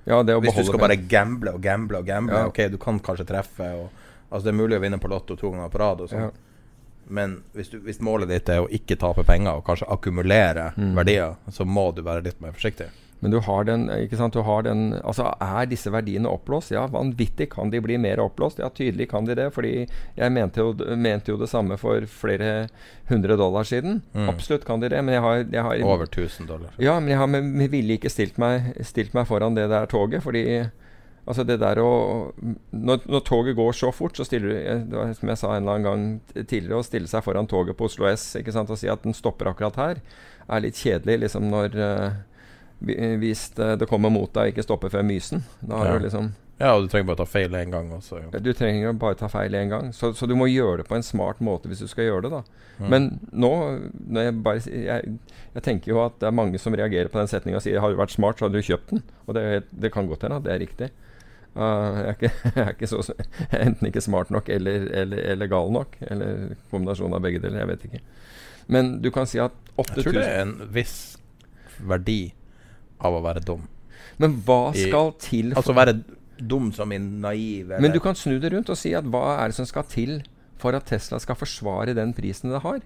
Ja, 0.05 0.21
Hvis 0.23 0.55
du 0.55 0.63
skal 0.65 0.81
bare 0.81 0.95
gamble 0.95 1.53
og 1.55 1.61
gamble 1.61 2.01
og 2.01 2.07
gamble, 2.07 2.39
ja. 2.39 2.47
ok, 2.49 2.63
du 2.73 2.77
kan 2.81 2.99
kanskje 3.03 3.27
treffe. 3.29 3.67
Og, 3.77 4.07
altså 4.29 4.47
Det 4.47 4.53
er 4.53 4.57
mulig 4.57 4.79
å 4.79 4.81
vinne 4.83 4.99
på 5.01 5.11
Lotto 5.11 5.37
to 5.37 5.51
ganger 5.53 5.69
på 5.69 5.81
rad, 5.81 6.07
sånn. 6.09 6.29
Ja. 6.29 6.31
men 7.11 7.41
hvis, 7.53 7.69
du, 7.69 7.79
hvis, 7.83 7.99
målet 7.99 8.29
ditt 8.31 8.49
er 8.49 8.63
å 8.63 8.69
ikke 8.71 8.95
tape 8.95 9.25
penger 9.27 9.59
og 9.59 9.65
kanskje 9.67 9.89
akkumulere 9.91 10.71
mm. 10.77 10.93
verdier, 10.95 11.35
så 11.51 11.65
må 11.67 11.89
du 11.91 12.01
være 12.05 12.23
litt 12.29 12.39
mer 12.41 12.55
forsiktig. 12.55 12.87
Men 13.21 13.31
du 13.31 13.37
har 13.45 13.65
den, 13.67 13.85
ikke 13.93 14.17
sant, 14.17 14.33
du 14.33 14.41
har 14.45 14.63
den 14.65 14.95
Altså, 14.97 15.27
er 15.37 15.67
disse 15.69 15.91
verdiene 15.93 16.29
oppblåst? 16.29 16.73
Ja, 16.73 16.87
vanvittig 16.89 17.51
kan 17.53 17.69
de 17.69 17.81
bli 17.83 17.99
mer 18.01 18.19
oppblåst. 18.23 18.61
Ja, 18.63 18.71
tydelig 18.73 19.11
kan 19.11 19.27
de 19.29 19.37
det. 19.37 19.51
Fordi 19.53 19.73
jeg 20.17 20.33
mente 20.33 20.65
jo, 20.65 20.73
mente 20.97 21.33
jo 21.33 21.37
det 21.37 21.51
samme 21.51 21.77
for 21.77 22.07
flere 22.09 22.67
hundre 23.11 23.37
dollar 23.37 23.67
siden. 23.69 24.01
Mm. 24.17 24.27
Absolutt 24.33 24.65
kan 24.65 24.81
de 24.81 24.89
det. 24.89 25.03
Men 25.05 25.19
jeg 25.19 25.25
har, 25.27 25.45
jeg 25.45 25.67
har 25.69 25.85
Over 25.85 26.09
1000 26.09 26.49
dollar. 26.49 26.73
Ja, 26.81 26.97
men 26.99 27.13
jeg 27.13 27.21
har 27.21 27.29
med, 27.29 27.45
med 27.45 27.69
vilje 27.73 27.99
ikke 27.99 28.13
stilt 28.13 28.41
meg, 28.41 28.73
stilt 28.85 29.13
meg 29.17 29.29
foran 29.29 29.57
det 29.57 29.69
der 29.69 29.89
toget. 29.91 30.25
Fordi 30.25 30.45
Altså 31.29 31.43
det 31.45 31.59
der 31.61 31.77
å 31.77 31.91
når, 32.73 33.03
når, 33.05 33.21
toget 33.27 33.53
går 33.55 33.75
så 33.77 33.91
fort, 33.93 34.17
så 34.17 34.25
stiller 34.25 34.81
du 34.89 34.95
Som 35.19 35.29
jeg 35.29 35.37
sa 35.37 35.51
en 35.53 35.67
eller 35.67 35.77
annen 35.77 35.85
gang 35.85 36.47
tidligere, 36.49 36.79
å 36.81 36.87
stille 36.87 37.09
seg 37.11 37.21
foran 37.25 37.49
toget 37.49 37.77
på 37.77 37.85
Oslo 37.85 38.09
S 38.09 38.39
ikke 38.39 38.55
sant, 38.55 38.73
og 38.73 38.79
si 38.81 38.89
at 38.89 39.05
den 39.05 39.13
stopper 39.13 39.51
akkurat 39.51 39.77
her, 39.77 40.01
er 40.49 40.63
litt 40.65 40.81
kjedelig 40.81 41.27
liksom 41.27 41.45
når 41.51 41.77
uh, 41.77 42.17
hvis 42.81 43.49
det 43.55 43.87
kommer 43.89 44.09
mot 44.13 44.31
deg, 44.33 44.51
ikke 44.51 44.65
stopper 44.65 44.93
før 44.93 45.05
Mysen. 45.05 45.43
Da 45.61 45.83
har 45.83 45.99
du 45.99 46.07
liksom 46.07 46.31
ja, 46.61 46.75
og 46.77 46.85
du 46.85 46.91
trenger 46.91 47.07
bare 47.09 47.17
ta 47.17 47.25
feil 47.25 47.55
én 47.57 47.71
gang. 47.73 47.87
Også, 47.95 48.19
ja. 48.21 48.39
Du 48.43 48.51
trenger 48.53 48.93
bare 49.01 49.17
ta 49.17 49.27
feil 49.31 49.55
én 49.57 49.71
gang. 49.71 49.89
Så, 49.97 50.11
så, 50.17 50.27
du 50.29 50.35
må 50.37 50.45
gjøre 50.51 50.81
det 50.81 50.87
på 50.89 50.97
en 50.97 51.05
smart 51.05 51.39
måte 51.41 51.71
hvis 51.71 51.81
du 51.81 51.87
skal 51.89 52.05
gjøre 52.05 52.27
det. 52.27 52.31
da. 52.35 52.41
Mm. 52.77 52.89
Men 52.93 53.07
nå 53.33 53.51
jeg, 54.19 54.35
bare, 54.45 54.61
jeg, 54.69 55.15
jeg, 55.55 55.63
tenker 55.65 55.93
jo 55.93 56.03
at 56.03 56.19
det 56.21 56.27
er 56.29 56.35
mange 56.37 56.61
som 56.61 56.75
reagerer 56.77 57.09
på 57.09 57.17
den 57.17 57.31
setninga 57.31 57.57
og 57.57 57.65
sier 57.65 57.81
har 57.81 57.93
du 57.93 57.97
vært 57.97 58.13
smart, 58.13 58.37
så 58.37 58.45
hadde 58.45 58.61
du 58.61 58.67
kjøpt 58.67 58.93
den. 58.93 59.01
Og 59.25 59.37
det, 59.37 59.45
det 59.73 59.93
kan 59.95 60.09
godt 60.09 60.27
hende 60.27 60.37
at 60.37 60.45
det 60.45 60.53
er 60.53 60.61
riktig. 60.61 60.91
Uh, 61.51 61.63
jeg, 61.63 62.03
er 62.03 62.13
ikke, 62.13 62.31
jeg, 62.45 62.65
er 62.67 62.75
ikke, 62.75 62.91
så 62.91 63.01
enten 63.57 63.89
ikke 63.89 64.05
smart 64.05 64.29
nok 64.31 64.51
eller, 64.53 64.85
eller, 65.01 65.23
eller, 65.33 65.49
gal 65.49 65.73
nok. 65.73 65.97
Eller 66.13 66.53
kombinasjon 66.69 67.17
av 67.17 67.25
begge 67.25 67.41
deler. 67.41 67.63
Jeg 67.63 67.71
vet 67.73 67.87
ikke. 67.89 68.03
Men 68.71 68.93
du 69.01 69.09
kan 69.13 69.25
si 69.25 69.41
at 69.41 69.57
8000 69.81 69.97
Jeg 69.97 70.05
tror 70.05 70.19
det 70.19 70.29
er 70.29 70.45
en 70.45 70.55
viss 70.77 70.99
verdi 71.81 72.19
av 73.01 73.17
å 73.17 73.21
være 73.25 73.43
dum. 73.45 73.67
Men 74.21 74.39
hva 74.45 74.71
skal 74.77 75.13
til 75.21 75.53
Altså 75.57 75.73
være 75.75 75.95
dum 76.37 76.71
som 76.73 76.91
en 76.93 77.07
naiv 77.21 77.69
eller 77.69 77.83
Men 77.83 77.93
du 77.93 77.99
kan 78.03 78.17
snu 78.17 78.39
det 78.41 78.51
rundt 78.53 78.69
og 78.73 78.77
si 78.79 78.93
at 78.97 79.05
hva 79.07 79.37
er 79.39 79.51
det 79.51 79.57
som 79.59 79.67
skal 79.69 79.85
til 79.89 80.19
for 80.61 80.77
at 80.77 80.85
Tesla 80.89 81.19
skal 81.21 81.37
forsvare 81.37 81.95
den 81.97 82.13
prisen 82.17 82.53
det 82.53 82.61
har? 82.65 82.81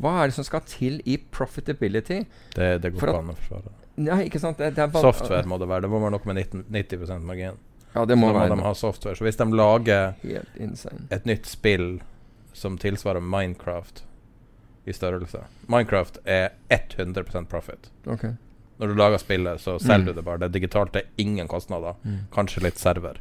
Hva 0.00 0.14
er 0.22 0.30
det 0.30 0.36
som 0.38 0.46
skal 0.46 0.64
til 0.68 1.00
i 1.04 1.18
profitability? 1.20 2.22
Det, 2.56 2.70
det 2.80 2.94
går 2.94 3.10
ikke 3.10 3.18
an 3.20 3.32
å 3.34 3.36
forsvare. 3.36 3.74
Nei, 4.00 4.20
ikke 4.30 4.40
sant? 4.40 4.60
Det, 4.60 4.70
det 4.76 4.86
Software 4.96 5.44
må 5.48 5.58
det 5.60 5.68
være. 5.68 5.84
Det 5.84 5.90
må 5.92 6.00
være 6.00 6.14
noe 6.16 6.30
med 6.30 6.40
19, 6.40 6.62
90% 6.72 7.26
margin. 7.28 7.58
Ja, 7.92 8.04
det 8.06 8.16
må 8.16 8.30
så 8.30 8.32
må 8.32 8.38
være 8.38 8.54
de 8.54 8.64
ha 8.64 8.72
software. 8.78 9.18
Så 9.18 9.26
hvis 9.26 9.40
de 9.40 9.48
lager 9.52 10.14
helt 10.22 10.86
et 11.12 11.26
nytt 11.28 11.50
spill 11.50 11.88
som 12.56 12.78
tilsvarer 12.80 13.22
Minecraft 13.22 14.04
i 14.88 14.94
størrelse 14.96 15.42
Minecraft 15.70 16.22
er 16.24 16.54
100% 16.72 17.50
profit. 17.50 17.90
Ok. 18.06 18.30
Når 18.80 18.88
du 18.88 18.94
lager 18.98 19.18
spillet, 19.22 19.60
så 19.60 19.76
selger 19.78 19.98
Mm. 20.00 20.06
du 20.06 20.12
det 20.18 20.24
bare. 20.24 20.38
Det 20.38 20.48
er 20.48 20.54
digitalt, 20.60 20.92
det 20.92 21.02
er 21.04 21.22
ingen 21.24 21.48
kostnader. 21.48 21.94
Mm. 22.04 22.18
Kanskje 22.32 22.62
litt 22.64 22.78
server. 22.80 23.18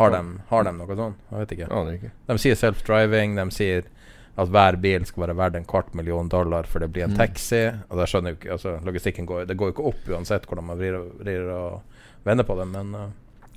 Har 0.00 0.10
de, 0.14 0.20
har 0.48 0.64
de 0.64 0.72
noe 0.72 0.96
sånn? 0.96 1.14
Jeg 1.30 1.38
vet 1.42 1.50
ikke. 1.58 1.66
Ja, 1.70 1.80
ikke. 1.92 2.10
De 2.30 2.36
sier 2.40 2.54
self-driving. 2.56 3.34
De 3.36 3.44
sier 3.52 3.82
at 4.40 4.48
hver 4.48 4.78
bil 4.80 5.04
skal 5.04 5.26
være 5.26 5.34
verdt 5.36 5.56
en 5.58 5.66
kvart 5.68 5.90
million 5.98 6.28
dollar 6.32 6.64
for 6.70 6.78
det 6.80 6.88
blir 6.94 7.04
en 7.04 7.10
Mm. 7.12 7.16
taxi. 7.18 7.64
Og 7.90 7.98
da 7.98 8.06
skjønner 8.06 8.30
jo 8.32 8.36
ikke 8.38 8.52
altså, 8.52 8.78
Logistikken 8.86 9.26
går 9.26 9.46
Det 9.46 9.56
går 9.58 9.68
jo 9.68 9.72
ikke 9.74 9.88
opp 9.90 10.08
uansett 10.08 10.46
hvordan 10.46 10.64
man 10.64 10.78
vrir 10.78 10.94
og, 10.96 11.10
vrir 11.20 11.50
og 11.50 11.82
vender 12.24 12.44
på 12.44 12.56
det, 12.56 12.68
men 12.68 12.94
uh, 12.94 13.08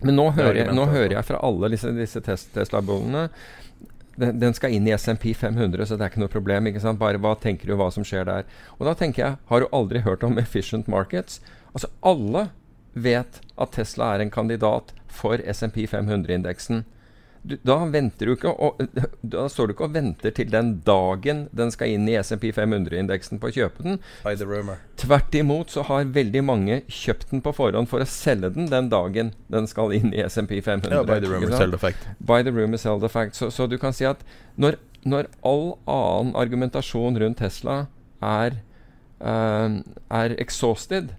Men 0.02 0.16
nå 0.18 0.26
er 0.28 0.32
hører, 0.42 0.56
jeg, 0.66 0.74
nå 0.76 0.86
hører 0.86 1.04
altså. 1.06 1.16
jeg 1.16 1.26
fra 1.26 1.40
alle 1.48 1.70
disse, 1.70 1.92
disse 1.96 2.20
test, 2.22 2.54
Tesla-bollene 2.54 3.30
den, 4.20 4.40
den 4.40 4.54
skal 4.54 4.74
inn 4.76 4.88
i 4.88 4.94
SMP 4.98 5.32
500, 5.38 5.88
så 5.88 5.98
det 5.98 6.06
er 6.06 6.14
ikke 6.14 6.24
noe 6.24 6.32
problem. 6.34 6.68
ikke 6.70 6.84
sant? 6.84 7.02
Bare 7.02 7.22
hva 7.22 7.36
tenker 7.40 7.70
du 7.70 7.78
hva 7.80 7.90
som 7.94 8.06
skjer 8.08 8.28
der? 8.30 8.50
Og 8.80 8.88
da 8.88 8.96
tenker 8.98 9.24
jeg, 9.24 9.40
har 9.50 9.64
du 9.64 9.70
aldri 9.74 10.04
hørt 10.06 10.26
om 10.26 10.40
efficient 10.42 10.90
markets? 10.92 11.40
Altså 11.74 11.90
alle 12.06 12.50
vet 12.94 13.40
at 13.58 13.74
Tesla 13.74 14.14
er 14.14 14.24
en 14.24 14.34
kandidat 14.34 14.94
for 15.10 15.42
SMP 15.50 15.88
500-indeksen. 15.90 16.84
Du, 17.44 17.58
da 17.68 17.76
venter 17.92 18.30
du 18.30 18.34
ikke 18.38 18.54
og, 18.56 18.80
Da 19.36 19.50
står 19.52 19.68
du 19.68 19.74
ikke 19.74 19.88
og 19.90 19.96
venter 19.98 20.32
til 20.36 20.48
den 20.52 20.78
dagen 20.88 21.42
den 21.52 21.74
skal 21.76 21.92
inn 21.92 22.06
i 22.08 22.16
SMP 22.16 22.54
500-indeksen 22.56 23.42
på 23.42 23.50
å 23.50 23.56
kjøpe 23.58 23.84
den. 23.84 24.00
By 24.24 24.38
the 24.40 24.48
rumor. 24.48 24.80
Tvert 25.00 25.36
imot 25.36 25.74
så 25.74 25.84
har 25.90 26.08
veldig 26.16 26.44
mange 26.48 26.80
kjøpt 26.88 27.34
den 27.34 27.44
på 27.44 27.52
forhånd 27.58 27.92
for 27.92 28.04
å 28.04 28.08
selge 28.08 28.54
den 28.56 28.70
den 28.72 28.88
dagen 28.94 29.34
den 29.52 29.68
skal 29.68 29.92
inn 29.96 30.16
i 30.16 30.24
SMP 30.24 30.56
500. 30.62 30.94
Yeah, 30.94 31.04
by 31.08 31.20
the 31.20 31.32
rumor, 31.32 31.52
sell 31.58 31.76
the 31.76 31.82
fact. 31.82 32.08
By 32.20 32.40
the 32.48 32.56
rumor, 32.56 32.80
sell 32.80 33.04
the 33.04 33.12
fact. 33.12 33.36
Så, 33.36 33.52
så 33.52 33.68
du 33.68 33.76
kan 33.82 33.96
si 33.96 34.08
at 34.08 34.24
når, 34.56 34.80
når 35.04 35.28
all 35.44 35.74
annen 35.90 36.32
argumentasjon 36.40 37.20
rundt 37.20 37.42
Tesla 37.44 37.86
er, 38.24 38.62
uh, 39.20 39.82
er 40.08 40.40
exhausted, 40.40 41.12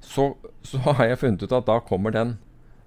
så, 0.00 0.32
så 0.64 0.80
har 0.86 1.12
jeg 1.12 1.20
funnet 1.20 1.44
ut 1.44 1.52
at 1.52 1.68
da 1.68 1.80
kommer 1.84 2.14
den. 2.14 2.36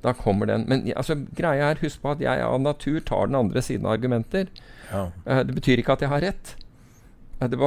Da 0.01 0.13
kommer 0.15 0.47
den. 0.47 0.63
Men 0.69 0.85
altså, 0.95 1.17
greia 1.35 1.71
er, 1.71 1.81
husk 1.83 2.01
på 2.01 2.13
at 2.13 2.23
jeg 2.23 2.43
av 2.45 2.59
natur 2.63 3.01
tar 3.05 3.27
den 3.27 3.39
andre 3.39 3.63
siden 3.65 3.87
av 3.87 3.97
argumenter. 3.97 4.47
Ja. 4.91 5.09
Uh, 5.27 5.41
det 5.43 5.57
betyr 5.57 5.81
ikke 5.81 5.97
at 5.97 6.05
jeg 6.05 6.11
har 6.13 6.23
rett. 6.23 6.55
Eh, 7.39 7.49
det 7.51 7.59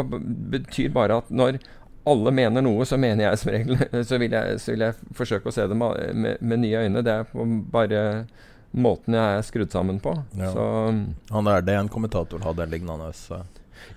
betyr 0.57 0.93
bare 0.95 1.21
at 1.21 1.31
når 1.31 1.61
alle 2.09 2.33
mener 2.35 2.65
noe, 2.65 2.87
så 2.89 2.99
mener 2.99 3.29
jeg 3.29 3.39
som 3.39 3.53
regel 3.55 3.83
Så 4.09 4.19
vil 4.19 4.33
jeg, 4.35 4.59
så 4.59 4.73
vil 4.75 4.87
jeg 4.89 5.13
forsøke 5.15 5.53
å 5.53 5.55
se 5.55 5.69
det 5.71 5.77
med, 5.79 6.01
med, 6.19 6.41
med 6.41 6.65
nye 6.65 6.87
øyne. 6.87 7.05
Det 7.05 7.19
er 7.21 7.29
på 7.31 7.47
bare 7.73 8.03
måten 8.73 9.15
jeg 9.15 9.39
er 9.39 9.45
skrudd 9.45 9.75
sammen 9.75 10.01
på. 10.03 10.17
Ja. 10.39 10.51
Så 10.55 10.65
Han 11.31 11.51
er 11.53 11.65
det 11.65 11.77
en 11.77 11.93
kommentator 11.93 12.43
hadde 12.45 12.65
en 12.65 12.73
lignende 12.73 13.13
så. 13.17 13.43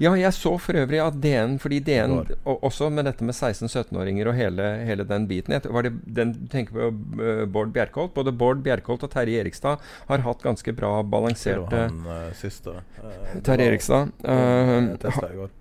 Ja, 0.02 0.14
jeg 0.20 0.34
så 0.36 0.56
for 0.62 0.78
øvrig 0.80 1.00
at 1.04 1.18
DN 1.24 1.58
Fordi 1.62 1.80
DN, 1.84 2.18
og, 2.44 2.64
også 2.68 2.90
med 2.94 3.08
dette 3.10 3.26
med 3.26 3.36
16-17-åringer 3.36 4.32
og 4.32 4.38
hele, 4.38 4.70
hele 4.88 5.06
den 5.08 5.28
biten 5.30 5.56
Var 5.56 5.88
det 5.88 5.94
den 6.18 6.34
tenker 6.52 6.76
på 6.76 6.90
uh, 6.92 7.44
Bård 7.48 7.74
Bjerkholt? 7.76 8.14
Både 8.16 8.34
Bård 8.36 8.64
Bjerkholt 8.66 9.06
og 9.08 9.14
Terje 9.14 9.44
Erikstad 9.44 9.84
har 10.10 10.26
hatt 10.26 10.44
ganske 10.46 10.76
bra 10.76 10.98
balanserte 11.04 11.88
Han 11.88 12.02
uh, 12.08 12.32
siste 12.38 12.80
uh, 12.80 13.38
Terje 13.46 13.70
Erikstad. 13.72 14.12
Uh, 14.26 14.96
eh. 14.96 15.54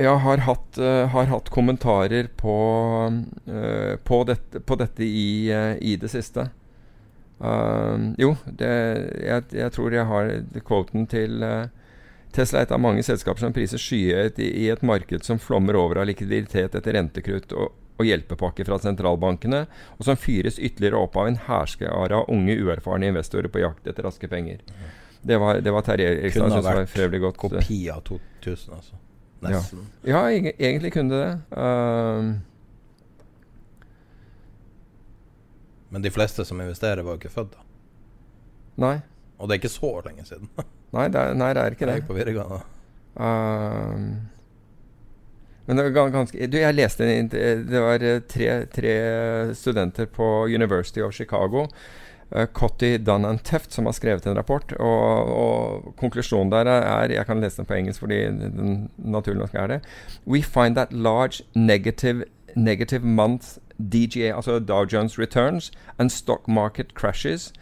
Jeg 0.00 0.18
har 0.24 0.40
hatt, 0.46 0.78
eh, 0.78 1.06
har 1.08 1.26
hatt 1.28 1.50
kommentarer 1.52 2.28
på, 2.36 2.56
eh, 3.46 3.96
på, 3.96 4.24
dette, 4.24 4.60
på 4.60 4.76
dette 4.80 5.04
i, 5.04 5.50
eh, 5.52 5.76
i 5.80 5.96
det 5.96 6.08
siste. 6.08 6.50
Jo, 8.22 8.36
det, 8.46 8.70
jeg, 9.18 9.44
jeg 9.50 9.72
tror 9.74 9.90
jeg 9.90 10.06
har 10.06 10.28
quoten 10.62 11.08
til 11.10 11.42
eh, 11.42 11.66
Tesla 12.32 12.62
er 12.62 12.66
et 12.66 12.74
av 12.74 12.80
mange 12.80 13.04
selskaper 13.04 13.44
som 13.44 13.52
priser 13.52 13.80
skyhøyt 13.80 14.38
i, 14.40 14.68
et 14.72 14.82
marked 14.86 15.24
som 15.26 15.40
flommer 15.40 15.76
over 15.76 16.00
av 16.00 16.08
likviditet 16.08 16.74
etter 16.78 16.96
rentekrutt 16.96 17.52
og, 17.52 17.74
og 18.00 18.08
hjelpepakker 18.08 18.68
fra 18.68 18.78
sentralbankene, 18.80 19.66
og 19.98 20.08
som 20.08 20.16
fyres 20.16 20.56
ytterligere 20.58 21.02
opp 21.04 21.18
av 21.20 21.28
en 21.28 21.38
hærskare 21.48 22.22
av 22.22 22.32
unge, 22.32 22.56
uerfarne 22.56 23.12
investorer 23.12 23.52
på 23.52 23.62
jakt 23.62 23.86
etter 23.86 24.08
raske 24.08 24.30
penger. 24.32 24.64
Det 25.22 25.36
var, 25.38 25.60
det 25.62 25.70
var 25.70 25.84
Terje 25.86 26.08
Erikstad. 26.16 26.48
Kunne 26.48 26.58
ha 26.58 26.62
vært 26.66 26.96
eh, 26.98 27.28
Kopi 27.38 27.82
av 27.92 28.00
2000, 28.08 28.74
altså. 28.74 28.98
Nesten. 29.42 29.84
Ja, 30.06 30.22
eg 30.30 30.52
egentlig 30.54 30.92
kunne 30.94 31.18
det 31.18 31.22
det. 31.26 31.58
Uh, 31.58 32.32
Men 35.92 36.02
de 36.02 36.10
fleste 36.10 36.44
som 36.44 36.60
investerer, 36.60 37.02
var 37.02 37.18
jo 37.18 37.20
ikke 37.20 37.34
født 37.34 37.50
da. 37.52 37.64
nei. 38.80 38.94
Og 39.36 39.48
det 39.48 39.56
er 39.56 39.60
ikke 39.60 39.74
så 39.74 39.90
lenge 40.06 40.24
siden. 40.24 40.48
Nei, 40.92 41.08
det 41.08 41.20
er, 41.20 41.34
nei, 41.38 41.52
det 41.56 41.62
er 41.62 41.74
ikke 41.74 41.86
Jeg 41.86 41.90
det. 41.90 41.96
gikk 42.02 42.10
på 42.10 42.18
videregående. 42.18 42.60
Um, 43.16 44.04
men 45.66 45.76
det 45.78 45.84
var 45.94 46.10
ganske 46.10 46.46
Du, 46.48 46.56
jeg 46.58 46.74
leste 46.74 47.04
en 47.04 47.28
eh, 47.36 47.58
Det 47.68 47.80
var 47.84 48.02
eh, 48.02 48.22
tre, 48.24 48.46
tre 48.72 48.94
studenter 49.54 50.08
på 50.08 50.46
University 50.48 51.00
of 51.04 51.12
Chicago. 51.12 51.66
Uh, 52.32 52.46
Cotty 52.46 52.96
Dunn 52.96 53.24
and 53.28 53.42
Teft 53.44 53.72
som 53.72 53.86
har 53.86 53.92
skrevet 53.92 54.26
en 54.26 54.36
rapport. 54.36 54.72
Og, 54.80 55.32
og 55.36 55.94
konklusjonen 56.00 56.52
der 56.52 56.68
er 56.68 57.12
Jeg 57.12 57.26
kan 57.26 57.40
lese 57.40 57.60
den 57.62 57.68
på 57.68 57.74
engelsk 57.78 58.00
fordi 58.00 58.24
den 58.24 58.90
naturlig 58.96 59.40
nok 59.40 59.54
er 59.54 59.66
det. 59.66 59.80
We 60.26 60.42
find 60.42 60.76
that 60.76 60.92
large 60.92 61.42
negative, 61.54 62.24
negative 62.56 63.04
month 63.04 63.58
DGA, 63.78 64.34
altså 64.36 64.58
Dow 64.58 64.84
Jones 64.84 65.18
returns, 65.18 65.72
and 65.98 66.10
stock 66.10 66.48
market 66.48 66.94
crashes 66.94 67.52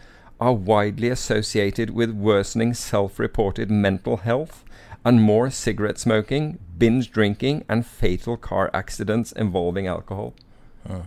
are 0.40 0.54
widely 0.54 1.10
associated 1.10 1.90
with 1.90 2.10
worsening 2.10 2.74
self-reported 2.74 3.70
mental 3.70 4.16
health 4.18 4.64
and 5.04 5.22
more 5.22 5.50
cigarette 5.50 5.98
smoking, 5.98 6.58
binge 6.78 7.10
drinking 7.10 7.64
and 7.68 7.86
fatal 7.86 8.36
car 8.36 8.70
accidents 8.72 9.32
involving 9.32 9.86
alcohol. 9.86 10.34
Ja. 10.88 11.02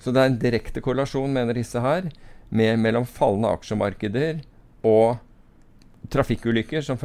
Så 0.00 0.10
det 0.10 0.20
er 0.20 0.30
en 0.30 0.38
direkte 0.38 0.80
korrelasjon, 0.80 1.32
mener 1.34 1.54
disse 1.58 1.80
her, 1.82 2.10
med, 2.48 2.78
mellom 2.78 3.06
fallende 3.06 3.50
aksjemarkeder 3.50 4.42
og 4.86 5.18
trafikkulykker 6.10 6.80
som, 6.80 6.98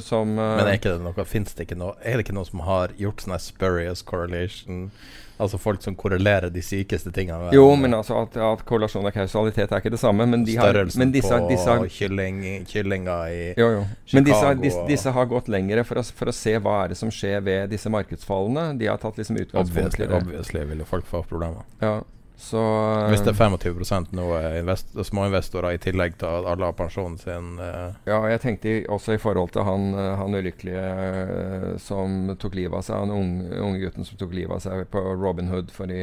som 0.00 0.38
eh, 0.38 0.56
Men 0.56 0.68
er 0.70 0.78
ikke 0.78 0.94
det 0.94 1.02
noe 1.04 1.26
det 1.26 1.66
ikke 1.66 1.78
noe 1.78 1.96
Er 2.00 2.16
det 2.16 2.24
ikke 2.24 2.36
noe 2.36 2.48
som 2.48 2.62
har 2.64 2.94
gjort 2.96 3.24
sånn 3.24 3.36
spurious 3.42 4.04
correlation? 4.06 4.90
Altså 5.36 5.58
folk 5.60 5.82
som 5.84 5.96
korrelerer 5.98 6.48
de 6.52 6.62
sykeste 6.64 7.10
tingene 7.12 7.50
Jo, 7.52 7.66
men 7.76 7.92
altså 7.98 8.22
at, 8.22 8.38
at 8.40 8.62
korrelasjon 8.68 9.04
og 9.04 9.12
kausalitet 9.12 9.68
er 9.68 9.82
ikke 9.82 9.92
det 9.92 10.00
samme. 10.00 10.24
Men, 10.26 10.46
de 10.46 10.56
har, 10.56 10.72
Størrelsen 10.72 11.02
men 11.02 11.12
disse, 11.12 11.40
på 11.42 11.50
disse, 11.50 11.76
kylling, 11.98 12.40
kyllinger 12.70 13.34
i 13.34 13.42
Jo, 13.60 13.68
jo. 13.74 13.84
Men 14.16 14.28
disse, 14.28 14.54
disse, 14.62 14.84
disse 14.88 15.12
har 15.12 15.28
gått 15.30 15.50
lengre 15.52 15.84
for 15.84 16.00
å, 16.00 16.04
for 16.16 16.32
å 16.32 16.36
se 16.36 16.56
hva 16.56 16.78
er 16.84 16.94
det 16.94 17.00
som 17.02 17.12
skjer 17.12 17.44
ved 17.44 17.72
disse 17.74 17.92
markedsfallene. 17.92 18.70
De 18.80 18.88
har 18.88 19.00
tatt 19.02 19.20
liksom 19.20 19.40
utgangspunkt 19.44 20.00
i 20.00 20.06
det. 20.06 20.12
obviously 20.16 20.64
vil 20.72 20.84
folk 20.88 21.08
få 21.10 21.22
problemer. 21.28 21.68
Ja, 21.84 21.98
så 22.38 22.60
Hvis 23.08 23.22
det 23.24 23.32
er 23.32 23.38
25 23.56 24.12
nå 24.12 24.26
er 24.36 24.58
invest 24.60 24.90
småinvestorer 25.08 25.72
i 25.72 25.78
tillegg 25.80 26.18
til 26.20 26.28
at 26.28 26.44
alle 26.52 26.68
har 26.68 26.76
pensjonen 26.76 27.16
sin 27.18 27.58
eh, 27.64 27.94
Ja, 28.04 28.18
jeg 28.28 28.42
tenkte 28.42 28.74
også 28.92 29.16
i 29.16 29.20
forhold 29.22 29.54
til 29.54 29.64
han, 29.64 29.86
eh, 29.96 30.12
han 30.20 30.36
ulykkelige 30.36 30.82
eh, 30.82 31.68
som 31.80 32.34
tok 32.36 32.54
livet 32.58 32.76
av 32.76 32.84
seg, 32.84 33.00
han 33.06 33.14
unge, 33.16 33.48
unge 33.56 33.80
gutten 33.86 34.04
som 34.04 34.20
tok 34.20 34.36
livet 34.36 34.52
av 34.58 34.60
seg 34.66 34.84
på 34.92 35.00
Robin 35.16 35.48
Hood 35.48 35.72
fordi, 35.72 36.02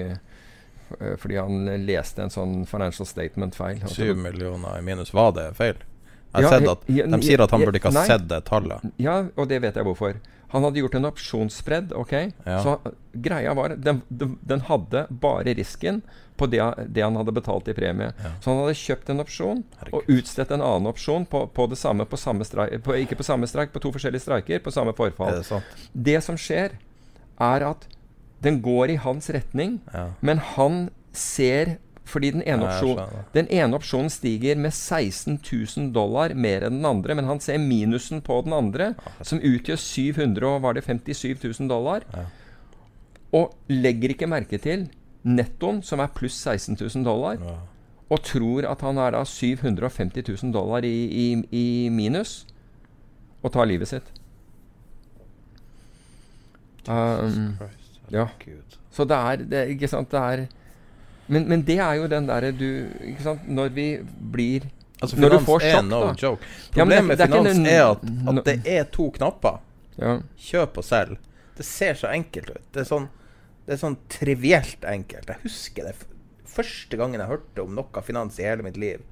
eh, 0.98 1.16
fordi 1.22 1.38
han 1.38 1.70
leste 1.86 2.26
en 2.26 2.34
sånn 2.34 2.56
financial 2.66 3.06
statement-feil. 3.06 3.86
Syv 3.94 4.16
7 4.16 4.24
millioner 4.26 4.80
i 4.80 4.86
minus. 4.90 5.14
Var 5.14 5.32
det 5.38 5.48
feil? 5.60 5.78
Jeg 6.34 6.48
har 6.50 6.50
Ja, 6.50 6.60
sett 6.60 6.70
at 6.74 6.88
De 7.14 7.22
sier 7.22 7.42
at 7.46 7.52
han 7.54 7.62
burde 7.62 7.78
ikke 7.78 7.94
ha 7.94 8.06
sett 8.10 8.26
det 8.28 8.42
tallet. 8.50 8.82
Ja, 8.98 9.20
og 9.38 9.48
det 9.54 9.62
vet 9.62 9.76
jeg 9.78 9.86
hvorfor. 9.86 10.18
Han 10.54 10.64
hadde 10.68 10.80
gjort 10.84 10.96
en 11.00 11.06
opsjonsspredd, 11.10 11.94
ok? 11.98 12.12
Ja. 12.46 12.60
Så 12.64 12.76
greia 13.14 13.54
var 13.58 13.74
den, 13.76 14.02
den, 14.10 14.62
hadde 14.70 15.08
bare 15.10 15.54
risken 15.58 16.02
på 16.38 16.48
det, 16.50 16.62
det 16.94 17.02
han 17.06 17.16
hadde 17.18 17.34
betalt 17.36 17.68
i 17.70 17.74
premie. 17.78 18.12
Ja. 18.22 18.32
Så 18.42 18.52
han 18.54 18.62
hadde 18.64 18.78
kjøpt 18.78 19.10
en 19.14 19.22
opsjon 19.24 19.64
Herregud. 19.80 19.98
og 19.98 20.14
utstedt 20.18 20.54
en 20.54 20.62
annen 20.66 20.90
opsjon 20.90 21.26
på, 21.30 21.44
på 21.54 21.68
det 21.72 21.78
samme 21.82 22.06
på 22.10 22.18
samme 22.22 22.46
streik, 22.48 22.80
på, 22.86 22.96
Ikke 23.02 23.18
på 23.20 23.26
samme 23.26 23.50
streik, 23.50 23.74
på 23.74 23.82
to 23.84 23.92
forskjellige 23.96 24.26
streiker, 24.28 24.62
på 24.66 24.74
samme 24.74 24.94
forfall. 24.98 25.42
det? 25.42 25.62
Det 25.94 26.20
som 26.26 26.38
skjer, 26.38 26.78
er 27.42 27.68
at 27.74 27.88
den 28.44 28.62
går 28.62 28.94
i 28.94 29.00
hans 29.02 29.30
retning, 29.34 29.80
Ja. 29.94 30.10
men 30.22 30.38
han 30.38 30.90
ser 31.14 31.78
Fordi 32.06 32.32
den 32.36 32.42
ene, 32.44 32.68
Ja, 32.68 32.76
opsjon, 32.76 33.22
den 33.34 33.48
ene 33.48 33.78
opsjonen 33.78 34.10
stiger 34.12 34.58
med 34.60 34.74
16 34.74 35.40
000 35.40 35.92
dollar 35.96 36.34
mer 36.36 36.66
enn 36.68 36.82
den 36.82 36.86
andre, 36.86 37.16
men 37.16 37.30
han 37.30 37.40
ser 37.40 37.62
minusen 37.64 38.22
på 38.22 38.42
den 38.44 38.54
andre, 38.54 38.94
som 39.22 39.40
utgjør 39.40 39.80
700 39.80 40.50
og 40.50 40.62
var 40.66 40.76
det 40.76 40.84
57 40.84 41.60
000 41.62 41.70
dollar, 41.72 42.04
og 43.34 43.56
legger 43.72 44.14
ikke 44.14 44.28
merke 44.28 44.60
til 44.62 44.90
nettoen, 45.24 45.80
som 45.82 46.04
er 46.04 46.12
pluss 46.12 46.36
16 46.44 46.76
000 46.82 47.06
dollar, 47.08 47.40
og 48.12 48.22
tror 48.28 48.68
at 48.70 48.84
han 48.84 49.00
er 49.00 49.16
da 49.16 49.24
750 49.24 50.28
000 50.44 50.54
dollar 50.54 50.84
i, 50.84 51.08
i, 51.08 51.28
i 51.56 51.90
minus, 51.90 52.44
og 53.44 53.52
tar 53.56 53.68
livet 53.68 53.90
sitt. 53.90 54.12
Um, 56.84 57.56
ja. 58.12 58.28
så 58.92 59.06
det 59.08 59.16
er, 59.16 59.44
det, 59.48 59.60
Ikke 59.72 59.88
sant, 59.88 60.12
det 60.12 60.20
er 60.20 60.42
men, 61.28 61.46
men 61.48 61.62
det 61.64 61.78
er 61.80 61.94
jo 62.02 62.08
den 62.12 62.26
derre 62.28 62.50
du 62.52 62.66
Ikke 63.00 63.24
sant, 63.24 63.46
når 63.48 63.70
vi 63.76 63.86
blir 64.34 64.66
Altså, 65.04 65.18
Når 65.20 65.30
du 65.34 65.36
finans 65.36 65.48
får 65.48 65.64
sjokk, 65.68 65.86
no 65.90 66.00
da. 66.00 66.12
joke. 66.16 66.50
Problemet 66.72 67.08
med 67.10 67.18
det 67.20 67.26
er 67.26 67.32
finans 67.34 67.68
er 67.68 67.82
at, 67.90 68.04
at 68.32 68.46
det 68.48 68.54
er 68.72 68.86
to 68.96 69.10
knapper. 69.18 69.58
Ja. 70.00 70.14
Kjøp 70.40 70.78
og 70.80 70.86
selg. 70.88 71.18
Det 71.58 71.66
ser 71.68 71.98
så 72.00 72.08
enkelt 72.14 72.54
ut. 72.54 72.62
Det 72.72 72.86
er 72.86 72.88
sånn, 72.88 73.10
det 73.68 73.76
er 73.76 73.82
sånn 73.82 73.98
trivielt 74.14 74.88
enkelt. 74.88 75.28
Jeg 75.28 75.44
husker 75.44 75.90
det 75.90 75.96
første 76.54 77.00
gangen 77.02 77.20
jeg 77.20 77.32
hørte 77.34 77.66
om 77.66 77.76
noe 77.76 78.04
finans 78.06 78.40
i 78.40 78.48
hele 78.48 78.64
mitt 78.64 78.80
liv. 78.80 79.04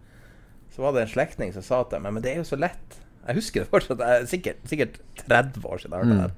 Så 0.72 0.86
var 0.86 0.96
det 0.96 1.04
en 1.04 1.12
slektning 1.12 1.52
som 1.52 1.66
sa 1.66 1.82
til 1.92 2.00
meg 2.00 2.16
Men 2.16 2.24
det 2.24 2.32
er 2.32 2.40
jo 2.40 2.48
så 2.48 2.60
lett. 2.62 3.02
Jeg 3.28 3.42
husker 3.42 3.66
det 3.66 3.70
fortsatt. 3.74 4.00
Det 4.00 4.08
er 4.16 4.30
sikkert, 4.32 4.64
sikkert 4.72 5.02
30 5.26 5.68
år 5.68 5.84
siden 5.84 5.98
jeg 5.98 6.06
hørte 6.06 6.16
det. 6.16 6.22
her. 6.24 6.38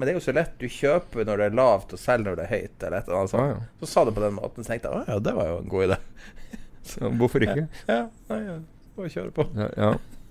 Men 0.00 0.08
det 0.08 0.12
er 0.14 0.16
jo 0.16 0.24
så 0.24 0.32
lett. 0.32 0.52
Du 0.56 0.64
kjøper 0.64 1.26
når 1.28 1.42
det 1.42 1.46
er 1.50 1.56
lavt, 1.58 1.90
og 1.92 2.00
selger 2.00 2.30
når 2.30 2.38
det 2.38 2.44
er 2.46 2.52
høyt. 2.54 2.76
Eller 2.86 2.94
et 2.96 3.10
eller 3.10 3.18
annet 3.18 3.32
sånt. 3.34 3.42
Ah, 3.42 3.50
ja. 3.50 3.80
Så 3.82 3.88
sa 3.90 4.04
du 4.08 4.12
på 4.16 4.22
den 4.24 4.38
måten, 4.38 4.64
så 4.64 4.72
tenkte 4.72 4.88
jeg 4.88 4.96
å 4.96 5.02
ja, 5.04 5.18
det 5.26 5.34
var 5.36 5.50
jo 5.50 5.58
en 5.58 5.68
god 5.74 5.84
idé. 5.90 5.98
så, 6.94 7.10
Hvorfor 7.20 7.44
ikke? 7.44 7.66
Ja, 7.84 7.98
nei, 8.30 8.38
ja, 8.46 8.56
bare 8.96 9.12
kjøre 9.12 9.34
på. 9.36 9.46
Ja, 9.60 9.68
ja. 9.76 9.90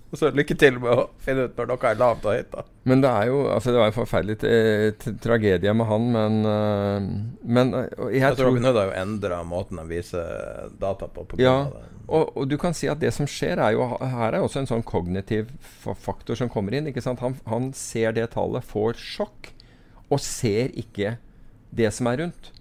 Og 0.09 0.17
så 0.17 0.31
lykke 0.33 0.55
til 0.57 0.79
med 0.81 0.89
å 0.89 1.03
finne 1.21 1.45
ut 1.45 1.59
når 1.59 1.69
noe 1.69 1.85
er 1.85 1.99
lavt 1.99 2.25
og 2.25 2.33
høyt, 2.33 2.49
da. 2.49 2.63
Men 2.89 3.03
det 3.03 3.11
er 3.13 3.29
jo 3.29 3.43
Altså, 3.45 3.69
det 3.69 3.77
var 3.77 3.91
en 3.91 3.97
forferdelig 3.99 4.37
eh, 4.49 5.11
tragedie 5.21 5.73
med 5.77 5.85
han, 5.85 6.07
men 6.15 6.39
uh, 6.49 7.45
Men 7.45 7.75
uh, 7.75 7.83
jeg 8.09 8.23
Jeg 8.23 8.33
tror 8.33 8.39
tror 8.39 8.49
Robin 8.49 8.65
Hood 8.65 8.79
har 8.81 8.89
jo 8.89 8.97
endra 9.03 9.43
måten 9.45 9.77
de 9.77 9.85
viser 9.91 10.73
data 10.81 11.05
på. 11.13 11.27
på 11.29 11.37
Ja, 11.43 11.59
og, 12.09 12.33
og 12.33 12.49
du 12.49 12.57
kan 12.57 12.73
si 12.73 12.89
at 12.89 13.01
det 13.01 13.13
som 13.13 13.29
skjer, 13.29 13.61
er 13.61 13.77
jo 13.77 13.85
Her 14.01 14.33
er 14.33 14.41
også 14.41 14.63
en 14.63 14.71
sånn 14.71 14.85
kognitiv 14.87 15.51
faktor 15.85 16.39
som 16.39 16.49
kommer 16.49 16.73
inn. 16.73 16.89
ikke 16.89 17.05
sant? 17.05 17.21
Han, 17.21 17.37
han 17.49 17.69
ser 17.77 18.17
det 18.17 18.31
tallet, 18.33 18.65
får 18.65 18.97
sjokk, 18.97 19.51
og 20.09 20.19
ser 20.23 20.71
ikke 20.79 21.17
det 21.75 21.91
som 21.93 22.07
er 22.09 22.23
rundt. 22.23 22.51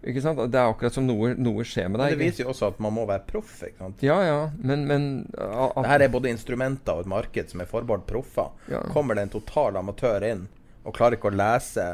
Ikke 0.00 0.22
sant? 0.24 0.38
Det 0.48 0.56
er 0.56 0.70
akkurat 0.70 0.94
som 0.96 1.04
noe, 1.04 1.34
noe 1.36 1.64
skjer 1.66 1.90
med 1.90 1.98
Men 1.98 2.06
deg. 2.06 2.14
det 2.16 2.24
viser 2.30 2.46
jo 2.46 2.52
også 2.54 2.70
at 2.70 2.78
man 2.80 2.94
må 2.96 3.02
være 3.08 3.26
proff. 3.28 3.58
ikke 3.66 3.82
sant? 3.82 4.04
Ja, 4.06 4.16
ja, 4.24 4.38
men, 4.56 4.86
men 4.88 5.08
at, 5.36 5.74
Det 5.76 5.90
her 5.90 6.04
er 6.06 6.12
både 6.14 6.30
instrumenter 6.32 6.96
og 6.96 7.04
et 7.04 7.10
marked 7.12 7.50
som 7.52 7.60
er 7.60 7.68
forbeholdt 7.68 8.06
proffer. 8.08 8.48
Ja. 8.72 8.80
Kommer 8.94 9.18
det 9.18 9.26
en 9.26 9.34
total 9.34 9.76
amatør 9.76 10.24
inn 10.30 10.46
og 10.86 10.94
klarer 10.96 11.18
ikke 11.18 11.28
å 11.28 11.36
lese 11.36 11.84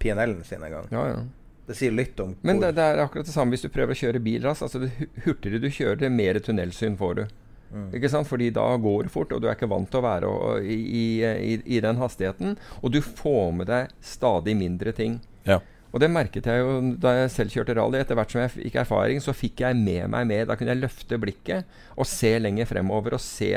PNL-en 0.00 0.40
sin 0.48 0.64
engang. 0.64 0.88
Ja, 0.94 1.02
ja. 1.10 1.18
Det 1.68 1.76
sier 1.76 1.92
litt 1.92 2.18
om 2.18 2.32
Men 2.42 2.58
det, 2.62 2.72
det 2.78 2.82
er 2.82 3.02
akkurat 3.04 3.28
det 3.28 3.34
samme 3.34 3.52
hvis 3.54 3.62
du 3.62 3.68
prøver 3.70 3.92
å 3.92 4.00
kjøre 4.00 4.22
bil. 4.24 4.46
Altså, 4.48 4.80
hurtigere 5.26 5.60
du 5.60 5.68
kjører, 5.68 6.00
det 6.00 6.08
mer 6.16 6.40
tunnelsyn 6.42 6.96
får 6.98 7.14
du. 7.20 7.26
Mm. 7.70 7.88
Ikke 7.96 8.10
sant? 8.12 8.28
Fordi 8.28 8.50
da 8.54 8.66
går 8.82 9.06
det 9.06 9.14
fort, 9.14 9.32
og 9.32 9.42
du 9.42 9.48
er 9.48 9.56
ikke 9.56 9.70
vant 9.70 9.90
til 9.90 10.00
å 10.00 10.06
være 10.06 10.30
i, 10.62 10.78
i, 11.00 11.58
i, 11.64 11.82
den 11.82 12.00
hastigheten. 12.00 12.56
Og 12.82 12.94
du 12.94 13.00
får 13.04 13.52
med 13.56 13.70
deg 13.70 13.92
stadig 14.04 14.56
mindre 14.58 14.94
ting. 14.96 15.20
Ja. 15.48 15.60
Og 15.90 16.02
det 16.02 16.10
merket 16.12 16.46
jeg 16.46 16.62
jo 16.62 16.74
da 17.02 17.16
jeg 17.16 17.32
selv 17.34 17.54
kjørte 17.54 17.74
rally. 17.78 18.00
Etter 18.02 18.18
hvert 18.18 18.32
som 18.32 18.42
jeg 18.42 18.54
fikk 18.54 18.80
erfaring, 18.84 19.22
så 19.22 19.34
fikk 19.34 19.64
jeg 19.64 19.78
med 19.78 20.10
meg 20.12 20.28
mer. 20.30 20.46
Da 20.46 20.56
kunne 20.58 20.74
jeg 20.74 20.84
løfte 20.84 21.18
blikket 21.22 21.80
og 21.96 22.08
se 22.08 22.36
lenger 22.38 22.68
fremover. 22.70 23.18
Og 23.18 23.22
se 23.24 23.52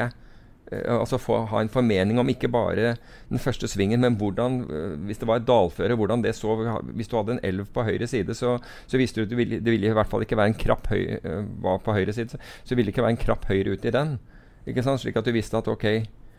Altså 0.88 1.20
få, 1.22 1.40
ha 1.52 1.62
en 1.62 1.72
formening 1.72 2.20
om 2.20 2.30
ikke 2.30 2.50
bare 2.52 2.96
den 3.30 3.42
første 3.42 3.68
svingen, 3.68 4.02
men 4.02 4.18
hvordan 4.20 4.60
eh, 4.64 4.96
Hvis 5.08 5.22
det 5.22 5.28
var 5.30 5.42
et 5.42 5.48
dalføre, 5.48 5.96
hvordan 6.00 6.24
det 6.24 6.36
så 6.36 6.56
Hvis 6.94 7.08
du 7.12 7.18
hadde 7.18 7.38
en 7.38 7.44
elv 7.44 7.68
på 7.74 7.86
høyre 7.88 8.08
side, 8.08 8.36
så, 8.36 8.58
så 8.88 8.98
visste 8.98 9.22
du 9.22 9.26
at 9.28 9.30
det 9.34 9.38
ville, 9.38 9.60
det 9.60 9.72
ville 9.76 9.92
i 9.92 9.96
hvert 9.96 10.10
fall 10.10 10.26
ikke 10.26 10.38
være 10.40 10.54
en 10.54 10.60
krapp 10.66 10.88
høy, 10.92 11.20
eh, 11.20 11.46
var 11.64 11.80
på 11.86 11.96
høyre 11.96 12.14
side. 12.14 12.34
Så, 12.34 12.42
så 12.64 12.76
ville 12.76 12.90
det 12.90 12.96
ikke 12.98 13.06
være 13.06 13.18
en 13.18 13.24
krapp 13.26 13.48
høyre 13.50 13.78
ut 13.78 13.86
i 13.86 13.94
den. 13.94 14.18
Ikke 14.68 14.84
sant? 14.84 15.02
Slik 15.04 15.18
at 15.20 15.26
du 15.26 15.34
visste 15.36 15.60
at 15.60 15.68
ok, 15.68 15.88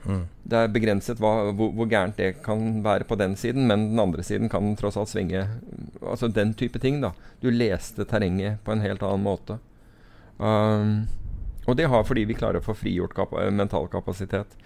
Mm. 0.05 0.25
det 0.45 0.59
er 0.59 0.73
begrenset 0.73 1.21
hva, 1.23 1.31
hvor, 1.57 1.71
hvor 1.73 1.89
gærent 1.89 2.19
det 2.21 2.43
kan 2.45 2.83
være 2.85 3.07
på 3.09 3.17
den 3.17 3.37
siden, 3.41 3.65
men 3.71 3.87
den 3.93 4.01
andre 4.03 4.25
siden 4.27 4.51
kan 4.53 4.75
tross 4.77 4.99
alt 5.01 5.09
svinge. 5.09 5.47
Altså 6.03 6.29
den 6.29 6.53
type 6.55 6.79
ting, 6.79 7.01
da. 7.01 7.15
Du 7.41 7.49
leste 7.49 8.05
terrenget 8.05 8.61
på 8.65 8.75
en 8.75 8.85
helt 8.85 9.03
annen 9.03 9.25
måte. 9.25 9.59
Um, 10.37 11.07
og 11.67 11.77
det 11.77 11.87
har 11.89 12.05
fordi 12.05 12.25
vi 12.29 12.35
klarer 12.35 12.61
å 12.61 12.65
få 12.65 12.75
frigjort 12.77 13.15
kap 13.17 13.33
mental 13.53 13.89
kapasitet. 13.89 14.57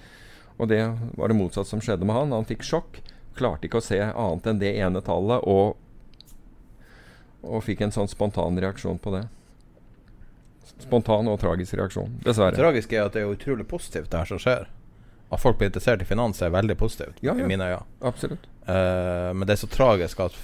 Og 0.58 0.68
det 0.68 0.80
var 1.16 1.28
det 1.28 1.36
motsatt 1.38 1.66
som 1.70 1.80
skjedde 1.80 2.04
med 2.04 2.16
han. 2.16 2.32
Han 2.34 2.44
fikk 2.48 2.62
sjokk. 2.66 3.00
Klarte 3.38 3.68
ikke 3.68 3.78
å 3.78 3.84
se 3.84 4.00
annet 4.02 4.46
enn 4.50 4.58
det 4.58 4.72
ene 4.82 5.00
tallet, 5.06 5.44
og, 5.46 5.76
og 7.46 7.62
fikk 7.62 7.84
en 7.86 7.92
sånn 7.94 8.08
spontan 8.10 8.58
reaksjon 8.58 8.98
på 8.98 9.12
det. 9.14 9.28
Spontan 10.78 11.28
og 11.30 11.38
tragisk 11.40 11.74
reaksjon, 11.78 12.18
Det 12.18 12.28
dessverre. 12.32 12.56
tragiske 12.58 12.96
er 12.98 13.06
at 13.06 13.14
det 13.14 13.22
er 13.22 13.30
utrolig 13.32 13.66
positivt, 13.70 14.10
det 14.10 14.18
her 14.18 14.28
som 14.28 14.38
skjer. 14.42 14.66
At 15.30 15.40
folk 15.42 15.58
blir 15.58 15.68
interessert 15.70 16.02
i 16.02 16.04
finans, 16.08 16.40
er 16.42 16.50
veldig 16.50 16.76
positivt, 16.80 17.18
Ja, 17.22 17.34
ja. 17.34 17.44
i 17.44 17.46
mine 17.48 17.64
øyne. 17.70 17.82
Absolutt. 18.02 18.46
Uh, 18.68 19.32
men 19.34 19.46
det 19.46 19.54
er 19.56 19.62
så 19.66 19.70
tragisk 19.70 20.20
at 20.20 20.36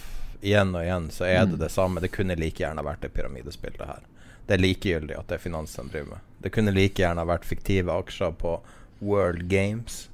igjen 0.45 0.75
og 0.77 0.83
igjen 0.85 1.11
så 1.11 1.25
er 1.27 1.45
Mm. 1.47 1.51
det 1.53 1.59
det 1.67 1.71
samme. 1.73 2.01
Det 2.01 2.11
kunne 2.13 2.37
like 2.37 2.63
gjerne 2.63 2.83
vært 2.85 3.05
et 3.05 3.13
pyramidespill, 3.15 3.73
det 3.79 3.87
her. 3.87 4.01
Det 4.47 4.57
er 4.57 4.63
likegyldig 4.63 5.17
at 5.19 5.29
det 5.29 5.39
er 5.39 5.45
finans 5.45 5.77
de 5.77 5.87
driver 5.89 6.15
med. 6.15 6.33
Det 6.45 6.53
kunne 6.53 6.75
like 6.75 7.01
gjerne 7.01 7.25
vært 7.29 7.47
fiktive 7.49 7.93
aksjer 7.95 8.35
på 8.41 8.59
World 9.05 9.47
Games, 9.49 10.09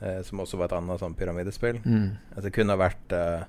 eh, 0.00 0.22
som 0.26 0.42
også 0.42 0.58
var 0.58 0.70
et 0.70 0.76
annet 0.78 1.02
sånn 1.02 1.14
pyramidespill. 1.18 1.80
Mm. 1.84 2.08
Altså, 2.32 2.46
det 2.48 2.54
kunne 2.56 2.78
vært 2.80 3.14
eh, 3.14 3.44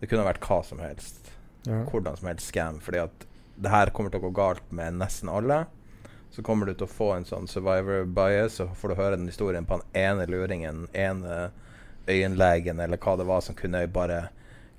Det 0.00 0.10
kunne 0.10 0.26
vært 0.26 0.42
hva 0.44 0.58
som 0.66 0.82
helst. 0.82 1.30
Ja. 1.64 1.84
Hvordan 1.88 2.18
som 2.18 2.28
helst 2.28 2.50
scam. 2.50 2.80
Fordi 2.82 2.98
at 3.06 3.26
det 3.56 3.70
her 3.72 3.90
kommer 3.94 4.12
til 4.12 4.20
å 4.20 4.26
gå 4.26 4.34
galt 4.36 4.72
med 4.74 4.98
nesten 4.98 5.30
alle. 5.32 5.64
Så 6.34 6.42
kommer 6.42 6.66
du 6.66 6.74
til 6.74 6.84
å 6.88 6.90
få 6.90 7.12
en 7.14 7.24
sånn 7.24 7.46
survivor 7.48 8.04
bias, 8.10 8.58
og 8.60 8.74
får 8.76 8.90
du 8.90 8.98
høre 8.98 9.16
den 9.16 9.30
historien 9.30 9.64
på 9.64 9.78
den 9.78 10.00
ene 10.02 10.26
luringen, 10.26 10.88
ene 10.92 11.52
øyenlegen, 12.10 12.82
eller 12.82 12.98
hva 13.00 13.14
det 13.16 13.26
var, 13.28 13.40
som 13.46 13.56
kunne 13.56 13.84
bare 13.86 14.26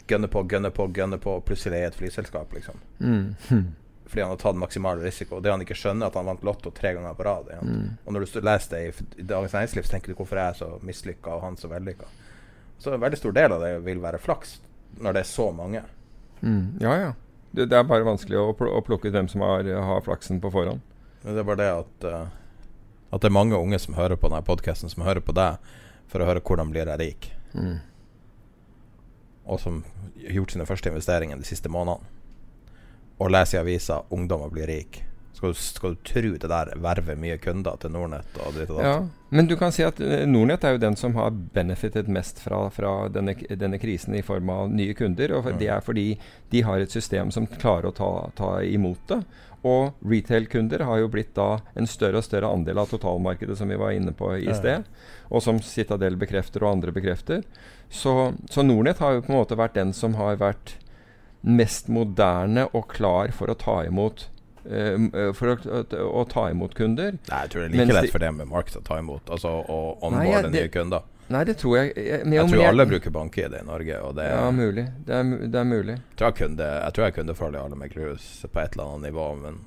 gønne 0.08 0.28
på, 0.30 0.44
gønne 0.52 0.70
på, 0.76 0.90
gønne 0.94 1.18
på, 1.24 1.40
og 1.40 1.46
plutselig 1.48 1.80
er 1.80 1.88
et 1.90 1.98
flyselskap, 1.98 2.52
liksom. 2.54 2.84
Mm. 3.00 3.72
Fordi 4.06 4.22
han 4.22 4.30
har 4.30 4.38
tatt 4.38 4.56
maksimal 4.62 5.00
risiko. 5.02 5.40
Det 5.42 5.50
han 5.50 5.62
ikke 5.66 5.76
skjønner, 5.78 6.08
at 6.12 6.16
han 6.20 6.28
vant 6.30 6.44
Lotto 6.46 6.70
tre 6.72 6.92
ganger 6.94 7.16
på 7.18 7.26
rad. 7.26 7.50
Mm. 7.66 7.88
Og 8.06 8.14
når 8.14 8.26
du 8.30 8.40
leser 8.46 8.76
det 8.76 8.82
i, 8.86 9.06
i 9.24 9.26
Dagens 9.26 9.54
Næringsliv, 9.58 9.88
tenker 9.90 10.14
du 10.14 10.20
hvorfor 10.20 10.38
er 10.38 10.52
jeg 10.52 10.60
så 10.62 10.68
mislykka, 10.86 11.34
og 11.34 11.42
han 11.42 11.58
så 11.58 11.70
vellykka. 11.72 12.06
Så 12.78 12.94
en 12.94 13.02
veldig 13.02 13.18
stor 13.18 13.34
del 13.34 13.56
av 13.56 13.64
det 13.66 13.72
vil 13.86 14.02
være 14.04 14.20
flaks, 14.22 14.60
når 15.02 15.18
det 15.18 15.24
er 15.24 15.30
så 15.32 15.48
mange. 15.56 15.82
Mm. 16.42 16.78
Ja, 16.84 16.94
ja. 17.02 17.12
Det, 17.56 17.70
det 17.72 17.78
er 17.80 17.88
bare 17.88 18.06
vanskelig 18.06 18.38
å, 18.38 18.50
pl 18.54 18.68
å 18.68 18.82
plukke 18.86 19.08
ut 19.10 19.16
hvem 19.16 19.30
som 19.32 19.42
har, 19.42 19.64
har 19.90 20.02
flaksen 20.06 20.42
på 20.44 20.52
forhånd. 20.54 20.84
Men 21.24 21.34
det 21.34 21.42
er 21.42 21.48
bare 21.48 21.62
det 21.64 21.72
at 21.72 22.08
uh, 22.12 22.28
At 23.16 23.24
det 23.24 23.30
er 23.32 23.38
mange 23.38 23.58
unge 23.58 23.80
som 23.80 23.96
hører 23.98 24.20
på 24.20 24.28
denne 24.30 24.44
podkasten, 24.46 24.92
som 24.92 25.06
hører 25.08 25.24
på 25.24 25.34
deg 25.34 25.58
for 26.12 26.22
å 26.22 26.28
høre 26.28 26.44
hvordan 26.46 26.70
blir 26.76 26.86
jeg 26.94 27.02
rik, 27.02 27.32
Mm. 27.56 27.78
og 29.46 29.60
som 29.64 29.78
har 30.20 30.34
gjort 30.36 30.52
sine 30.52 30.66
første 30.68 30.92
investeringer 30.92 31.40
de 31.40 31.48
siste 31.48 31.70
månedene, 31.72 32.04
og 33.20 33.32
leser 33.32 33.58
i 33.58 33.62
avisa 33.62 34.04
'Ungdommer 34.10 34.52
blir 34.52 34.68
rik'. 34.68 35.02
Skal 35.36 35.50
du, 35.52 35.54
skal 35.60 35.90
du 35.96 35.96
tro 36.08 36.30
det 36.40 36.48
der 36.48 36.70
verver 36.80 37.16
mye 37.20 37.38
kunder 37.38 37.76
til 37.78 37.92
Nordnett 37.92 38.38
og 38.40 38.54
dritt 38.56 38.70
og 38.72 38.78
datt? 38.80 38.86
Ja, 38.86 39.08
men 39.36 39.48
du 39.48 39.58
kan 39.60 39.72
si 39.76 39.84
at 39.84 40.00
eh, 40.00 40.24
Nordnett 40.26 40.64
er 40.64 40.72
jo 40.72 40.78
den 40.78 40.96
som 40.96 41.14
har 41.16 41.30
benefitet 41.32 42.08
mest 42.08 42.40
fra, 42.40 42.70
fra 42.72 43.10
denne, 43.12 43.36
denne 43.50 43.78
krisen 43.78 44.16
i 44.16 44.22
form 44.24 44.50
av 44.50 44.70
nye 44.72 44.94
kunder. 44.96 45.34
Og 45.36 45.46
Mm. 45.52 45.58
det 45.60 45.68
er 45.68 45.82
fordi 45.82 46.18
de 46.52 46.62
har 46.62 46.80
et 46.80 46.90
system 46.92 47.32
som 47.32 47.46
klarer 47.48 47.92
å 47.92 47.94
ta, 47.94 48.30
ta 48.36 48.62
imot 48.64 48.98
det. 49.08 49.26
Og 49.66 49.94
retail-kunder 50.06 50.86
har 50.86 51.00
jo 51.00 51.08
blitt 51.10 51.34
da 51.36 51.60
en 51.76 51.88
større 51.88 52.18
og 52.18 52.24
større 52.24 52.48
andel 52.54 52.78
av 52.80 52.88
totalmarkedet, 52.88 53.58
som 53.58 53.68
vi 53.68 53.76
var 53.76 53.92
inne 53.92 54.14
på 54.14 54.32
i 54.40 54.54
sted. 54.54 54.86
Og 55.30 55.42
som 55.42 55.60
Citadel 55.60 56.16
bekrefter, 56.16 56.64
og 56.64 56.72
andre 56.78 56.92
bekrefter. 56.92 57.44
Så, 57.90 58.34
så 58.50 58.64
Nordnett 58.64 59.00
har 59.00 59.14
jo 59.16 59.22
på 59.22 59.34
en 59.34 59.40
måte 59.40 59.58
vært 59.58 59.74
den 59.76 59.92
som 59.94 60.14
har 60.16 60.38
vært 60.38 60.78
mest 61.46 61.92
moderne 61.94 62.66
og 62.74 62.88
klar 62.90 63.34
for 63.36 63.54
å 63.54 63.58
ta 63.60 63.80
imot 63.86 64.28
uh, 64.66 65.32
for 65.38 65.54
å, 65.54 65.58
å, 65.70 65.82
å 66.22 66.24
ta 66.30 66.48
imot 66.52 66.74
kunder. 66.78 67.20
Nei, 67.30 67.42
jeg 67.46 67.54
tror 67.54 67.66
det 67.66 67.68
er 67.70 67.76
like 67.78 68.00
lett 68.00 68.16
for 68.16 68.26
dem 68.26 68.40
med 68.42 68.50
markedet 68.50 68.82
å 68.82 68.88
ta 68.88 69.02
imot. 69.02 69.30
Altså 69.30 69.52
å 69.62 69.82
onboarde 70.06 70.54
nye 70.56 70.72
kunder. 70.74 71.06
Nei, 71.34 71.42
det 71.48 71.56
tror 71.58 71.80
jeg 71.80 71.94
jeg, 71.98 72.22
Jeg 72.22 72.46
tror 72.46 72.52
tror 72.52 72.68
alle 72.70 72.86
bruker 72.86 73.14
bank-ID 73.14 73.56
i 73.58 73.64
Norge, 73.66 74.02
det 74.18 74.26
Ja, 74.30 74.50
mulig. 74.54 74.84
Det 75.08 75.16
er, 75.16 75.32
det 75.50 75.62
er 75.62 75.70
mulig. 75.70 75.96
Jeg 75.98 76.20
tror 76.20 76.30
jeg 76.30 76.38
kunde, 76.42 76.68
jeg 76.84 76.98
tror 76.98 77.06
jeg 77.08 77.16
kunne 77.16 77.38
følge 77.38 77.64
alle 77.66 77.80
med 77.80 77.94
cruise 77.94 78.50
på 78.52 78.62
et 78.62 78.76
eller 78.76 78.92
annet 78.92 79.10
nivå, 79.10 79.30
men 79.42 79.64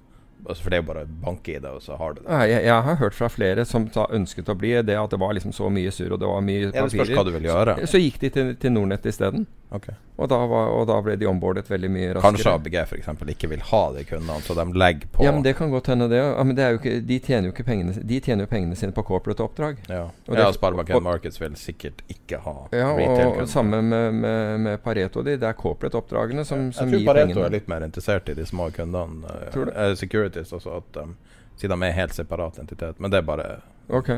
altså 0.47 0.63
For 0.63 0.71
det 0.71 0.79
er 0.79 0.83
jo 0.85 0.87
bare 0.93 1.07
bank-ID, 1.25 1.65
og 1.67 1.83
så 1.83 1.97
har 1.99 2.15
du 2.15 2.21
det. 2.21 2.29
Ja, 2.31 2.45
Jeg, 2.47 2.65
jeg 2.69 2.83
har 2.87 3.01
hørt 3.01 3.17
fra 3.19 3.29
flere 3.29 3.65
som 3.67 3.89
ta, 3.91 4.07
ønsket 4.15 4.49
å 4.49 4.55
bli 4.55 4.71
det, 4.87 4.95
at 4.95 5.11
det 5.11 5.19
var 5.19 5.35
liksom 5.35 5.53
så 5.57 5.67
mye 5.73 5.91
surr 5.91 6.15
og 6.15 6.23
det 6.23 6.31
var 6.31 6.45
mye 6.47 6.71
papirer. 6.71 7.41
gjøre. 7.43 7.75
Så 7.91 7.99
gikk 7.99 8.21
de 8.23 8.31
til, 8.31 8.53
til 8.63 8.73
Nordnett 8.77 9.09
isteden. 9.11 9.49
Ok. 9.71 9.89
Og 10.17 10.29
da, 10.33 10.37
var, 10.49 10.71
og 10.73 10.87
da 10.89 10.95
ble 11.05 11.15
de 11.21 11.27
ombordet 11.29 11.67
veldig 11.69 11.89
mye 11.93 12.07
raskere. 12.17 12.23
Kanskje 12.25 12.53
ABG 12.57 12.77
for 12.89 12.97
eksempel 12.97 13.29
ikke 13.35 13.51
vil 13.53 13.61
ha 13.69 13.81
de 13.93 14.05
kundene, 14.09 14.39
så 14.43 14.55
de 14.57 14.65
legger 14.81 15.11
på 15.13 15.23
Ja, 15.27 15.33
men 15.37 15.43
Det 15.45 15.53
kan 15.59 15.71
godt 15.71 15.91
hende, 15.93 16.09
det. 16.09 16.17
Ja, 16.23 16.43
men 16.49 16.57
det 16.57 16.69
ikke, 16.79 16.95
de 17.07 17.19
tjener 17.21 17.51
jo 17.51 17.53
ikke 17.53 17.67
pengene 17.69 17.93
De 18.01 18.21
tjener 18.25 18.47
jo 18.47 18.51
pengene 18.51 18.79
sine 18.81 18.93
på 18.97 19.05
corporate 19.05 19.45
oppdrag. 19.45 19.77
Ja, 19.93 20.07
Og 20.27 20.35
ja 20.39 20.47
det- 20.47 20.57
Sparebank1 20.59 21.03
Markets 21.05 21.41
vil 21.41 21.53
sikkert 21.61 22.01
ikke 22.09 22.41
ha 22.47 22.55
Ja, 22.73 22.89
og 22.95 22.99
retail-kunder. 22.99 23.47
samme 23.53 23.83
med, 23.83 24.15
med, 24.15 24.61
med 24.61 24.83
Pareto. 24.83 25.23
De, 25.23 25.37
det 25.37 25.47
er 25.49 25.53
corporate-oppdragene 25.53 26.45
som, 26.49 26.73
som 26.73 26.89
Jeg 26.89 27.05
tror 27.05 27.13
Pareto 27.13 27.27
pengene. 27.35 27.47
er 27.47 27.51
litt 27.59 27.69
mer 27.69 27.85
interessert 27.85 28.29
i 28.29 28.35
de 28.35 28.47
små 28.47 28.71
kundene. 28.73 29.29
eh, 29.29 29.51
Tror 29.53 29.67
du? 29.67 29.73
Uh, 29.77 29.95
securities 29.95 30.51
også, 30.53 30.81
at 30.81 31.03
um, 31.05 31.15
siden 31.61 31.79
de 31.79 31.87
er 31.87 31.93
helt 31.93 32.15
separat 32.17 32.59
entitet. 32.59 32.99
Men 32.99 33.11
det 33.11 33.19
er 33.19 33.23
bare 33.29 33.61
Ok. 33.91 34.09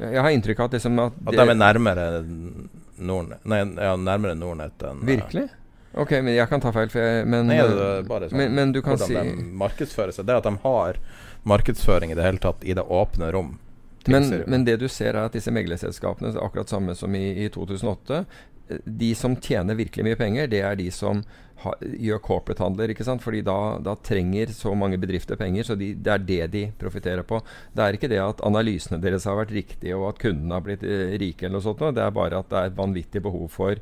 Jeg 0.00 0.20
har 0.20 0.28
inntrykk 0.30 0.58
av 0.60 0.64
at, 0.66 0.72
liksom 0.72 0.98
at 1.00 1.12
at 1.26 1.32
de 1.32 1.40
er 1.48 1.54
nærmere 1.54 2.24
Nordnet 2.98 3.44
Nei, 3.48 3.62
ja, 3.76 3.94
nærmere 4.00 4.36
Nordnett 4.38 4.82
enn 4.86 5.02
eh, 5.02 5.14
Virkelig? 5.14 5.46
Ok, 5.96 6.10
men 6.20 6.34
jeg 6.34 6.48
kan 6.50 6.60
ta 6.60 6.72
feil. 6.76 6.90
Jeg, 6.92 7.24
men, 7.24 7.48
Nei, 7.48 7.56
det 7.56 7.84
er 7.84 8.02
bare 8.08 8.28
sånn 8.28 8.36
men, 8.36 8.50
men 8.52 8.72
du 8.74 8.82
kan 8.84 8.98
hvordan 8.98 9.08
si 9.08 9.16
de 9.16 9.52
markedsfører 9.62 10.12
seg. 10.12 10.26
Det 10.28 10.34
at 10.42 10.44
de 10.44 10.52
har 10.60 10.98
markedsføring 11.48 12.12
i 12.12 12.18
det 12.18 12.26
hele 12.26 12.42
tatt 12.42 12.66
i 12.68 12.74
det 12.76 12.84
åpne 12.84 13.30
rom. 13.32 13.54
Men, 14.06 14.28
men 14.46 14.66
det 14.66 14.76
du 14.82 14.88
ser, 14.92 15.16
er 15.16 15.30
at 15.30 15.34
disse 15.34 15.50
meglerselskapene, 15.50 16.34
akkurat 16.38 16.70
samme 16.70 16.94
som 16.94 17.14
i, 17.16 17.24
i 17.46 17.48
2008 17.54 18.18
eh, 18.20 18.36
De 18.84 19.14
som 19.14 19.36
tjener 19.36 19.74
virkelig 19.78 20.04
mye 20.04 20.16
penger, 20.18 20.46
det 20.50 20.60
er 20.66 20.76
de 20.76 20.90
som 20.90 21.20
ha, 21.62 21.72
gjør 21.80 22.18
corporate-handler. 22.24 22.90
ikke 22.92 23.04
sant? 23.06 23.22
Fordi 23.24 23.42
da, 23.46 23.78
da 23.82 23.94
trenger 23.96 24.50
så 24.52 24.74
mange 24.76 24.98
bedrifter 25.00 25.36
penger, 25.40 25.64
så 25.64 25.76
de, 25.78 25.92
det 25.94 26.12
er 26.12 26.18
det 26.18 26.40
de 26.52 26.64
profitterer 26.78 27.22
på. 27.26 27.40
Det 27.72 27.84
er 27.86 27.96
ikke 27.98 28.10
det 28.12 28.18
at 28.22 28.42
analysene 28.46 29.00
deres 29.00 29.24
har 29.24 29.38
vært 29.38 29.54
riktige, 29.56 29.96
og 29.96 30.08
at 30.10 30.18
kundene 30.22 30.58
har 30.58 30.64
blitt 30.66 30.82
eh, 30.84 31.14
rike, 31.22 31.46
eller 31.46 31.58
noe 31.58 31.66
sånt. 31.68 31.84
Det 31.96 32.02
er 32.04 32.10
bare 32.18 32.42
at 32.42 32.50
det 32.50 32.58
er 32.60 32.72
et 32.72 32.76
vanvittig 32.80 33.22
behov 33.22 33.46
for, 33.54 33.78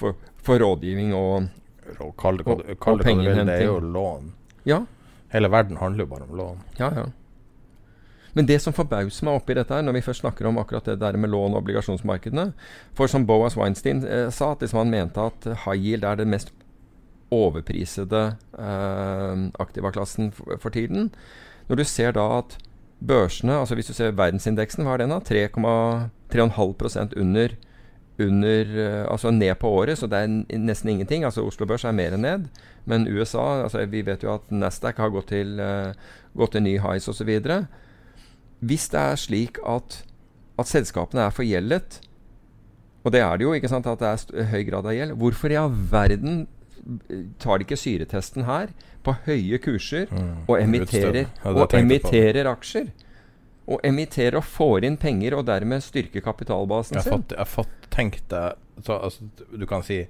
for, 0.00 0.16
for 0.42 0.58
rådgivning 0.64 1.12
og 1.14 1.50
Og 2.00 2.14
Kall 2.16 2.38
det 2.40 2.46
Og- 2.48 2.62
og 2.80 3.04
vil, 3.04 3.44
det 3.44 3.58
er 3.60 3.66
jo 3.66 3.78
lån. 3.80 4.32
Ja. 4.64 4.78
Hele 5.34 5.50
verden 5.52 5.76
handler 5.76 6.06
jo 6.06 6.10
bare 6.14 6.24
om 6.30 6.36
lån. 6.38 6.58
Ja, 6.78 6.88
ja. 6.96 7.04
Men 8.34 8.48
det 8.50 8.58
som 8.62 8.74
forbauser 8.74 9.26
meg 9.26 9.38
oppi 9.38 9.54
dette, 9.54 9.74
her, 9.74 9.84
når 9.86 9.98
vi 9.98 10.04
først 10.08 10.24
snakker 10.24 10.48
om 10.48 10.58
akkurat 10.58 10.88
det 10.90 10.98
der 11.02 11.16
med 11.20 11.30
lån 11.30 11.54
og 11.54 11.62
obligasjonsmarkedene 11.62 12.48
For 12.98 13.10
som 13.10 13.26
Boas 13.26 13.56
Weinstein 13.58 14.02
eh, 14.06 14.28
sa, 14.34 14.52
at 14.52 14.64
liksom 14.64 14.82
han 14.82 14.92
mente 14.94 15.22
at 15.22 15.48
high 15.64 15.78
yield 15.78 16.04
er 16.04 16.18
den 16.18 16.32
mest 16.34 16.50
overprisede 17.34 18.24
eh, 18.58 19.34
aktivaklassen 19.62 20.32
for, 20.34 20.58
for 20.62 20.74
tiden. 20.74 21.12
Når 21.68 21.80
du 21.80 21.84
ser 21.88 22.14
da 22.18 22.26
at 22.38 22.58
børsene, 23.04 23.60
altså 23.60 23.74
hvis 23.78 23.90
du 23.90 23.94
ser 23.96 24.16
verdensindeksen, 24.16 24.84
hva 24.84 24.94
er 24.94 25.04
den 25.04 25.14
da? 25.14 25.22
3,5% 25.24 27.18
under 27.20 27.56
under, 28.18 28.78
eh, 28.78 29.06
altså 29.10 29.30
ned 29.30 29.54
på 29.54 29.68
året, 29.68 29.98
så 29.98 30.06
det 30.06 30.18
er 30.18 30.58
nesten 30.58 30.90
ingenting. 30.90 31.24
Altså 31.24 31.42
Oslo 31.46 31.66
Børs 31.66 31.84
er 31.84 31.92
mer 31.92 32.14
enn 32.14 32.22
ned. 32.22 32.46
Men 32.86 33.08
USA 33.08 33.62
altså 33.64 33.86
Vi 33.86 34.02
vet 34.06 34.22
jo 34.22 34.34
at 34.34 34.50
Nasdaq 34.50 34.96
har 34.96 35.10
gått 35.10 35.28
til, 35.28 35.58
uh, 35.60 35.92
gått 36.36 36.52
til 36.52 36.62
ny 36.62 36.78
highs 36.78 37.08
osv. 37.08 37.40
Hvis 38.64 38.88
det 38.92 39.00
er 39.00 39.20
slik 39.20 39.60
at, 39.68 40.00
at 40.58 40.70
selskapene 40.70 41.26
er 41.26 41.34
forgjeldet, 41.34 42.00
og 43.04 43.12
det 43.12 43.20
er 43.20 43.36
det 43.36 43.44
jo, 43.44 43.52
ikke 43.52 43.68
sant, 43.68 43.86
at 43.90 44.00
det 44.00 44.08
er 44.08 44.20
st 44.22 44.34
høy 44.52 44.62
grad 44.70 44.86
av 44.88 44.96
gjeld, 44.96 45.16
hvorfor 45.20 45.52
i 45.52 45.58
all 45.60 45.72
verden 45.90 46.44
eh, 47.12 47.24
tar 47.42 47.60
de 47.60 47.66
ikke 47.66 47.76
syretesten 47.80 48.46
her 48.48 48.72
på 49.04 49.12
høye 49.26 49.58
kurser 49.60 50.08
og 50.48 50.56
emitterer, 50.56 51.26
Ja, 51.26 51.50
og 51.52 51.66
tenkte 51.68 51.76
jeg 51.76 51.84
emitterer 51.84 52.48
aksjer? 52.48 52.92
Og 53.68 53.80
emitterer 53.84 54.36
og 54.40 54.44
får 54.44 54.84
inn 54.88 54.96
penger, 55.00 55.36
og 55.38 55.46
dermed 55.48 55.84
styrker 55.84 56.24
kapitalbasen 56.24 56.96
Jeg 56.98 57.06
sin? 57.06 57.24
jeg 57.30 57.48
fatt, 57.48 57.52
fått 57.52 57.90
tenkt 57.92 58.24
deg 58.32 58.56
så, 58.84 58.98
altså, 58.98 59.28
Du 59.52 59.66
kan 59.68 59.84
si 59.86 60.02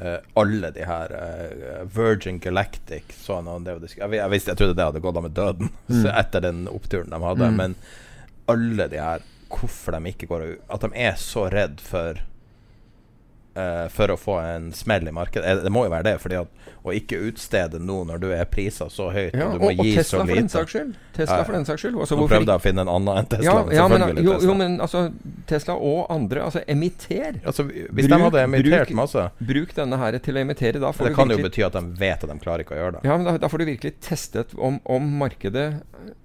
eh, 0.00 0.18
alle 0.38 0.70
de 0.74 0.84
her 0.88 1.14
uh, 1.14 1.82
Virgin 1.94 2.38
Galactic 2.42 3.12
sånn, 3.18 3.48
det, 3.64 3.78
jeg, 3.96 4.10
jeg, 4.14 4.30
visste, 4.32 4.52
jeg 4.52 4.60
trodde 4.60 4.76
det 4.78 4.86
hadde 4.90 5.02
gått 5.04 5.18
av 5.20 5.26
med 5.26 5.36
døden 5.36 5.72
Mm. 5.88 6.02
så 6.02 6.12
etter 6.20 6.44
den 6.44 6.64
oppturen 6.68 7.10
de 7.10 7.20
hadde. 7.24 7.46
Mm. 7.48 7.56
Men 7.56 7.74
alle 8.46 8.88
de 8.92 8.98
her 9.02 9.26
Hvorfor 9.48 9.94
de 9.96 10.10
ikke 10.10 10.26
går 10.28 10.42
At 10.68 10.82
de 10.84 10.90
er 11.00 11.14
så 11.16 11.46
redd 11.48 11.78
for 11.80 12.18
eh, 13.58 13.88
For 13.94 14.14
å 14.14 14.16
få 14.20 14.36
en 14.40 14.70
smell 14.76 15.08
i 15.10 15.12
markedet. 15.14 15.44
Eh, 15.44 15.62
Det 15.66 15.72
må 15.74 15.84
jo 15.86 15.90
være 15.92 16.06
det. 16.12 16.14
Fordi 16.22 16.38
at 16.40 16.66
å 16.88 16.94
ikke 16.94 17.18
utstede 17.28 17.80
nå 17.82 17.98
når 18.08 18.20
du 18.22 18.28
er 18.32 18.44
prisa 18.48 18.86
så 18.88 19.08
høyt, 19.12 19.34
Ja, 19.36 19.48
og 19.50 19.54
og, 19.56 19.58
du 19.58 19.64
må 19.66 19.70
og 19.74 19.84
gi 19.84 19.94
Tesla 19.98 20.20
så 20.22 20.26
for 20.28 20.38
den 20.40 20.48
saks 20.52 20.72
skyld. 20.76 20.94
Tesla 21.18 21.38
for 21.44 21.56
den 21.58 21.66
saks 21.68 21.82
skyld. 21.84 21.98
Altså, 22.00 22.16
Nå 22.20 22.28
prøvde 22.30 22.54
jeg 22.54 22.62
å 22.62 22.64
finne 22.64 22.84
en 22.86 22.92
annen 22.94 23.20
enn 23.22 23.28
Tesla. 23.34 23.56
Ja, 23.68 23.82
ja 23.82 23.88
men, 23.92 24.04
jo, 24.22 24.32
Tesla. 24.38 24.48
jo, 24.48 24.54
men 24.62 24.78
altså 24.86 25.02
Tesla 25.50 25.74
og 25.90 26.06
andre. 26.14 26.44
Altså 26.46 26.62
emitter. 26.70 27.40
Altså, 27.44 27.66
hvis 27.68 28.08
de 28.08 28.20
hadde 28.22 28.44
emittert 28.46 28.94
masse 28.96 29.26
Bruk 29.52 29.74
denne 29.76 29.98
her 30.00 30.18
til 30.22 30.38
å 30.38 30.44
emittere. 30.46 30.80
Da 30.82 30.92
får 30.94 31.10
Det 31.10 31.12
du 31.12 31.18
kan 31.18 31.34
jo 31.34 31.38
bety 31.44 31.66
at 31.66 31.76
de 31.76 31.84
vet 31.98 32.24
at 32.24 32.30
de 32.32 32.38
klarer 32.42 32.64
ikke 32.64 32.76
å 32.76 32.80
gjøre 32.80 32.92
det. 32.98 33.04
ja, 33.10 33.16
men 33.18 33.26
da, 33.28 33.36
da 33.42 33.48
får 33.50 33.64
du 33.64 33.68
virkelig 33.74 33.94
testet 34.04 34.54
om, 34.56 34.80
om 34.88 35.10
markedet 35.18 35.68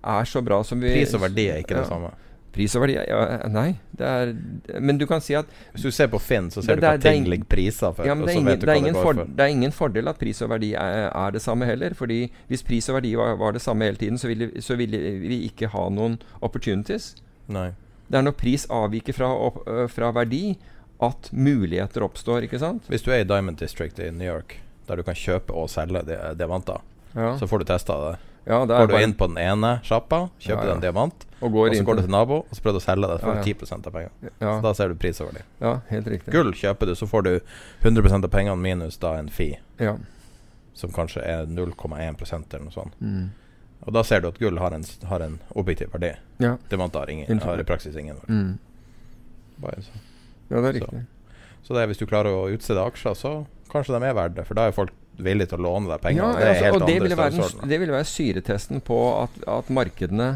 er 0.04 0.26
så 0.30 0.42
bra 0.46 0.62
som 0.64 0.80
vi 0.80 0.94
Pris 0.94 1.14
og 1.18 1.24
verdi 1.26 1.50
er 1.50 1.64
ikke 1.64 1.76
det 1.82 1.88
samme. 1.90 2.14
Pris 2.54 2.76
og 2.78 2.84
verdi 2.84 2.94
ja, 2.94 3.22
Nei. 3.50 3.80
Det 3.98 4.06
er 4.06 4.80
Men 4.80 4.98
du 5.02 5.08
kan 5.10 5.22
si 5.26 5.34
at 5.34 5.46
Hvis 5.74 5.82
du 5.88 5.92
ser 5.92 6.08
på 6.08 6.20
Finn, 6.22 6.52
så 6.54 6.62
ser 6.62 6.76
Det- 6.76 6.82
du 6.82 6.88
er 6.88 6.98
ting 7.02 7.26
ligger 7.26 7.46
priser 7.50 7.94
for. 7.98 8.06
ja, 8.06 8.14
det, 8.14 8.30
er 8.30 8.38
ingen, 8.38 8.46
det, 8.46 8.64
er 8.64 8.68
hva 8.68 8.74
det 8.74 8.78
ingen 8.84 8.94
går 8.94 9.02
for, 9.04 9.14
for. 9.14 9.26
det 9.26 9.40
er 9.48 9.54
ingen 9.56 9.72
fordel 9.72 10.08
at 10.08 10.20
pris 10.20 10.42
og 10.46 10.50
verdi 10.50 10.74
er, 10.76 11.10
er 11.10 11.32
det 11.32 11.42
samme 11.42 11.66
heller. 11.66 11.94
Fordi 11.98 12.20
hvis 12.50 12.62
pris 12.64 12.90
og 12.90 12.96
verdi 13.02 13.16
var, 13.16 13.36
var 13.42 13.52
det 13.58 13.62
samme 13.62 13.86
hele 13.86 13.98
tiden, 13.98 14.18
så 14.22 14.28
ville, 14.30 14.52
så 14.62 14.78
ville 14.78 14.98
vi 15.28 15.42
ikke 15.50 15.68
ha 15.74 15.88
noen 15.90 16.20
opportunities. 16.42 17.16
Nei. 17.50 17.72
Det 18.10 18.20
er 18.20 18.22
når 18.28 18.36
pris 18.38 18.68
avviker 18.70 19.14
fra, 19.18 19.32
opp, 19.34 19.64
fra 19.90 20.12
verdi, 20.12 20.58
at 21.02 21.30
muligheter 21.34 22.04
oppstår, 22.06 22.46
ikke 22.46 22.60
sant? 22.62 22.86
Hvis 22.88 23.02
du 23.04 23.10
er 23.12 23.24
i 23.24 23.28
Diamond 23.28 23.58
District 23.58 23.98
i 24.00 24.12
New 24.12 24.28
York, 24.30 24.58
der 24.88 24.96
du 25.02 25.04
kan 25.04 25.16
kjøpe 25.16 25.52
og 25.58 25.70
selge 25.74 26.04
di- 26.06 26.36
diamanter, 26.38 26.80
Ja. 27.16 27.34
så 27.38 27.48
får 27.50 27.60
du 27.60 27.66
testa 27.66 27.98
det. 28.12 28.20
Ja, 28.46 28.66
går 28.66 28.88
du 28.92 28.96
inn 29.00 29.14
på 29.16 29.28
den 29.32 29.38
ene 29.40 29.80
sjappa, 29.88 30.30
kjøper 30.40 30.66
Ja, 30.66 30.70
ja. 30.70 30.76
en 30.76 30.82
diamant, 30.84 31.26
Og 31.42 31.52
går 31.54 31.70
og 31.70 31.76
så 31.78 31.84
går 31.88 31.96
du 31.96 32.02
til 32.02 32.12
nabo 32.12 32.38
og 32.44 32.50
så 32.52 32.62
prøver 32.62 32.76
du 32.76 32.82
å 32.82 32.84
selge 32.84 33.08
det. 33.08 33.20
Så 33.22 33.28
får 33.28 33.36
du 33.36 33.54
10% 33.54 33.88
av 33.88 33.94
pengene. 33.94 34.32
Så 34.42 34.62
da 34.66 34.74
ser 34.74 34.88
du 34.90 34.96
pris. 34.96 35.22
Ja, 35.62 35.72
helt 35.90 36.08
riktig. 36.08 36.32
Gull 36.34 36.52
kjøper 36.54 36.86
du, 36.92 36.96
så 36.96 37.08
får 37.08 37.24
du 37.24 37.32
100% 37.84 38.24
av 38.28 38.30
pengene 38.34 38.58
minus 38.60 38.98
da 38.98 39.14
en 39.20 39.30
fee, 39.30 39.60
Ja. 39.80 39.96
som 40.74 40.92
kanskje 40.92 41.22
er 41.24 41.46
0,1 41.46 42.54
eller 42.54 42.64
noe 42.66 42.72
sånt. 42.72 42.94
Mm. 43.00 43.30
Og 43.86 43.94
da 43.94 44.02
ser 44.04 44.22
du 44.22 44.28
at 44.28 44.40
gull 44.40 44.58
har 44.60 44.72
en, 44.74 44.84
har 45.08 45.20
en 45.22 45.40
objektiv 45.56 45.92
verdi. 45.92 46.14
Ja. 46.40 46.58
Diamanter 46.70 47.00
har, 47.00 47.10
ingen, 47.10 47.40
har 47.40 47.60
i 47.60 47.64
praksis 47.64 47.96
ingen 47.96 48.16
verdi. 48.16 48.34
Mm. 48.34 48.60
Bare 49.62 49.82
så. 49.84 49.92
Ja, 50.50 50.62
det 50.62 50.64
er 50.76 50.80
Så. 50.80 50.80
riktig. 50.80 51.06
Så 51.64 51.74
det 51.74 51.82
er, 51.84 51.88
hvis 51.88 51.98
du 52.00 52.06
klarer 52.06 52.32
å 52.36 52.50
utstede 52.52 52.84
aksjer, 52.84 53.14
så 53.16 53.46
kanskje 53.72 54.00
de 54.00 54.06
er 54.08 54.14
verdt 54.14 54.36
det. 54.36 54.46
For 54.48 54.54
da 54.56 54.68
er 54.68 54.72
folk 54.76 54.92
villige 55.22 55.52
til 55.52 55.62
å 55.62 55.66
låne 55.68 55.92
deg 55.92 56.02
penger. 56.02 56.24
Ja, 56.24 56.32
det 56.40 56.50
er 56.50 56.72
altså, 56.72 56.88
det 56.88 56.98
ville, 57.04 57.18
være 57.20 57.70
det 57.70 57.80
ville 57.82 57.96
være 57.96 58.10
syretesten 58.10 58.82
på 58.86 59.00
at, 59.22 59.46
at 59.60 59.70
markedene 59.74 60.34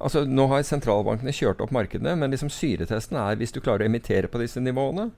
Altså 0.00 0.22
Nå 0.24 0.46
har 0.48 0.62
sentralbankene 0.64 1.32
kjørt 1.36 1.58
opp 1.60 1.74
markedene, 1.76 2.14
men 2.16 2.32
liksom 2.32 2.48
syretesten 2.48 3.18
er 3.20 3.36
hvis 3.36 3.52
du 3.52 3.58
klarer 3.60 3.84
å 3.84 3.90
emittere 3.90 4.30
på 4.32 4.40
disse 4.40 4.56
nivåene, 4.64 5.10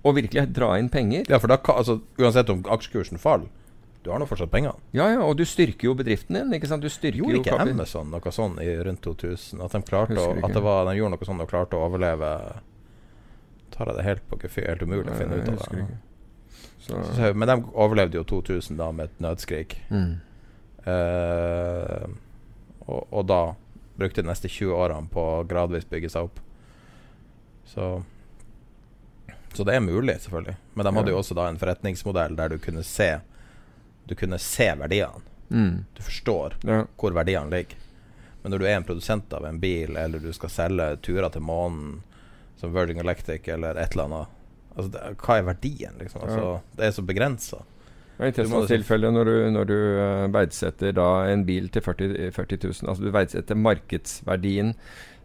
og 0.00 0.14
virkelig 0.16 0.46
dra 0.56 0.70
inn 0.80 0.88
penger. 0.88 1.28
Ja, 1.28 1.36
for 1.42 1.52
da 1.52 1.58
altså, 1.74 1.98
uansett 2.16 2.48
om 2.48 2.62
aksjekursen 2.72 3.20
faller, 3.20 3.50
du 4.04 4.10
har 4.12 4.20
nå 4.20 4.26
fortsatt 4.28 4.50
pengene. 4.52 4.76
Ja, 4.92 5.06
ja, 5.12 5.20
og 5.24 5.38
du 5.40 5.46
styrker 5.48 5.88
jo 5.88 5.94
bedriften 5.96 6.36
din. 6.36 6.56
ikke 6.56 6.68
sant? 6.68 6.84
Du 6.84 6.92
styrker 6.92 7.22
Gjorde 7.22 7.38
jo 7.38 7.40
ikke 7.40 7.60
Amazon 7.64 8.10
noe 8.12 8.32
sånn 8.36 8.58
i 8.60 8.68
rundt 8.84 9.00
2000? 9.04 9.62
At 9.64 9.76
de, 9.76 9.80
klarte 9.88 10.18
å, 10.20 10.26
at 10.44 10.52
det 10.52 10.64
var, 10.64 10.84
de 10.90 10.98
gjorde 10.98 11.16
noe 11.16 11.28
sånn 11.28 11.40
og 11.40 11.48
klarte 11.48 11.78
å 11.78 11.86
overleve 11.86 12.32
Tar 13.72 13.88
jeg 13.90 13.96
det 13.96 14.04
helt 14.06 14.26
på 14.28 14.36
gefühl? 14.42 14.66
Helt 14.68 14.84
umulig 14.84 15.08
å 15.08 15.16
finne 15.16 15.40
ut 15.40 15.48
av 15.48 15.56
det. 15.72 15.86
Så, 16.84 16.98
Så, 17.16 17.30
men 17.34 17.48
de 17.48 17.56
overlevde 17.72 18.18
jo 18.20 18.24
2000 18.28 18.76
da 18.76 18.90
med 18.92 19.08
et 19.10 19.20
nødskrik. 19.24 19.78
mm. 19.90 20.14
Uh, 20.84 22.08
og, 22.84 23.06
og 23.08 23.22
da 23.26 23.38
brukte 23.96 24.20
de 24.20 24.28
neste 24.28 24.50
20 24.52 24.74
årene 24.76 25.08
på 25.08 25.22
å 25.38 25.44
gradvis 25.48 25.86
bygge 25.88 26.10
seg 26.12 26.26
opp. 26.28 26.40
Så 27.64 27.86
Så 29.54 29.64
det 29.64 29.76
er 29.76 29.80
mulig, 29.80 30.18
selvfølgelig. 30.20 30.56
Men 30.74 30.84
de 30.88 30.92
hadde 30.98 31.14
jo 31.14 31.20
også 31.22 31.36
da 31.38 31.46
en 31.48 31.56
forretningsmodell 31.60 32.36
der 32.36 32.48
du 32.52 32.58
kunne 32.58 32.82
se 32.84 33.20
Du 34.04 34.14
kunne 34.14 34.36
se 34.42 34.66
verdiene. 34.76 35.22
Mm. 35.48 35.84
Du 35.96 36.02
forstår 36.02 36.58
Ja. 36.68 36.82
hvor 37.00 37.12
verdiene 37.16 37.48
ligger. 37.50 37.76
Men 38.42 38.52
når 38.52 38.58
du 38.58 38.64
er 38.66 38.76
en 38.76 38.84
produsent 38.84 39.32
av 39.32 39.44
en 39.46 39.60
bil, 39.60 39.96
eller 39.96 40.18
du 40.20 40.32
skal 40.32 40.50
selge 40.50 40.96
turer 41.00 41.30
til 41.32 41.40
månen 41.40 42.02
som 42.60 42.74
Virgin 42.74 42.98
Electric 43.00 43.48
eller 43.48 43.74
et 43.80 43.92
eller 43.94 44.04
annet 44.04 44.28
altså 44.76 44.90
det, 44.92 45.00
Hva 45.22 45.38
er 45.38 45.46
verdien, 45.48 45.94
liksom? 46.00 46.22
Altså, 46.26 46.60
Det 46.76 46.86
er 46.86 46.90
så 46.96 47.02
begrensa. 47.06 47.62
I 48.14 48.18
Du 48.18 48.22
må 48.22 48.32
Teslas 48.32 48.50
liksom- 48.52 48.68
tilfelle, 48.76 49.10
når 49.12 49.24
du, 49.24 49.50
når 49.50 49.64
du 49.66 49.74
uh, 49.74 50.28
verdsetter 50.32 50.92
da 50.94 51.06
en 51.32 51.44
bil 51.44 51.68
til 51.68 51.82
40, 51.82 52.30
40 52.32 52.58
000 52.62 52.88
Altså 52.88 53.02
du 53.02 53.10
verdsetter 53.10 53.54
markedsverdien 53.58 54.74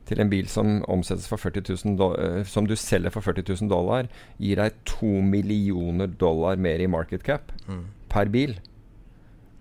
til 0.09 0.19
en 0.23 0.29
bil 0.31 0.47
som 0.49 0.79
omsettes 0.89 1.27
for 1.29 1.37
40 1.37 1.61
000 1.85 1.97
do- 1.99 2.15
eh, 2.17 2.43
Som 2.49 2.65
du 2.65 2.73
selger 2.75 3.11
for 3.13 3.21
40 3.21 3.43
000 3.61 3.69
dollar, 3.69 4.07
gir 4.39 4.55
deg 4.57 4.73
2 4.85 5.21
millioner 5.21 6.07
dollar 6.07 6.55
mer 6.57 6.79
i 6.81 6.87
market 6.87 7.21
cap 7.23 7.51
Mm. 7.67 7.85
per 8.09 8.25
bil. 8.25 8.55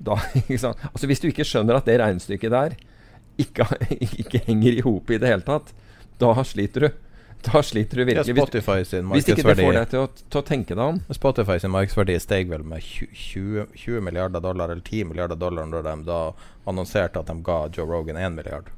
Da? 0.01 0.15
Altså 0.49 1.07
Hvis 1.07 1.21
du 1.21 1.29
ikke 1.29 1.45
skjønner 1.45 1.77
at 1.77 1.85
det 1.85 2.01
regnestykket 2.01 2.51
der 2.51 2.77
ikke, 3.39 3.67
ikke 4.25 4.41
henger 4.47 4.73
i 4.73 4.81
hop 4.81 5.11
i 5.11 5.19
det 5.19 5.29
hele 5.29 5.43
tatt, 5.45 5.75
da 6.19 6.33
sliter 6.43 6.81
du. 6.81 6.89
da 7.47 7.63
sliter 7.63 7.97
du 7.97 8.05
virkelig. 8.05 8.35
Hvis, 8.35 8.43
Spotify 8.43 8.85
sin 8.85 9.09
hvis 9.13 9.29
ikke 9.29 9.37
det 9.37 9.45
får 9.45 9.55
markedsverdi 9.55 9.79
deg 9.79 9.89
til 9.93 10.01
å, 10.01 10.09
til 10.35 10.41
å 10.41 10.45
tenke 10.49 10.75
deg 10.75 10.85
om. 10.85 11.01
Spotify 11.15 11.59
sin 11.63 11.71
markedsverdi 11.75 12.19
steg 12.21 12.51
vel 12.51 12.65
med 12.67 12.83
20, 12.83 13.67
20 13.79 14.01
milliarder 14.09 14.43
dollar, 14.45 14.73
eller 14.75 14.83
10 14.85 15.05
milliarder 15.13 15.39
dollar, 15.39 15.67
når 15.71 15.87
de 15.87 15.95
da 16.09 16.21
annonserte 16.69 17.21
at 17.23 17.27
de 17.31 17.37
ga 17.47 17.59
Joe 17.73 17.87
Rogan 17.87 18.17
1 18.21 18.35
milliard. 18.37 18.71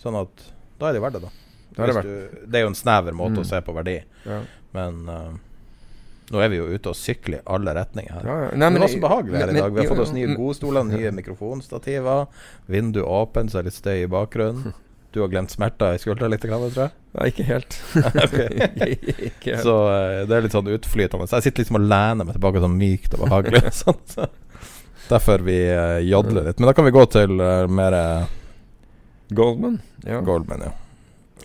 Sånn 0.00 0.16
at 0.20 0.48
da 0.80 0.88
er 0.88 0.96
det 0.96 1.02
verdt 1.04 1.18
det, 1.18 1.26
da. 1.28 1.36
Det 1.70 1.86
er 1.86 2.02
du, 2.02 2.42
det 2.50 2.58
er 2.58 2.64
jo 2.66 2.72
en 2.72 2.74
snever 2.78 3.14
måte 3.14 3.38
Mm. 3.38 3.44
å 3.44 3.46
se 3.46 3.60
på 3.62 3.72
verdi, 3.76 3.98
Ja. 4.26 4.40
men 4.74 5.08
uh, 5.08 5.30
nå 6.30 6.40
er 6.42 6.48
vi 6.50 6.56
jo 6.58 6.66
ute 6.66 6.90
og 6.90 6.96
sykler 6.98 7.38
i 7.38 7.42
alle 7.46 7.74
retninger 7.74 8.10
her. 8.12 8.26
Ja, 8.26 8.36
ja. 8.44 8.48
Nei, 8.50 8.58
men 8.58 8.72
men- 8.72 8.74
det 8.74 8.80
var 8.86 8.92
så 8.94 9.00
behagelig 9.04 9.38
her 9.38 9.48
i 9.50 9.60
dag. 9.60 9.72
Vi 9.74 9.80
har 9.84 9.88
fått 9.94 10.02
oss 10.06 10.12
nye 10.12 10.34
godstoler, 10.38 10.84
nye 10.88 11.10
mikrofonstativer, 11.14 12.26
vindu 12.66 13.02
åpent, 13.04 13.50
så 13.52 13.58
er 13.58 13.62
det 13.62 13.70
litt 13.72 13.78
støy 13.80 14.02
i 14.04 14.06
bakgrunnen. 14.10 14.74
Du 15.10 15.20
har 15.20 15.30
glemt 15.32 15.50
smerter 15.50 15.96
i 15.96 15.98
skuldra 15.98 16.28
litt, 16.30 16.44
tror 16.44 16.70
jeg. 16.70 16.92
Nei, 17.18 17.30
ikke 17.32 17.46
helt. 17.48 17.76
ikke 19.30 19.56
helt. 19.56 19.64
Så 19.64 19.76
eh, 19.90 20.20
det 20.30 20.36
er 20.36 20.44
litt 20.44 20.54
sånn 20.54 20.70
utflytende. 20.70 21.26
Så 21.26 21.40
jeg 21.40 21.48
sitter 21.48 21.64
liksom 21.64 21.80
og 21.80 21.88
lener 21.90 22.28
meg 22.28 22.36
tilbake 22.36 22.62
sånn 22.62 22.76
mykt 22.78 23.16
og 23.16 23.24
behagelig. 23.24 23.64
sånn, 23.82 23.98
så. 24.10 24.28
Derfor 25.10 25.42
vi 25.42 25.56
uh, 25.74 25.98
jodler 26.06 26.46
litt. 26.46 26.60
Men 26.60 26.70
da 26.70 26.76
kan 26.78 26.86
vi 26.86 26.94
gå 26.94 27.02
til 27.10 27.42
uh, 27.42 27.64
mer 27.66 27.96
eh, 27.98 28.36
Goldman. 29.34 29.80
Ja. 30.06 30.20
Goldman, 30.26 30.62
ja. 30.68 30.76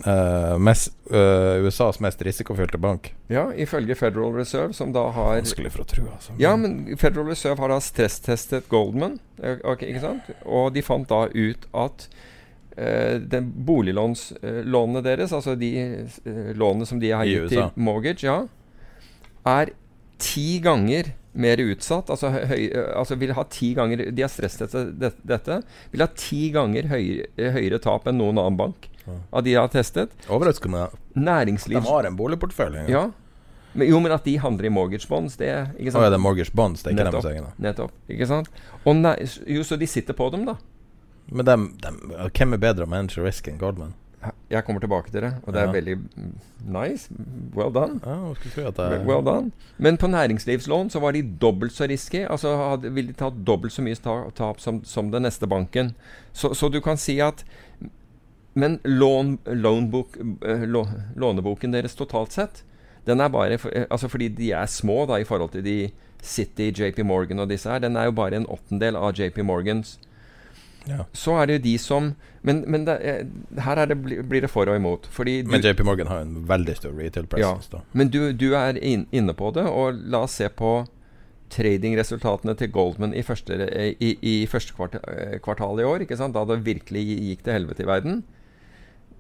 Uh, 0.06 0.58
mest, 0.60 0.92
uh, 1.10 1.64
USAs 1.66 2.02
mest 2.04 2.22
risikofylte 2.22 2.78
bank. 2.78 3.14
ja, 3.32 3.48
ifølge 3.56 3.96
Federal 3.96 4.34
Reserve, 4.36 4.74
som 4.74 4.92
da 4.94 5.08
har 5.16 5.38
Vanskelig 5.40 5.72
for 5.72 5.86
å 5.86 5.90
tro, 5.90 6.04
altså. 6.12 6.36
Ja, 6.38 6.52
men 6.60 6.98
Federal 7.00 7.30
Reserve 7.32 7.64
har 7.64 7.72
da 7.72 7.80
stresstestet 7.82 8.68
Goldman, 8.70 9.18
okay, 9.40 9.94
ikke 9.94 10.04
sant? 10.04 10.30
Og 10.44 10.74
de 10.76 10.84
fant 10.86 11.08
da 11.10 11.24
ut 11.32 11.70
at 11.72 12.10
eh, 12.12 12.35
den 12.76 13.52
boliglånene 13.68 15.04
deres, 15.06 15.34
altså 15.36 15.56
de 15.60 15.72
eh, 15.80 16.50
lånene 16.58 16.88
som 16.90 17.00
de 17.00 17.14
har 17.16 17.28
gitt 17.28 17.54
til 17.54 17.70
mortgage, 17.80 18.26
ja, 18.28 18.42
er 19.48 19.72
ti 20.22 20.60
ganger 20.64 21.14
mer 21.36 21.60
utsatt. 21.60 22.10
Altså, 22.12 22.32
høy, 22.32 22.66
eh, 22.70 22.92
altså 22.96 23.18
vil 23.20 23.36
ha 23.36 23.44
ti 23.52 23.74
ganger 23.76 24.06
De 24.12 24.24
har 24.24 24.32
stresstestet 24.32 24.96
dette, 25.00 25.20
dette. 25.28 25.62
Vil 25.92 26.04
ha 26.04 26.10
ti 26.16 26.50
ganger 26.56 26.90
høyere, 26.92 27.52
høyere 27.58 27.82
tap 27.84 28.08
enn 28.12 28.20
noen 28.22 28.40
annen 28.40 28.60
bank 28.60 28.90
av 29.06 29.44
de 29.46 29.54
har 29.54 29.68
testet. 29.70 30.10
Overraskende. 30.34 30.88
De 31.14 31.84
har 31.86 32.08
en 32.10 32.16
boligportefølje. 32.18 32.88
Ja. 32.90 33.04
Men, 33.76 33.90
jo, 33.90 34.00
men 34.00 34.14
at 34.16 34.24
de 34.24 34.38
handler 34.40 34.66
i 34.66 34.72
mortgage 34.72 35.06
bonds, 35.12 35.36
det 35.38 35.50
ikke 35.76 35.98
Å 36.00 36.06
ja, 36.06 36.12
det 36.14 36.18
er 36.18 36.24
mortgage 36.24 36.56
bonds, 36.56 36.82
det 36.82 36.94
er 36.94 36.96
ikke 36.96 37.12
Nettopp. 37.12 37.60
Nettopp. 37.62 37.98
Ikke 38.10 38.28
sant? 38.30 38.48
Og 38.88 38.96
nei, 38.96 39.18
jo, 39.52 39.66
så 39.68 39.78
de 39.78 39.90
sitter 39.90 40.16
på 40.18 40.30
dem, 40.34 40.48
da. 40.48 40.56
Men 41.32 41.46
dem, 41.46 41.70
dem, 41.82 42.00
hvem 42.34 42.54
er 42.54 42.58
bedre 42.62 42.86
å 42.86 42.90
manage 42.90 43.22
risk 43.24 43.48
enn 43.48 43.58
Goldman? 43.62 43.94
Jeg 44.50 44.66
kommer 44.66 44.82
tilbake 44.82 45.12
til 45.14 45.22
det, 45.22 45.34
og 45.46 45.54
det 45.54 45.62
Ja. 45.62 45.70
er 45.70 45.74
veldig 45.74 45.96
nice. 46.66 47.10
Well 47.54 47.72
done. 47.72 48.00
Ja, 48.04 48.34
det 48.72 49.06
Well 49.06 49.22
done. 49.24 49.52
Men 49.78 49.98
på 49.98 50.08
næringslivslån 50.10 50.90
så 50.90 51.00
var 51.00 51.12
de 51.14 51.22
dobbelt 51.22 51.72
så 51.74 51.88
risky. 51.88 52.24
Altså 52.26 52.56
hadde, 52.58 52.90
ville 52.94 53.08
de 53.14 53.14
tatt 53.14 53.44
dobbelt 53.46 53.74
så 53.74 53.82
mye 53.86 53.96
tap 54.34 54.60
som, 54.60 54.84
som 54.84 55.12
den 55.12 55.24
neste 55.24 55.48
banken. 55.48 55.94
Så, 56.34 56.54
så 56.56 56.70
du 56.72 56.82
kan 56.82 56.98
si 56.98 57.20
at 57.22 57.44
Men 58.58 58.80
lån, 58.86 59.38
loanbook, 59.46 60.16
eh, 60.46 60.64
lå, 60.66 60.86
låneboken 61.20 61.72
deres 61.74 61.94
totalt 61.96 62.32
sett, 62.32 62.64
den 63.06 63.20
er 63.20 63.28
bare 63.28 63.58
for, 63.58 63.70
eh, 63.76 63.86
Altså 63.92 64.08
fordi 64.10 64.30
de 64.30 64.52
er 64.54 64.66
små 64.66 65.06
da 65.06 65.16
i 65.20 65.26
forhold 65.26 65.52
til 65.52 65.62
de 65.64 65.92
City, 66.22 66.72
JP 66.72 67.04
Morgan 67.06 67.40
og 67.40 67.50
disse 67.50 67.70
her. 67.70 67.80
Den 67.80 67.98
er 67.98 68.06
jo 68.06 68.12
bare 68.12 68.34
en 68.34 68.46
åttendel 68.48 68.96
av 68.96 69.14
JP 69.14 69.44
Morgans. 69.44 70.00
Ja. 70.88 71.06
Så 71.14 71.34
er 71.42 71.46
det 71.50 71.54
jo 71.60 71.64
de 71.64 71.78
som 71.82 72.16
Men, 72.46 72.64
men 72.68 72.84
det, 72.86 72.96
er- 73.02 73.62
her 73.66 73.76
er 73.82 73.88
det, 73.90 73.96
blir 74.30 74.42
det 74.42 74.50
for 74.52 74.70
og 74.70 74.76
imot. 74.78 75.08
Fordi 75.10 75.42
du, 75.42 75.50
Men 75.50 75.62
JP 75.62 75.80
Morgan 75.84 76.08
har 76.08 76.20
en 76.22 76.44
veldig 76.48 76.76
stor 76.78 76.92
retail 76.94 77.26
presence. 77.26 77.70
da 77.72 77.80
men 77.94 78.10
du, 78.14 78.32
du 78.34 78.52
er 78.54 78.78
in, 78.78 79.08
inne 79.12 79.34
på 79.34 79.50
det, 79.56 79.64
og 79.66 79.98
la 80.06 80.20
oss 80.28 80.36
se 80.38 80.48
på 80.50 80.86
tradingresultatene 81.50 82.56
til 82.58 82.72
Goldman 82.74 83.14
i 83.18 83.22
første, 83.26 83.58
i, 84.00 84.12
i 84.22 84.36
første 84.50 84.74
kvart, 84.78 84.96
eh, 85.08 85.38
kvartal 85.46 85.80
i 85.82 85.86
år. 85.88 86.06
Da 86.06 86.46
det 86.46 86.60
virkelig 86.66 87.04
gikk 87.20 87.44
til 87.46 87.54
helvete 87.54 87.84
i 87.86 87.90
verden. 87.90 88.24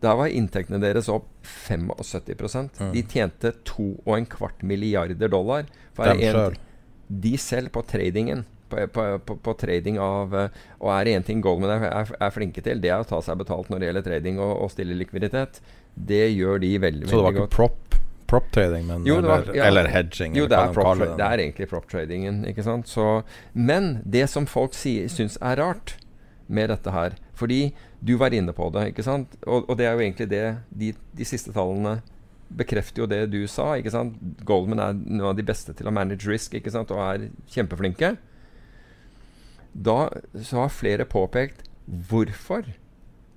Da 0.04 0.14
var 0.20 0.28
inntektene 0.28 0.82
deres 0.84 1.08
opp 1.10 1.28
75% 1.44 2.92
De 2.94 3.02
tjente 3.10 3.54
2,25 3.66 4.64
milliarder 4.64 5.28
dollar. 5.32 5.66
For 5.96 6.04
Dem 6.12 6.20
en- 6.22 6.34
selv. 6.34 6.58
De 7.10 7.38
selv 7.38 7.70
på 7.70 7.82
tradingen. 7.88 8.46
På, 8.70 8.82
på, 8.90 9.36
på, 9.46 9.54
trading 9.62 10.00
av 10.02 10.34
eh, 10.34 10.62
Og 10.80 10.90
er 10.90 11.06
det 11.06 11.12
én 11.20 11.26
ting 11.28 11.42
Goldman 11.46 11.70
er, 11.76 11.84
er, 11.86 12.14
er 12.18 12.32
flinke 12.34 12.64
til, 12.66 12.80
det 12.82 12.90
er 12.90 13.04
å 13.04 13.08
ta 13.08 13.20
seg 13.22 13.38
betalt 13.38 13.70
når 13.70 13.82
det 13.82 13.90
gjelder 13.92 14.06
trading 14.08 14.40
og, 14.42 14.54
og 14.66 14.72
stille 14.74 14.98
likviditet. 14.98 15.60
Det 15.94 16.24
gjør 16.34 16.64
de 16.64 16.72
veldig, 16.82 16.82
veldig 16.82 17.06
godt. 17.06 17.12
Så 17.12 17.20
det 17.20 17.26
var 17.28 17.38
ikke 17.38 17.56
prop, 17.56 18.00
prop 18.32 18.48
trading, 18.56 18.88
men 18.90 19.06
Jo, 19.06 19.20
var- 19.22 19.46
eller, 19.46 19.60
ja. 19.60 19.68
eller 19.70 19.92
hedging? 19.94 20.34
Jo, 20.36 20.48
det 20.50 20.58
er, 20.58 20.74
prop, 20.74 20.98
det, 21.00 21.12
det 21.20 21.28
er 21.28 21.44
egentlig 21.46 21.70
prop-tradingen. 21.70 22.42
ikke 22.50 22.66
sant? 22.66 22.90
Så, 22.90 23.22
men 23.54 24.00
det 24.04 24.26
som 24.34 24.50
folk 24.50 24.74
sier, 24.74 25.08
syns 25.14 25.38
er 25.42 25.62
rart 25.62 25.96
med 26.48 26.70
dette 26.70 26.92
her 26.94 27.16
Fordi 27.34 27.74
du 28.06 28.16
var 28.22 28.34
inne 28.38 28.54
på 28.54 28.68
det, 28.74 28.92
ikke 28.92 29.04
sant? 29.06 29.34
Og, 29.46 29.66
og 29.70 29.78
det 29.80 29.88
er 29.88 29.96
jo 29.98 30.04
egentlig 30.04 30.28
det 30.30 30.44
de, 30.70 30.92
de 31.18 31.26
siste 31.26 31.54
tallene 31.56 32.00
bekrefter 32.56 33.02
jo 33.02 33.08
det 33.10 33.24
du 33.34 33.42
sa. 33.50 33.74
ikke 33.80 33.92
sant? 33.94 34.18
Goldman 34.46 34.82
er 34.82 34.94
noen 35.00 35.32
av 35.32 35.36
de 35.38 35.46
beste 35.46 35.74
til 35.76 35.90
å 35.90 35.94
manage 35.94 36.30
risk 36.30 36.54
ikke 36.58 36.72
sant? 36.74 36.94
og 36.94 37.02
er 37.02 37.30
kjempeflinke. 37.52 38.16
Da 39.76 40.08
så 40.40 40.64
har 40.64 40.74
flere 40.74 41.06
påpekt 41.10 41.66
hvorfor 41.86 42.68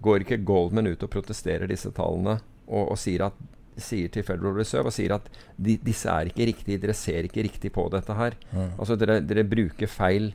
går 0.04 0.24
ikke 0.24 0.42
Goldman 0.46 0.86
ut 0.92 1.02
og 1.02 1.10
protesterer 1.10 1.68
disse 1.70 1.90
tallene 1.94 2.38
og, 2.68 2.92
og 2.92 2.98
sier, 3.00 3.26
at, 3.26 3.38
sier 3.80 4.10
til 4.12 4.24
Federal 4.26 4.54
Reserve 4.56 4.92
og 4.92 4.94
sier 4.94 5.16
at 5.16 5.26
de, 5.56 5.74
disse 5.82 6.10
er 6.12 6.30
ikke 6.30 6.46
riktige, 6.52 6.80
dere 6.80 6.94
ser 6.96 7.26
ikke 7.26 7.44
riktig 7.48 7.72
på 7.74 7.88
dette 7.92 8.14
her. 8.14 8.36
Mm. 8.52 8.76
Altså 8.76 8.96
dere, 9.00 9.18
dere 9.24 9.46
bruker 9.48 9.90
feil 9.90 10.30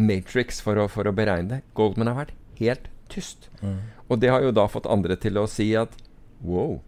matrix 0.00 0.62
for 0.64 0.80
å, 0.80 0.88
for 0.90 1.06
å 1.06 1.14
beregne 1.14 1.56
det. 1.56 1.60
Goldman 1.76 2.10
har 2.10 2.22
vært 2.24 2.36
helt 2.58 2.88
tyst. 3.12 3.50
Mm. 3.60 3.78
Og 4.08 4.20
det 4.22 4.32
har 4.32 4.44
jo 4.44 4.54
da 4.56 4.66
fått 4.70 4.88
andre 4.90 5.18
til 5.20 5.38
å 5.38 5.46
si 5.50 5.70
at 5.78 5.92
wow, 6.44 6.78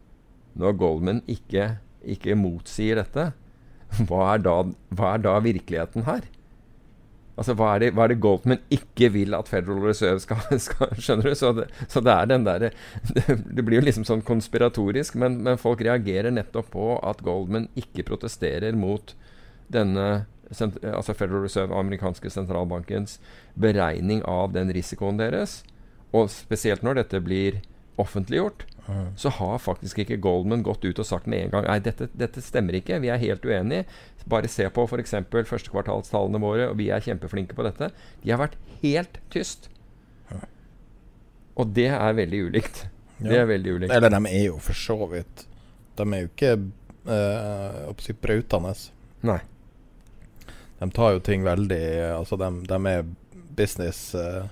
når 0.57 0.79
Goldman 0.81 1.21
ikke, 1.31 1.77
ikke 2.17 2.39
motsier 2.39 3.03
dette, 3.03 3.31
hva 4.09 4.23
er, 4.35 4.43
da, 4.45 4.57
hva 4.97 5.15
er 5.15 5.23
da 5.25 5.37
virkeligheten 5.45 6.07
her? 6.09 6.25
Altså, 7.37 7.53
hva 7.53 7.75
er, 7.75 7.83
det, 7.83 7.89
hva 7.93 8.07
er 8.07 8.15
det 8.15 8.23
Goldman 8.25 8.63
ikke 8.73 9.11
vil 9.13 9.37
at 9.37 9.51
Federal 9.51 9.83
Reserve 9.85 10.23
skal, 10.25 10.41
skal 10.67 10.95
Skjønner 10.97 11.29
du? 11.29 11.37
Så 11.37 11.53
det, 11.59 11.67
så 11.93 12.01
det 12.05 12.15
er 12.15 12.31
den 12.31 12.47
derre 12.49 12.71
det, 13.13 13.65
blir 13.65 13.81
jo 13.81 13.85
liksom 13.85 14.07
sånn 14.09 14.25
konspiratorisk, 14.25 15.19
men, 15.21 15.43
men 15.45 15.61
folk 15.61 15.85
reagerer 15.85 16.33
nettopp 16.33 16.73
på 16.73 16.95
at 17.05 17.21
Goldman 17.27 17.69
ikke 17.77 18.07
protesterer 18.09 18.77
mot 18.79 19.13
denne 19.73 20.27
altså 20.47 21.15
Federal 21.17 21.43
Reserve, 21.43 21.75
amerikanske 21.75 22.31
sentralbankens 22.31 23.19
beregning 23.59 24.23
av 24.31 24.53
den 24.55 24.71
risikoen 24.75 25.19
deres. 25.19 25.61
Og 26.15 26.31
spesielt 26.31 26.85
når 26.87 27.01
dette 27.01 27.21
blir 27.25 27.61
offentliggjort, 28.01 28.63
så 29.19 29.31
har 29.35 29.59
faktisk 29.59 29.99
ikke 30.03 30.21
Goldman 30.23 30.63
gått 30.63 30.85
ut 30.85 30.99
og 31.03 31.07
sagt 31.09 31.27
med 31.27 31.47
en 31.47 31.55
gang 31.57 31.65
Nei, 31.67 31.79
dette, 31.83 32.07
dette 32.15 32.43
stemmer 32.45 32.79
ikke. 32.79 33.01
Vi 33.03 33.11
er 33.11 33.19
helt 33.19 33.47
uenige. 33.47 33.87
Bare 34.31 34.51
se 34.51 34.67
på 34.71 34.85
f.eks. 34.87 35.15
førstekvartalstallene 35.31 36.41
våre, 36.43 36.69
og 36.71 36.79
vi 36.79 36.91
er 36.95 37.03
kjempeflinke 37.03 37.57
på 37.59 37.67
dette. 37.67 37.91
De 38.23 38.33
har 38.33 38.43
vært 38.43 38.59
helt 38.83 39.19
tyst. 39.35 39.71
Og 41.57 41.73
det 41.75 41.89
er 41.89 42.17
veldig 42.19 42.41
ulikt. 42.51 42.85
Det 43.19 43.37
er 43.39 43.47
veldig 43.49 43.77
ulikt. 43.79 43.93
Eller 43.97 44.13
de 44.13 44.21
er 44.29 44.49
jo 44.51 44.59
for 44.61 44.77
så 44.77 44.97
vidt 45.09 45.47
De 45.97 46.05
er 46.05 46.27
jo 46.27 46.29
ikke 46.29 46.51
øh, 47.09 48.17
brautende. 48.21 48.75
Nei. 49.25 49.39
De 50.77 50.91
tar 50.93 51.15
jo 51.15 51.23
ting 51.25 51.47
veldig 51.47 51.87
Altså, 52.13 52.37
de, 52.37 52.51
de 52.69 52.81
er 52.91 53.07
business 53.57 54.11
eh, 54.15 54.45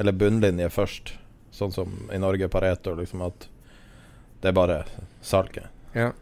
Eller 0.00 0.16
bunnlinje 0.16 0.70
først. 0.72 1.12
Sånn 1.52 1.72
som 1.72 1.92
i 2.12 2.18
Norge 2.20 2.48
Pareto, 2.52 2.94
liksom 2.96 3.22
at 3.24 3.48
det 4.46 4.52
er 4.52 4.56
bare 4.60 4.78
salget. 5.26 5.66
Ja. 5.96 6.12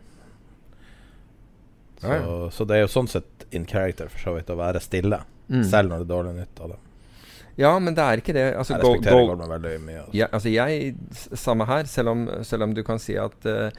Så, 2.01 2.07
Ja, 2.09 2.15
ja. 2.17 2.51
så 2.51 2.65
det 2.69 2.77
er 2.79 2.83
jo 2.85 2.91
sånn 2.93 3.09
sett 3.09 3.45
in 3.55 3.67
character 3.69 4.09
for 4.13 4.19
så 4.21 4.35
vidt 4.37 4.51
å 4.53 4.57
være 4.59 4.81
stille. 4.83 5.21
Mm. 5.49 5.63
Selv 5.69 5.91
når 5.93 6.03
det 6.03 6.07
er 6.09 6.13
dårlig 6.15 6.35
nytt 6.41 6.61
av 6.65 6.75
det. 6.75 6.81
Ja, 7.61 7.71
men 7.79 7.95
det 7.95 8.03
er 8.03 8.19
ikke 8.23 8.35
det. 8.35 8.45
Altså, 8.59 8.75
Jeg 8.75 8.83
respekterer 8.83 9.15
Gold- 9.21 9.29
Goldman 9.31 9.53
veldig 9.55 9.75
mye. 9.85 9.99
Altså. 10.03 10.17
Ja, 10.19 10.27
altså 10.35 10.51
jeg, 10.51 10.95
Samme 11.39 11.67
her, 11.69 11.85
selv 11.87 12.09
om, 12.11 12.25
selv 12.43 12.63
om 12.67 12.75
du 12.75 12.83
kan 12.83 12.99
si 12.99 13.15
at 13.21 13.47
eh, 13.47 13.71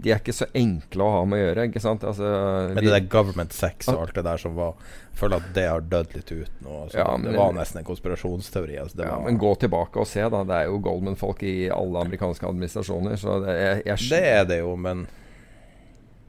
de 0.00 0.12
er 0.14 0.20
ikke 0.20 0.34
så 0.34 0.46
enkle 0.56 1.04
å 1.04 1.12
ha 1.12 1.20
med 1.28 1.38
å 1.38 1.44
gjøre. 1.44 1.68
ikke 1.68 1.82
sant? 1.82 2.04
Altså, 2.08 2.26
Men 2.72 2.80
det 2.80 2.92
der 2.94 3.06
government 3.12 3.54
sex 3.56 3.88
og 3.92 4.00
alt 4.06 4.16
det 4.16 4.24
der 4.26 4.40
som 4.40 4.56
var 4.56 4.74
føler 5.20 5.40
at 5.42 5.48
det 5.56 5.66
har 5.68 5.86
dødd 5.92 6.14
litt 6.16 6.32
ut 6.32 6.60
nå. 6.64 6.76
Ja, 6.96 7.06
det 7.20 7.36
var 7.36 7.54
nesten 7.56 7.82
en 7.82 7.88
konspirasjonsteori. 7.88 8.78
Altså 8.80 9.02
ja, 9.02 9.12
var, 9.12 9.24
men 9.26 9.40
gå 9.40 9.54
tilbake 9.60 10.00
og 10.00 10.08
se, 10.08 10.22
da. 10.32 10.42
Det 10.48 10.58
er 10.62 10.70
jo 10.70 10.80
Goldman-folk 10.84 11.44
i 11.44 11.54
alle 11.74 12.04
amerikanske 12.06 12.48
administrasjoner. 12.48 13.20
Så 13.20 13.40
det, 13.44 13.56
jeg, 13.60 13.82
jeg, 13.90 14.10
det 14.14 14.22
er 14.30 14.46
det 14.48 14.60
jo, 14.62 14.74
men 14.80 15.06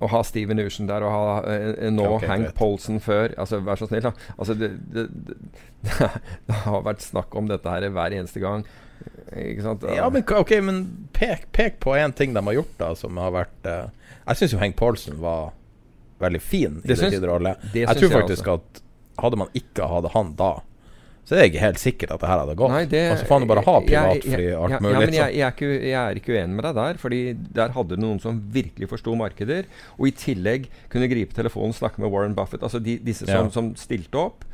å 0.01 0.09
ha 0.09 0.21
Steven 0.25 0.59
Uschen 0.63 0.89
der 0.89 1.05
og 1.05 1.13
ha 1.13 1.25
eh, 1.53 1.89
nå 1.93 2.07
okay, 2.15 2.29
Hank 2.31 2.47
greit. 2.47 2.55
Polson 2.57 2.97
før 3.03 3.35
Altså, 3.37 3.61
vær 3.65 3.77
så 3.77 3.87
snill, 3.89 4.07
da. 4.09 4.13
Altså, 4.35 4.57
det, 4.57 4.71
det, 4.93 5.07
det, 5.13 5.37
det 6.49 6.61
har 6.65 6.87
vært 6.87 7.05
snakk 7.05 7.37
om 7.37 7.51
dette 7.51 7.69
her 7.69 7.87
hver 7.93 8.17
eneste 8.17 8.41
gang. 8.43 8.65
Ikke 9.37 9.63
sant? 9.63 9.83
Ja, 9.95 10.09
men 10.11 10.23
ok, 10.27 10.51
men 10.65 10.81
pek, 11.15 11.45
pek 11.55 11.79
på 11.83 11.93
én 11.95 12.13
ting 12.15 12.33
de 12.35 12.43
har 12.43 12.53
gjort 12.57 12.73
da 12.81 12.91
som 12.99 13.17
har 13.21 13.31
vært 13.31 13.67
eh, 13.69 13.85
Jeg 14.27 14.41
syns 14.41 14.53
jo 14.55 14.59
Henk 14.61 14.75
Paulsen 14.79 15.19
var 15.23 15.53
veldig 16.21 16.41
fin 16.43 16.81
i 16.83 16.87
Det 16.91 16.97
det 16.99 17.23
rolle. 17.25 17.55
Jeg 17.73 17.87
tror 17.87 18.03
jeg 18.09 18.11
faktisk 18.11 18.47
at 18.53 18.81
hadde 19.21 19.37
man 19.41 19.49
ikke 19.57 19.87
hatt 19.89 20.11
han 20.13 20.35
da, 20.37 20.51
så 21.25 21.35
er 21.35 21.43
jeg 21.45 21.51
ikke 21.51 21.61
helt 21.63 21.79
sikkert 21.81 22.11
at 22.15 22.21
det 22.23 22.29
her 22.29 22.39
hadde 22.41 22.55
gått. 22.57 22.71
Nei, 22.73 22.85
det, 22.89 23.01
altså 23.13 23.25
faen, 23.29 23.43
bare 23.49 23.61
ha 23.65 23.73
jeg- 23.79 23.89
jeg- 23.91 24.21
privatfly 24.21 24.45
og 24.53 24.63
alt 24.63 24.81
mulig. 24.81 24.91
Ja, 24.93 24.99
men 24.99 25.01
liksom. 25.01 25.17
jeg, 25.17 25.35
jeg, 25.35 25.45
er 25.47 25.51
ikke, 25.55 25.69
jeg 25.87 25.97
er 26.01 26.19
ikke 26.21 26.33
uenig 26.35 26.55
med 26.57 26.63
deg 26.65 26.75
der. 26.79 26.97
Fordi 27.01 27.19
der 27.59 27.69
hadde 27.75 27.95
du 27.97 28.01
noen 28.01 28.19
som 28.23 28.39
virkelig 28.51 28.89
forsto 28.89 29.13
markeder, 29.15 29.65
og 29.97 30.07
i 30.07 30.11
tillegg 30.11 30.65
kunne 30.89 31.09
gripe 31.11 31.33
telefonen 31.37 31.69
og 31.75 31.77
snakke 31.77 32.01
med 32.01 32.11
Warren 32.11 32.33
Buffett. 32.37 32.63
Altså 32.65 32.81
de, 32.81 32.97
disse 32.99 33.25
som, 33.29 33.45
Ja. 33.47 33.49
som 33.53 33.75
stilte 33.75 34.17
opp. 34.17 34.45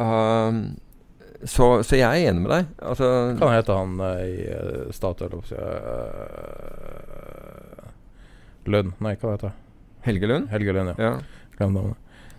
Um, 0.00 0.62
så, 1.44 1.82
så 1.82 1.96
jeg 1.98 2.06
er 2.06 2.30
enig 2.30 2.42
med 2.44 2.52
deg. 2.52 2.66
Altså, 2.78 3.08
Hva 3.40 3.50
heter 3.56 3.78
han 3.80 4.00
eh, 4.06 4.22
i 4.22 4.46
uh, 4.52 4.92
Statoil? 4.94 5.34
uh, 5.34 5.52
eh, 7.82 7.88
Lund? 8.70 8.92
Nei, 9.02 9.16
hva 9.18 9.34
heter 9.34 9.50
han? 9.50 9.56
Helge 10.06 10.26
Lund? 10.26 10.50
Helge 10.50 10.72
Lund, 10.72 10.94
ja. 10.94 11.04
Ja. 11.04 11.48
Glem 11.58 11.74
navnet. 11.74 11.96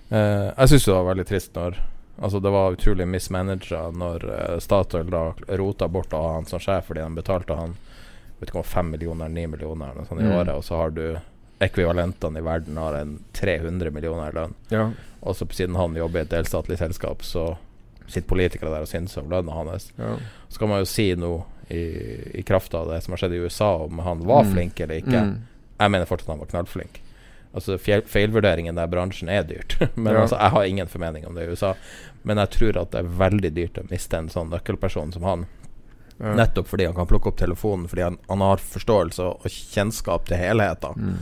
Eh, 0.10 0.50
jeg 0.58 0.70
syns 0.70 0.86
det 0.86 0.96
var 0.96 1.10
veldig 1.10 1.26
trist 1.26 1.56
når 1.58 1.82
Altså 2.22 2.38
Det 2.40 2.52
var 2.54 2.76
utrolig 2.76 3.08
mismanagera 3.10 3.88
når 3.90 4.26
uh, 4.30 4.58
Statoil 4.62 5.08
da 5.10 5.24
rota 5.58 5.88
bort 5.90 6.14
å 6.14 6.20
ha 6.22 6.34
han 6.36 6.46
som 6.46 6.62
sjef 6.62 6.92
fordi 6.92 7.02
de 7.02 7.18
betalte 7.18 7.58
han 7.58 7.74
Vet 8.38 8.52
ikke 8.52 8.62
om 8.62 8.68
5 8.68 8.92
millioner 8.94 9.32
9 9.34 9.48
millioner 9.56 9.90
eller 9.90 10.04
noe 10.04 10.10
sånt 10.12 10.22
i 10.22 10.28
Mm. 10.28 10.36
året, 10.36 10.54
og 10.54 10.64
så 10.68 10.78
har 10.78 10.94
du 10.94 11.06
ekvivalentene 11.64 12.40
i 12.40 12.46
verden 12.46 12.78
har 12.78 12.94
en 12.98 13.14
300 13.34 13.92
millioner 13.92 14.30
i 14.30 14.36
lønn. 14.36 14.54
Ja. 14.70 14.90
Og 15.22 15.36
så 15.36 15.48
siden 15.48 15.78
han 15.80 15.96
jobber 15.96 16.20
i 16.20 16.26
et 16.26 16.34
delstatlig 16.34 16.78
selskap, 16.78 17.24
så 17.24 17.58
sitter 18.08 18.28
politikere 18.30 18.70
der 18.74 18.82
og 18.86 18.88
synser 18.92 19.22
om 19.24 19.30
lønna 19.32 19.52
hans. 19.58 19.92
Ja. 19.98 20.16
Så 20.50 20.60
kan 20.60 20.70
man 20.70 20.80
jo 20.84 20.90
si 20.90 21.08
noe 21.16 21.44
i, 21.70 21.84
i 22.40 22.44
kraft 22.46 22.74
av 22.76 22.90
det 22.92 23.02
som 23.06 23.14
har 23.16 23.22
skjedd 23.24 23.34
i 23.38 23.42
USA, 23.46 23.72
om 23.86 24.00
han 24.04 24.26
var 24.28 24.44
Mm. 24.44 24.54
flink 24.54 24.80
eller 24.84 25.00
ikke. 25.02 25.22
Mm. 25.24 25.38
Jeg 25.80 25.92
mener 25.92 26.06
fortsatt 26.10 26.28
han 26.36 26.40
var 26.44 26.52
knallflink. 26.52 27.00
Altså 27.54 27.78
Feilvurderingen 27.78 28.76
der 28.76 28.88
bransjen 28.90 29.30
er 29.30 29.44
dyrt. 29.44 29.78
Men 29.96 30.14
Ja. 30.14 30.22
altså, 30.22 30.38
jeg 30.42 30.52
har 30.56 30.64
ingen 30.66 30.88
formening 30.88 31.28
om 31.28 31.36
det 31.36 31.46
i 31.48 31.52
USA. 31.54 31.74
Men 32.24 32.38
jeg 32.38 32.50
tror 32.50 32.78
at 32.82 32.92
det 32.92 33.00
er 33.04 33.12
veldig 33.20 33.52
dyrt 33.54 33.78
å 33.78 33.86
miste 33.92 34.18
en 34.18 34.30
sånn 34.30 34.50
nøkkelperson 34.50 35.14
som 35.14 35.24
han. 35.24 35.46
Ja. 36.20 36.34
Nettopp 36.38 36.68
fordi 36.70 36.86
han 36.86 36.96
kan 36.96 37.08
plukke 37.10 37.30
opp 37.32 37.38
telefonen, 37.38 37.88
fordi 37.90 38.02
han, 38.06 38.18
han 38.30 38.42
har 38.42 38.58
forståelse 38.62 39.24
og 39.24 39.48
kjennskap 39.50 40.26
til 40.30 40.38
helheten. 40.38 40.94
Mm. 40.98 41.18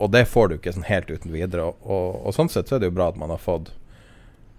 Og 0.00 0.10
det 0.14 0.24
får 0.30 0.48
du 0.48 0.54
ikke 0.56 0.72
sånn 0.72 0.86
helt 0.88 1.10
uten 1.10 1.32
videre. 1.34 1.66
Og, 1.68 1.76
og, 1.84 2.20
og 2.26 2.34
sånn 2.36 2.48
sett 2.48 2.68
så 2.70 2.76
er 2.78 2.80
det 2.84 2.88
jo 2.90 2.96
bra 2.96 3.08
at 3.12 3.18
man 3.20 3.30
har 3.34 3.42
fått 3.42 3.72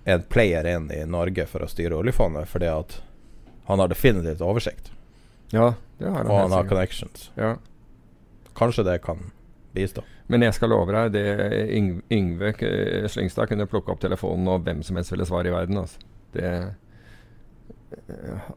en 0.06 0.24
player 0.24 0.66
inn 0.76 0.88
i 0.92 1.04
Norge 1.06 1.46
for 1.46 1.62
å 1.66 1.70
styre 1.70 1.96
oljefondet, 2.00 2.48
fordi 2.50 2.70
at 2.72 3.02
han 3.68 3.80
har 3.80 3.88
definitivt 3.92 4.42
oversikt. 4.42 4.92
ja, 5.52 5.74
det 6.00 6.08
har 6.10 6.18
han. 6.24 6.28
Og 6.32 6.40
han 6.42 6.52
har 6.52 6.64
connections. 6.70 7.30
Ja. 7.38 7.56
Kanskje 8.58 8.84
det 8.84 9.02
kan 9.04 9.32
bistå. 9.74 10.02
Men 10.28 10.42
jeg 10.42 10.54
skal 10.56 10.70
love 10.72 10.92
deg, 10.92 11.12
det 11.14 11.70
Yng 11.76 12.02
Yngve 12.12 12.54
K- 12.58 13.08
Slyngstad 13.12 13.48
kunne 13.52 13.68
plukke 13.68 13.92
opp 13.92 14.00
telefonen, 14.02 14.48
og 14.48 14.64
hvem 14.66 14.82
som 14.84 14.96
helst 14.96 15.12
ville 15.12 15.26
svare 15.28 15.48
i 15.52 15.54
verden. 15.54 15.78
Altså. 15.78 16.00
Det 16.34 16.52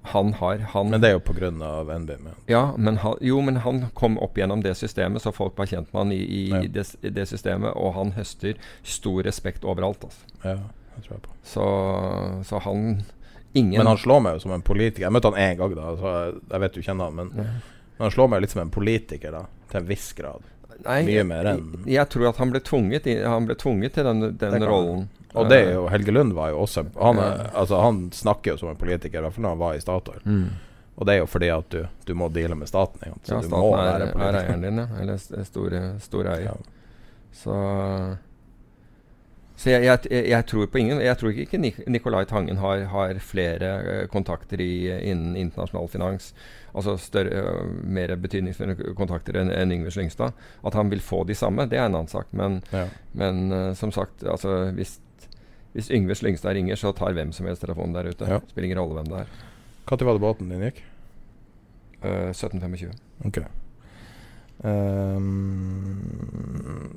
Han 0.03 0.33
har 0.33 0.59
han, 0.59 0.91
Men 0.91 1.01
det 1.01 1.09
er 1.09 1.17
jo 1.19 1.63
av 1.63 1.91
NBIM. 2.01 2.27
Ja. 2.27 2.35
Ja, 2.47 2.75
men 2.79 2.97
han, 2.97 3.17
jo, 3.21 3.41
men 3.43 3.57
han 3.57 3.87
kom 3.95 4.19
opp 4.19 4.37
gjennom 4.39 4.63
det 4.63 4.77
systemet, 4.79 5.23
så 5.23 5.33
folk 5.35 5.59
var 5.59 5.67
kjent 5.67 5.93
med 5.93 6.01
han 6.01 6.13
i, 6.13 6.21
i 6.23 6.49
Ja. 6.51 6.61
det, 6.63 6.85
det 7.15 7.27
systemet, 7.29 7.73
og 7.75 7.95
han 7.95 8.13
høster 8.13 8.55
stor 8.83 9.23
respekt 9.27 9.65
overalt. 9.65 10.05
Altså. 10.05 10.21
ja, 10.45 10.59
Så, 11.45 11.65
så 12.45 12.61
han 12.65 13.03
Ingen 13.57 13.79
Men 13.79 13.87
han 13.87 13.99
slår 14.03 14.21
meg 14.25 14.33
jo 14.35 14.41
som 14.43 14.53
en 14.57 14.63
politiker. 14.67 15.05
Jeg 15.07 15.13
møtte 15.15 15.31
han 15.31 15.39
én 15.39 15.57
gang, 15.61 15.75
da, 15.79 15.93
så 16.01 16.11
jeg, 16.15 16.39
jeg 16.51 16.61
vet 16.65 16.73
du 16.75 16.81
kjenner 16.83 17.05
han, 17.05 17.15
men, 17.15 17.29
Ja. 17.39 17.45
men 17.45 18.03
han 18.09 18.11
slår 18.11 18.29
meg 18.33 18.41
litt 18.43 18.51
som 18.51 18.63
en 18.65 18.71
politiker, 18.75 19.31
da, 19.31 19.45
til 19.71 19.79
en 19.81 19.87
viss 19.87 20.09
grad. 20.19 20.43
Nei, 20.85 20.97
mye 21.07 21.23
mer 21.25 21.45
enn- 21.53 21.61
jeg, 21.87 21.93
jeg 21.95 22.09
tror 22.11 22.29
at 22.33 22.41
han 22.43 22.51
ble 22.51 22.61
tvunget, 22.67 23.07
han 23.23 23.47
ble 23.47 23.55
tvunget 23.55 23.95
til 23.95 24.05
den, 24.09 24.25
den 24.41 24.65
rollen. 24.67 25.05
Og 25.39 25.47
det 25.51 25.61
er 25.69 25.73
jo 25.77 25.85
Helge 25.91 26.11
Lund 26.15 26.35
var 26.35 26.51
jo 26.51 26.59
også 26.65 26.83
Han, 26.99 27.19
er, 27.23 27.47
altså, 27.55 27.79
han 27.83 28.03
snakker 28.15 28.53
jo 28.53 28.57
som 28.59 28.69
en 28.73 28.77
politiker, 28.83 29.19
i 29.19 29.23
hvert 29.23 29.35
fall 29.39 29.47
når 29.47 29.55
han 29.55 29.63
var 29.63 29.79
i 29.79 29.81
Statoil. 29.87 30.21
Mm. 30.27 30.49
Og 30.99 31.07
det 31.07 31.15
er 31.15 31.19
jo 31.23 31.31
fordi 31.31 31.49
at 31.55 31.71
du, 31.71 31.81
du 32.07 32.13
må 32.19 32.29
deale 32.35 32.55
med 32.59 32.69
staten. 32.71 33.01
ikke? 33.07 33.23
Så 33.23 33.35
Ja, 33.35 33.41
du 33.41 33.49
må 33.55 33.63
staten 33.71 33.87
er, 33.87 34.15
være 34.19 34.29
er 34.35 34.41
eieren 34.43 34.67
din, 34.67 34.83
ja. 34.83 34.87
Eller 35.01 35.15
st- 35.23 35.45
store, 35.47 35.81
store 36.03 36.35
eier. 36.37 36.51
Ja. 36.51 36.55
Så 37.35 37.55
så 39.57 39.71
jeg, 39.71 39.85
jeg, 39.87 40.25
jeg, 40.33 40.47
tror 40.51 40.67
på 40.67 40.81
ingen 40.81 40.99
Jeg 40.99 41.15
tror 41.21 41.37
ikke 41.39 41.61
Nicolai 41.63 42.25
Tangen 42.27 42.59
har, 42.59 42.89
har 42.91 43.21
flere 43.23 43.71
eh, 43.81 44.03
kontakter 44.11 44.61
i, 44.61 44.91
innen 45.11 45.37
internasjonal 45.39 45.87
finans. 45.93 46.33
Altså 46.75 46.97
større, 46.99 47.39
eh, 47.39 47.71
mer 47.87 48.17
betydningsfulle 48.19 48.75
kontakter 48.99 49.39
enn 49.39 49.53
en 49.55 49.75
Yngve 49.77 49.95
Slyngstad. 49.95 50.35
At 50.67 50.75
han 50.75 50.91
vil 50.91 51.03
få 51.05 51.23
de 51.29 51.39
samme, 51.39 51.69
det 51.71 51.79
er 51.79 51.87
en 51.87 51.95
annen 52.01 52.11
sak. 52.11 52.33
Men, 52.35 52.63
Ja. 52.75 52.89
men 53.13 53.47
uh, 53.53 53.73
som 53.79 53.95
sagt, 53.95 54.27
altså, 54.27 54.73
hvis, 54.75 54.99
hvis 55.73 55.91
Yngve 55.95 56.19
Slyngstad 56.19 56.59
ringer, 56.59 56.77
så 56.77 56.93
tar 56.93 57.15
hvem 57.15 57.31
som 57.33 57.47
helst 57.47 57.63
telefonen 57.63 57.95
der 57.95 58.11
ute. 58.11 58.27
Ja. 58.27 58.43
Spiller 58.51 58.73
ingen 58.73 58.83
rolle 58.83 58.99
hvem 58.99 59.13
det 59.13 59.23
er. 59.23 59.37
Når 59.85 60.09
var 60.09 60.19
det 60.19 60.27
båten 60.27 60.51
din 60.51 60.67
gikk? 60.67 60.83
Uh, 62.03 62.35
1725. 62.35 62.91
Ok. 63.31 63.45
Ehm, 64.63 65.99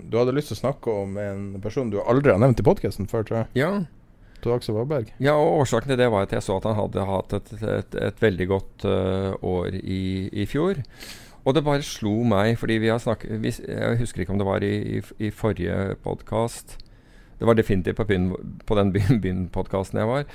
du 0.07 0.17
hadde 0.19 0.35
lyst 0.37 0.53
til 0.53 0.57
å 0.57 0.63
snakke 0.63 0.93
om 1.03 1.17
en 1.21 1.61
person 1.63 1.89
du 1.91 1.97
aldri 2.03 2.31
har 2.33 2.41
nevnt 2.43 2.61
i 2.61 2.67
podkasten 2.67 3.09
før, 3.09 3.25
tror 3.27 3.39
jeg. 3.41 3.47
Ja, 3.63 3.71
Tor 4.43 4.57
Aksel 4.57 4.75
Varberg. 4.77 5.11
Ja, 5.23 5.33
og 5.33 5.63
årsaken 5.63 5.89
til 5.91 5.99
det 5.99 6.11
var 6.13 6.27
at 6.27 6.33
jeg 6.35 6.45
så 6.45 6.59
at 6.59 6.67
han 6.69 6.77
hadde 6.77 7.05
hatt 7.09 7.33
et, 7.39 7.53
et, 7.57 7.95
et 8.09 8.19
veldig 8.21 8.47
godt 8.51 8.85
uh, 8.85 9.33
år 9.41 9.79
i, 9.81 10.29
i 10.29 10.45
fjor. 10.49 10.83
Og 11.47 11.55
det 11.55 11.63
bare 11.63 11.85
slo 11.85 12.19
meg, 12.27 12.57
fordi 12.59 12.77
vi 12.83 12.91
har 12.91 12.99
snakket 12.99 13.39
vi, 13.41 13.53
Jeg 13.63 14.01
husker 14.01 14.23
ikke 14.23 14.35
om 14.35 14.41
det 14.41 14.49
var 14.49 14.65
i, 14.67 14.99
i, 14.99 15.01
i 15.27 15.31
forrige 15.31 15.95
podkast. 16.03 16.77
Det 17.39 17.45
var 17.47 17.57
definitivt 17.57 17.97
på, 17.99 18.05
byen, 18.09 18.31
på 18.65 18.77
den 18.77 18.91
Byen-podkasten 18.93 19.99
jeg 20.01 20.09
var. 20.09 20.25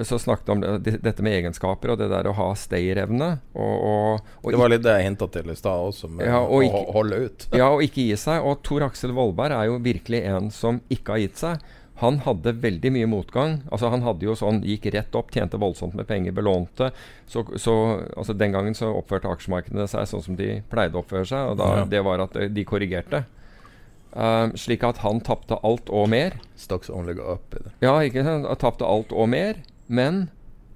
Så 0.00 0.16
snakket 0.18 0.48
om 0.48 0.60
det, 0.80 1.02
dette 1.04 1.20
med 1.22 1.34
egenskaper 1.36 1.90
og 1.92 1.98
det 2.00 2.06
der 2.08 2.24
å 2.24 2.32
ha 2.32 2.46
stayerevne. 2.56 3.26
Og, 3.52 3.74
og, 3.84 4.30
og 4.42 4.50
Det 4.54 4.58
var 4.62 4.70
litt 4.72 4.82
det 4.86 4.94
jeg 4.96 5.04
hinta 5.10 5.26
til 5.34 5.50
i 5.52 5.56
stad 5.58 5.82
også, 5.90 6.08
med 6.08 6.26
Ja, 6.26 6.38
og 6.40 6.54
å 6.56 6.62
ikke- 6.64 6.92
holde 6.96 7.18
ut. 7.26 7.46
Ja, 7.52 7.68
og 7.74 7.82
ikke 7.84 8.06
gi 8.08 8.16
seg. 8.16 8.40
Og 8.42 8.62
Tor 8.64 8.86
Aksel 8.88 9.12
Vollberg 9.12 9.52
er 9.52 9.66
jo 9.68 9.78
virkelig 9.84 10.22
en 10.24 10.48
som 10.50 10.80
ikke 10.88 11.12
har 11.12 11.18
gitt 11.26 11.36
seg. 11.36 11.60
Han 12.00 12.16
hadde 12.24 12.54
veldig 12.58 12.90
mye 12.90 13.06
motgang. 13.06 13.58
Altså 13.70 13.90
Han 13.92 14.00
hadde 14.02 14.24
jo 14.24 14.32
sånn, 14.34 14.62
gikk 14.64 14.88
rett 14.94 15.14
opp, 15.14 15.30
tjente 15.30 15.60
voldsomt 15.60 15.94
med 15.94 16.06
penger, 16.08 16.32
belånte. 16.32 16.88
Så, 17.28 17.44
så 17.60 17.76
altså 18.16 18.32
Den 18.36 18.52
gangen 18.56 18.74
så 18.74 18.88
oppførte 18.96 19.28
aksjemarkedene 19.28 19.84
seg 19.86 20.08
sånn 20.08 20.22
som 20.24 20.36
de 20.40 20.62
pleide 20.72 20.96
å 20.96 21.04
oppføre 21.04 21.26
seg. 21.28 21.50
Og 21.52 21.58
da, 21.60 21.68
Ja. 21.76 21.84
det 21.84 22.02
var 22.02 22.18
at 22.24 22.32
de 22.32 22.64
korrigerte. 22.64 23.26
Eh, 24.16 24.48
slik 24.60 24.82
at 24.84 24.98
han 25.04 25.20
tapte 25.20 25.56
alt 25.64 25.88
og 25.90 26.08
mer. 26.12 26.32
Stocks 26.56 26.90
only 26.90 27.14
go 27.14 27.32
up 27.32 27.54
i. 27.54 27.62
Ja, 27.80 27.98
ikke 28.00 28.24
sant? 28.24 28.46
Han 28.48 28.56
Tapte 28.60 28.84
alt 28.88 29.12
og 29.12 29.28
mer. 29.28 29.56
Men 29.92 30.24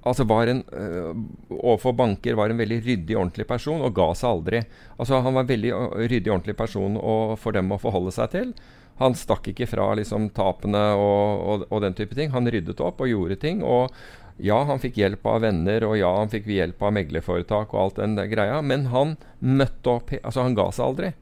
altså 0.07 0.27
var 0.29 0.51
en, 0.51 0.63
øh, 0.71 1.13
overfor 1.57 1.97
banker 1.99 2.37
var 2.39 2.53
en 2.53 2.61
veldig 2.61 2.81
ryddig, 2.85 3.17
ordentlig 3.17 3.47
person 3.49 3.83
og 3.83 3.95
ga 3.97 4.13
seg 4.15 4.31
aldri. 4.31 4.63
Altså 4.99 5.23
Han 5.25 5.35
var 5.35 5.47
en 5.47 5.51
veldig 5.51 5.73
øh, 5.73 5.97
ryddig, 6.05 6.31
ordentlig 6.33 6.57
person 6.57 6.99
og 7.01 7.39
for 7.43 7.57
dem 7.57 7.73
å 7.73 7.81
forholde 7.83 8.15
seg 8.15 8.31
til. 8.35 8.53
Han 9.01 9.17
stakk 9.19 9.51
ikke 9.53 9.69
fra 9.69 9.91
liksom 9.99 10.31
tapene 10.37 10.85
og, 10.97 11.43
og, 11.49 11.67
og 11.69 11.83
den 11.85 11.97
type 11.97 12.17
ting. 12.17 12.31
Han 12.33 12.49
ryddet 12.49 12.81
opp 12.81 13.03
og 13.05 13.11
gjorde 13.11 13.37
ting. 13.43 13.61
Og 13.67 13.93
ja, 14.39 14.57
han 14.69 14.81
fikk 14.81 14.99
hjelp 15.01 15.27
av 15.27 15.43
venner, 15.45 15.85
og 15.89 15.97
ja, 15.97 16.11
han 16.19 16.33
fikk 16.33 16.49
hjelp 16.53 16.83
av 16.85 16.93
meglerforetak 16.97 17.73
og 17.73 17.81
alt 17.81 18.01
den 18.03 18.19
greia, 18.29 18.61
men 18.61 18.91
han 18.93 19.17
møtte 19.41 19.95
opp 19.95 20.13
Altså, 20.19 20.45
han 20.45 20.57
ga 20.57 20.69
seg 20.77 20.85
aldri. 20.87 21.13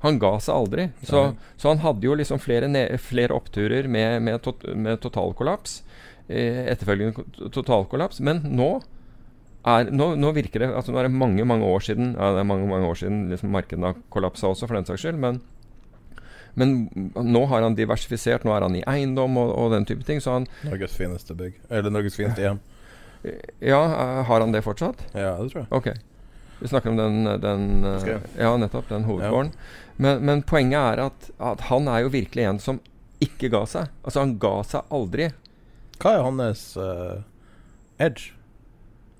Han 0.00 0.18
ga 0.20 0.32
seg 0.40 0.54
aldri. 0.56 0.86
Så, 1.04 1.24
så 1.60 1.68
han 1.68 1.82
hadde 1.84 2.08
jo 2.08 2.16
liksom 2.16 2.40
flere, 2.40 2.68
flere 3.04 3.36
oppturer 3.36 3.88
med, 3.88 4.22
med, 4.24 4.40
tot 4.44 4.64
med 4.72 5.00
totalkollaps. 5.04 5.82
Etterfølgende 6.30 7.50
totalkollaps. 7.54 8.20
Men 8.24 8.42
nå 8.46 8.72
er, 9.66 9.90
nå, 9.92 10.12
nå 10.16 10.32
virker 10.32 10.62
det 10.62 10.70
altså 10.72 10.92
Nå 10.94 11.02
er 11.02 11.04
det 11.10 11.12
mange 11.20 11.44
mange 11.44 11.66
år 11.68 11.82
siden 11.84 12.14
Ja, 12.14 12.30
det 12.32 12.40
er 12.40 12.46
mange 12.48 12.64
mange 12.64 12.88
år 12.88 12.96
siden 12.96 13.26
liksom 13.28 13.50
markedene 13.52 13.90
har 13.90 13.98
kollapsa 14.08 14.48
også, 14.48 14.64
for 14.64 14.78
den 14.78 14.88
saks 14.88 15.04
skyld. 15.04 15.18
Men, 15.20 15.40
men 16.56 16.76
nå 17.14 17.44
har 17.50 17.66
han 17.66 17.76
diversifisert. 17.78 18.46
Nå 18.46 18.54
er 18.56 18.64
han 18.66 18.78
i 18.78 18.84
eiendom 18.88 19.36
og, 19.40 19.52
og 19.52 19.74
den 19.74 19.88
type 19.88 20.06
ting. 20.08 20.22
Så 20.24 20.38
han 20.38 20.48
Norges 20.66 20.96
fineste 20.96 21.36
bygg. 21.36 21.58
Eller 21.68 21.92
Norges 21.92 22.16
fineste 22.16 22.46
hjem. 22.46 22.62
Ja, 23.60 23.82
eh, 23.84 24.22
har 24.24 24.40
han 24.40 24.54
det 24.54 24.64
fortsatt? 24.64 25.02
Ja, 25.12 25.34
det 25.36 25.52
tror 25.52 25.66
jeg. 25.66 25.72
Ok. 25.76 25.90
Vi 26.60 26.68
snakker 26.68 26.92
om 26.92 26.96
den, 26.96 27.24
den 27.40 27.84
eh? 27.84 28.18
Ja, 28.38 28.56
nettopp. 28.56 28.88
Den 28.88 29.04
hovedgården. 29.08 29.52
Men, 29.96 30.24
men 30.24 30.42
poenget 30.42 30.80
er 30.80 31.04
at, 31.08 31.30
at 31.40 31.68
han 31.68 31.88
er 31.88 32.04
jo 32.04 32.12
virkelig 32.12 32.44
en 32.48 32.60
som 32.60 32.80
ikke 33.20 33.50
ga 33.52 33.62
seg. 33.68 33.92
Altså, 34.04 34.22
han 34.22 34.36
ga 34.40 34.54
seg 34.64 34.92
aldri. 34.96 35.30
Hva 36.00 36.16
er 36.16 36.26
hans 36.26 36.64
uh, 36.80 37.20
edge? 38.00 38.32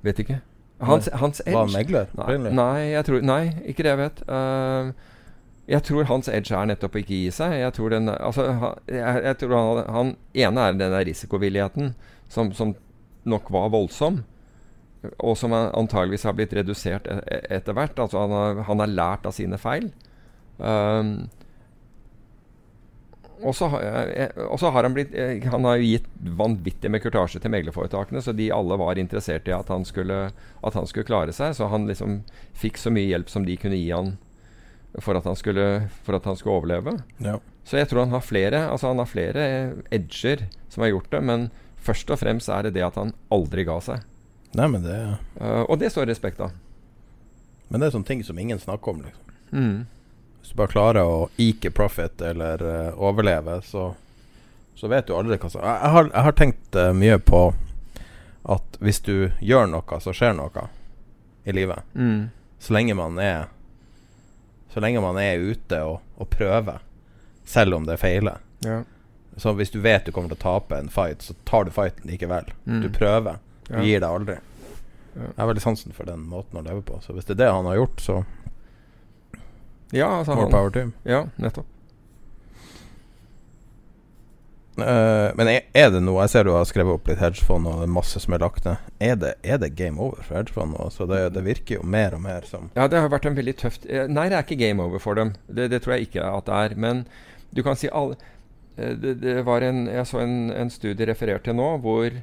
Vet 0.06 0.22
ikke. 0.22 0.40
Hans, 0.80 1.10
hans 1.12 1.42
edge 1.44 1.54
Var 1.54 1.66
han 1.66 1.74
megler? 1.76 2.12
Nei, 2.16 2.52
nei, 2.56 3.02
tror, 3.04 3.20
nei, 3.20 3.42
ikke 3.68 3.84
det 3.84 3.92
jeg 3.92 4.00
vet. 4.00 4.22
Uh, 4.28 4.92
Jeg 5.70 5.84
tror 5.86 6.08
hans 6.08 6.28
edge 6.32 6.56
er 6.56 6.66
nettopp 6.66 6.96
å 6.96 7.00
ikke 7.02 7.14
gi 7.14 7.30
seg. 7.34 7.54
Jeg 7.60 7.74
tror, 7.76 7.92
den, 7.94 8.10
altså, 8.10 8.46
jeg, 8.90 9.20
jeg 9.26 9.36
tror 9.38 9.54
han, 9.54 9.82
han 9.94 10.12
ene 10.34 10.64
er 10.66 10.74
den 10.74 10.94
der 10.96 11.04
risikovilligheten 11.06 11.92
som, 12.32 12.50
som 12.56 12.74
nok 13.28 13.52
var 13.54 13.70
voldsom 13.70 14.22
og 15.22 15.36
som 15.38 15.54
antageligvis 15.54 16.26
har 16.28 16.34
blitt 16.36 16.52
redusert 16.56 17.06
e-, 17.08 17.20
e-, 17.22 17.44
etter 17.56 17.76
hvert. 17.76 18.00
Altså 18.02 18.18
han 18.24 18.34
har, 18.34 18.64
han 18.66 18.82
har 18.82 18.90
lært 18.90 19.28
av 19.30 19.36
sine 19.36 19.60
feil. 19.62 19.92
Um, 20.58 21.30
og 23.42 24.58
så 24.60 24.70
har 24.70 24.84
han 24.84 24.94
blitt 24.96 25.14
eh, 25.16 25.40
Han 25.48 25.64
har 25.64 25.78
jo 25.80 25.92
gitt 25.94 26.08
vanvittig 26.36 26.90
med 26.92 27.02
kurtasje 27.04 27.40
til 27.40 27.52
meglerforetakene, 27.54 28.22
så 28.22 28.34
de 28.36 28.50
alle 28.52 28.76
var 28.80 29.00
interessert 29.00 29.48
i 29.48 29.54
at 29.56 29.70
han, 29.72 29.86
skulle, 29.88 30.26
at 30.60 30.76
han 30.76 30.88
skulle 30.88 31.08
klare 31.08 31.32
seg. 31.36 31.54
Så 31.56 31.70
han 31.72 31.88
liksom 31.88 32.20
fikk 32.58 32.80
så 32.80 32.92
mye 32.92 33.08
hjelp 33.08 33.32
som 33.32 33.46
de 33.48 33.56
kunne 33.60 33.78
gi 33.80 33.90
han 33.94 34.16
for 34.98 35.14
at 35.14 35.24
han 35.28 35.38
skulle, 35.38 35.66
at 35.88 36.28
han 36.28 36.36
skulle 36.36 36.58
overleve. 36.58 36.96
Ja. 37.22 37.38
Så 37.64 37.78
jeg 37.78 37.90
tror 37.90 38.02
han 38.02 38.14
har 38.16 38.24
flere 38.24 38.64
Altså 38.72 38.88
han 38.90 38.98
har 38.98 39.06
flere 39.06 39.42
edger 39.94 40.46
som 40.72 40.82
har 40.82 40.90
gjort 40.94 41.10
det, 41.12 41.20
men 41.22 41.50
først 41.80 42.10
og 42.10 42.18
fremst 42.20 42.50
er 42.50 42.66
det 42.66 42.74
det 42.76 42.84
at 42.86 42.98
han 42.98 43.14
aldri 43.32 43.64
ga 43.68 43.78
seg. 43.84 44.02
Nei, 44.58 44.66
men 44.66 44.82
det 44.82 44.96
uh, 45.38 45.62
Og 45.68 45.78
det 45.78 45.92
står 45.94 46.10
respekt 46.10 46.40
av. 46.42 46.54
Men 47.70 47.80
det 47.80 47.88
er 47.88 47.94
sånne 47.94 48.08
ting 48.08 48.24
som 48.26 48.38
ingen 48.38 48.58
snakker 48.58 48.92
om, 48.92 49.04
liksom. 49.06 49.34
Mm. 49.54 49.76
Hvis 50.40 50.52
du 50.52 50.56
bare 50.56 50.72
klarer 50.72 51.06
å 51.06 51.28
eke 51.38 51.70
profit 51.70 52.22
eller 52.24 52.62
uh, 52.64 53.00
overleve, 53.00 53.60
så, 53.62 53.90
så 54.74 54.88
vet 54.88 55.06
du 55.06 55.14
aldri 55.16 55.38
hva 55.38 55.50
som 55.52 55.62
jeg, 55.62 55.80
jeg, 55.84 56.10
jeg, 56.10 56.24
har 56.26 56.36
tenkt 56.38 56.78
uh, 56.80 56.92
mye 56.96 57.18
på 57.22 57.42
at 58.50 58.78
hvis 58.80 59.02
du 59.04 59.14
gjør 59.44 59.68
noe, 59.68 60.00
så 60.00 60.14
skjer 60.16 60.32
noe 60.38 60.68
i 61.44 61.52
livet. 61.52 61.84
Mm. 61.94 62.30
Så 62.60 62.72
lenge 62.72 62.94
man 62.96 63.18
er 63.18 63.48
Så 64.70 64.80
lenge 64.80 65.00
man 65.02 65.18
er 65.18 65.40
ute 65.42 65.80
og, 65.82 66.00
og 66.16 66.28
prøver, 66.30 66.78
selv 67.44 67.74
om 67.74 67.86
det 67.88 67.96
feiler. 67.98 68.38
Ja. 68.62 68.82
Så 69.36 69.52
hvis 69.58 69.72
du 69.74 69.80
vet 69.82 70.04
du 70.06 70.12
kommer 70.12 70.30
til 70.30 70.38
å 70.38 70.42
tape 70.42 70.78
en 70.78 70.90
fight, 70.92 71.24
så 71.26 71.34
tar 71.48 71.66
du 71.66 71.72
fighten 71.74 72.06
likevel. 72.06 72.52
Mm. 72.66 72.82
Du 72.84 72.88
prøver. 72.94 73.40
Du 73.66 73.74
Ja. 73.74 73.82
gir 73.82 74.00
deg 74.00 74.08
aldri. 74.10 74.36
Ja. 75.14 75.22
Jeg 75.22 75.38
har 75.38 75.48
veldig 75.50 75.62
sansen 75.62 75.92
for 75.92 76.06
den 76.06 76.22
måten 76.28 76.58
å 76.60 76.62
leve 76.62 76.82
på. 76.86 77.00
Så 77.02 77.14
hvis 77.16 77.26
det 77.26 77.34
er 77.34 77.44
det 77.44 77.52
han 77.52 77.66
har 77.66 77.80
gjort, 77.80 78.00
så 78.00 78.24
Ja, 79.92 80.08
altså 80.20 80.34
more 80.34 80.46
han, 80.46 80.54
power 80.54 80.70
to 80.70 80.86
him. 80.86 80.92
ja, 81.04 81.26
nettopp. 81.40 81.66
Uh, 84.80 85.28
men 85.36 85.48
er, 85.50 85.64
er 85.76 85.90
det 85.92 85.98
noe 86.00 86.22
Jeg 86.24 86.32
ser 86.32 86.46
du 86.46 86.54
har 86.54 86.64
skrevet 86.68 86.94
opp 86.94 87.08
litt 87.10 87.20
hedgefond, 87.20 87.68
og 87.68 87.82
det 87.82 87.88
er 87.88 87.92
masse 87.92 88.20
som 88.22 88.32
er 88.36 88.40
lagt 88.40 88.64
ned. 88.64 88.80
Er 89.02 89.18
det, 89.20 89.34
er 89.44 89.60
det 89.60 89.74
game 89.76 90.00
over 90.00 90.22
for 90.24 90.38
hedgefond 90.38 90.76
nå? 90.76 90.86
Så 90.94 91.04
det, 91.10 91.18
det 91.34 91.44
virker 91.44 91.80
jo 91.80 91.84
mer 91.84 92.16
og 92.16 92.22
mer 92.24 92.46
som 92.48 92.70
Ja, 92.78 92.86
det 92.88 93.02
har 93.02 93.12
vært 93.12 93.28
en 93.28 93.36
veldig 93.36 93.56
tøft 93.60 93.84
eh, 93.90 94.06
Nei, 94.08 94.28
det 94.30 94.38
er 94.38 94.46
ikke 94.46 94.60
game 94.62 94.84
over 94.84 95.02
for 95.02 95.18
dem. 95.18 95.34
Det, 95.48 95.68
det 95.74 95.82
tror 95.84 95.98
jeg 95.98 96.08
ikke 96.08 96.24
at 96.24 96.48
det 96.48 96.60
er. 96.64 96.76
Men 96.80 97.04
du 97.50 97.64
kan 97.66 97.76
si 97.76 97.90
alle 97.92 98.16
eh, 98.78 98.94
det, 98.94 99.18
det 99.20 99.40
var 99.48 99.66
en, 99.66 99.84
Jeg 99.90 100.06
så 100.08 100.22
en, 100.22 100.36
en 100.54 100.72
studie 100.72 101.08
referert 101.10 101.44
til 101.48 101.58
nå 101.58 101.74
hvor 101.84 102.14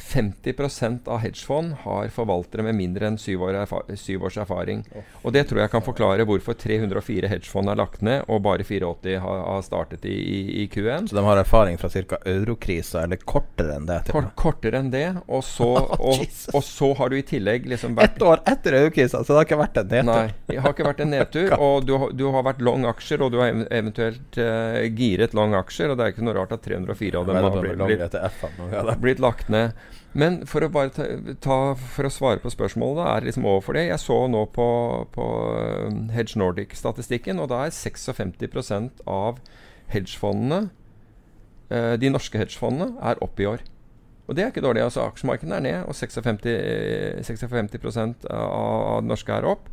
50% 0.00 1.08
av 1.08 1.18
hedgefond 1.18 1.74
har 1.84 2.08
forvaltere 2.14 2.64
med 2.66 2.74
mindre 2.78 3.06
enn 3.10 3.18
syv, 3.20 3.44
år 3.46 3.58
syv 3.98 4.24
års 4.26 4.38
erfaring. 4.40 4.82
Og 5.22 5.32
Det 5.32 5.44
tror 5.48 5.60
jeg 5.62 5.70
kan 5.72 5.84
forklare 5.84 6.26
hvorfor 6.26 6.56
304 6.58 7.30
hedgefond 7.30 7.70
er 7.70 7.78
lagt 7.78 8.02
ned, 8.02 8.24
og 8.28 8.42
bare 8.42 8.64
84 8.66 9.20
har, 9.22 9.42
har 9.46 9.62
startet 9.66 10.04
i, 10.08 10.14
i, 10.16 10.40
i 10.62 10.66
Q1. 10.72 11.10
Så 11.10 11.18
de 11.18 11.24
har 11.24 11.40
erfaring 11.40 11.78
fra 11.78 11.90
ca. 11.92 12.18
eurokrisa, 12.26 13.04
eller 13.04 13.20
kortere 13.22 13.76
enn 13.76 13.86
det. 13.90 14.00
Kort, 14.10 14.32
kortere 14.38 14.80
enn 14.80 14.90
det. 14.92 15.06
Og 15.28 15.44
så, 15.46 15.68
og, 16.10 16.24
og 16.54 16.64
så 16.66 16.90
har 16.98 17.12
du 17.12 17.18
i 17.20 17.24
tillegg 17.26 17.68
liksom 17.70 17.94
vært 17.98 18.18
Ett 18.18 18.26
år 18.26 18.42
etter 18.48 18.74
eurokrisa, 18.80 19.22
så 19.22 19.32
det 19.32 19.38
har 19.38 19.48
ikke 19.48 19.60
vært 19.60 19.80
en 19.82 19.90
nedtur. 19.92 20.10
Nei, 20.10 20.34
det 20.48 20.58
har 20.64 20.74
ikke 20.74 20.88
vært 20.88 21.04
en 21.04 21.14
nedtur. 21.14 21.54
og 21.68 21.86
du, 21.86 21.94
du 22.16 22.26
har 22.34 22.46
vært 22.48 22.64
long 22.66 22.88
aksjer, 22.90 23.22
og 23.22 23.34
du 23.34 23.38
har 23.42 23.54
eventuelt 23.68 24.40
uh, 24.40 24.80
giret 24.96 25.36
long 25.38 25.54
aksjer. 25.60 25.92
Og 25.92 26.00
det 26.00 26.08
er 26.08 26.14
ikke 26.16 26.26
noe 26.26 26.36
rart 26.40 26.56
at 26.56 26.66
304 26.66 27.22
av 27.22 27.30
dem 27.30 27.40
har 27.40 27.58
blitt, 27.60 27.86
blitt, 27.86 29.00
blitt 29.04 29.22
lagt 29.22 29.52
ned. 29.52 29.76
Men 30.12 30.40
for 30.50 30.64
å 30.64 30.70
bare 30.72 30.90
ta, 30.94 31.06
ta 31.42 31.58
For 31.78 32.08
å 32.08 32.12
svare 32.12 32.42
på 32.42 32.50
spørsmålet, 32.52 32.98
da, 32.98 33.08
er 33.14 33.28
liksom 33.28 33.46
overfor 33.46 33.78
det. 33.78 33.86
Jeg 33.88 34.02
så 34.02 34.18
nå 34.30 34.44
på, 34.54 34.68
på 35.14 35.26
um, 35.86 36.02
Hedge 36.14 36.40
Nordic-statistikken, 36.40 37.42
og 37.42 37.50
da 37.52 37.64
er 37.66 37.74
56 37.74 39.04
av 39.06 39.40
hedgefondene, 39.90 40.70
eh, 41.70 41.94
de 41.98 42.10
norske 42.10 42.38
hedgefondene, 42.38 42.94
er 43.02 43.22
opp 43.24 43.40
i 43.40 43.48
år. 43.50 43.64
Og 44.30 44.36
det 44.36 44.44
er 44.44 44.52
ikke 44.52 44.62
dårlig. 44.62 44.84
altså 44.84 45.02
Aksjemarkedet 45.08 45.56
er 45.56 45.64
ned, 45.64 45.78
og 45.90 45.94
56, 45.94 46.46
eh, 46.46 47.22
56 47.26 48.26
av, 48.30 48.52
av 48.52 49.02
det 49.02 49.10
norske 49.10 49.34
er 49.34 49.48
opp. 49.50 49.66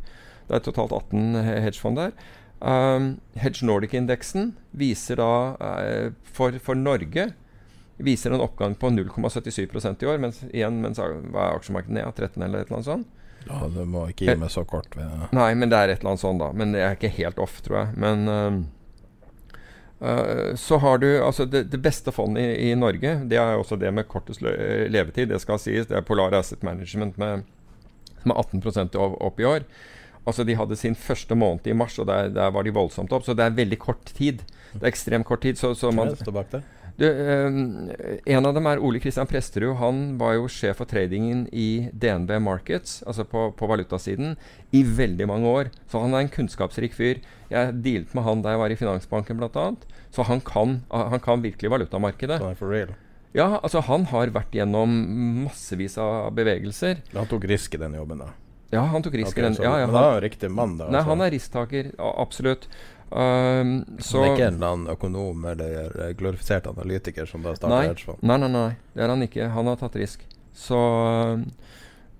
Det 0.48 0.56
er 0.56 0.64
totalt 0.64 0.92
18 0.96 1.36
hedgefond 1.46 2.00
der. 2.00 2.14
Um, 2.58 3.20
Hedge 3.38 3.62
Nordic-indeksen 3.62 4.56
viser 4.74 5.20
da 5.20 5.54
uh, 5.62 6.08
for, 6.26 6.56
for 6.58 6.74
Norge 6.74 7.28
viser 7.98 8.34
en 8.34 8.42
oppgang 8.44 8.74
på 8.78 8.90
0,77% 8.94 10.04
i 10.04 10.10
år. 10.10 10.18
Mens 10.22 10.42
igjen 10.50 10.80
mens 10.82 11.00
hva 11.02 11.48
er 11.48 11.58
aksjemarkedet 11.58 11.96
ned? 11.98 12.10
13 12.14 12.42
eller 12.42 12.62
et 12.62 12.68
eller 12.70 12.80
annet 12.80 12.90
sånt? 12.92 13.14
Ja, 13.48 13.68
du 13.72 13.84
må 13.88 14.08
ikke 14.10 14.28
gi 14.28 14.38
meg 14.38 14.50
så 14.52 14.64
kort. 14.68 14.96
Ved, 14.96 15.28
Nei, 15.36 15.52
men 15.58 15.70
det 15.72 15.78
er 15.78 15.92
et 15.92 16.02
eller 16.02 16.14
annet 16.14 16.24
sånt, 16.24 16.42
da. 16.42 16.50
Men 16.56 16.74
det 16.74 16.82
er 16.84 16.96
ikke 16.96 17.12
helt 17.16 17.40
off, 17.42 17.60
tror 17.64 17.78
jeg. 17.80 17.94
Men 18.02 18.24
uh, 18.28 18.58
uh, 20.02 20.56
så 20.58 20.80
har 20.82 21.00
du 21.02 21.08
altså 21.16 21.46
det, 21.48 21.68
det 21.72 21.80
beste 21.84 22.12
fondet 22.14 22.44
i, 22.44 22.72
i 22.72 22.78
Norge. 22.78 23.14
Det 23.30 23.40
er 23.40 23.56
også 23.56 23.78
det 23.80 23.92
med 23.94 24.08
kortest 24.10 24.42
levetid, 24.44 25.30
det 25.32 25.40
skal 25.44 25.60
sies. 25.62 25.88
Det 25.88 25.96
er 25.98 26.06
Polar 26.06 26.36
Asset 26.38 26.66
Management 26.66 27.18
med, 27.20 27.46
er 28.26 28.34
18 28.34 28.98
opp, 28.98 29.40
i 29.40 29.48
år. 29.48 29.64
Altså 30.28 30.44
De 30.44 30.58
hadde 30.58 30.76
sin 30.76 30.98
første 30.98 31.34
måned 31.38 31.66
i 31.66 31.76
mars, 31.76 31.96
og 31.98 32.10
der, 32.10 32.28
der 32.28 32.50
var 32.52 32.66
de 32.66 32.74
voldsomt 32.74 33.14
opp. 33.16 33.24
Så 33.24 33.36
det 33.38 33.46
er 33.46 33.56
veldig 33.56 33.78
kort 33.80 34.12
tid. 34.12 34.42
Det 34.74 34.82
er 34.82 34.90
ekstremt 34.90 35.26
kort 35.26 35.40
tid. 35.46 35.56
Så, 35.56 35.72
så 35.78 35.90
man, 35.94 36.12
du, 36.98 37.04
øhm, 37.06 37.90
en 38.26 38.46
av 38.48 38.54
dem 38.56 38.66
er 38.66 38.80
Ole 38.82 38.98
Kristian 38.98 39.28
Presterud. 39.30 39.76
Han 39.78 40.16
var 40.18 40.34
jo 40.34 40.48
sjef 40.50 40.80
for 40.80 40.90
tradingen 40.90 41.44
i 41.54 41.88
DNB 41.94 42.40
Markets, 42.42 43.04
altså 43.06 43.22
på, 43.22 43.48
på 43.54 43.68
valutasiden, 43.70 44.34
i 44.74 44.82
veldig 44.82 45.28
mange 45.30 45.46
år. 45.46 45.70
Så 45.86 46.02
han 46.02 46.16
er 46.16 46.26
en 46.26 46.32
kunnskapsrik 46.34 46.96
fyr. 46.98 47.22
Jeg 47.52 47.76
dealet 47.84 48.14
med 48.18 48.26
han 48.26 48.42
da 48.42 48.56
jeg 48.56 48.62
var 48.64 48.74
i 48.74 48.80
Finansbanken 48.80 49.38
bl.a. 49.38 49.68
Så 50.10 50.26
han 50.26 50.42
kan, 50.42 50.80
han 50.90 51.22
kan 51.22 51.44
virkelig 51.44 51.70
valutamarkedet. 51.70 52.40
Så 52.42 52.50
er 52.50 52.58
for 52.58 52.74
real. 52.74 52.96
Ja, 53.36 53.58
altså 53.60 53.82
Han 53.84 54.06
har 54.08 54.32
vært 54.32 54.54
gjennom 54.56 54.92
massevis 55.44 55.98
av 56.00 56.32
bevegelser. 56.34 57.02
Han 57.14 57.28
tok 57.30 57.44
risk 57.50 57.76
i 57.76 57.82
den 57.82 57.94
jobben, 57.98 58.24
da. 58.24 58.32
Ja, 58.72 58.82
han 58.84 59.04
tok 59.04 59.14
Ok, 59.14 59.20
risken. 59.22 59.44
den. 59.44 59.62
ja, 59.64 59.78
ja, 59.80 59.86
men 59.86 59.96
han, 59.96 60.04
er 60.04 60.18
jo 60.18 60.24
riktig 60.26 60.50
mann, 60.52 60.74
da. 60.76 60.90
nei, 60.90 60.98
altså. 61.00 61.08
han 61.14 61.22
er 61.24 61.32
risktaker. 61.32 61.90
Absolutt. 61.98 62.68
Um, 63.10 63.84
så 64.04 64.20
Han 64.20 64.26
er 64.28 64.34
ikke 64.36 64.46
en 64.50 64.54
eller 64.58 64.72
annen 64.74 64.90
økonom 64.92 65.44
eller 65.48 65.78
eh, 66.08 66.10
glorifisert 66.18 66.66
analytiker 66.68 67.24
som 67.30 67.42
da 67.42 67.54
starter 67.56 67.88
hedgefond. 67.94 68.20
Nei, 68.22 68.36
nei, 68.42 68.50
nei. 68.52 68.68
Det 68.92 69.04
er 69.06 69.08
han 69.14 69.24
ikke. 69.24 69.48
Han 69.54 69.70
har 69.70 69.78
tatt 69.80 69.96
risk. 69.96 70.26
Så, 70.58 70.76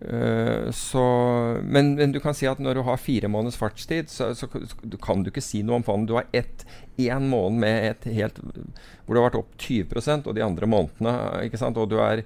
øh, 0.00 0.70
så 0.72 1.02
men, 1.62 1.94
men 1.98 2.12
du 2.14 2.20
kan 2.22 2.34
si 2.36 2.46
at 2.48 2.60
når 2.62 2.78
du 2.78 2.82
har 2.86 2.96
fire 3.02 3.28
måneders 3.28 3.58
fartstid, 3.58 4.08
så, 4.12 4.30
så 4.38 4.46
k- 4.48 4.64
kan 5.02 5.22
du 5.24 5.30
ikke 5.32 5.42
si 5.44 5.62
noe 5.66 5.80
om 5.80 5.86
fondet. 5.86 6.08
Du 6.12 6.16
har 6.18 6.28
ett, 6.32 6.64
én 6.98 7.28
måned 7.30 7.60
med 7.64 7.90
et 7.92 8.08
helt 8.18 8.38
hvor 8.40 9.14
det 9.14 9.20
har 9.22 9.28
vært 9.30 9.40
opp 9.42 9.56
20% 9.58 10.28
og 10.28 10.36
de 10.38 10.44
andre 10.44 10.66
månedene? 10.70 11.72
Og 11.74 11.88
du 11.90 11.98
er 12.02 12.24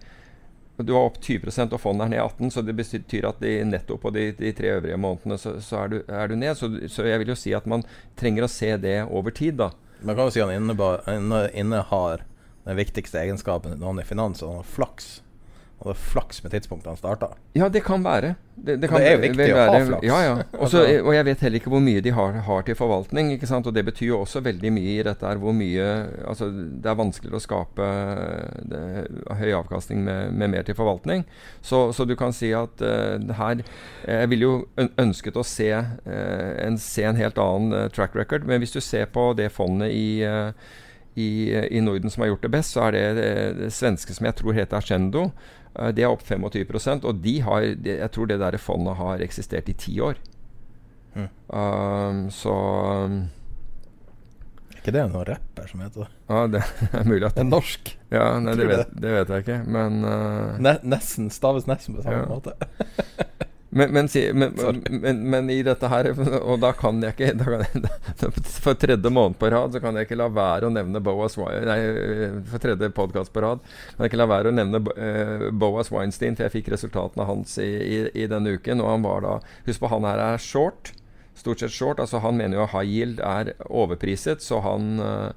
du 0.76 0.92
har 0.96 1.06
opp 1.06 1.18
20 1.20 1.50
og 1.68 1.80
fondet 1.80 2.06
er 2.06 2.12
ned 2.14 2.22
18 2.22 2.50
så 2.54 2.62
det 2.64 2.74
betyr 2.78 3.26
at 3.28 3.40
de 3.42 3.52
netto 3.68 3.98
på 4.00 4.10
de, 4.14 4.30
de 4.38 4.52
tre 4.56 4.72
øvrige 4.78 4.96
månedene 4.96 5.36
så, 5.38 5.54
så 5.60 5.82
er, 5.82 5.92
du, 5.92 5.98
er 6.08 6.28
du 6.28 6.36
ned. 6.36 6.56
Så, 6.58 6.70
så 6.88 7.06
jeg 7.06 7.22
vil 7.22 7.34
jo 7.34 7.38
si 7.38 7.52
at 7.56 7.68
man 7.68 7.84
trenger 8.18 8.46
å 8.46 8.50
se 8.50 8.72
det 8.80 9.02
over 9.04 9.34
tid, 9.36 9.60
da. 9.60 9.72
Man 10.02 10.16
kan 10.16 10.26
jo 10.26 10.34
si 10.34 10.42
han 10.42 10.54
innebar, 10.54 11.04
inne, 11.12 11.44
innehar 11.54 12.24
den 12.64 12.78
viktigste 12.78 13.20
egenskapen 13.20 13.82
han 13.82 14.00
i 14.00 14.06
finans, 14.06 14.42
og 14.42 14.54
han 14.54 14.62
har 14.62 14.72
flaks. 14.72 15.12
Han 15.82 15.90
er 15.90 15.98
flaks 15.98 16.42
med 16.44 16.52
tidspunktet 16.54 16.92
han 16.92 16.98
starta. 16.98 17.28
Ja, 17.58 17.66
det 17.68 17.80
kan 17.82 18.04
være. 18.04 18.36
Det, 18.54 18.76
det, 18.78 18.88
kan 18.88 19.00
Det 19.00 19.08
er 19.08 19.18
viktig 19.18 19.46
være. 19.48 19.62
å 19.66 19.72
ha 19.72 19.86
flaks. 19.88 20.04
Ja, 20.06 20.18
ja. 20.22 20.34
Også, 20.62 20.82
Altså- 20.84 21.00
og 21.02 21.14
jeg 21.16 21.26
vet 21.26 21.40
heller 21.42 21.58
ikke 21.58 21.72
hvor 21.72 21.82
mye 21.82 22.02
de 22.04 22.12
har, 22.14 22.36
har 22.46 22.62
til 22.68 22.76
forvaltning. 22.78 23.32
Og 23.32 23.70
det 23.74 23.84
betyr 23.88 24.06
jo 24.06 24.20
også 24.20 24.42
veldig 24.44 24.72
mye 24.72 24.92
i 25.00 25.02
dette 25.02 25.26
her 25.26 25.40
hvor 25.42 25.56
mye 25.56 25.86
Altså, 26.28 26.50
det 26.52 26.86
er 26.90 26.98
vanskeligere 26.98 27.40
å 27.40 27.42
skape 27.42 27.88
det, 28.70 28.82
høy 29.40 29.50
avkastning 29.58 30.04
med, 30.06 30.30
med 30.38 30.52
mer 30.54 30.62
til 30.68 30.78
forvaltning. 30.78 31.24
Så, 31.60 31.90
så 31.92 32.06
du 32.06 32.14
kan 32.16 32.32
si 32.36 32.52
at 32.54 32.78
uh, 32.84 33.18
det 33.18 33.38
her 33.40 33.64
Jeg 34.06 34.30
ville 34.30 34.46
jo 34.46 34.86
ønsket 35.00 35.36
å 35.36 35.42
se, 35.46 35.72
uh, 35.72 36.52
en, 36.62 36.78
se 36.78 37.08
en 37.08 37.18
helt 37.18 37.38
annen 37.42 37.74
uh, 37.74 37.88
track 37.90 38.14
record, 38.14 38.46
men 38.46 38.62
hvis 38.62 38.76
du 38.76 38.80
ser 38.80 39.10
på 39.10 39.32
det 39.38 39.50
fondet 39.52 39.90
i 39.90 40.22
i, 41.16 41.52
i 41.76 41.80
Norden 41.84 42.10
som 42.10 42.22
har 42.24 42.30
gjort 42.32 42.42
det 42.46 42.50
best, 42.54 42.72
så 42.76 42.86
er 42.88 42.92
det 42.96 43.02
det, 43.18 43.32
det 43.58 43.72
svenske 43.76 44.14
som 44.16 44.24
jeg 44.28 44.36
tror 44.38 44.54
heter 44.56 44.78
Ascendo. 44.78 45.26
Eh, 45.76 45.90
Det 45.92 46.02
er 46.06 46.08
opp 46.12 46.22
25% 46.24 47.04
og 47.04 47.20
de 47.24 47.34
har, 47.44 47.60
de, 47.76 47.98
jeg 48.00 48.10
tror 48.14 48.26
det 48.30 48.38
der 48.40 48.56
fondet 48.58 48.96
har 48.96 49.20
eksistert 49.24 49.68
i 49.68 49.74
ti 49.76 49.98
år. 50.00 50.16
Mm. 51.14 51.28
Um, 51.52 52.20
så 52.32 52.52
um, 53.04 53.16
Er 54.72 54.78
ikke 54.80 54.94
det 54.96 55.02
noen 55.12 55.26
rapper 55.28 55.66
som 55.68 55.82
heter 55.84 56.06
det? 56.06 56.10
Ja, 56.32 56.46
det 56.54 56.62
er 56.96 57.04
mulig 57.04 57.26
at 57.28 57.36
Det 57.36 57.44
er 57.44 57.50
norsk. 57.50 57.92
Ja, 58.12 58.24
nei, 58.40 58.54
det 58.56 58.68
vet, 58.70 58.94
det 59.04 59.12
vet 59.18 59.28
jeg 59.36 59.44
ikke, 59.44 59.58
men 59.76 60.00
uh, 60.08 60.56
Ne 60.64 60.78
nesten 60.88 61.28
staves 61.30 61.68
nesten 61.68 61.98
på 61.98 62.06
samme 62.06 62.24
Ja. 62.24 62.28
måte. 62.32 62.56
Men, 63.74 63.92
men, 63.92 64.08
men, 64.34 64.52
men, 64.90 65.30
men, 65.30 65.50
i 65.50 65.62
dette 65.64 65.88
her 65.88 66.10
Og 66.52 66.58
da 66.60 66.74
kan 66.76 66.98
jeg 67.00 67.14
ikke 67.14 67.30
da 67.40 67.46
kan 67.46 67.62
jeg, 67.64 68.42
For 68.60 68.76
tredje 68.76 69.12
måned 69.12 69.38
på 69.40 69.48
rad 69.52 69.72
så 69.72 69.80
kan 69.80 69.96
jeg 69.96 70.04
ikke 70.04 70.18
la 70.20 70.26
være 70.28 70.68
å 70.68 70.74
nevne 70.74 71.00
Boas 71.00 71.38
Nei, 71.40 71.78
for 72.50 72.60
tredje 72.60 72.90
podkast 72.92 73.32
på 73.32 73.44
rad 73.44 73.62
kan 73.64 74.04
jeg 74.04 74.12
ikke 74.12 74.20
la 74.20 74.28
være 74.28 74.52
å 74.52 74.56
nevne 74.56 74.80
uh, 74.82 75.46
Boas 75.56 75.88
Weinstein, 75.92 76.36
for 76.36 76.44
jeg 76.46 76.54
fikk 76.58 76.68
resultatene 76.74 77.24
hans 77.28 77.56
i, 77.62 77.70
i, 77.70 77.98
i, 78.24 78.28
denne 78.28 78.54
uken. 78.58 78.82
Og 78.82 78.90
han 78.90 79.06
var 79.06 79.24
da 79.24 79.34
Husk 79.66 79.82
på, 79.82 79.90
han 79.92 80.06
her 80.08 80.20
er 80.20 80.42
short. 80.42 80.92
Stort 81.38 81.62
sett 81.62 81.72
short. 81.72 82.00
Altså 82.02 82.20
Han 82.24 82.36
mener 82.40 82.60
jo 82.60 82.68
high 82.74 82.88
yield 82.88 83.22
er 83.24 83.54
overpriset, 83.68 84.44
så 84.44 84.60
han 84.64 84.98
uh, 85.00 85.30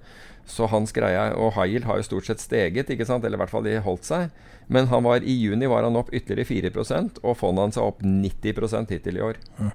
så 0.45 0.67
hans 0.69 0.93
greie 0.93 1.31
Og 1.39 1.55
high 1.55 1.71
yield 1.73 1.87
har 1.89 2.01
jo 2.01 2.09
stort 2.09 2.27
sett 2.29 2.43
steget, 2.43 2.91
ikke 2.91 3.07
sant? 3.07 3.25
eller 3.25 3.39
i 3.39 3.43
hvert 3.43 3.53
fall 3.53 3.65
de 3.65 3.79
holdt 3.85 4.07
seg. 4.07 4.29
Men 4.67 4.87
han 4.87 5.03
var, 5.03 5.23
i 5.23 5.35
juni 5.37 5.67
var 5.69 5.83
han 5.83 5.95
opp 5.95 6.13
ytterligere 6.13 6.71
4 6.73 7.01
og 7.21 7.37
fondet 7.37 7.67
hans 7.67 7.77
er 7.77 7.85
opp 7.85 8.01
90 8.01 8.89
hittil 8.89 9.17
i 9.17 9.21
år. 9.21 9.41
Mm. 9.57 9.73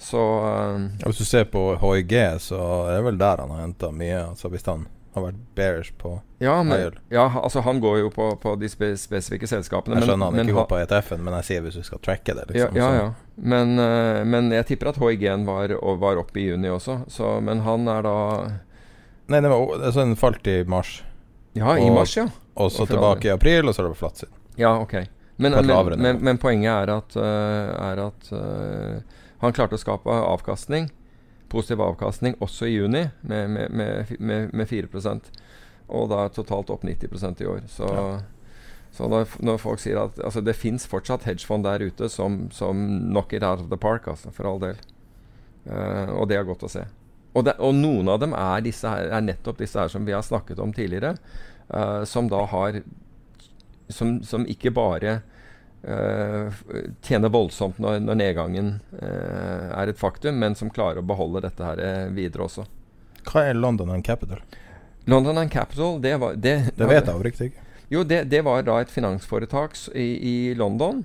Så 0.00 0.20
uh, 0.40 1.06
Hvis 1.06 1.18
du 1.18 1.24
ser 1.24 1.44
på 1.44 1.74
HIG, 1.76 2.14
så 2.40 2.60
er 2.88 2.96
det 2.96 3.04
vel 3.10 3.20
der 3.20 3.42
han 3.44 3.52
har 3.52 3.66
henta 3.66 3.90
mye. 3.92 4.22
Altså 4.30 4.48
Hvis 4.48 4.64
han 4.64 4.86
har 5.12 5.24
vært 5.26 5.40
bearish 5.58 5.92
på 5.98 6.20
ja, 6.38 6.62
men, 6.62 6.94
ja, 7.10 7.24
altså 7.42 7.60
han 7.66 7.80
går 7.82 7.96
jo 7.98 8.10
på, 8.14 8.28
på 8.40 8.52
de 8.56 8.68
spe 8.70 8.92
spesifikke 8.96 9.48
selskapene. 9.50 9.98
Jeg 9.98 10.06
skjønner 10.06 10.30
men, 10.30 10.38
han 10.38 10.48
ikke 10.48 10.56
går 10.56 10.68
på 10.70 10.78
ETF-en, 10.84 11.24
men 11.26 11.34
jeg 11.40 11.48
sier 11.48 11.64
hvis 11.66 11.76
du 11.76 11.82
skal 11.84 12.00
tracke 12.00 12.36
det. 12.38 12.46
Liksom, 12.48 12.78
ja, 12.78 12.86
ja, 12.94 13.02
ja. 13.02 13.34
Men, 13.36 13.74
uh, 13.76 14.22
men, 14.24 14.48
jeg 14.54 14.70
tipper 14.70 14.92
at 14.92 15.00
HIG-en 15.02 15.44
var, 15.48 15.74
var 16.00 16.22
oppe 16.22 16.40
i 16.40 16.46
juni 16.46 16.70
også. 16.72 17.02
Så, 17.12 17.34
men 17.44 17.60
han 17.66 17.90
er 17.90 18.06
da 18.06 18.16
Nei, 19.30 19.42
det 19.44 19.50
var, 19.52 19.66
altså 19.76 20.00
den 20.00 20.16
falt 20.18 20.48
i 20.50 20.56
mars. 20.66 20.94
Ja, 21.58 21.76
i 21.78 21.90
mars, 21.92 22.16
ja. 22.16 22.30
Og 22.54 22.72
så 22.72 22.86
tilbake 22.86 23.28
i 23.28 23.32
april, 23.32 23.68
og 23.68 23.74
så 23.74 23.82
er 23.82 23.88
det 23.88 23.96
på 23.96 24.02
flatt 24.02 24.22
siden. 24.22 24.36
Ja, 24.60 24.74
ok. 24.80 24.94
Men, 25.40 25.52
men, 25.52 26.00
men, 26.00 26.18
men, 26.20 26.38
poenget 26.38 26.68
er 26.68 26.90
at, 26.92 27.14
uh, 27.16 27.70
er 27.80 28.00
at 28.02 28.26
uh, 28.34 29.20
han 29.40 29.54
klarte 29.56 29.78
å 29.78 29.80
skape 29.80 30.12
avkastning, 30.12 30.90
positiv 31.48 31.80
avkastning, 31.80 32.36
også 32.44 32.68
i 32.68 32.74
juni, 32.74 33.06
med, 33.24 33.54
med, 33.56 34.12
med, 34.18 34.52
med 34.52 34.68
4% 34.68 35.30
Og 35.88 36.10
da 36.12 36.26
er 36.26 36.34
totalt 36.36 36.70
opp 36.70 36.84
90% 36.84 37.40
i 37.40 37.48
år. 37.48 37.64
Så, 37.72 37.88
ja. 37.88 38.04
så 38.92 39.08
når, 39.08 39.32
når, 39.40 39.58
folk 39.62 39.80
sier 39.80 40.02
at 40.04 40.20
altså, 40.20 40.44
det 40.44 40.58
fins 40.60 40.84
fortsatt 40.86 41.24
hedgefond 41.24 41.64
der 41.64 41.88
ute 41.88 42.10
som, 42.12 42.42
som 42.52 42.84
knock 43.08 43.32
it 43.32 43.42
out 43.42 43.64
of 43.64 43.72
the 43.72 43.80
park, 43.80 44.06
altså, 44.12 44.34
for 44.36 44.50
all 44.50 44.60
del. 44.60 44.76
Uh, 45.64 46.20
og 46.20 46.28
det 46.28 46.36
er 46.36 46.48
godt 46.48 46.68
å 46.68 46.72
se. 46.72 46.84
Og, 47.30 47.44
det, 47.46 47.56
og, 47.62 47.74
noen 47.78 48.10
av 48.10 48.20
dem 48.20 48.34
er, 48.34 48.66
her, 48.66 49.08
er, 49.08 49.24
nettopp 49.24 49.60
disse 49.62 49.78
her 49.78 49.88
som 49.88 50.04
vi 50.04 50.14
har 50.14 50.24
snakket 50.26 50.60
om 50.62 50.72
tidligere. 50.74 51.14
Uh, 51.74 52.04
som 52.04 52.28
da 52.28 52.44
har 52.44 52.82
Som, 53.88 54.22
som 54.22 54.46
ikke 54.46 54.70
bare 54.70 55.20
uh, 55.82 56.50
tjener 57.02 57.30
voldsomt 57.30 57.78
når, 57.82 57.98
når 58.04 58.18
nedgangen 58.20 58.68
uh, 58.94 59.70
er 59.74 59.90
et 59.90 59.98
faktum, 59.98 60.38
men 60.38 60.54
som 60.54 60.70
klarer 60.70 61.02
å 61.02 61.06
beholde 61.06 61.42
dette 61.42 61.64
her 61.64 62.10
videre 62.14 62.46
også. 62.46 62.66
Hva 63.26 63.48
er 63.48 63.58
London 63.58 63.90
and 63.90 64.06
Capital? 64.06 64.38
London 65.10 65.38
and 65.42 65.50
Capital, 65.50 65.98
det 66.02 66.14
var 66.22 66.38
Det, 66.38 66.54
det 66.76 66.86
vet 66.86 67.02
jeg 67.02 67.16
oppriktig 67.16 67.50
ikke. 67.50 67.66
Jo, 67.90 68.04
det, 68.06 68.24
det, 68.30 68.44
var 68.46 68.62
da 68.62 68.78
et 68.78 68.92
finansforetak 68.92 69.74
i, 69.98 70.06
i 70.06 70.36
London 70.54 71.02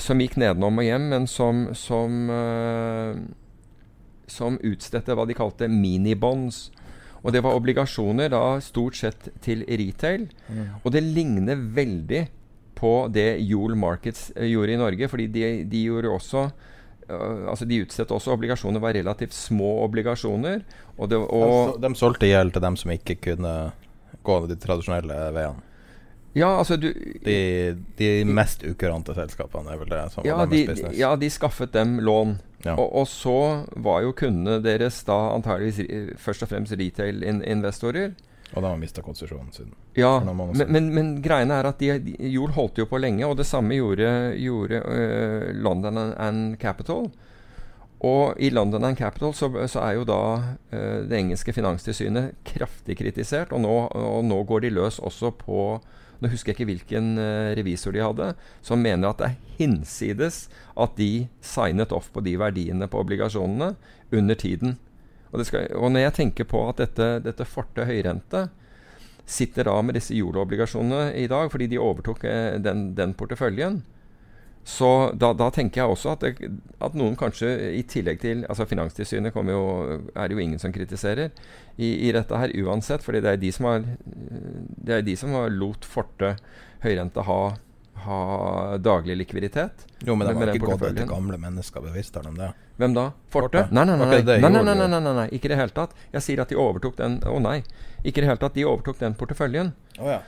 som 0.00 0.20
gikk 0.22 0.36
nedenom 0.38 0.78
og 0.78 0.86
hjem, 0.86 1.08
men 1.10 1.24
som, 1.26 1.64
som 1.76 2.28
som 4.30 4.58
utstedte 4.62 5.16
hva 5.16 5.26
de 5.28 5.36
kalte 5.36 5.68
minibonds. 5.72 6.68
Og 7.24 7.34
det 7.34 7.42
var 7.44 7.58
obligasjoner 7.58 8.30
da 8.32 8.42
stort 8.62 8.98
sett 8.98 9.30
til 9.44 9.64
retail. 9.66 10.28
Mm. 10.48 10.64
Og 10.82 10.92
det 10.94 11.04
ligner 11.04 11.58
veldig 11.76 12.24
på 12.78 12.92
det 13.10 13.40
Jol 13.42 13.74
Markets 13.78 14.28
uh, 14.36 14.46
gjorde 14.46 14.74
i 14.76 14.80
Norge. 14.80 15.08
fordi 15.10 15.26
de, 15.34 15.46
de 15.66 15.84
gjorde 15.88 16.12
også 16.14 16.44
uh, 17.10 17.50
altså 17.50 17.66
De 17.66 17.82
utstedte 17.82 18.14
også 18.14 18.36
obligasjoner, 18.36 18.80
var 18.80 18.94
relativt 18.94 19.34
små 19.34 19.80
obligasjoner. 19.84 20.62
Og 20.96 21.10
det, 21.10 21.18
og 21.18 21.78
de, 21.78 21.88
de 21.88 21.98
solgte 21.98 22.30
gjeld 22.30 22.54
til 22.54 22.62
dem 22.62 22.78
som 22.78 22.94
ikke 22.94 23.18
kunne 23.30 23.54
gå 24.22 24.38
de 24.46 24.58
tradisjonelle 24.60 25.18
veiene? 25.34 25.67
Ja, 26.36 26.50
altså 26.58 26.76
du 26.76 26.90
De, 27.24 27.38
de 27.98 28.10
mest 28.24 28.62
ukurante 28.66 29.14
selskapene 29.16 29.72
er 29.72 29.80
vel 29.80 29.90
det 29.90 30.04
som 30.12 30.26
ja, 30.26 30.36
var 30.36 30.50
deres 30.50 30.74
business? 30.74 30.98
Ja, 30.98 31.14
de 31.16 31.30
skaffet 31.32 31.72
dem 31.72 31.98
lån. 32.04 32.38
Ja. 32.64 32.74
Og, 32.74 32.88
og, 33.02 33.06
så 33.08 33.64
var 33.78 34.02
jo 34.02 34.14
kundene 34.18 34.58
deres 34.62 35.00
da 35.06 35.16
antageligvis 35.34 36.18
først 36.18 36.42
og 36.44 36.50
fremst 36.50 36.74
retail-investorer. 36.74 38.16
Og 38.56 38.64
da 38.64 38.70
har 38.72 38.80
mista 38.80 39.04
konsesjonen 39.04 39.52
siden. 39.52 39.74
Ja, 39.98 40.18
men, 40.24 40.56
men, 40.72 40.88
men, 40.94 41.10
greiene 41.22 41.58
er 41.60 41.68
at 41.68 41.80
de, 41.82 41.92
de, 42.00 42.14
Jol 42.32 42.54
holdt 42.56 42.80
jo 42.80 42.86
på 42.88 43.00
lenge, 43.00 43.26
og 43.28 43.36
det 43.38 43.46
samme 43.46 43.76
gjorde, 43.76 44.08
gjorde 44.40 44.80
uh, 44.80 45.50
London 45.58 46.00
and 46.00 46.56
Capital. 46.60 47.10
Og 48.08 48.38
i 48.40 48.48
London 48.54 48.86
and 48.86 48.96
Capital 48.96 49.34
så, 49.34 49.50
så 49.68 49.82
er 49.84 49.98
jo 49.98 50.06
da 50.08 50.22
uh, 50.38 50.98
det 51.04 51.18
engelske 51.18 51.52
finanstilsynet 51.52 52.38
kraftig 52.48 52.96
kritisert, 52.98 53.52
og 53.52 53.62
nå, 53.66 53.76
og 53.92 54.24
nå 54.24 54.40
går 54.48 54.64
de 54.64 54.74
løs 54.78 54.98
også 54.98 55.34
på 55.36 55.62
nå 56.18 56.30
husker 56.32 56.50
jeg 56.50 56.58
ikke 56.58 56.68
hvilken 56.72 57.12
uh, 57.20 57.54
revisor 57.58 57.94
de 57.94 58.02
hadde, 58.02 58.32
som 58.64 58.82
mener 58.82 59.10
at 59.10 59.20
det 59.20 59.28
er 59.28 59.56
hinsides 59.58 60.46
at 60.78 60.96
de 60.98 61.28
signet 61.44 61.94
off 61.94 62.10
på 62.14 62.22
de 62.26 62.34
verdiene 62.40 62.88
på 62.90 63.02
obligasjonene 63.04 63.72
under 64.14 64.38
tiden. 64.38 64.78
Og, 65.30 65.44
skal, 65.46 65.68
og 65.76 65.92
når 65.92 66.06
jeg 66.06 66.16
tenker 66.22 66.48
på 66.48 66.64
at 66.70 66.80
dette, 66.80 67.08
dette 67.26 67.46
Forte 67.46 67.84
høyrente 67.86 68.48
sitter 69.28 69.68
da 69.68 69.76
med 69.84 69.98
disse 69.98 70.16
jolobligasjonene 70.16 71.12
i 71.20 71.26
dag, 71.30 71.50
fordi 71.52 71.68
de 71.70 71.80
overtok 71.82 72.24
uh, 72.26 72.56
den, 72.62 72.90
den 72.98 73.14
porteføljen, 73.18 73.82
så 74.68 74.88
da, 75.16 75.30
da, 75.32 75.46
tenker 75.48 75.80
jeg 75.80 75.94
også 75.94 76.10
at, 76.12 76.24
det, 76.26 76.48
at, 76.84 76.96
noen 76.98 77.14
kanskje 77.16 77.48
i 77.72 77.80
tillegg 77.88 78.18
til 78.20 78.42
altså 78.52 78.66
Finanstilsynet 78.68 79.32
jo, 79.32 79.62
er 80.12 80.28
det 80.28 80.36
jo 80.36 80.42
ingen 80.42 80.60
som 80.60 80.74
kritiserer 80.74 81.30
i, 81.78 81.88
i, 81.88 82.10
dette 82.12 82.36
her 82.36 82.52
uansett. 82.60 83.00
fordi 83.02 83.22
det 83.24 83.30
er 83.32 83.40
de 83.40 83.52
som 83.54 83.70
har, 83.70 83.86
det 84.04 84.98
er 84.98 85.06
de 85.06 85.16
som 85.16 85.32
har 85.32 85.48
lot 85.48 85.88
Forte 85.88 86.34
høyrente 86.84 87.24
ha, 87.24 87.40
ha 88.04 88.20
daglig 88.76 89.16
likviditet. 89.22 89.88
Jo, 90.04 90.12
men 90.12 90.28
det 90.28 90.36
var 90.36 90.52
ikke 90.52 90.74
gått 90.74 90.88
etter 90.92 91.08
gamle 91.08 91.40
mennesker 91.40 91.88
bevisst, 91.88 92.20
har 92.20 92.28
de 92.28 92.36
det? 92.36 92.52
Hvem 92.76 93.00
da? 93.00 93.08
Forte? 93.32 93.64
Nei 93.72 93.88
nei 93.88 93.96
nei, 93.96 94.08
nei, 94.20 94.38
nei, 94.44 94.64
nei, 94.68 94.74
nei, 94.84 95.00
nei, 95.00 95.14
nei, 95.22 95.28
ikke 95.32 95.48
i 95.48 95.56
det 95.56 95.62
hele 95.64 95.78
tatt. 95.80 95.96
Jeg 96.12 96.28
sier 96.28 96.44
at 96.44 96.52
de 96.52 96.60
overtok 96.60 97.00
den 97.00 97.22
Å 97.24 97.32
oh, 97.32 97.40
nei. 97.40 97.62
Ikke 98.04 98.20
i 98.20 98.26
det 98.26 98.34
hele 98.34 98.42
tatt. 98.44 98.54
De 98.54 98.68
overtok 98.68 99.00
den 99.00 99.16
porteføljen. 99.16 99.72
Oh, 99.96 100.12
ja. 100.12 100.20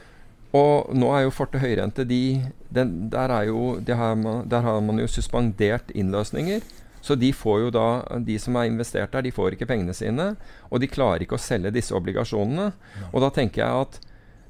Og 0.56 0.90
nå 0.98 1.10
er 1.14 1.24
jo 1.24 1.35
Forte 1.35 1.60
høyrente 1.62 2.05
de, 2.09 2.40
den, 2.74 2.94
der, 3.12 3.35
jo, 3.47 3.78
har 3.86 4.16
man, 4.18 4.44
der, 4.51 4.64
har 4.66 4.81
man, 4.82 4.98
jo 4.98 5.06
suspendert 5.06 5.93
innløsninger. 5.94 6.64
Så 7.01 7.14
de 7.16 7.31
får 7.32 7.60
jo 7.62 7.70
da, 7.72 7.86
de 8.27 8.36
som 8.39 8.59
er 8.59 8.68
investert 8.68 9.14
der, 9.14 9.24
de 9.24 9.32
får 9.32 9.55
ikke 9.55 9.68
pengene 9.70 9.94
sine. 9.97 10.35
Og 10.68 10.82
de 10.82 10.90
klarer 10.90 11.24
ikke 11.24 11.39
å 11.39 11.43
selge 11.43 11.72
disse 11.72 11.94
obligasjonene. 11.97 12.72
Og 13.12 13.22
da 13.24 13.31
tenker 13.35 13.62
jeg 13.62 13.86
at 13.86 14.01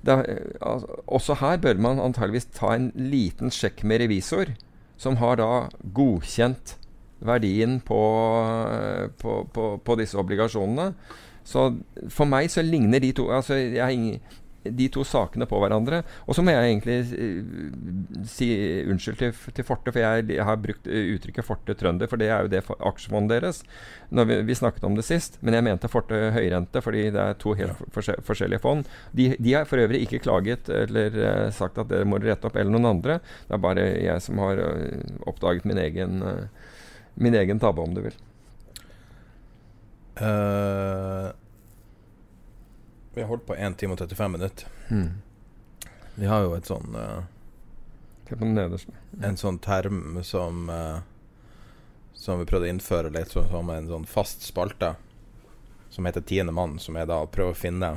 er, 0.09 0.25
altså, 0.65 1.01
også 1.07 1.37
her 1.43 1.61
bør 1.61 1.81
man 1.85 2.01
antageligvis 2.01 2.49
ta 2.57 2.73
en 2.75 2.89
liten 2.97 3.53
sjekk 3.53 3.85
med 3.85 4.01
revisor, 4.01 4.55
som 5.01 5.21
har 5.21 5.37
da 5.37 5.69
godkjent 5.97 6.79
verdien 7.21 7.81
på, 7.85 8.01
på, 9.21 9.35
på, 9.53 9.67
på 9.85 9.99
disse 10.01 10.17
obligasjonene. 10.19 10.95
Så 11.45 11.67
for 12.13 12.29
meg 12.29 12.49
så 12.53 12.65
ligner 12.65 13.03
de 13.03 13.13
to 13.17 13.29
altså 13.33 13.57
jeg 13.61 14.21
de 14.63 14.89
to 14.93 15.05
sakene 15.07 15.47
på 15.49 15.59
hverandre. 15.63 16.03
Og 16.29 16.37
så 16.37 16.45
må 16.45 16.53
jeg 16.53 16.75
egentlig 16.75 16.97
uh, 17.09 18.25
si 18.29 18.51
unnskyld 18.91 19.21
til, 19.21 19.33
til 19.57 19.67
Forte, 19.67 19.93
for 19.95 20.03
jeg, 20.03 20.27
jeg, 20.35 20.45
har 20.47 20.61
brukt 20.61 20.89
eh, 20.91 21.15
uttrykket 21.15 21.47
Forte 21.47 21.77
trønder, 21.79 22.11
for 22.11 22.21
det 22.21 22.29
er 22.29 22.45
jo 22.45 22.53
det 22.53 22.63
aksjefondet 22.77 23.39
deres. 23.39 23.63
Når 24.13 24.29
vi, 24.29 24.39
vi, 24.51 24.59
snakket 24.59 24.87
om 24.89 24.97
det 24.99 25.07
sist, 25.09 25.39
men 25.41 25.57
jeg 25.57 25.67
mente 25.67 25.91
Forte 25.93 26.21
høyrente, 26.37 26.83
fordi 26.85 27.07
det 27.15 27.25
er 27.25 27.39
to 27.41 27.55
helt 27.59 27.81
forskjell, 27.95 28.21
forskjellige 28.27 28.63
fond. 28.65 28.89
De, 29.17 29.31
de 29.39 29.57
har 29.57 29.69
for 29.71 29.81
øvrig 29.81 30.03
ikke 30.05 30.23
klaget 30.27 30.69
eller 30.75 31.17
uh, 31.17 31.47
sagt 31.55 31.81
at 31.81 31.89
det 31.93 32.05
må 32.09 32.21
rette 32.21 32.49
opp, 32.49 32.59
eller 32.61 32.75
noen 32.75 32.93
andre. 32.95 33.21
Det 33.49 33.57
er 33.57 33.65
bare 33.65 33.87
jeg 33.97 34.25
som 34.25 34.41
har 34.45 34.61
uh, 34.61 35.21
oppdaget 35.31 35.69
min 35.69 35.81
egen, 35.81 36.21
min 37.21 37.37
egen 37.37 37.61
tabbe, 37.63 37.83
om 37.85 37.97
du 37.97 38.05
vil. 38.05 38.19
Uh, 40.21 41.31
vi 43.15 43.21
har 43.21 43.29
holdt 43.29 43.47
på 43.47 43.55
1 43.55 43.79
time 43.79 43.93
og 43.93 43.99
35 43.99 44.33
minutter. 44.33 44.67
Mm. 44.91 45.11
Vi 46.15 46.27
har 46.27 46.43
jo 46.45 46.55
et 46.55 46.67
sånn 46.69 46.95
uh, 46.95 47.23
En 49.23 49.39
sånn 49.39 49.59
term 49.59 50.21
som 50.27 50.69
uh, 50.71 51.01
Som 52.15 52.43
vi 52.43 52.47
prøvde 52.47 52.69
å 52.69 52.75
innføre 52.75 53.11
litt 53.15 53.33
som 53.33 53.71
en 53.71 53.89
sånn 53.89 54.07
fast 54.07 54.45
spalte, 54.45 54.95
som 55.91 56.07
heter 56.07 56.21
Tiende 56.21 56.53
mann, 56.53 56.79
som 56.79 56.99
er 57.01 57.09
da 57.09 57.23
å 57.25 57.31
prøve 57.31 57.55
å 57.55 57.59
finne 57.59 57.95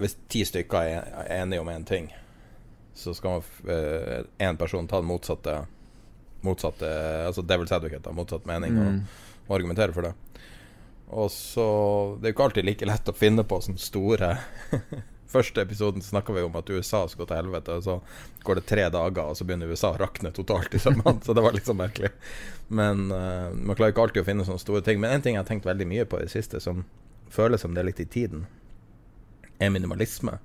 Hvis 0.00 0.16
ti 0.28 0.44
stykker 0.46 0.88
er 0.88 1.30
enige 1.36 1.62
om 1.62 1.70
én 1.70 1.82
en 1.82 1.86
ting, 1.86 2.08
så 2.94 3.14
skal 3.14 3.44
én 3.68 4.54
uh, 4.54 4.58
person 4.58 4.88
ta 4.88 5.02
den 5.02 5.10
motsatte 5.10 5.60
Motsatte 6.44 6.88
Altså 7.28 7.42
Devil's 7.42 7.72
Advocate, 7.72 8.02
da, 8.04 8.12
motsatt 8.12 8.48
mening, 8.48 8.74
mm. 8.74 8.86
og, 8.86 9.44
og 9.46 9.56
argumentere 9.58 9.94
for 9.94 10.08
det. 10.08 10.14
Og 11.12 11.28
så 11.30 11.64
Det 12.20 12.28
er 12.28 12.32
jo 12.32 12.34
ikke 12.36 12.46
alltid 12.48 12.66
like 12.66 12.86
lett 12.88 13.10
å 13.10 13.16
finne 13.16 13.44
på 13.44 13.60
sånne 13.62 13.82
store 13.82 14.30
første 15.34 15.62
episoden 15.62 16.02
snakka 16.02 16.32
vi 16.32 16.42
om 16.42 16.56
at 16.56 16.70
USA 16.70 17.04
skulle 17.08 17.26
til 17.30 17.40
helvete, 17.40 17.78
og 17.78 17.84
så 17.84 17.96
går 18.46 18.60
det 18.60 18.66
tre 18.70 18.84
dager, 18.92 19.30
og 19.30 19.38
så 19.38 19.46
begynner 19.46 19.72
USA 19.72 19.90
å 19.94 20.00
rakne 20.00 20.30
totalt 20.34 20.74
i 20.76 20.82
sømmene. 20.82 21.18
så 21.26 21.34
det 21.34 21.44
var 21.44 21.56
litt 21.56 21.68
sånn 21.68 21.80
merkelig. 21.80 22.12
Men 22.68 23.08
uh, 23.10 23.50
man 23.50 23.74
klarer 23.74 23.94
ikke 23.94 24.04
alltid 24.06 24.22
å 24.22 24.28
finne 24.28 24.46
sånne 24.46 24.62
store 24.62 24.84
ting. 24.86 25.00
Men 25.02 25.16
en 25.16 25.24
ting 25.24 25.36
jeg 25.36 25.42
har 25.42 25.50
tenkt 25.50 25.68
veldig 25.68 25.88
mye 25.90 26.06
på 26.08 26.20
i 26.20 26.28
det 26.28 26.34
siste, 26.34 26.62
som 26.62 26.84
føles 27.34 27.64
som 27.64 27.74
det 27.74 27.82
er 27.82 27.90
litt 27.90 28.04
i 28.04 28.10
tiden, 28.16 28.46
er 29.58 29.74
minimalisme. 29.74 30.38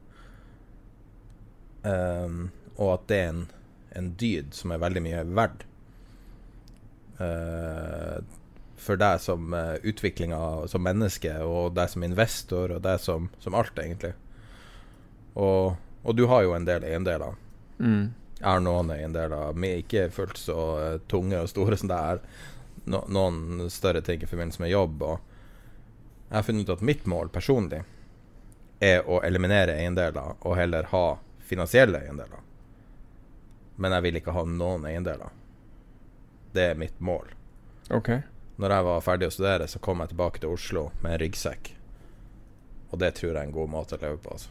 Um, 1.84 2.50
og 2.80 2.96
at 2.96 3.08
det 3.12 3.22
er 3.22 3.32
en, 3.34 3.46
en 4.00 4.12
dyd 4.20 4.58
som 4.58 4.74
er 4.74 4.82
veldig 4.82 5.06
mye 5.06 5.24
verdt. 5.38 5.66
Uh, 7.20 8.24
for 8.80 9.00
deg 9.00 9.20
som 9.22 9.54
uh, 9.54 9.76
utviklinga 9.84 10.68
som 10.68 10.84
menneske, 10.84 11.34
og 11.44 11.76
deg 11.76 11.92
som 11.92 12.06
investor, 12.06 12.76
og 12.76 12.82
deg 12.86 13.02
som, 13.04 13.30
som 13.44 13.58
alt, 13.58 13.78
egentlig. 13.80 14.14
Og, 15.40 15.76
og, 16.04 16.16
du 16.16 16.26
har 16.32 16.46
jo 16.46 16.56
en 16.56 16.68
del 16.68 16.88
eiendeler. 16.88 17.38
Mm. 17.80 18.10
Jeg 18.40 18.48
har 18.48 18.64
noen 18.64 18.92
eiendeler, 18.96 19.66
ikke 19.76 20.08
fullt 20.16 20.40
så 20.40 20.60
uh, 20.80 20.98
tunge 21.12 21.44
og 21.44 21.52
store 21.52 21.80
som 21.80 21.92
det 21.92 22.00
er. 22.14 22.24
No, 22.90 23.04
noen 23.12 23.68
større 23.70 24.02
ting 24.02 24.24
i 24.24 24.30
forbindelse 24.30 24.64
med 24.64 24.74
jobb. 24.74 25.04
Og 25.04 25.18
jeg 26.30 26.38
har 26.38 26.48
funnet 26.48 26.70
ut 26.70 26.76
at 26.78 26.86
mitt 26.86 27.10
mål 27.10 27.32
personlig 27.34 27.84
er 28.80 29.04
å 29.04 29.20
eliminere 29.28 29.76
eiendeler 29.76 30.38
og 30.40 30.56
heller 30.56 30.88
ha 30.94 31.06
finansielle 31.44 32.00
eiendeler. 32.00 32.46
Men 33.80 33.96
jeg 33.96 34.06
vil 34.08 34.20
ikke 34.20 34.36
ha 34.36 34.44
noen 34.48 34.88
eiendeler. 34.88 35.36
Det 36.56 36.72
er 36.72 36.80
mitt 36.80 36.98
mål. 37.04 37.28
Ok 37.94 38.14
Når 38.60 38.74
jeg 38.76 38.86
var 38.90 39.04
ferdig 39.06 39.28
å 39.30 39.34
studere, 39.34 39.68
så 39.72 39.80
kom 39.80 40.02
jeg 40.04 40.12
tilbake 40.12 40.42
til 40.44 40.52
Oslo 40.52 40.90
med 41.00 41.14
en 41.16 41.22
ryggsekk. 41.22 41.70
Og 42.92 43.00
det 43.00 43.14
tror 43.16 43.30
jeg 43.32 43.38
er 43.38 43.46
en 43.48 43.56
god 43.56 43.70
måte 43.72 43.96
å 43.96 44.02
leve 44.02 44.18
på. 44.20 44.34
Altså. 44.36 44.50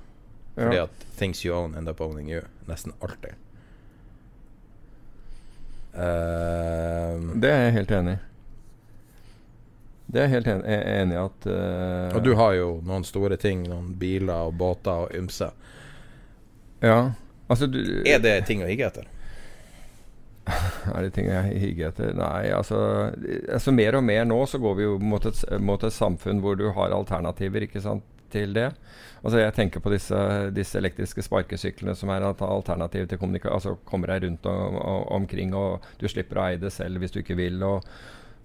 Fordi 0.59 0.79
at 0.81 1.05
things 1.19 1.45
you 1.45 1.53
own 1.55 1.75
end 1.77 1.91
up 1.91 2.01
owning 2.01 2.31
you. 2.31 2.41
Nesten 2.71 2.95
alltid. 3.05 3.37
Uh, 5.93 7.37
Det 7.41 7.51
er 7.53 7.63
jeg 7.67 7.77
helt 7.77 7.93
enig 7.99 8.17
i. 8.17 8.25
Det 10.09 10.21
er 10.23 10.25
jeg 10.25 10.33
helt 10.39 10.49
en, 10.49 10.63
er 10.65 10.85
enig 11.03 11.17
i 11.19 11.21
at 11.21 11.47
uh, 11.53 12.17
og 12.17 12.23
du 12.25 12.31
har 12.39 12.55
jo 12.57 12.69
noen 12.89 13.05
store 13.05 13.37
ting. 13.37 13.67
Noen 13.69 13.93
biler 14.01 14.49
og 14.49 14.57
båter 14.57 15.05
og 15.05 15.13
ymse. 15.19 15.51
Ja. 16.81 17.13
Altså, 17.49 17.69
du 17.69 17.83
Er 18.07 18.23
det 18.25 18.39
ting 18.49 18.65
å 18.65 18.71
higge 18.71 18.89
etter? 18.89 19.09
Er 20.95 21.05
det 21.05 21.15
ting 21.17 21.29
jeg 21.31 21.59
higer 21.63 21.91
etter? 21.91 22.15
Nei, 22.17 22.51
altså, 22.55 22.79
altså 23.53 23.75
Mer 23.75 23.99
og 23.99 24.05
mer 24.07 24.29
nå 24.29 24.39
så 24.49 24.61
går 24.63 24.79
vi 24.79 24.87
jo 24.87 24.99
mot 25.03 25.25
et, 25.29 25.43
mot 25.61 25.83
et 25.85 25.95
samfunn 25.95 26.43
hvor 26.45 26.59
du 26.59 26.69
har 26.77 26.95
alternativer 26.97 27.67
ikke 27.69 27.83
sant, 27.85 28.07
til 28.33 28.53
det. 28.53 28.71
Altså 29.23 29.41
Jeg 29.41 29.55
tenker 29.57 29.81
på 29.81 29.93
disse, 29.93 30.19
disse 30.55 30.79
elektriske 30.79 31.25
sparkesyklene 31.25 31.95
som 31.97 32.13
er 32.13 32.27
et 32.29 32.45
alternativ 32.45 33.09
til 33.09 33.21
kommunikasjon. 33.21 33.57
Altså 33.57 33.75
kommer 33.89 34.13
deg 34.13 34.27
rundt 34.27 34.47
og, 34.51 34.79
og, 34.79 35.03
omkring, 35.17 35.55
og 35.57 35.85
du 36.01 36.09
slipper 36.11 36.41
å 36.41 36.47
eie 36.51 36.61
det 36.61 36.73
selv 36.75 37.03
hvis 37.03 37.15
du 37.15 37.23
ikke 37.23 37.39
vil. 37.39 37.63
og 37.65 37.85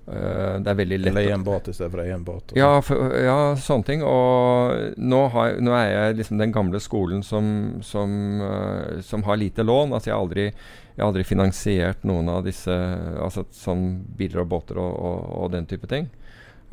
Uh, 0.04 0.60
Det 0.60 0.68
er 0.68 0.76
veldig 0.76 0.98
lett 1.00 1.16
Leie 1.16 1.32
en 1.32 1.46
båt 1.48 1.70
i 1.72 1.74
stedet 1.74 1.88
for 1.94 2.02
å 2.02 2.04
eie 2.04 2.12
en 2.12 2.26
båt. 2.28 2.52
ja, 2.60 2.82
for, 2.84 3.14
ja, 3.24 3.56
sånne 3.56 3.88
ting. 3.88 4.02
Og 4.04 4.98
nå, 5.00 5.20
har, 5.32 5.56
nå 5.64 5.76
er 5.78 5.86
jeg 5.88 6.18
liksom 6.20 6.42
den 6.42 6.52
gamle 6.52 6.82
skolen 6.84 7.24
som, 7.24 7.46
som, 7.80 8.12
uh, 8.44 9.00
som 9.00 9.24
har 9.24 9.40
lite 9.40 9.64
lån. 9.64 9.96
Altså 9.96 10.12
jeg 10.12 10.18
har 10.18 10.26
aldri, 10.26 10.50
jeg 10.94 11.02
har 11.02 11.10
aldri 11.10 11.24
finansiert 11.26 12.04
noen 12.06 12.30
av 12.30 12.44
disse 12.46 12.74
altså 12.74 13.48
som 13.56 13.82
biler 14.18 14.44
og 14.44 14.52
båter 14.52 14.78
og, 14.78 14.92
og, 14.94 15.24
og 15.42 15.54
den 15.56 15.66
type 15.70 15.90
ting. 15.90 16.10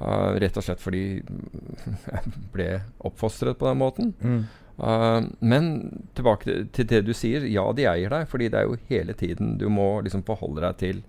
Uh, 0.00 0.36
rett 0.40 0.56
og 0.56 0.64
slett 0.64 0.80
fordi 0.80 1.04
jeg 1.20 2.34
ble 2.54 2.68
oppfostret 3.04 3.58
på 3.60 3.68
den 3.68 3.80
måten. 3.80 4.12
Mm. 4.20 4.42
Uh, 4.80 5.28
men 5.40 5.70
tilbake 6.16 6.46
til, 6.48 6.68
til 6.76 6.88
det 6.92 7.02
du 7.08 7.14
sier. 7.16 7.44
Ja, 7.48 7.66
de 7.76 7.88
eier 7.88 8.12
deg. 8.12 8.28
Fordi 8.28 8.50
det 8.52 8.60
er 8.60 8.68
jo 8.68 8.80
hele 8.92 9.16
tiden 9.16 9.56
du 9.60 9.68
må 9.72 9.88
liksom 10.04 10.24
forholde 10.28 10.64
deg 10.64 10.80
til, 10.80 11.02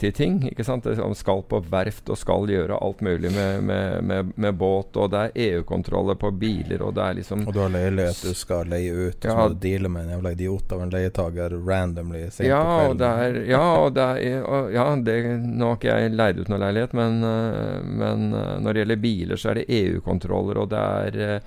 til 0.00 0.12
ting. 0.12 0.40
ikke 0.50 0.64
sant? 0.66 0.86
Sånn 0.98 1.14
Skal 1.18 1.42
på 1.48 1.60
verft 1.70 2.10
og 2.10 2.18
skal 2.18 2.50
gjøre 2.50 2.78
alt 2.82 3.02
mulig 3.04 3.30
med, 3.34 3.62
med, 3.62 4.04
med, 4.04 4.32
med 4.34 4.58
båt. 4.58 4.96
Og 4.98 5.10
det 5.12 5.20
er 5.28 5.38
EU-kontroller 5.48 6.18
på 6.18 6.32
biler, 6.34 6.82
og 6.82 6.96
det 6.98 7.04
er 7.04 7.18
liksom 7.20 7.46
Og 7.46 7.54
du 7.54 7.60
har 7.62 7.72
leilighet 7.74 8.24
du 8.24 8.34
skal 8.36 8.68
leie 8.72 8.92
ut, 8.92 9.16
og 9.16 9.30
så 9.30 9.36
må 9.38 9.48
du 9.54 9.58
deale 9.62 9.92
med 9.92 10.06
en 10.06 10.16
jævla 10.16 10.34
idiot 10.34 10.74
av 10.74 10.84
en 10.84 10.92
leietager 10.92 11.56
randomly 11.68 12.24
sent 12.30 12.48
ja, 12.48 12.60
på 12.62 12.76
kvelden. 12.82 13.06
er, 13.08 13.40
ja, 13.52 13.64
og 13.84 13.96
det 13.96 14.08
er 14.08 14.44
og, 14.48 14.70
ja, 14.74 14.84
det, 15.08 15.16
Nå 15.48 15.72
har 15.72 15.80
ikke 15.80 15.96
jeg 16.02 16.14
leid 16.18 16.42
ut 16.42 16.52
noen 16.52 16.62
leilighet, 16.66 16.94
men, 16.98 17.18
øh, 17.24 17.88
men 18.02 18.28
øh, 18.34 18.54
når 18.62 18.74
det 18.74 18.84
gjelder 18.84 19.02
biler, 19.02 19.40
så 19.40 19.52
er 19.52 19.60
det 19.60 19.66
EU-kontroller, 19.80 20.62
og 20.62 20.70
det 20.72 20.84
er 21.26 21.42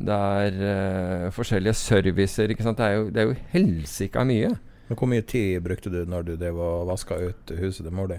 det 0.00 0.16
er 0.16 0.54
uh, 0.64 1.32
forskjellige 1.34 1.76
servicer. 1.76 2.48
ikke 2.48 2.64
sant? 2.64 2.78
Det 2.78 2.86
er 2.86 2.94
jo, 2.96 3.08
det 3.12 3.20
er 3.20 3.26
jo 3.28 3.34
helsika 3.52 4.24
mye. 4.24 4.54
Men 4.90 4.98
hvor 4.98 5.08
mye 5.08 5.22
tid 5.22 5.62
brukte 5.62 5.90
du 5.92 6.00
når 6.10 6.24
du 6.26 6.32
drev 6.36 6.58
og 6.58 6.88
vaska 6.90 7.14
ut 7.30 7.52
huset 7.60 7.84
til 7.86 7.94
mor 7.94 8.10
di? 8.10 8.18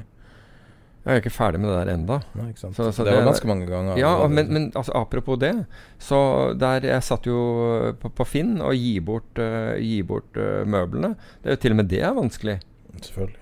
Jeg 1.01 1.15
er 1.17 1.19
ikke 1.23 1.31
ferdig 1.33 1.59
med 1.59 1.71
det 1.73 1.95
der? 2.07 2.21
Så- 2.61 2.91
så 2.93 3.03
det, 3.03 3.11
det- 3.11 3.15
var 3.17 3.25
ganske 3.25 3.47
mange 3.49 3.65
ganger. 3.67 3.97
Ja, 3.97 4.27
men, 4.29 4.47
men 4.53 4.71
altså, 4.75 4.91
apropos 4.95 5.39
det. 5.41 5.65
Så 5.99 6.53
der 6.59 6.79
Jeg 6.85 7.03
satt 7.03 7.25
jo 7.25 7.93
på, 7.99 8.09
på 8.13 8.23
Finn 8.25 8.61
og 8.61 8.73
gi 8.77 8.99
bort, 8.99 9.37
uh, 9.41 9.75
gi 9.81 10.01
bort 10.03 10.37
uh, 10.37 10.61
møblene. 10.65 11.15
Det 11.43 11.49
er 11.49 11.55
jo 11.57 11.61
Til 11.65 11.71
og 11.71 11.77
med 11.81 11.89
det 11.89 12.01
er 12.05 12.13
vanskelig. 12.13 12.59
Selvfølgelig. 13.01 13.37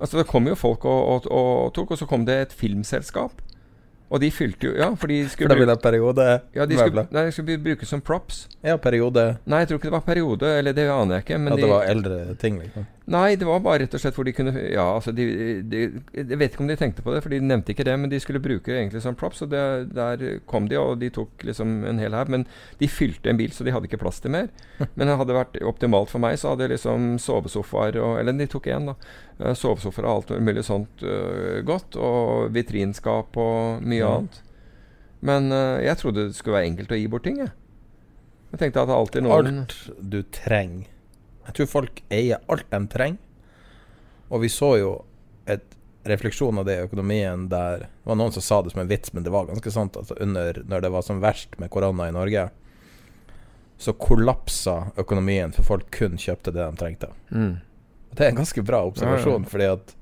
Altså 0.00 0.18
Det 0.18 0.26
kom 0.26 0.46
jo 0.48 0.54
folk 0.54 0.84
og, 0.84 1.08
og, 1.08 1.30
og 1.30 1.74
tok, 1.74 1.90
og 1.90 1.98
så 1.98 2.06
kom 2.06 2.24
det 2.26 2.34
et 2.40 2.52
filmselskap. 2.52 3.32
Og 4.12 4.20
de 4.20 4.30
fylte 4.30 4.68
jo 4.68 4.74
Ja, 4.76 4.90
for 4.98 5.10
de 5.10 5.22
For 5.24 5.34
skulle 5.34 5.54
da 5.54 5.58
ville 5.58 5.74
jeg 5.74 5.82
periode 5.82 6.26
ja, 6.54 6.66
de 6.68 6.76
skulle, 6.78 7.06
nei, 7.10 7.24
de 7.26 7.32
skulle 7.34 7.58
brukes 7.64 7.88
som 7.88 8.02
props. 8.04 8.44
Ja, 8.62 8.76
periode 8.76 9.24
Nei, 9.48 9.62
jeg 9.64 9.70
tror 9.70 9.80
ikke 9.80 9.88
det 9.88 9.96
var 9.96 10.04
periode, 10.06 10.50
eller 10.58 10.76
det 10.76 10.84
aner 10.92 11.18
jeg 11.18 11.26
ikke. 11.26 11.38
Men 11.40 11.54
ja, 11.54 11.56
det 11.56 11.64
de, 11.64 11.70
var 11.72 11.88
eldre 11.94 12.18
ting, 12.40 12.60
liksom. 12.62 12.86
Nei, 13.04 13.34
det 13.36 13.44
var 13.44 13.60
bare 13.60 13.82
rett 13.82 13.94
og 13.98 14.00
slett 14.00 14.16
hvor 14.16 14.24
de 14.24 14.32
kunne 14.32 14.52
Ja, 14.72 14.84
altså 14.94 15.12
de, 15.12 15.24
de, 15.68 15.80
Jeg 16.16 16.38
vet 16.40 16.54
ikke 16.54 16.62
om 16.64 16.70
de 16.70 16.76
tenkte 16.80 17.02
på 17.04 17.12
det, 17.12 17.20
for 17.20 17.34
de 17.34 17.40
nevnte 17.44 17.74
ikke 17.74 17.84
det, 17.84 17.96
men 18.00 18.08
de 18.08 18.20
skulle 18.22 18.40
bruke 18.40 18.72
egentlig 18.72 19.02
som 19.04 19.16
props, 19.18 19.42
og 19.44 19.50
det, 19.52 19.60
der 19.92 20.22
kom 20.48 20.70
de, 20.70 20.78
og 20.80 20.96
de 21.02 21.10
tok 21.12 21.44
liksom 21.44 21.82
en 21.90 22.00
hel 22.00 22.16
haug. 22.16 22.32
Men 22.32 22.46
de 22.80 22.88
fylte 22.88 23.28
en 23.28 23.40
bil, 23.40 23.52
så 23.52 23.66
de 23.66 23.74
hadde 23.74 23.90
ikke 23.90 24.00
plass 24.00 24.22
til 24.24 24.32
mer. 24.32 24.48
Men 24.96 25.10
det 25.10 25.18
hadde 25.20 25.36
vært 25.36 25.58
optimalt 25.68 26.12
for 26.12 26.24
meg, 26.24 26.38
så 26.40 26.54
hadde 26.54 26.64
jeg 26.64 26.74
liksom 26.76 27.18
sovesofaer 27.20 28.00
og 28.00 28.16
Eller 28.22 28.38
de 28.38 28.48
tok 28.50 28.70
én, 28.72 28.88
da. 28.88 28.96
Eh, 29.40 29.52
Sovesofaer 29.58 30.08
og 30.08 30.14
alt 30.14 30.32
mulig 30.48 30.64
sånt 30.64 31.04
uh, 31.04 31.60
godt, 31.66 32.00
og 32.00 32.56
vitrinskap 32.56 33.36
og 33.36 33.84
mye 33.84 34.00
mm. 34.00 34.14
annet. 34.14 34.40
Men 35.24 35.52
uh, 35.52 35.76
jeg 35.84 36.00
trodde 36.00 36.30
det 36.30 36.40
skulle 36.40 36.56
være 36.56 36.72
enkelt 36.72 36.96
å 36.96 37.02
gi 37.02 37.12
bort 37.12 37.28
ting, 37.28 37.44
jeg. 37.44 37.52
Jeg 38.54 38.64
tenkte 38.64 38.86
at 38.86 38.96
alltid 38.96 39.26
noen 39.26 39.64
Alt 39.66 39.78
du 39.98 40.22
trenger. 40.32 40.93
Jeg 41.46 41.56
tror 41.58 41.70
folk 41.70 42.02
eier 42.12 42.42
alt 42.48 42.68
de 42.70 42.80
trenger. 42.92 43.20
Og 44.32 44.40
vi 44.42 44.48
så 44.48 44.74
jo 44.80 44.92
et 45.50 45.74
refleksjon 46.04 46.58
av 46.58 46.66
det 46.68 46.76
i 46.78 46.84
økonomien 46.84 47.46
der 47.48 47.86
Det 47.86 48.08
var 48.08 48.18
noen 48.20 48.32
som 48.32 48.44
sa 48.44 48.60
det 48.62 48.72
som 48.72 48.80
en 48.82 48.88
vits, 48.88 49.12
men 49.12 49.24
det 49.24 49.32
var 49.32 49.46
ganske 49.48 49.70
sant. 49.72 49.96
Altså 49.96 50.16
under, 50.20 50.62
når 50.68 50.84
det 50.84 50.92
var 50.92 51.04
som 51.06 51.20
verst 51.22 51.58
med 51.60 51.70
korona 51.72 52.08
i 52.08 52.14
Norge, 52.16 52.48
så 53.78 53.92
kollapsa 53.92 54.92
økonomien 54.96 55.52
for 55.52 55.66
folk 55.66 55.90
kun 55.92 56.18
kjøpte 56.20 56.52
det 56.52 56.64
de 56.64 56.80
trengte. 56.80 57.12
mm. 57.30 57.54
Det 58.14 58.22
er 58.22 58.30
en 58.30 58.36
ganske 58.38 58.62
bra 58.62 58.84
observasjon, 58.86 59.42
fordi 59.50 59.66
at 59.66 59.96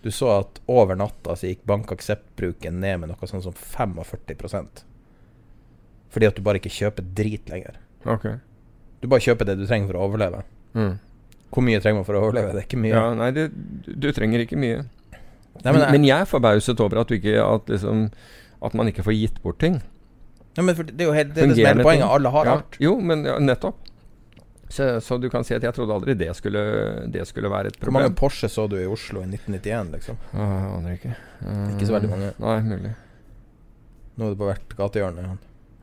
du 0.00 0.06
så 0.10 0.30
at 0.38 0.60
over 0.64 0.96
natta 0.96 1.34
så 1.36 1.50
gikk 1.50 1.66
bankakseptbruken 1.68 2.78
ned 2.80 3.02
med 3.02 3.10
noe 3.10 3.28
sånn 3.28 3.42
som 3.44 3.52
45 3.52 4.70
Fordi 6.08 6.26
at 6.26 6.36
du 6.36 6.42
bare 6.42 6.56
ikke 6.56 6.72
kjøper 6.72 7.04
drit 7.04 7.52
lenger. 7.52 7.76
Okay. 8.08 8.38
Du 9.00 9.08
bare 9.08 9.20
kjøper 9.20 9.44
det 9.44 9.58
du 9.60 9.66
trenger 9.66 9.92
for 9.92 10.00
å 10.00 10.06
overleve. 10.08 10.40
Mm. 10.76 10.96
Hvor 11.50 11.66
mye 11.66 11.80
trenger 11.82 12.00
man 12.00 12.06
for 12.06 12.18
å 12.18 12.24
overleve? 12.28 12.54
Det 12.54 12.62
er 12.62 12.68
ikke 12.68 12.80
mye. 12.80 12.94
Ja, 12.94 13.06
nei, 13.18 13.30
det, 13.34 13.48
du, 13.86 13.92
du 14.06 14.10
trenger 14.14 14.44
ikke 14.44 14.58
mye. 14.60 14.84
Nei, 14.84 15.72
men, 15.72 15.72
men, 15.74 15.82
jeg, 15.82 15.94
men 15.96 16.04
jeg 16.08 16.24
er 16.24 16.28
forbauset 16.30 16.80
over 16.80 17.02
at, 17.02 17.10
du 17.10 17.18
ikke, 17.18 17.36
at, 17.42 17.70
liksom, 17.72 18.04
at 18.68 18.76
man 18.78 18.90
ikke 18.92 19.04
får 19.06 19.16
gitt 19.18 19.40
bort 19.44 19.58
ting. 19.62 19.80
Ja, 20.56 20.64
men 20.66 20.76
for 20.78 20.86
det 20.86 21.04
er 21.04 21.10
jo 21.10 21.14
helt, 21.16 21.34
det, 21.34 21.48
det 21.52 21.58
som 21.58 21.80
er 21.80 21.86
poenget. 21.86 22.06
Alle 22.10 22.32
har 22.34 22.48
ja. 22.48 22.58
alt. 22.58 22.78
Jo, 22.82 22.96
men 23.02 23.26
ja, 23.26 23.36
nettopp. 23.42 23.86
Så, 24.70 24.86
så 25.02 25.16
du 25.18 25.26
kan 25.30 25.42
si 25.42 25.54
at 25.56 25.64
jeg 25.66 25.74
trodde 25.74 25.94
aldri 25.96 26.14
det 26.14 26.30
skulle, 26.38 26.60
det 27.10 27.24
skulle 27.26 27.50
være 27.50 27.72
et 27.72 27.78
problem. 27.78 27.96
Hvor 27.96 28.06
mange. 28.06 28.14
Porsche 28.18 28.50
så 28.50 28.68
du 28.70 28.76
i 28.78 28.86
Oslo 28.86 29.24
i 29.24 29.26
1991, 29.26 29.90
liksom? 29.96 30.18
Ah, 30.30 30.52
jeg 30.54 30.74
aner 30.76 30.98
ikke. 30.98 31.14
Eh, 31.42 31.64
Ikke 31.74 31.88
så 31.88 31.96
veldig 31.96 32.10
mange. 32.12 32.28
Nei, 32.38 32.58
mulig. 32.68 32.92
Nå 34.14 34.28
er 34.28 34.36
det 34.36 34.38
på 34.38 34.46
hvert 34.46 34.76
gatehjørne. 34.78 35.24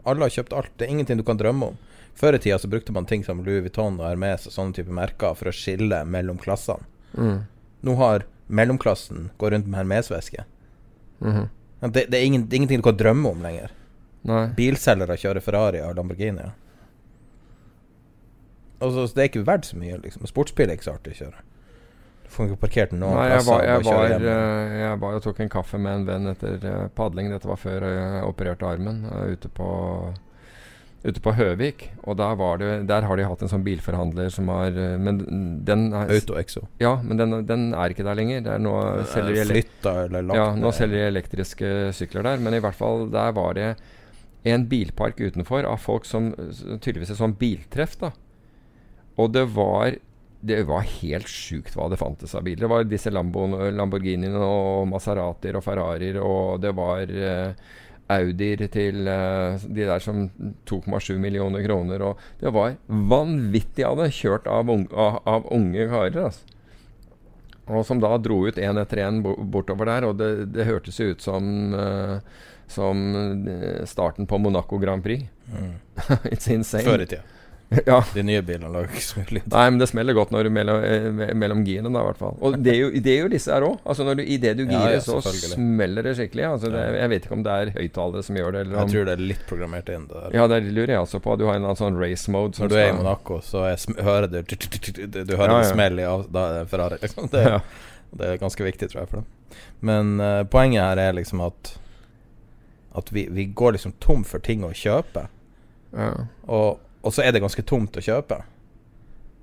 Alle 0.08 0.24
har 0.24 0.36
kjøpt 0.38 0.56
alt. 0.56 0.72
Det 0.80 0.88
er 0.88 0.94
ingenting 0.96 1.20
du 1.20 1.26
kan 1.28 1.40
drømme 1.40 1.74
om. 1.74 1.82
Før 2.18 2.34
i 2.34 2.40
tida 2.42 2.58
så 2.60 2.70
brukte 2.70 2.94
man 2.96 3.06
ting 3.06 3.24
som 3.26 3.44
Louis 3.46 3.62
Vuitton 3.62 4.00
og 4.00 4.08
Hermes 4.08 4.48
og 4.50 4.56
sånne 4.56 4.74
type 4.74 4.94
merker 4.94 5.36
for 5.38 5.52
å 5.52 5.54
skille 5.54 6.02
mellom 6.10 6.40
klassene. 6.42 6.88
Mm. 7.14 7.44
Nå 7.86 7.96
har 8.00 8.26
mellomklassen 8.48 9.30
gått 9.38 9.54
rundt 9.54 9.68
med 9.68 9.78
Hermes-veske. 9.84 10.46
Mm 11.20 11.34
-hmm. 11.34 11.48
Det, 11.80 12.06
det, 12.10 12.18
er 12.18 12.24
ingen, 12.26 12.48
det 12.48 12.54
er 12.54 12.58
ingenting 12.58 12.80
du 12.82 12.84
kan 12.84 12.98
drømme 12.98 13.30
om 13.30 13.42
lenger. 13.42 13.72
Nei. 14.22 14.48
Bilselgere 14.58 15.18
kjører 15.18 15.40
Ferrari 15.40 15.82
og 15.82 15.96
Lamborghini. 15.96 16.42
Altså, 18.80 19.08
så 19.08 19.14
det 19.16 19.22
er 19.22 19.30
ikke 19.30 19.46
verdt 19.46 19.66
så 19.66 19.78
mye, 19.78 19.98
liksom. 19.98 20.26
Sportsbil 20.26 20.70
er 20.70 20.78
ikke 20.78 20.84
så 20.84 20.98
artig 20.98 21.14
å 21.14 21.20
kjøre. 21.22 21.44
Du 22.28 22.30
får 22.34 22.46
ikke 22.50 22.62
parkert 22.66 22.92
noen 22.92 23.16
Nei, 23.16 23.30
jeg 23.32 23.46
var, 23.48 23.64
jeg, 23.64 23.84
var, 23.88 24.12
eh, 24.12 24.80
jeg 24.82 25.00
var 25.00 25.14
og 25.16 25.24
tok 25.24 25.40
en 25.40 25.50
kaffe 25.50 25.78
med 25.78 25.94
en 25.94 26.08
venn 26.10 26.28
etter 26.28 26.66
eh, 26.66 26.88
padling. 26.96 27.30
Dette 27.32 27.48
var 27.48 27.56
før 27.62 27.86
jeg 27.88 28.24
opererte 28.28 28.68
armen. 28.68 29.06
eh, 29.06 29.32
ute 29.38 29.50
på 29.50 29.68
ute 31.04 31.22
på 31.24 31.34
Høvik. 31.38 31.84
Og 32.04 32.18
det, 32.20 32.70
der 32.90 33.08
har 33.08 33.20
de 33.20 33.28
hatt 33.28 33.44
en 33.44 33.52
sånn 33.52 33.66
bilforhandler 33.66 34.32
som 34.34 34.50
har 34.52 34.72
eh, 34.74 34.96
Men 35.02 35.22
den 35.68 35.90
er, 35.92 36.14
Auto-Exo. 36.18 36.66
Ja, 36.82 36.98
men 37.04 37.22
den, 37.22 37.38
den 37.50 37.70
er 37.78 37.94
ikke 37.94 38.08
der 38.08 38.18
lenger. 38.18 38.48
Er 38.56 38.64
nå 38.64 38.74
selger 39.12 39.54
de 39.54 39.62
ja, 40.38 40.50
nå 40.58 40.74
selger 40.76 40.98
de 40.98 41.06
elektriske 41.12 41.76
sykler 41.98 42.28
der. 42.32 42.44
Men 42.44 42.58
i 42.58 42.64
hvert 42.64 42.78
fall 42.78 43.08
der 43.14 43.36
var 43.38 43.58
det 43.60 43.72
en 44.48 44.68
bilpark 44.70 45.20
utenfor 45.20 45.68
av 45.68 45.82
folk 45.84 46.06
som 46.08 46.32
tydeligvis 46.34 47.14
et 47.14 47.20
sånn 47.20 47.38
biltreff. 47.40 47.98
da 48.00 48.14
Og 49.18 49.34
det 49.36 49.48
var 49.56 49.98
det 50.48 50.62
var 50.70 50.86
helt 51.02 51.28
sjukt 51.28 51.74
hva 51.76 51.88
det 51.90 51.98
fantes 52.00 52.36
av 52.38 52.46
biler. 52.46 52.62
Det 52.62 52.70
var 52.70 52.86
disse 52.88 53.12
Lambo, 53.12 53.48
Lamborghiniene 53.74 54.38
og 54.38 54.86
Maseratier 54.92 55.58
og 55.58 55.66
Ferrarier, 55.66 56.20
og 56.22 56.62
det 56.62 56.74
var 56.78 57.10
eh, 57.10 57.74
Audier 58.14 58.68
til 58.72 59.08
eh, 59.12 59.64
de 59.68 59.88
der 59.90 60.04
som 60.04 60.28
2,7 60.70 61.18
millioner 61.22 61.66
kroner. 61.66 62.04
Og 62.12 62.28
det 62.42 62.54
var 62.56 62.78
vanvittig 62.88 63.86
av 63.88 63.98
det, 64.02 64.14
kjørt 64.16 64.48
av, 64.52 64.70
unge, 64.72 64.92
av, 64.94 65.22
av 65.28 65.50
unge 65.54 65.90
karer. 65.92 66.22
Altså. 66.30 66.54
Og 67.68 67.84
som 67.84 68.00
da 68.00 68.14
dro 68.24 68.46
ut 68.48 68.60
én 68.64 68.80
etter 68.80 69.04
én 69.04 69.20
bortover 69.24 69.90
der, 69.90 70.08
og 70.08 70.22
det, 70.22 70.30
det 70.56 70.70
hørtes 70.70 71.02
ut 71.04 71.24
som 71.24 71.74
eh, 71.76 72.20
som 72.68 73.16
eh, 73.48 73.86
starten 73.86 74.28
på 74.28 74.38
Monaco 74.38 74.78
Grand 74.78 75.04
Prix. 75.04 75.24
It's 76.32 76.52
insane. 76.52 76.84
Før 76.84 77.04
i 77.04 77.08
tida. 77.08 77.37
Ja. 77.86 78.00
De 78.16 78.24
nye 78.24 78.42
bilene 78.48 78.70
lager 78.72 78.94
ikke 78.96 79.04
så 79.04 79.20
mye 79.20 79.34
lyd. 79.36 79.48
Nei, 79.52 79.64
men 79.74 79.80
det 79.82 79.88
smeller 79.92 80.16
godt 80.16 80.32
når 80.32 80.48
du 80.48 80.52
mellom, 80.56 80.84
eh, 80.88 81.34
mellom 81.36 81.64
girene, 81.68 81.92
da, 81.92 82.00
i 82.00 82.08
hvert 82.08 82.20
fall. 82.22 82.38
Og 82.40 82.56
det 82.64 82.72
er 82.72 82.78
jo, 82.80 82.92
det 83.04 83.12
er 83.12 83.26
jo 83.26 83.32
disse 83.34 83.52
her 83.52 83.66
òg. 83.68 83.76
Altså, 83.84 84.06
Idet 84.24 84.54
du 84.60 84.64
girer, 84.64 84.94
ja, 84.96 85.02
så 85.04 85.18
selvfølgelig. 85.26 85.58
smeller 85.58 86.08
det 86.08 86.14
skikkelig. 86.20 86.46
Altså, 86.48 86.72
det, 86.72 86.84
jeg 86.96 87.12
vet 87.14 87.28
ikke 87.28 87.36
om 87.38 87.44
det 87.44 87.58
er 87.58 87.74
høyttalere 87.76 88.24
som 88.24 88.40
gjør 88.40 88.56
det, 88.56 88.62
eller 88.66 88.80
Jeg 88.80 88.94
tror 88.94 89.10
det 89.10 89.16
er 89.18 89.24
litt 89.34 89.44
programmert 89.50 89.92
inn, 89.92 90.06
det 90.08 90.22
der. 90.22 90.38
Ja, 90.40 90.48
det 90.54 90.62
lurer 90.70 90.94
jeg 90.96 91.02
også 91.04 91.22
på. 91.28 91.36
Du 91.42 91.46
har 91.50 91.60
en 91.60 91.68
sånn 91.82 92.00
race 92.00 92.32
mode. 92.32 92.56
Når 92.64 92.72
du 92.72 92.78
er 92.80 92.94
i 92.94 92.96
Monaco, 93.02 93.42
så 93.44 93.66
er 93.68 94.04
hører 94.08 94.30
du 94.32 94.40
Du, 94.48 95.36
hører 95.36 95.58
Ja, 95.58 95.60
ja. 95.66 95.74
smell 95.74 96.00
i 96.00 96.08
da 96.32 96.48
er 96.48 96.54
det 96.58 96.64
en 96.64 96.72
Ferrari. 96.72 97.02
Liksom. 97.04 97.28
Det, 97.36 97.44
det 98.18 98.32
er 98.32 98.40
ganske 98.42 98.64
viktig, 98.64 98.92
tror 98.94 99.04
jeg, 99.04 99.12
for 99.12 99.20
dem. 99.20 99.28
Men 99.84 100.16
uh, 100.24 100.44
poenget 100.50 100.84
her 100.84 101.00
er 101.10 101.14
liksom 101.20 101.42
at 101.46 101.76
At 102.98 103.12
vi, 103.14 103.28
vi 103.30 103.46
går 103.46 103.76
liksom 103.76 103.94
tom 104.02 104.24
for 104.26 104.40
ting 104.40 104.64
å 104.66 104.72
kjøpe. 104.74 105.28
Ja. 105.94 106.14
Og, 106.48 106.80
og 107.02 107.14
så 107.14 107.24
er 107.24 107.34
det 107.34 107.44
ganske 107.44 107.64
tomt 107.68 107.98
å 107.98 108.04
kjøpe. 108.04 108.42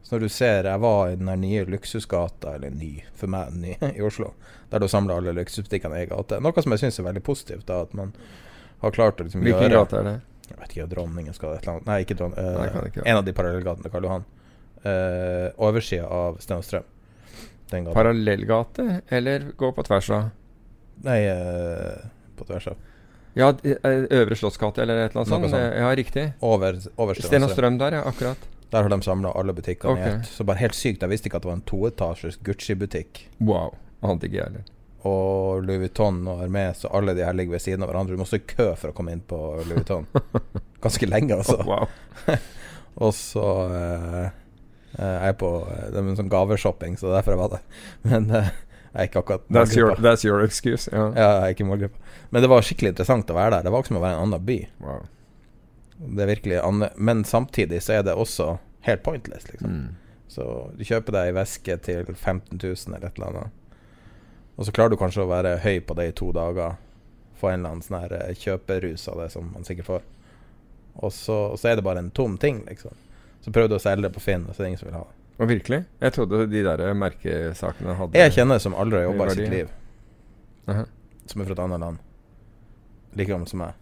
Så 0.05 0.17
når 0.17 0.27
du 0.27 0.29
ser 0.29 0.67
Jeg 0.69 0.81
var 0.83 1.09
i 1.09 1.17
den 1.17 1.31
nye 1.41 1.65
luksusgata, 1.65 2.55
eller 2.59 2.71
ny, 2.71 2.93
for 3.17 3.31
meg 3.33 3.55
ny, 3.57 3.77
i 3.97 4.03
Oslo, 4.05 4.35
der 4.71 4.83
du 4.83 4.89
samler 4.89 5.17
alle 5.17 5.33
luksusbutikkene 5.39 5.97
i 5.97 6.05
ei 6.05 6.11
gate. 6.11 6.41
Noe 6.45 6.65
som 6.65 6.75
jeg 6.75 6.83
syns 6.85 7.01
er 7.01 7.09
veldig 7.09 7.25
positivt, 7.25 7.67
da, 7.71 7.81
at 7.87 7.95
man 7.97 8.13
har 8.83 8.93
klart 8.93 9.21
å 9.21 9.27
liksom 9.27 9.45
Hvilken 9.47 9.73
gate 9.73 10.01
er 10.03 10.09
det? 10.11 10.17
Jeg 10.45 10.61
vet 10.61 10.75
ikke, 10.75 10.89
Dronningen 10.93 11.37
skal 11.37 11.55
et 11.55 11.63
eller 11.65 11.79
annet 11.79 11.87
Nei, 11.89 11.99
ikke 12.05 12.17
Dronningen. 12.19 12.59
Nei, 12.59 12.89
ikke 12.91 13.05
en 13.09 13.21
av 13.21 13.25
de 13.25 13.37
parallellgatene, 13.37 13.93
Karl 13.95 14.09
Johan. 14.09 14.27
Uh, 14.85 15.49
Oversida 15.65 16.09
av 16.13 16.37
Sten 16.45 16.61
og 16.61 16.67
Strøm. 16.67 16.91
Parallellgate, 17.95 19.01
eller 19.09 19.49
gå 19.57 19.71
på 19.73 19.87
tvers 19.89 20.11
av? 20.13 20.27
Nei, 21.07 21.23
uh, 21.33 22.05
på 22.37 22.45
tvers 22.51 22.69
av. 22.75 22.91
Ja, 23.35 23.51
eh, 23.67 24.03
Øvre 24.15 24.37
Slottsgate, 24.39 24.83
eller 24.83 25.05
et 25.05 25.15
eller 25.15 25.25
annet 25.25 25.33
sånt? 25.33 25.51
sånt. 25.51 25.79
Ja, 25.79 25.95
riktig. 25.97 26.27
Over, 26.41 26.79
over 26.97 27.19
Sten 27.19 27.47
og 27.47 27.51
Strøm 27.51 27.79
der, 27.81 27.99
ja. 27.99 28.05
Akkurat. 28.09 28.51
Der 28.75 28.83
har 28.83 28.91
de 28.91 29.03
samla 29.03 29.33
alle 29.39 29.55
butikkene 29.55 29.93
okay. 29.93 30.13
i 30.13 30.15
ett. 30.17 30.27
Så 30.27 30.45
bare 30.47 30.59
helt 30.59 30.75
sykt. 30.75 31.03
Jeg 31.03 31.13
visste 31.13 31.31
ikke 31.31 31.39
at 31.39 31.45
det 31.45 31.51
var 31.51 31.59
en 31.59 31.67
toetasjes 31.69 32.39
Gucci-butikk. 32.47 33.27
Wow. 33.39 33.77
Ante 34.03 34.27
ikke 34.27 34.41
jeg 34.41 34.49
heller. 34.49 34.71
Og 35.05 35.63
Louis 35.63 35.83
Vuitton 35.83 36.23
og 36.33 36.41
Hermes 36.41 36.87
og 36.89 36.97
alle 36.97 37.15
de 37.15 37.23
her 37.27 37.37
ligger 37.37 37.59
ved 37.59 37.63
siden 37.63 37.85
av 37.85 37.91
hverandre. 37.93 38.17
Du 38.17 38.23
må 38.23 38.27
stå 38.29 38.41
i 38.41 38.47
kø 38.49 38.71
for 38.81 38.91
å 38.91 38.97
komme 38.97 39.15
inn 39.15 39.23
på 39.29 39.39
Louis 39.61 39.83
Vuitton. 39.83 40.09
Ganske 40.85 41.09
lenge, 41.11 41.37
altså. 41.37 41.59
Wow. 41.69 41.87
Og 43.05 43.11
så 43.15 43.45
eh, 43.75 44.27
Jeg 44.95 45.29
er 45.29 45.37
på 45.39 45.51
eh, 45.67 45.87
Det 45.91 45.99
er 45.99 46.09
en 46.09 46.19
sånn 46.19 46.31
gaveshopping, 46.33 46.99
så 46.99 47.09
det 47.09 47.13
er 47.13 47.17
derfor 47.19 47.35
jeg 47.35 47.43
var 47.43 47.55
der. 47.57 47.65
Men 48.11 48.31
eh, 48.41 48.51
jeg 48.95 49.03
er 49.03 49.09
ikke 49.09 49.25
akkurat 49.25 49.49
That's 49.51 49.75
your, 49.75 49.97
that's 49.99 50.23
your 50.23 50.45
excuse. 50.45 50.87
Yeah. 50.93 51.11
Ja, 51.19 51.31
jeg 51.41 51.43
er 51.43 51.55
ikke 51.57 51.65
målgruppa. 51.67 51.99
Men 52.31 52.45
det 52.45 52.51
var 52.53 52.63
skikkelig 52.63 52.93
interessant 52.93 53.31
å 53.33 53.35
være 53.35 53.57
der. 53.57 53.65
Det 53.67 53.73
var 53.75 53.83
ikke 53.83 53.91
som 53.91 53.99
å 53.99 54.03
være 54.05 54.15
i 54.15 54.19
en 54.21 54.29
annen 54.29 54.45
by. 54.47 54.59
Wow. 54.85 55.01
Det 56.05 56.23
er 56.23 56.31
virkelig 56.31 56.61
anne 56.63 56.89
Men 56.95 57.25
samtidig 57.27 57.81
så 57.83 57.97
er 57.97 58.07
det 58.07 58.15
også 58.15 58.53
helt 58.87 59.03
pointless, 59.03 59.49
liksom. 59.51 59.75
Mm. 59.75 60.21
Så 60.29 60.47
du 60.79 60.85
kjøper 60.87 61.17
deg 61.17 61.31
ei 61.31 61.35
veske 61.35 61.77
til 61.83 62.15
15 62.15 62.61
000 62.63 62.95
eller 62.95 63.09
et 63.09 63.19
eller 63.19 63.33
annet. 63.33 63.61
Og 64.55 64.69
så 64.69 64.75
klarer 64.75 64.95
du 64.95 64.99
kanskje 65.01 65.25
å 65.25 65.31
være 65.31 65.57
høy 65.65 65.81
på 65.83 65.99
det 65.99 66.09
i 66.13 66.15
to 66.15 66.31
dager. 66.35 66.79
Få 67.41 67.51
en 67.51 67.61
eller 67.61 67.75
annen 67.75 67.87
sånn 67.87 67.99
her 67.99 68.15
eh, 68.21 68.35
kjøperus 68.39 69.09
av 69.11 69.25
det 69.25 69.29
som 69.35 69.51
man 69.51 69.67
sikkert 69.67 69.91
får. 69.91 70.07
Og 71.03 71.11
så, 71.13 71.41
og 71.51 71.59
så 71.59 71.73
er 71.73 71.81
det 71.81 71.87
bare 71.87 72.03
en 72.05 72.15
tom 72.15 72.39
ting, 72.39 72.63
liksom. 72.69 72.95
Så 73.43 73.51
prøvde 73.51 73.75
du 73.75 73.81
å 73.81 73.83
selge 73.83 74.07
det 74.07 74.15
på 74.15 74.23
Finn, 74.23 74.47
og 74.47 74.55
så 74.55 74.63
er 74.63 74.69
det 74.69 74.73
ingen 74.73 74.83
som 74.85 74.93
vil 74.93 75.01
ha 75.01 75.05
det. 75.09 75.24
Og 75.39 75.49
virkelig? 75.49 75.85
Jeg 76.01 76.13
trodde 76.15 76.47
de 76.47 76.61
der 76.63 76.93
merkesakene 76.95 77.95
hadde 77.99 78.19
Jeg 78.19 78.35
kjenner 78.37 78.61
som 78.63 78.77
aldri 78.79 79.01
har 79.01 79.09
jobba 79.09 79.27
i 79.27 79.31
sitt 79.31 79.39
liv. 79.39 79.51
liv, 79.51 79.69
-huh. 80.67 80.87
som 81.27 81.41
er 81.41 81.45
fra 81.45 81.53
et 81.53 81.59
annet 81.59 81.81
land. 81.81 81.99
Like 83.15 83.31
gammel 83.31 83.49
som 83.49 83.59
meg. 83.59 83.73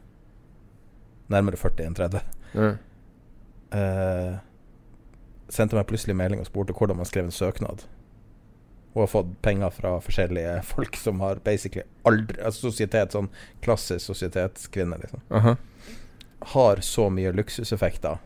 Nærmere 1.28 1.56
40 1.56 1.86
enn 1.86 1.94
30. 1.94 2.20
Uh 2.54 2.62
-huh. 2.62 2.76
uh, 3.74 4.38
sendte 5.48 5.76
meg 5.76 5.86
plutselig 5.86 6.16
melding 6.16 6.40
og 6.40 6.46
spurte 6.46 6.72
hvordan 6.72 6.96
man 6.96 7.06
skrev 7.06 7.24
en 7.24 7.30
søknad. 7.30 7.84
Hun 8.92 9.02
har 9.02 9.06
fått 9.06 9.42
penger 9.42 9.70
fra 9.70 10.00
forskjellige 10.00 10.62
folk 10.62 10.96
som 10.96 11.20
har 11.20 11.34
basically 11.44 11.82
aldri 12.04 12.40
Altså 12.44 12.60
sosietet, 12.60 13.12
sånn 13.12 13.28
klassisk 13.60 14.06
sosietetskvinne, 14.06 14.96
liksom. 15.00 15.20
-huh. 15.28 15.56
Har 16.40 16.80
så 16.80 17.08
mye 17.08 17.32
luksuseffekter 17.32 18.18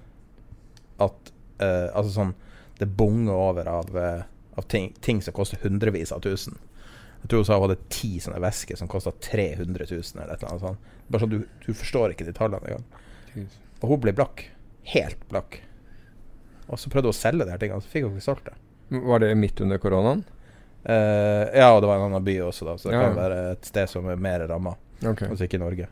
at 0.98 1.32
eh, 1.59 1.89
Altså 1.94 2.11
sånn 2.11 2.35
Det 2.78 2.89
bonger 2.98 3.32
over 3.32 3.69
av, 3.70 3.93
eh, 3.98 4.24
av 4.55 4.66
ting, 4.73 4.90
ting 5.01 5.23
som 5.24 5.35
koster 5.36 5.61
hundrevis 5.62 6.12
av 6.12 6.20
tusen. 6.24 6.59
Jeg 7.23 7.31
tror 7.31 7.43
hun 7.43 7.48
sa 7.48 7.57
hun 7.59 7.65
hadde 7.69 7.89
ti 7.90 8.12
sånne 8.23 8.40
vesker 8.43 8.78
som 8.78 8.90
kosta 8.90 9.11
300 9.11 9.86
000 9.89 10.23
eller 10.23 10.35
et 10.35 10.43
eller 10.43 10.53
annet 10.53 10.66
sånt. 10.66 10.93
Bare 11.09 11.24
sånn, 11.24 11.32
du, 11.32 11.48
du 11.65 11.70
forstår 11.74 12.12
ikke 12.15 12.27
de 12.28 12.35
tallene 12.36 12.69
engang. 12.69 13.48
Og 13.81 13.89
hun 13.90 14.03
ble 14.05 14.15
blakk. 14.16 14.44
Helt 14.93 15.24
blakk. 15.31 15.61
Og 16.66 16.78
så 16.78 16.90
prøvde 16.93 17.11
hun 17.11 17.16
å 17.16 17.19
selge 17.19 17.47
de 17.47 17.55
her 17.55 17.62
tingene, 17.62 17.82
så 17.82 17.90
fikk 17.90 18.07
hun 18.07 18.16
ikke 18.16 18.27
solgt 18.28 18.48
det. 18.51 18.57
Var 19.11 19.23
det 19.23 19.32
midt 19.39 19.62
under 19.65 19.81
koronaen? 19.82 20.23
Uh, 20.86 21.51
ja, 21.51 21.73
og 21.73 21.81
det 21.82 21.89
var 21.90 21.98
en 21.98 22.07
annen 22.07 22.27
by 22.27 22.36
også, 22.47 22.66
da, 22.69 22.77
så 22.78 22.93
det 22.93 22.94
Ja, 22.94 23.09
kan 23.09 23.19
være 23.19 23.39
et 23.57 23.66
sted 23.66 23.90
som 23.90 24.07
er 24.11 24.20
mer 24.23 24.44
ramma. 24.47 24.77
Okay. 25.01 25.27
Altså 25.32 25.48
ikke 25.48 25.59
Norge. 25.59 25.89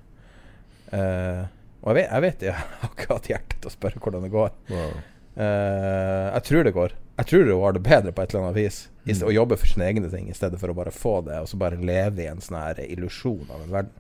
Uh, 0.92 1.42
og 1.82 1.90
jeg 1.90 1.96
vet, 1.98 2.12
jeg 2.12 2.24
vet 2.24 2.46
jeg 2.46 2.54
har 2.54 2.92
ikke 2.92 3.10
hatt 3.10 3.30
hjerte 3.32 3.58
til 3.58 3.70
å 3.70 3.74
spørre 3.74 4.02
hvordan 4.04 4.26
det 4.28 4.30
går. 4.34 4.54
Wow. 4.70 4.94
Eh, 5.34 6.26
jeg 6.34 6.42
tror 6.46 6.64
det 6.66 6.74
går. 6.74 6.94
Jeg 7.18 7.30
tror 7.30 7.48
hun 7.48 7.62
har 7.62 7.74
det 7.74 7.84
bedre 7.84 8.12
på 8.14 8.22
et 8.22 8.32
eller 8.32 8.46
annet 8.46 8.58
vis. 8.58 8.80
Mm. 9.04 9.14
Å 9.28 9.34
jobbe 9.34 9.58
for 9.58 9.70
sine 9.70 9.86
egne 9.88 10.10
ting 10.10 10.28
i 10.30 10.36
stedet 10.36 10.60
for 10.60 10.70
å 10.70 10.76
bare 10.76 10.94
få 10.94 11.18
det, 11.26 11.38
og 11.42 11.50
så 11.50 11.60
bare 11.60 11.80
leve 11.80 12.24
i 12.24 12.28
en 12.30 12.42
sånn 12.42 12.58
her 12.60 12.82
illusjon 12.86 13.50
av 13.50 13.62
en 13.62 13.72
verden. 13.74 13.96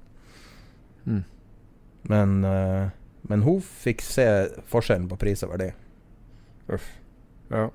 Mm. 1.04 1.22
Men, 2.10 2.36
uh, 2.44 2.84
men 3.30 3.44
hun 3.44 3.60
fikk 3.64 4.04
se 4.04 4.26
forskjellen 4.70 5.08
på 5.10 5.18
pris 5.20 5.44
og 5.46 5.54
verdi. 5.54 5.70
Uff. 6.74 6.86
Ja. 7.52 7.68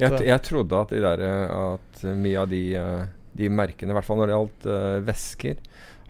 Jeg, 0.00 0.20
jeg 0.24 0.42
trodde 0.46 0.78
at, 0.80 0.92
de 0.94 1.00
der, 1.04 1.22
eh, 1.24 1.56
at 1.76 2.04
mye 2.16 2.40
av 2.40 2.48
de, 2.48 2.62
de 3.36 3.50
merkene, 3.52 3.92
i 3.92 3.96
hvert 3.98 4.06
fall 4.06 4.20
når 4.20 4.30
det 4.30 4.36
gjaldt 4.36 4.68
uh, 4.70 5.00
væsker, 5.04 5.60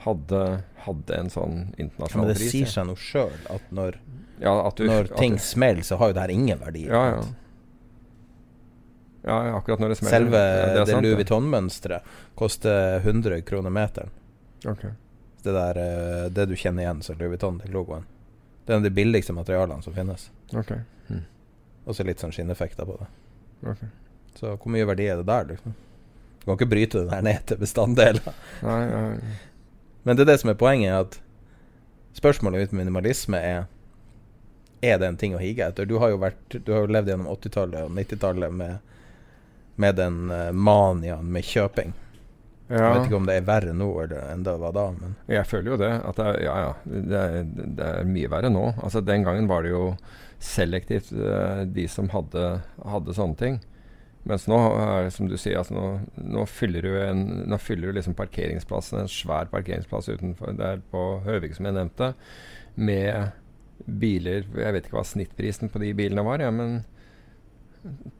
hadde, 0.04 0.44
hadde 0.86 1.16
en 1.16 1.30
sånn 1.30 1.58
Ja, 1.76 1.84
internasjonal 1.84 2.26
men 2.26 2.32
det 2.34 2.38
pris. 2.40 2.50
sier 2.54 2.70
seg 2.72 2.86
nå 2.88 2.96
sjøl 2.96 3.36
at 3.54 3.70
når, 3.74 3.98
Ja, 4.40 4.54
at 4.66 4.76
du, 4.80 4.86
når 4.88 5.10
at 5.10 5.18
ting 5.20 5.36
du, 5.36 5.42
smeller, 5.44 5.82
så 5.86 5.96
har 6.00 6.10
jo 6.10 6.16
det 6.16 6.24
her 6.24 6.32
ingen 6.34 6.58
verdi. 6.62 6.86
ja, 6.88 7.02
ja. 7.14 7.20
ja, 9.22 9.36
ja, 9.46 9.56
akkurat 9.58 9.80
når 9.80 9.88
det 9.94 9.98
smeller. 10.00 10.16
Selve 10.16 10.38
ja, 10.38 10.84
det, 10.84 10.94
er 10.94 11.02
Louis. 11.02 11.16
Vuitton-mønsteret 11.20 12.02
koster 12.34 13.00
100 13.04 13.42
kroner 13.48 13.70
meteren. 13.70 14.10
Okay. 14.64 14.90
Det 15.42 15.52
der 15.56 15.76
eh, 15.80 16.24
Det 16.30 16.46
du 16.50 16.56
kjenner 16.56 16.82
igjen 16.84 17.02
som 17.02 17.18
Louis 17.18 17.34
Vuitton, 17.34 17.58
den 17.64 17.72
logoen. 17.72 18.04
Det 18.64 18.72
er 18.72 18.76
en 18.76 18.84
av 18.84 18.88
de 18.88 18.94
billigste 18.96 19.32
materialene 19.32 19.82
som 19.82 19.94
finnes. 19.96 20.30
Okay. 20.52 20.80
Hmm. 21.08 21.24
Og 21.84 21.96
så 21.96 22.04
litt 22.04 22.20
sånn 22.20 22.32
skinneffekter 22.32 22.88
på 22.88 22.96
det. 23.00 23.06
Okay. 23.72 23.88
Så 24.36 24.54
hvor 24.56 24.72
mye 24.72 24.86
verdi 24.88 25.08
er 25.10 25.20
det 25.20 25.26
der, 25.28 25.48
liksom? 25.52 25.74
Du 26.40 26.44
kan 26.46 26.56
ikke 26.56 26.70
bryte 26.70 27.00
det 27.02 27.10
der 27.10 27.24
ned 27.24 27.42
til 27.48 27.58
bestanddeler. 27.60 28.36
Nei, 28.64 28.80
nei. 28.88 29.32
Men 30.02 30.16
det 30.16 30.24
er 30.24 30.32
det 30.32 30.38
som 30.42 30.52
er 30.52 30.58
poenget, 30.60 30.94
at 30.94 32.16
spørsmålet 32.16 32.64
mitt 32.64 32.72
med 32.72 32.86
minimalisme 32.86 33.38
er 33.38 33.68
Er 34.82 34.96
det 34.98 35.08
en 35.10 35.16
ting 35.20 35.34
å 35.36 35.40
hige 35.42 35.66
etter? 35.66 35.84
Du 35.84 35.98
har 36.00 36.08
jo, 36.08 36.16
vært, 36.16 36.54
du 36.56 36.70
har 36.72 36.86
jo 36.86 36.92
levd 36.94 37.10
gjennom 37.12 37.26
80-tallet 37.28 37.82
og 37.84 37.90
90-tallet 37.98 38.54
med, 38.56 38.78
med 39.76 39.98
den 39.98 40.30
uh, 40.32 40.52
maniaen 40.56 41.28
med 41.28 41.44
kjøping. 41.44 41.92
Jeg 42.70 42.94
vet 42.94 43.08
ikke 43.08 43.18
om 43.18 43.26
det 43.26 43.34
er 43.36 43.46
verre 43.48 43.72
nå 43.74 43.88
eller 44.04 44.30
enn 44.30 44.44
det 44.46 44.54
var 44.62 44.72
da, 44.72 44.86
men 44.94 45.16
Jeg 45.28 45.48
føler 45.50 45.72
jo 45.72 45.78
det. 45.80 45.90
At 46.06 46.20
det 46.20 46.26
er, 46.30 46.38
ja, 46.46 46.54
ja. 46.62 46.72
Det 46.86 47.20
er, 47.20 47.48
det 47.76 47.88
er 47.88 48.08
mye 48.08 48.30
verre 48.30 48.50
nå. 48.52 48.62
Altså 48.78 49.02
Den 49.02 49.26
gangen 49.26 49.50
var 49.50 49.66
det 49.66 49.72
jo 49.74 49.84
selektivt 50.40 51.10
eh, 51.12 51.64
de 51.66 51.86
som 51.90 52.08
hadde, 52.14 52.44
hadde 52.86 53.16
sånne 53.16 53.36
ting. 53.40 53.58
Mens 54.28 54.44
nå 54.50 54.56
er 54.76 55.06
det 55.06 55.12
som 55.14 55.28
du 55.30 55.36
sier, 55.40 55.56
altså 55.56 55.72
nå, 55.72 55.84
nå 56.28 56.42
fyller 56.44 56.84
du 56.84 56.90
en 57.00 57.22
Nå 57.48 57.56
fyller 57.56 57.88
du 57.88 57.96
liksom 57.96 58.12
parkeringsplassen, 58.18 59.00
en 59.00 59.08
svær 59.08 59.48
parkeringsplass 59.48 60.10
utenfor 60.12 60.52
der 60.58 60.82
på 60.92 61.04
Høvik, 61.24 61.54
som 61.56 61.64
jeg 61.70 61.78
nevnte, 61.78 62.10
med 62.76 63.30
biler 63.88 64.44
Jeg 64.60 64.74
vet 64.76 64.86
ikke 64.86 64.98
hva 64.98 65.06
snittprisen 65.08 65.72
på 65.72 65.80
de 65.80 65.94
bilene 65.96 66.24
var, 66.26 66.44
ja, 66.44 66.50
men 66.52 66.82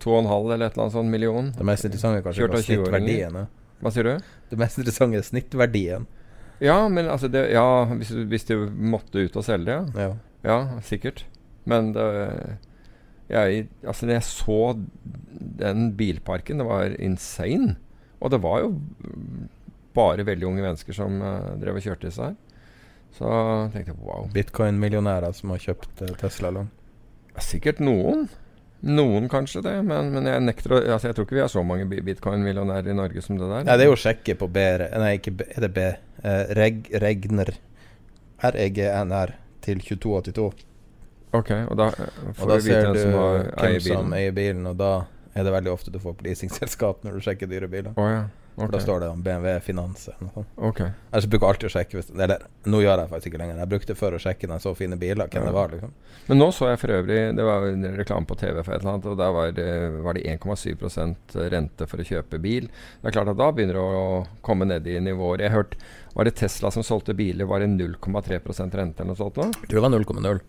2,5 0.00 0.54
eller 0.54 0.70
et 0.70 0.72
eller 0.72 0.86
annet 0.86 0.94
sånn 0.94 1.10
million. 1.12 1.50
Det 1.52 1.66
mest 1.68 1.84
interessante 1.84 2.22
er 2.22 2.24
kanskje 2.24 2.46
var 2.46 2.54
hva 2.54 2.62
av 2.62 2.64
20-åringer. 2.64 2.86
snittverdien 2.86 3.36
er. 3.42 3.50
Hva 3.80 3.92
sier 3.92 4.08
du? 4.08 4.30
Det 4.48 4.58
mest 4.60 4.80
interessante 4.80 5.20
er 5.20 5.26
snittverdien. 5.28 6.06
Ja, 6.64 6.78
men 6.92 7.08
altså 7.12 7.28
det, 7.32 7.46
Ja, 7.52 7.66
hvis 7.92 8.10
hvis 8.32 8.48
du 8.48 8.54
måtte 8.72 9.20
ut 9.20 9.36
og 9.36 9.44
selge 9.44 9.68
det, 9.68 9.76
ja. 10.00 10.08
Ja. 10.08 10.16
Ja, 10.48 10.80
sikkert. 10.80 11.26
Men 11.68 11.92
det, 11.92 12.06
jeg, 13.30 13.68
altså 13.86 14.06
når 14.06 14.16
jeg 14.18 14.26
så 14.28 14.58
den 15.62 15.90
bilparken, 15.96 16.60
det 16.60 16.66
var 16.68 16.96
insane. 16.98 17.76
Og 18.20 18.32
det 18.34 18.42
var 18.42 18.60
jo 18.64 18.74
bare 19.96 20.26
veldig 20.26 20.46
unge 20.46 20.64
mennesker 20.64 20.96
som 20.96 21.22
uh, 21.22 21.54
drev 21.60 21.80
og 21.80 21.86
kjørte 21.86 22.08
disse 22.08 22.30
her. 22.30 22.36
Så 23.16 23.30
tenkte 23.72 23.94
jeg 23.94 24.02
wow. 24.04 24.28
Bitcoin-millionærer 24.34 25.34
som 25.36 25.54
har 25.54 25.62
kjøpt 25.62 26.04
uh, 26.04 26.12
Tesla-lån. 26.20 26.70
Sikkert 27.40 27.80
noen. 27.82 28.28
Noen 28.80 29.26
kanskje 29.28 29.60
det, 29.64 29.74
men, 29.84 30.08
men 30.14 30.24
jeg 30.24 30.40
nekter 30.40 30.72
å 30.72 30.78
altså 30.94 31.10
Jeg 31.10 31.16
tror 31.16 31.26
ikke 31.26 31.36
vi 31.36 31.42
har 31.42 31.50
så 31.52 31.62
mange 31.66 31.84
bitcoin-millionærer 31.90 32.88
i 32.88 32.96
Norge 32.96 33.24
som 33.24 33.36
det 33.36 33.48
der. 33.48 33.66
Nei, 33.68 33.76
det 33.76 33.84
er 33.84 33.90
jo 33.90 33.96
å 33.96 34.00
sjekke 34.00 34.38
på 34.40 34.48
B 34.52 34.62
Nei, 34.80 35.10
ikke 35.18 35.34
B. 35.36 35.48
Er 35.52 35.66
det 35.66 35.72
B? 35.76 35.84
Eh, 36.24 36.54
reg, 36.56 36.88
Regner. 37.02 37.52
R-E-G-N-R 38.40 39.34
til 39.60 39.82
2282. 39.84 40.48
Ok, 41.32 41.50
og 41.70 41.76
da 41.78 41.90
får 41.94 42.42
Og 42.42 42.48
da 42.48 42.56
vi 42.56 42.66
vite 42.66 42.74
ser 42.74 42.84
hvem 42.88 42.94
du 42.94 43.00
som 43.04 43.12
har, 43.20 43.38
hvem 43.54 43.78
bilen. 43.78 43.96
som 43.96 44.12
eier 44.18 44.32
bilen, 44.34 44.66
og 44.66 44.76
da 44.80 44.92
er 45.38 45.44
det 45.46 45.52
veldig 45.54 45.70
ofte 45.72 45.92
du 45.94 45.98
får 46.02 46.16
på 46.18 46.26
leasingselskap 46.26 47.04
når 47.06 47.12
du 47.12 47.20
sjekker 47.28 47.46
dyre 47.50 47.68
biler. 47.70 47.92
Oh, 47.96 48.08
ja. 48.10 48.24
For 48.60 48.68
da 48.74 48.80
står 48.82 48.98
det 49.00 49.08
om 49.08 49.20
BMW 49.24 49.60
Finans 49.64 50.08
eller 50.10 50.26
noe 50.26 50.32
sånt. 50.34 50.48
ok. 50.58 50.80
Ellers 51.14 51.26
bruker 51.30 51.46
jeg 51.46 51.54
alltid 51.54 51.68
å 51.68 51.72
sjekke 51.72 51.96
hvis 51.96 52.10
Eller 52.12 52.42
nå 52.68 52.80
gjør 52.82 52.98
jeg 53.00 53.08
faktisk 53.08 53.28
ikke 53.30 53.38
lenger. 53.40 53.60
Jeg 53.62 53.70
brukte 53.70 53.94
før 53.96 54.16
å 54.18 54.20
sjekke 54.20 54.48
når 54.50 54.58
jeg 54.58 54.64
så 54.66 54.72
fine 54.76 54.98
biler, 55.00 55.30
hvem 55.30 55.40
Ja. 55.40 55.46
det 55.46 55.54
var, 55.54 55.68
liksom. 55.70 55.92
Men 56.26 56.38
nå 56.42 56.48
så 56.52 56.68
jeg 56.68 56.78
for 56.82 56.88
øvrig 56.98 57.20
Det 57.38 57.44
var 57.46 57.64
en 57.70 57.86
reklame 57.96 58.26
på 58.26 58.36
TV 58.36 58.62
for 58.62 58.74
et 58.74 58.82
eller 58.82 58.92
annet, 58.92 59.06
og 59.06 59.16
der 59.16 59.32
var 59.32 59.50
det, 59.52 60.02
var 60.02 60.12
det 60.18 60.26
1,7% 60.26 61.16
rente 61.54 61.86
for 61.88 61.96
å 62.02 62.04
kjøpe 62.10 62.40
bil. 62.42 62.68
Det 63.00 63.08
er 63.08 63.16
klart 63.16 63.28
at 63.32 63.38
da 63.40 63.50
begynner 63.52 63.78
det 63.78 63.86
å 64.02 64.26
komme 64.42 64.66
ned 64.68 64.86
i 64.86 64.98
nivåer. 65.00 65.40
Jeg 65.46 65.50
hørte 65.56 65.76
Var 66.12 66.24
det 66.24 66.34
Tesla 66.34 66.70
som 66.74 66.82
solgte 66.82 67.14
biler, 67.14 67.46
var 67.46 67.60
det 67.60 67.68
0,3 67.70 68.74
rente 68.74 69.00
eller 69.00 69.14
noe 69.14 69.16
sånt 69.16 69.36
nå? 69.36 69.46
Jeg 69.62 69.70
tror 69.70 69.78
det 69.80 69.86
var 69.88 69.90
0,0. 69.94 70.40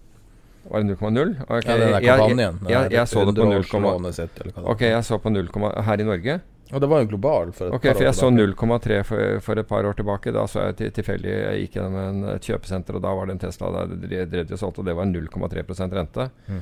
Var 0.70 0.84
det 0.84 0.96
0,0? 0.96 1.36
Okay. 1.48 1.62
Ja, 1.66 1.78
den 1.78 1.90
jeg- 1.90 2.06
kampanjen. 2.06 2.60
Jeg, 2.62 2.72
jeg, 2.72 2.92
jeg 2.92 3.08
så 3.08 3.26
det 3.26 3.36
på 3.36 3.46
0, 3.46 3.46
Underårslånet 3.48 4.16
sitt, 4.16 4.42
eller 4.42 4.52
hva 4.52 4.62
det 4.62 4.66
var. 4.66 4.74
Ok, 4.76 4.82
jeg 4.82 5.04
så 5.04 5.18
på 5.18 5.30
0, 5.34 5.50
her 5.90 6.02
i 6.02 6.08
Norge. 6.08 6.42
Og 6.72 6.80
det 6.80 6.88
var 6.88 7.02
jo 7.02 7.08
global 7.12 7.50
for 7.52 7.68
et 7.68 7.74
okay, 7.76 7.92
par 7.92 8.00
år 8.00 8.06
jeg 8.06 8.16
så 8.16 8.28
0,3 8.32 9.00
for, 9.04 9.40
for 9.44 9.60
et 9.60 9.68
par 9.68 9.88
år 9.88 9.98
tilbake. 9.98 10.32
Da 10.32 10.46
så 10.48 10.70
jeg 10.70 10.94
tilfeldig 10.96 11.32
Jeg 11.32 11.66
gikk 11.66 11.76
gjennom 11.76 11.98
en, 12.00 12.22
et 12.38 12.48
kjøpesenter, 12.48 12.96
og 12.96 13.04
da 13.04 13.12
var 13.18 13.28
det 13.28 13.36
en 13.36 13.42
Tesla 13.44 13.72
der 13.76 13.96
de 13.96 14.22
drev 14.32 14.54
og 14.56 14.62
solgte, 14.62 14.80
og 14.80 14.88
det 14.88 14.96
var 14.96 15.10
0,3 15.10 15.90
rente. 15.98 16.30
Mm. 16.48 16.62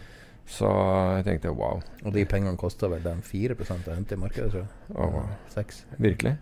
Så 0.50 0.70
jeg 1.20 1.26
tenkte 1.28 1.54
wow. 1.54 1.82
Og 2.02 2.14
de 2.16 2.26
pengene 2.26 2.58
kosta 2.58 2.90
vel 2.90 3.04
den 3.06 3.22
4 3.22 3.54
å 3.54 3.82
rente 3.92 4.18
i 4.18 4.22
markedet, 4.22 4.50
tror 4.50 4.64
jeg. 4.64 4.72
Oh, 4.96 5.12
wow. 5.14 5.28
6. 5.54 5.84
Virkelig? 6.02 6.40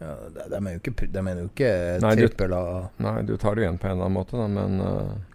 Ja, 0.00 0.16
de, 0.34 0.48
de 0.50 0.58
er 0.58 0.74
jo 0.74 0.80
ikke, 0.82 1.06
de 1.06 1.22
er 1.22 1.38
jo 1.38 1.46
ikke 1.46 1.70
Nei, 2.02 2.16
trippel 2.18 2.54
av 2.56 2.88
Nei, 2.98 3.20
du 3.22 3.36
tar 3.38 3.54
det 3.54 3.62
igjen 3.62 3.78
på 3.78 3.86
en 3.86 3.94
eller 3.94 4.08
annen 4.08 4.16
måte, 4.16 4.34
da, 4.40 4.48
men 4.50 4.82
uh, 4.82 5.33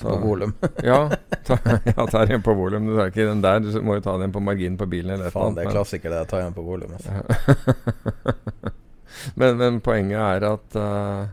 på 0.00 0.16
volum. 0.16 0.52
ja, 0.82 1.10
ta, 1.46 1.58
ja, 1.84 2.06
tar 2.06 2.26
igjen 2.26 2.42
på 2.42 2.54
volum. 2.54 2.86
Du 2.86 2.96
tar 2.96 3.12
ikke 3.12 3.28
den 3.28 3.42
der, 3.44 3.60
du 3.60 3.70
må 3.84 3.98
jo 3.98 4.04
ta 4.04 4.16
den 4.20 4.34
på 4.34 4.42
marginen 4.44 4.78
på 4.80 4.88
bilen 4.90 5.16
eller 5.16 5.32
Faen, 5.34 5.56
det 5.56 5.66
er 5.66 5.72
klassiker, 5.72 6.12
det. 6.12 6.26
Ta 6.30 6.42
igjen 6.42 6.56
på 6.56 6.64
volum. 6.66 6.92
Altså. 6.96 8.34
men, 9.40 9.56
men 9.60 9.80
poenget 9.84 10.20
er 10.20 10.46
at, 10.50 10.78
uh, 10.78 11.24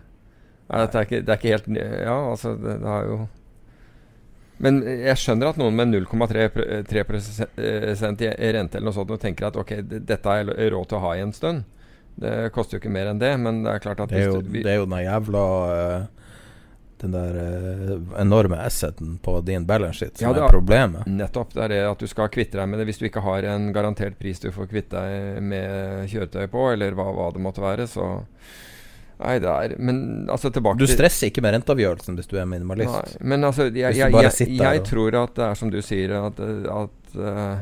er 0.71 0.85
at 0.85 0.95
det, 0.95 1.01
er 1.01 1.09
ikke, 1.09 1.21
det 1.21 1.35
er 1.35 1.41
ikke 1.41 1.53
helt 1.55 1.69
Ja, 1.81 2.17
altså, 2.31 2.55
det, 2.55 2.77
det 2.83 2.89
har 2.93 3.09
jo 3.09 3.19
Men 4.61 4.81
jeg 4.85 5.17
skjønner 5.17 5.51
at 5.51 5.59
noen 5.59 5.77
med 5.77 5.93
0,3 5.97 6.47
pr- 6.53 6.71
3 6.89 7.05
prosent 7.09 8.25
i 8.27 8.31
rente 8.53 8.77
eller 8.77 8.91
noe 8.91 8.95
sånt 8.95 9.13
tenker 9.21 9.49
at 9.49 9.57
ok, 9.57 9.77
dette 9.89 10.21
har 10.29 10.43
jeg 10.43 10.73
råd 10.75 10.89
til 10.91 10.99
å 10.99 11.05
ha 11.07 11.15
i 11.17 11.23
en 11.25 11.33
stund. 11.35 11.63
Det 12.21 12.51
koster 12.53 12.77
jo 12.77 12.81
ikke 12.81 12.91
mer 12.93 13.09
enn 13.09 13.21
det, 13.21 13.31
men 13.41 13.63
det 13.65 13.71
er 13.73 13.83
klart 13.83 14.01
at 14.03 14.11
Det 14.11 14.19
er 14.19 14.27
jo, 14.29 14.41
det 14.43 14.67
er 14.67 14.81
jo 14.81 14.87
den 14.89 14.99
jævla 15.05 15.45
eh, 15.73 16.20
Den 17.01 17.15
der 17.15 17.37
eh, 17.41 17.93
enorme 18.21 18.59
asseten 18.61 19.15
på 19.25 19.39
din 19.45 19.65
balance 19.65 19.97
sheet 20.03 20.19
som 20.21 20.29
Ja, 20.29 20.35
er 20.37 20.45
er- 20.45 20.53
problemet. 20.53 21.07
Nettopp. 21.09 21.53
Det 21.55 21.63
er 21.65 21.73
det 21.73 21.79
at 21.89 22.03
du 22.03 22.07
skal 22.07 22.29
kvitte 22.29 22.59
deg 22.59 22.69
med 22.69 22.79
det. 22.81 22.85
Hvis 22.91 23.01
du 23.01 23.07
ikke 23.09 23.23
har 23.25 23.47
en 23.55 23.71
garantert 23.73 24.19
pris 24.21 24.39
du 24.39 24.51
får 24.53 24.69
kvitte 24.69 25.01
deg 25.01 25.41
med 25.41 26.09
kjøretøyet 26.11 26.51
på, 26.53 26.67
eller 26.75 26.93
hva, 26.97 27.07
hva 27.17 27.31
det 27.33 27.41
måtte 27.41 27.63
være, 27.63 27.87
så 27.89 28.11
Nei, 29.21 29.35
det 29.37 29.49
er 29.49 29.75
Men 29.77 29.97
altså 30.33 30.49
tilbake 30.49 30.81
Du 30.81 30.87
stresser 30.89 31.29
ikke 31.29 31.43
med 31.45 31.53
renteavgjørelsen 31.53 32.15
hvis 32.17 32.29
du 32.29 32.39
er 32.41 32.47
minimalist. 32.49 32.89
Nei, 33.19 33.27
men 33.33 33.45
altså, 33.45 33.67
jeg, 33.69 33.93
jeg, 33.97 34.13
jeg, 34.13 34.55
jeg 34.57 34.83
tror 34.87 35.17
at 35.19 35.35
det 35.37 35.45
er 35.45 35.59
som 35.59 35.69
du 35.73 35.77
sier, 35.85 36.15
at, 36.17 36.39
at 36.41 37.17
uh, 37.19 37.59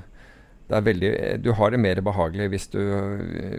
det 0.70 0.78
er 0.78 0.86
veldig 0.86 1.12
Du 1.44 1.52
har 1.58 1.74
det 1.76 1.82
mer 1.84 2.00
behagelig 2.06 2.48
hvis 2.54 2.68
du, 2.72 2.80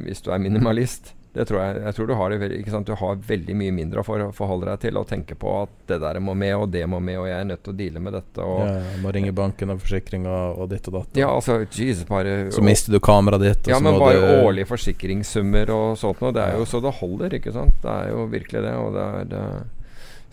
hvis 0.07 0.25
du 0.25 0.31
er 0.33 0.41
minimalist. 0.41 1.13
Det 1.33 1.45
tror 1.47 1.61
jeg. 1.63 1.83
Jeg 1.85 1.95
tror 1.95 2.07
du 2.11 2.15
har 2.19 2.31
det 2.33 2.39
veldig, 2.41 2.57
ikke 2.59 2.73
sant? 2.75 2.89
Du 2.91 2.95
har 2.99 3.19
veldig 3.29 3.55
mye 3.55 3.71
mindre 3.75 4.03
å 4.03 4.33
forholde 4.35 4.67
deg 4.67 4.81
til 4.83 4.97
og 4.99 5.07
tenke 5.07 5.37
på 5.39 5.53
at 5.63 5.75
det 5.87 6.01
der 6.03 6.19
må 6.19 6.35
med, 6.35 6.57
og 6.59 6.73
det 6.75 6.83
må 6.91 6.99
med, 6.99 7.21
og 7.23 7.29
jeg 7.29 7.37
er 7.39 7.45
nødt 7.47 7.63
til 7.63 7.71
å 7.75 7.77
deale 7.79 8.03
med 8.03 8.17
dette. 8.19 8.43
Og, 8.43 8.65
Ja, 8.67 8.97
må 9.05 9.13
ringe 9.15 9.31
banken 9.33 9.71
og 9.71 9.79
forsikringa 9.85 10.33
og 10.59 10.69
ditt 10.73 10.89
og 10.91 10.97
datt. 10.99 11.21
ja, 11.23 11.29
altså, 11.31 11.61
Jesus, 11.71 12.03
bare 12.09 12.51
Så 12.51 12.65
mister 12.67 12.91
du 12.91 12.99
kameraet 12.99 13.41
ditt, 13.47 13.69
Ja, 13.71 13.79
så 13.79 13.83
men 13.87 14.01
bare 14.01 14.19
du 14.19 14.49
årlige 14.49 14.67
forsikringssummer 14.73 15.71
og 15.71 15.99
sånt 15.99 16.21
noe. 16.21 16.33
Det 16.35 16.43
er 16.43 16.59
jo 16.59 16.65
så 16.67 16.83
det 16.83 16.95
holder, 16.99 17.39
ikke 17.39 17.53
sant. 17.55 17.79
Det 17.83 17.91
er 17.95 18.11
jo 18.11 18.27
virkelig 18.27 18.63
det. 18.67 18.75
Og 18.75 18.93
det 18.99 19.07
er 19.21 19.25
det, 19.31 19.45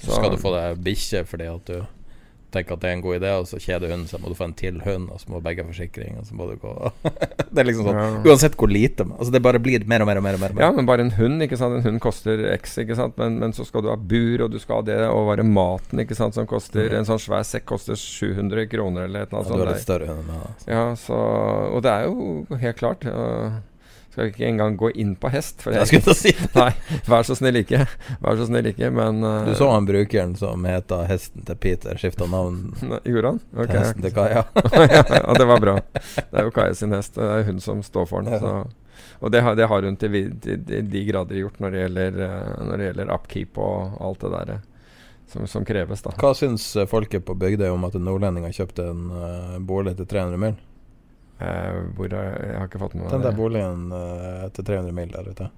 Så 0.01 0.17
skal 0.17 0.31
du 0.33 0.37
få 0.41 0.53
deg 0.57 0.81
bikkje 0.81 1.23
fordi 1.25 1.45
at 1.53 1.65
du 1.65 1.85
tenker 2.57 2.75
at 2.77 2.83
det 2.83 2.89
er 2.91 2.97
en 2.97 3.03
god 3.05 3.19
idé, 3.21 3.31
og 3.39 3.47
så 3.49 3.59
kjeder 3.61 3.93
hunden 3.93 4.07
seg, 4.09 4.21
må 4.23 4.33
du 4.33 4.37
få 4.37 4.47
en 4.49 4.55
til 4.57 4.81
hund, 4.83 5.07
og 5.13 5.21
så 5.21 5.31
må 5.31 5.39
begge 5.45 5.63
ha 5.63 5.69
forsikring, 5.69 6.17
og 6.19 6.25
så 6.27 6.35
må 6.37 6.49
du 6.49 6.55
gå 6.61 6.73
Det 7.53 7.61
er 7.63 7.69
liksom 7.69 7.87
sånn 7.87 7.97
Ja. 8.01 8.07
Uansett 8.33 8.57
hvor 8.59 8.69
lite 8.71 9.05
Altså 9.07 9.31
det 9.33 9.41
bare 9.45 9.61
blir 9.63 9.85
mer 9.89 10.03
og 10.03 10.09
mer 10.09 10.19
og 10.19 10.25
mer. 10.25 10.35
og 10.37 10.43
mer. 10.43 10.63
Ja, 10.65 10.71
men 10.75 10.85
bare 10.89 11.05
en 11.05 11.13
hund, 11.15 11.41
ikke 11.45 11.57
sant. 11.59 11.77
En 11.79 11.85
hund 11.87 12.01
koster 12.03 12.41
X, 12.57 12.75
ikke 12.83 12.97
sant. 12.99 13.15
Men, 13.21 13.37
men 13.41 13.53
så 13.55 13.65
skal 13.67 13.85
du 13.85 13.89
ha 13.91 13.95
bur, 13.97 14.43
og 14.45 14.51
du 14.53 14.59
skal 14.61 14.81
ha 14.81 14.87
det, 14.89 14.99
og 15.07 15.29
bare 15.31 15.45
maten, 15.47 16.01
ikke 16.03 16.17
sant, 16.17 16.35
som 16.37 16.47
koster 16.49 16.93
En 16.97 17.07
sånn 17.07 17.21
svær 17.21 17.45
sekk 17.47 17.65
koster 17.71 17.97
700 17.99 18.67
kroner, 18.71 19.07
eller 19.07 19.25
et 19.25 19.31
eller 19.31 19.41
annet 19.41 19.53
Ja, 19.53 19.57
du 19.57 19.63
har 19.65 19.73
litt 19.73 19.85
større 19.85 20.11
hund 20.11 20.27
meg. 20.27 20.43
Altså. 20.51 20.69
Ja, 20.73 20.83
så 20.99 21.21
Og 21.77 21.81
det 21.85 21.93
er 21.95 22.05
jo 22.09 22.59
helt 22.61 22.77
klart. 22.83 23.05
øh, 23.07 23.57
skal 24.17 24.31
ikke 24.31 24.47
engang 24.49 24.77
gå 24.77 24.89
inn 24.97 25.11
på 25.15 25.29
hest. 25.29 25.61
For 25.61 25.75
Jeg 25.75 25.89
skulle 25.91 26.15
si 26.17 26.31
Nei, 26.57 26.71
vær 27.05 27.25
så 27.27 27.35
snill 27.37 27.59
ikke. 27.61 27.83
Vær 28.23 28.39
så 28.39 28.47
snill 28.49 28.71
ikke, 28.71 28.89
men 28.93 29.21
uh, 29.21 29.45
Du 29.45 29.53
så 29.59 29.69
han 29.69 29.85
brukeren 29.85 30.33
som 30.39 30.65
heter 30.65 31.05
Hesten 31.11 31.45
til 31.45 31.59
Peter, 31.61 31.99
skifta 32.01 32.25
navn 32.31 32.71
Gjorde 33.05 33.35
han? 33.35 33.39
Okay. 33.53 33.69
til 33.69 33.79
Hesten 33.83 34.07
til 34.07 34.15
Kaja. 34.15 34.43
ja, 35.21 35.37
det 35.37 35.47
var 35.51 35.61
bra. 35.61 35.75
Det 36.17 36.33
er 36.33 36.49
jo 36.49 36.53
Kaja 36.55 36.73
sin 36.79 36.97
hest. 36.97 37.13
Det 37.19 37.29
er 37.29 37.45
hun 37.45 37.61
som 37.61 37.83
står 37.85 38.09
for 38.09 38.25
den. 38.25 38.33
Ja. 38.33 38.41
Så. 38.41 39.03
Og 39.21 39.31
det 39.33 39.43
har, 39.45 39.55
det 39.55 39.69
har 39.69 39.85
hun 39.85 39.99
til, 40.01 40.17
til, 40.41 40.63
til 40.65 40.89
de 40.89 41.03
grader 41.05 41.37
gjort 41.37 41.61
når 41.61 41.73
det 41.73 41.83
gjelder, 41.83 42.17
eh, 42.25 42.49
når 42.65 42.81
det 42.81 42.89
gjelder 42.89 43.13
upkeep 43.13 43.61
og 43.61 44.01
alt 44.09 44.25
det 44.25 44.31
der 44.33 44.53
eh, 44.55 44.63
som, 45.29 45.45
som 45.49 45.65
kreves. 45.67 46.01
da 46.05 46.15
Hva 46.17 46.33
syns 46.37 46.65
folket 46.89 47.25
på 47.27 47.37
Bygdøy 47.37 47.69
om 47.69 47.85
at 47.85 47.97
en 47.99 48.07
nordlending 48.07 48.47
har 48.49 48.55
kjøpt 48.57 48.81
en 48.81 49.05
uh, 49.11 49.57
bolig 49.61 49.97
til 49.99 50.09
300 50.09 50.41
mil? 50.41 50.57
Eh, 51.39 51.79
hvor 51.97 52.09
jeg, 52.11 52.33
jeg 52.49 52.57
har 52.59 52.67
ikke 52.69 52.81
fått 52.83 52.95
med 52.97 53.03
meg 53.05 53.11
Den 53.15 53.25
der 53.25 53.31
det. 53.31 53.37
boligen 53.39 53.87
uh, 53.93 54.47
til 54.55 54.67
300 54.71 54.93
mil 54.97 55.11
der 55.15 55.31
ute. 55.31 55.49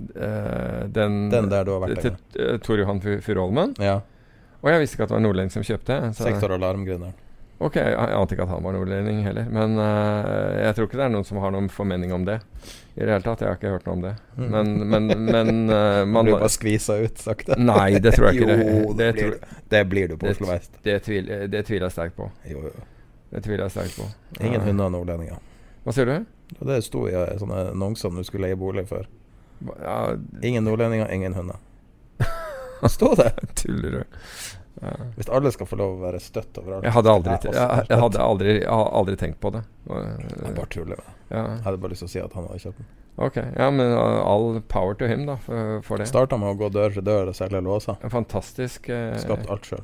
Uh, 0.00 0.86
den, 0.88 1.18
Den 1.30 1.50
der 1.52 1.64
du 1.68 1.74
har 1.76 1.82
vært 1.84 2.00
til, 2.00 2.14
der. 2.36 2.58
Tor 2.64 2.78
Johan 2.80 3.00
Fu- 3.04 3.20
Furuholmen? 3.24 3.74
Ja. 3.78 3.98
Og 4.60 4.70
jeg 4.72 4.80
visste 4.84 4.96
ikke 4.96 5.08
at 5.08 5.12
det 5.12 5.18
var 5.18 5.26
nordlending 5.26 5.52
som 5.52 5.64
kjøpte. 5.64 5.98
Så, 6.16 6.24
Sektor- 6.28 6.56
alarmgründeren. 6.56 7.12
Ok, 7.60 7.74
jeg, 7.76 7.92
jeg 7.92 8.16
ante 8.16 8.32
ikke 8.32 8.44
at 8.46 8.52
han 8.54 8.62
var 8.64 8.72
nordlending 8.72 9.18
heller. 9.26 9.48
Men 9.52 9.74
eh, 9.76 10.60
jeg 10.64 10.76
tror 10.76 10.86
ikke 10.88 10.96
det 10.96 11.04
er 11.04 11.10
noen 11.12 11.26
som 11.28 11.40
har 11.44 11.52
noen 11.52 11.66
formening 11.68 12.12
om 12.16 12.22
det. 12.24 12.38
I 12.96 13.02
det 13.02 13.10
hele 13.12 13.20
tatt. 13.26 13.42
Jeg 13.44 13.50
har 13.52 13.58
ikke 13.58 13.72
hørt 13.74 13.84
noe 13.88 13.96
om 13.98 14.04
det. 14.06 14.12
Mm. 14.38 14.46
Men, 14.54 14.70
men, 14.94 15.10
men 15.26 15.50
eh, 15.76 16.04
Man 16.08 16.24
blir 16.24 16.38
bare 16.38 16.48
skvisa 16.52 16.96
ut 17.04 17.20
sakte. 17.20 17.58
Nei, 17.60 17.98
det 18.00 18.14
tror 18.16 18.30
jeg 18.30 18.40
ikke. 18.40 18.56
jo, 18.64 18.94
det, 18.96 19.10
det, 19.12 19.12
blir, 19.20 19.36
det 19.76 19.82
blir 19.92 20.08
du 20.08 20.16
på 20.22 20.32
Oslo 20.32 20.48
vest. 20.48 20.72
det 20.88 21.02
tviler 21.04 21.44
jeg 21.52 21.92
sterkt 21.92 22.16
på. 22.16 22.30
Jo, 22.48 22.64
jo. 22.70 22.88
Det 23.30 23.42
tviler 23.44 23.66
jeg 23.68 23.74
sterkt 23.76 23.96
på. 24.00 24.08
Ingen 24.42 24.64
hunder 24.66 24.90
og 24.90 24.94
nordlendinger. 24.96 25.40
Hva 25.84 25.94
sier 25.96 26.08
du? 26.10 26.16
Det 26.66 26.80
sto 26.84 27.06
i 27.08 27.14
eh, 27.14 27.36
sånne 27.40 27.70
annonser 27.72 28.10
når 28.12 28.24
du 28.24 28.28
skulle 28.30 28.48
leie 28.50 28.58
bolig 28.58 28.86
før. 28.90 29.06
Ja, 29.80 30.16
Ingen 30.42 30.66
nordlendinger, 30.66 31.10
ingen 31.14 31.36
hunder. 31.36 31.60
Stå 32.96 33.14
det! 33.14 33.32
tuller 33.60 34.00
du? 34.00 34.02
Ja. 34.80 34.94
Hvis 35.16 35.28
alle 35.28 35.52
skal 35.52 35.68
få 35.68 35.76
lov 35.76 35.98
å 35.98 36.02
være 36.06 36.20
støtt 36.24 36.56
overalt. 36.58 36.86
Jeg 36.86 36.94
hadde 36.96 37.12
aldri, 37.12 37.34
Jeg 37.44 37.54
jeg, 37.54 37.84
jeg 37.90 38.00
hadde 38.00 38.22
aldri, 38.24 38.54
aldri 38.70 39.16
tenkt 39.20 39.40
på 39.42 39.52
det. 39.54 39.60
Jeg 39.90 40.54
bare 40.56 40.70
tuller 40.72 40.96
med 40.96 41.04
det. 41.04 41.14
Ja. 41.30 41.42
Jeg 41.44 41.62
hadde 41.66 41.82
bare 41.82 41.92
lyst 41.94 42.04
til 42.06 42.10
å 42.10 42.14
si 42.14 42.22
at 42.22 42.34
han 42.38 42.48
hadde 42.48 42.62
kjøpt 42.64 42.80
den. 42.80 42.90
Ok, 43.20 43.36
ja, 43.36 43.66
men 43.74 43.92
uh, 43.92 44.22
all 44.24 44.62
power 44.72 44.94
to 44.96 45.04
him, 45.10 45.26
da, 45.28 45.36
for, 45.44 45.82
for 45.84 46.00
det. 46.00 46.06
Starta 46.08 46.38
med 46.40 46.54
å 46.54 46.56
gå 46.56 46.70
dør 46.72 46.94
til 46.94 47.04
dør 47.04 47.28
og 47.28 47.36
selge 47.36 47.60
låser. 47.66 47.98
Fantastisk 48.08 48.88
eh, 48.88 49.12
Skapt 49.20 49.50
alt 49.52 49.68
sjøl. 49.68 49.82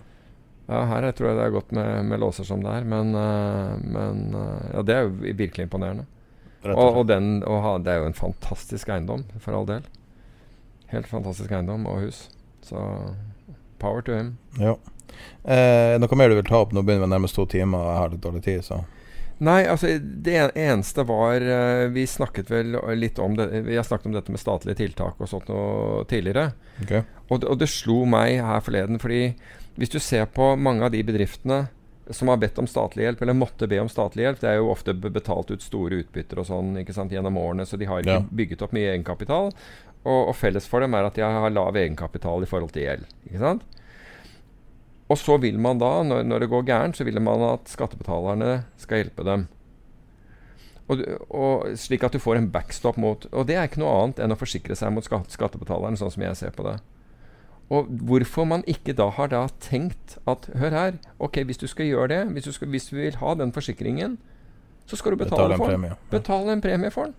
Ja, 0.66 0.80
her 0.90 1.06
tror 1.14 1.30
jeg 1.30 1.38
det 1.38 1.44
er 1.44 1.54
godt 1.54 1.72
med, 1.76 2.08
med 2.10 2.20
låser 2.20 2.46
som 2.46 2.62
det 2.64 2.72
er, 2.74 2.86
men, 2.88 3.14
eh, 3.14 3.74
men 3.86 4.24
eh, 4.34 4.64
Ja, 4.72 4.82
det 4.82 4.96
er 4.96 5.06
jo 5.06 5.34
virkelig 5.38 5.68
imponerende. 5.68 6.06
Og, 6.66 6.96
og, 6.98 7.04
den, 7.06 7.44
og 7.46 7.60
ha, 7.62 7.76
det 7.78 7.92
er 7.92 8.00
jo 8.02 8.08
en 8.10 8.18
fantastisk 8.18 8.90
eiendom, 8.90 9.22
for 9.38 9.54
all 9.54 9.68
del. 9.68 9.86
Helt 10.90 11.06
fantastisk 11.06 11.52
eiendom 11.54 11.86
og 11.86 12.02
hus. 12.02 12.24
Så 12.66 12.80
power 13.78 14.02
to 14.02 14.16
him. 14.16 14.34
Ja. 14.58 14.74
Eh, 15.46 15.94
noe 16.02 16.18
mer 16.18 16.32
du 16.32 16.40
vil 16.40 16.48
ta 16.48 16.64
opp? 16.64 16.74
Nå 16.74 16.82
begynner 16.82 17.06
vi 17.06 17.14
nærmest 17.14 17.38
to 17.38 17.46
timer, 17.50 17.84
og 17.84 17.92
jeg 17.92 18.00
har 18.02 18.14
litt 18.14 18.26
dårlig 18.26 18.44
tid, 18.46 18.66
så 18.66 18.82
Nei, 19.36 19.66
altså 19.68 19.90
det 20.00 20.38
eneste 20.56 21.04
var 21.04 21.44
eh, 21.44 21.90
Vi 21.92 22.06
snakket 22.08 22.48
vel 22.48 22.78
litt 22.96 23.18
om 23.20 23.34
det 23.36 23.50
Vi 23.66 23.74
har 23.76 23.84
snakket 23.84 24.08
om 24.08 24.14
dette 24.16 24.32
med 24.32 24.40
statlige 24.40 24.78
tiltak 24.78 25.20
og 25.20 25.28
sånt 25.28 25.50
noe 25.52 26.06
tidligere. 26.08 26.54
Okay. 26.82 27.04
Og, 27.28 27.44
og 27.44 27.58
det 27.60 27.68
slo 27.68 28.04
meg 28.08 28.40
her 28.40 28.64
forleden, 28.64 29.00
fordi 29.02 29.34
hvis 29.76 29.92
du 29.92 29.98
ser 30.00 30.26
på 30.32 30.54
mange 30.58 30.84
av 30.86 30.90
de 30.94 31.02
bedriftene 31.04 31.66
som 32.14 32.28
har 32.30 32.38
bedt 32.38 32.58
om 32.62 32.68
statlig 32.70 33.02
hjelp, 33.02 33.22
eller 33.24 33.34
måtte 33.34 33.66
be 33.68 33.80
om 33.82 33.88
statlig 33.90 34.22
hjelp, 34.26 34.38
det 34.40 34.50
er 34.52 34.60
jo 34.60 34.70
ofte 34.70 34.94
betalt 34.94 35.50
ut 35.50 35.64
store 35.64 35.98
utbytter 36.04 36.38
og 36.38 36.46
sånn 36.46 36.76
ikke 36.78 36.94
sant, 36.94 37.10
gjennom 37.12 37.36
årene, 37.40 37.66
så 37.66 37.76
de 37.80 37.88
har 37.90 38.00
ikke 38.04 38.14
Ja. 38.20 38.26
bygget 38.30 38.62
opp 38.62 38.72
mye 38.76 38.92
egenkapital. 38.92 39.50
Og, 40.06 40.28
og 40.30 40.36
felles 40.38 40.68
for 40.70 40.80
dem 40.80 40.94
er 40.94 41.08
at 41.08 41.14
de 41.18 41.22
har 41.26 41.50
lav 41.50 41.74
egenkapital 41.74 42.42
i 42.42 42.46
forhold 42.46 42.70
til 42.72 42.84
gjeld. 42.86 43.08
ikke 43.26 43.42
sant? 43.42 43.64
Og 45.10 45.18
så 45.18 45.36
vil 45.42 45.58
man 45.58 45.78
da, 45.78 46.02
når, 46.06 46.22
når 46.26 46.40
det 46.40 46.48
går 46.50 46.64
gærent, 46.66 46.96
så 46.98 47.04
vil 47.06 47.18
man 47.22 47.42
at 47.50 47.66
skattebetalerne 47.70 48.64
skal 48.78 49.02
hjelpe 49.02 49.24
dem. 49.26 49.48
Og, 50.88 51.02
og 51.34 51.66
Slik 51.78 52.04
at 52.06 52.14
du 52.14 52.18
får 52.22 52.38
en 52.38 52.50
backstop 52.54 52.94
mot 53.02 53.24
Og 53.32 53.46
det 53.48 53.56
er 53.58 53.64
ikke 53.66 53.80
noe 53.82 53.90
annet 54.04 54.20
enn 54.22 54.30
å 54.30 54.38
forsikre 54.38 54.76
seg 54.78 54.92
mot 54.94 55.02
skatt, 55.02 55.32
skattebetalerne, 55.34 55.98
sånn 55.98 56.12
som 56.14 56.22
jeg 56.22 56.38
ser 56.38 56.54
på 56.54 56.62
det. 56.62 56.76
Og 57.70 57.84
hvorfor 58.06 58.44
man 58.46 58.62
ikke 58.70 58.92
da 58.94 59.08
har 59.10 59.26
da 59.32 59.46
tenkt 59.60 60.18
at 60.30 60.44
Hør 60.54 60.70
her, 60.70 60.92
ok, 61.18 61.40
hvis 61.48 61.58
du 61.58 61.66
skal 61.66 61.86
gjøre 61.86 62.08
det, 62.08 62.20
hvis 62.32 62.44
du, 62.44 62.52
skal, 62.52 62.68
hvis 62.68 62.86
du 62.90 62.96
vil 62.96 63.16
ha 63.18 63.34
den 63.34 63.52
forsikringen, 63.52 64.18
så 64.86 64.96
skal 64.96 65.12
du 65.12 65.16
betale, 65.16 65.48
Betale 65.48 65.56
for 65.58 65.70
den. 65.74 65.84
Ja. 65.90 65.96
Betale 66.10 66.52
en 66.52 66.60
premie 66.62 66.90
for 66.94 67.04
den. 67.10 67.14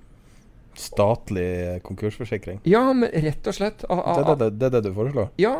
Statlig 0.77 1.81
konkursforsikring. 1.83 2.61
Ja, 2.69 2.85
men 2.93 3.09
rett 3.11 3.47
og 3.49 3.53
slett 3.57 3.83
a- 3.89 3.97
a- 3.97 4.13
Det 4.15 4.23
er 4.23 4.35
det, 4.35 4.37
det, 4.39 4.59
det, 4.59 4.67
er 4.67 4.81
det 4.81 4.83
du 4.91 4.93
foreslår? 4.95 5.29
Ja. 5.41 5.55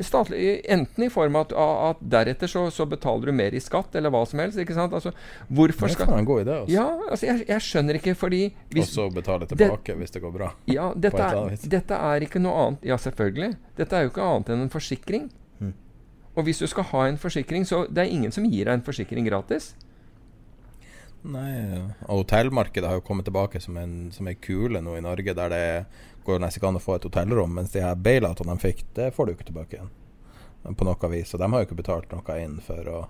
Statlig, 0.00 0.62
enten 0.72 1.04
i 1.04 1.10
form 1.12 1.36
av 1.36 1.50
at, 1.50 1.52
at 1.90 1.98
deretter 2.12 2.48
så, 2.48 2.62
så 2.72 2.86
betaler 2.88 3.28
du 3.28 3.34
mer 3.36 3.52
i 3.52 3.60
skatt, 3.60 3.94
eller 3.98 4.12
hva 4.14 4.22
som 4.28 4.40
helst. 4.40 4.56
ikke 4.62 4.76
sant? 4.76 4.94
Altså, 4.96 5.12
hvorfor 5.48 5.92
Det 5.92 6.06
er 6.06 6.14
en 6.16 6.28
god 6.28 6.44
idé. 6.46 6.54
Også. 6.62 6.72
Ja, 6.72 6.86
altså 7.10 7.28
jeg, 7.28 7.44
jeg 7.50 7.66
skjønner 7.66 7.98
ikke, 8.00 8.14
fordi 8.16 8.40
Og 8.76 8.88
så 8.88 9.10
betale 9.12 9.50
tilbake 9.50 9.98
hvis 10.00 10.16
det 10.16 10.22
går 10.24 10.32
bra. 10.38 10.48
ja, 10.70 10.88
dette, 10.96 11.20
er, 11.20 11.68
dette 11.76 12.00
er 12.12 12.24
ikke 12.24 12.40
noe 12.40 12.64
annet 12.64 12.88
Ja, 12.88 12.96
selvfølgelig. 12.96 13.52
Dette 13.76 13.96
er 13.96 14.06
jo 14.06 14.14
ikke 14.14 14.24
annet 14.24 14.54
enn 14.54 14.64
en 14.64 14.72
forsikring. 14.72 15.28
Mm. 15.60 15.74
Og 16.36 16.48
hvis 16.48 16.62
du 16.62 16.66
skal 16.70 16.88
ha 16.94 17.06
en 17.10 17.20
forsikring, 17.20 17.68
så 17.68 17.84
det 17.90 18.06
er 18.06 18.16
ingen 18.16 18.32
som 18.32 18.48
gir 18.48 18.64
deg 18.70 18.78
en 18.78 18.86
forsikring 18.86 19.28
gratis. 19.28 19.74
Nei, 21.20 21.52
og 22.08 22.22
hotellmarkedet 22.22 22.88
har 22.88 22.96
jo 22.96 23.04
kommet 23.04 23.26
tilbake 23.28 23.60
som 23.60 23.76
en, 23.76 24.08
som 24.14 24.28
en 24.30 24.38
kule 24.40 24.80
nå 24.80 24.94
i 24.96 25.02
Norge, 25.04 25.34
der 25.36 25.52
det 25.52 25.64
går 26.30 26.42
nesten 26.42 26.62
ikke 26.62 26.72
an 26.72 26.80
å 26.80 26.84
få 26.84 26.96
et 26.96 27.06
hotellrom, 27.10 27.54
mens 27.58 27.74
de 27.74 27.84
her 27.84 27.98
bailoutene 27.98 28.56
de 28.56 28.64
fikk, 28.64 28.84
det 28.98 29.12
får 29.16 29.26
du 29.26 29.36
ikke 29.36 29.50
tilbake 29.52 29.78
igjen. 29.78 29.94
På 30.76 30.84
noe 30.84 31.10
vis. 31.12 31.32
Og 31.34 31.40
de 31.40 31.48
har 31.48 31.62
jo 31.62 31.68
ikke 31.68 31.82
betalt 31.82 32.12
noe 32.12 32.36
inn 32.40 32.60
for 32.64 32.88
å 32.92 33.00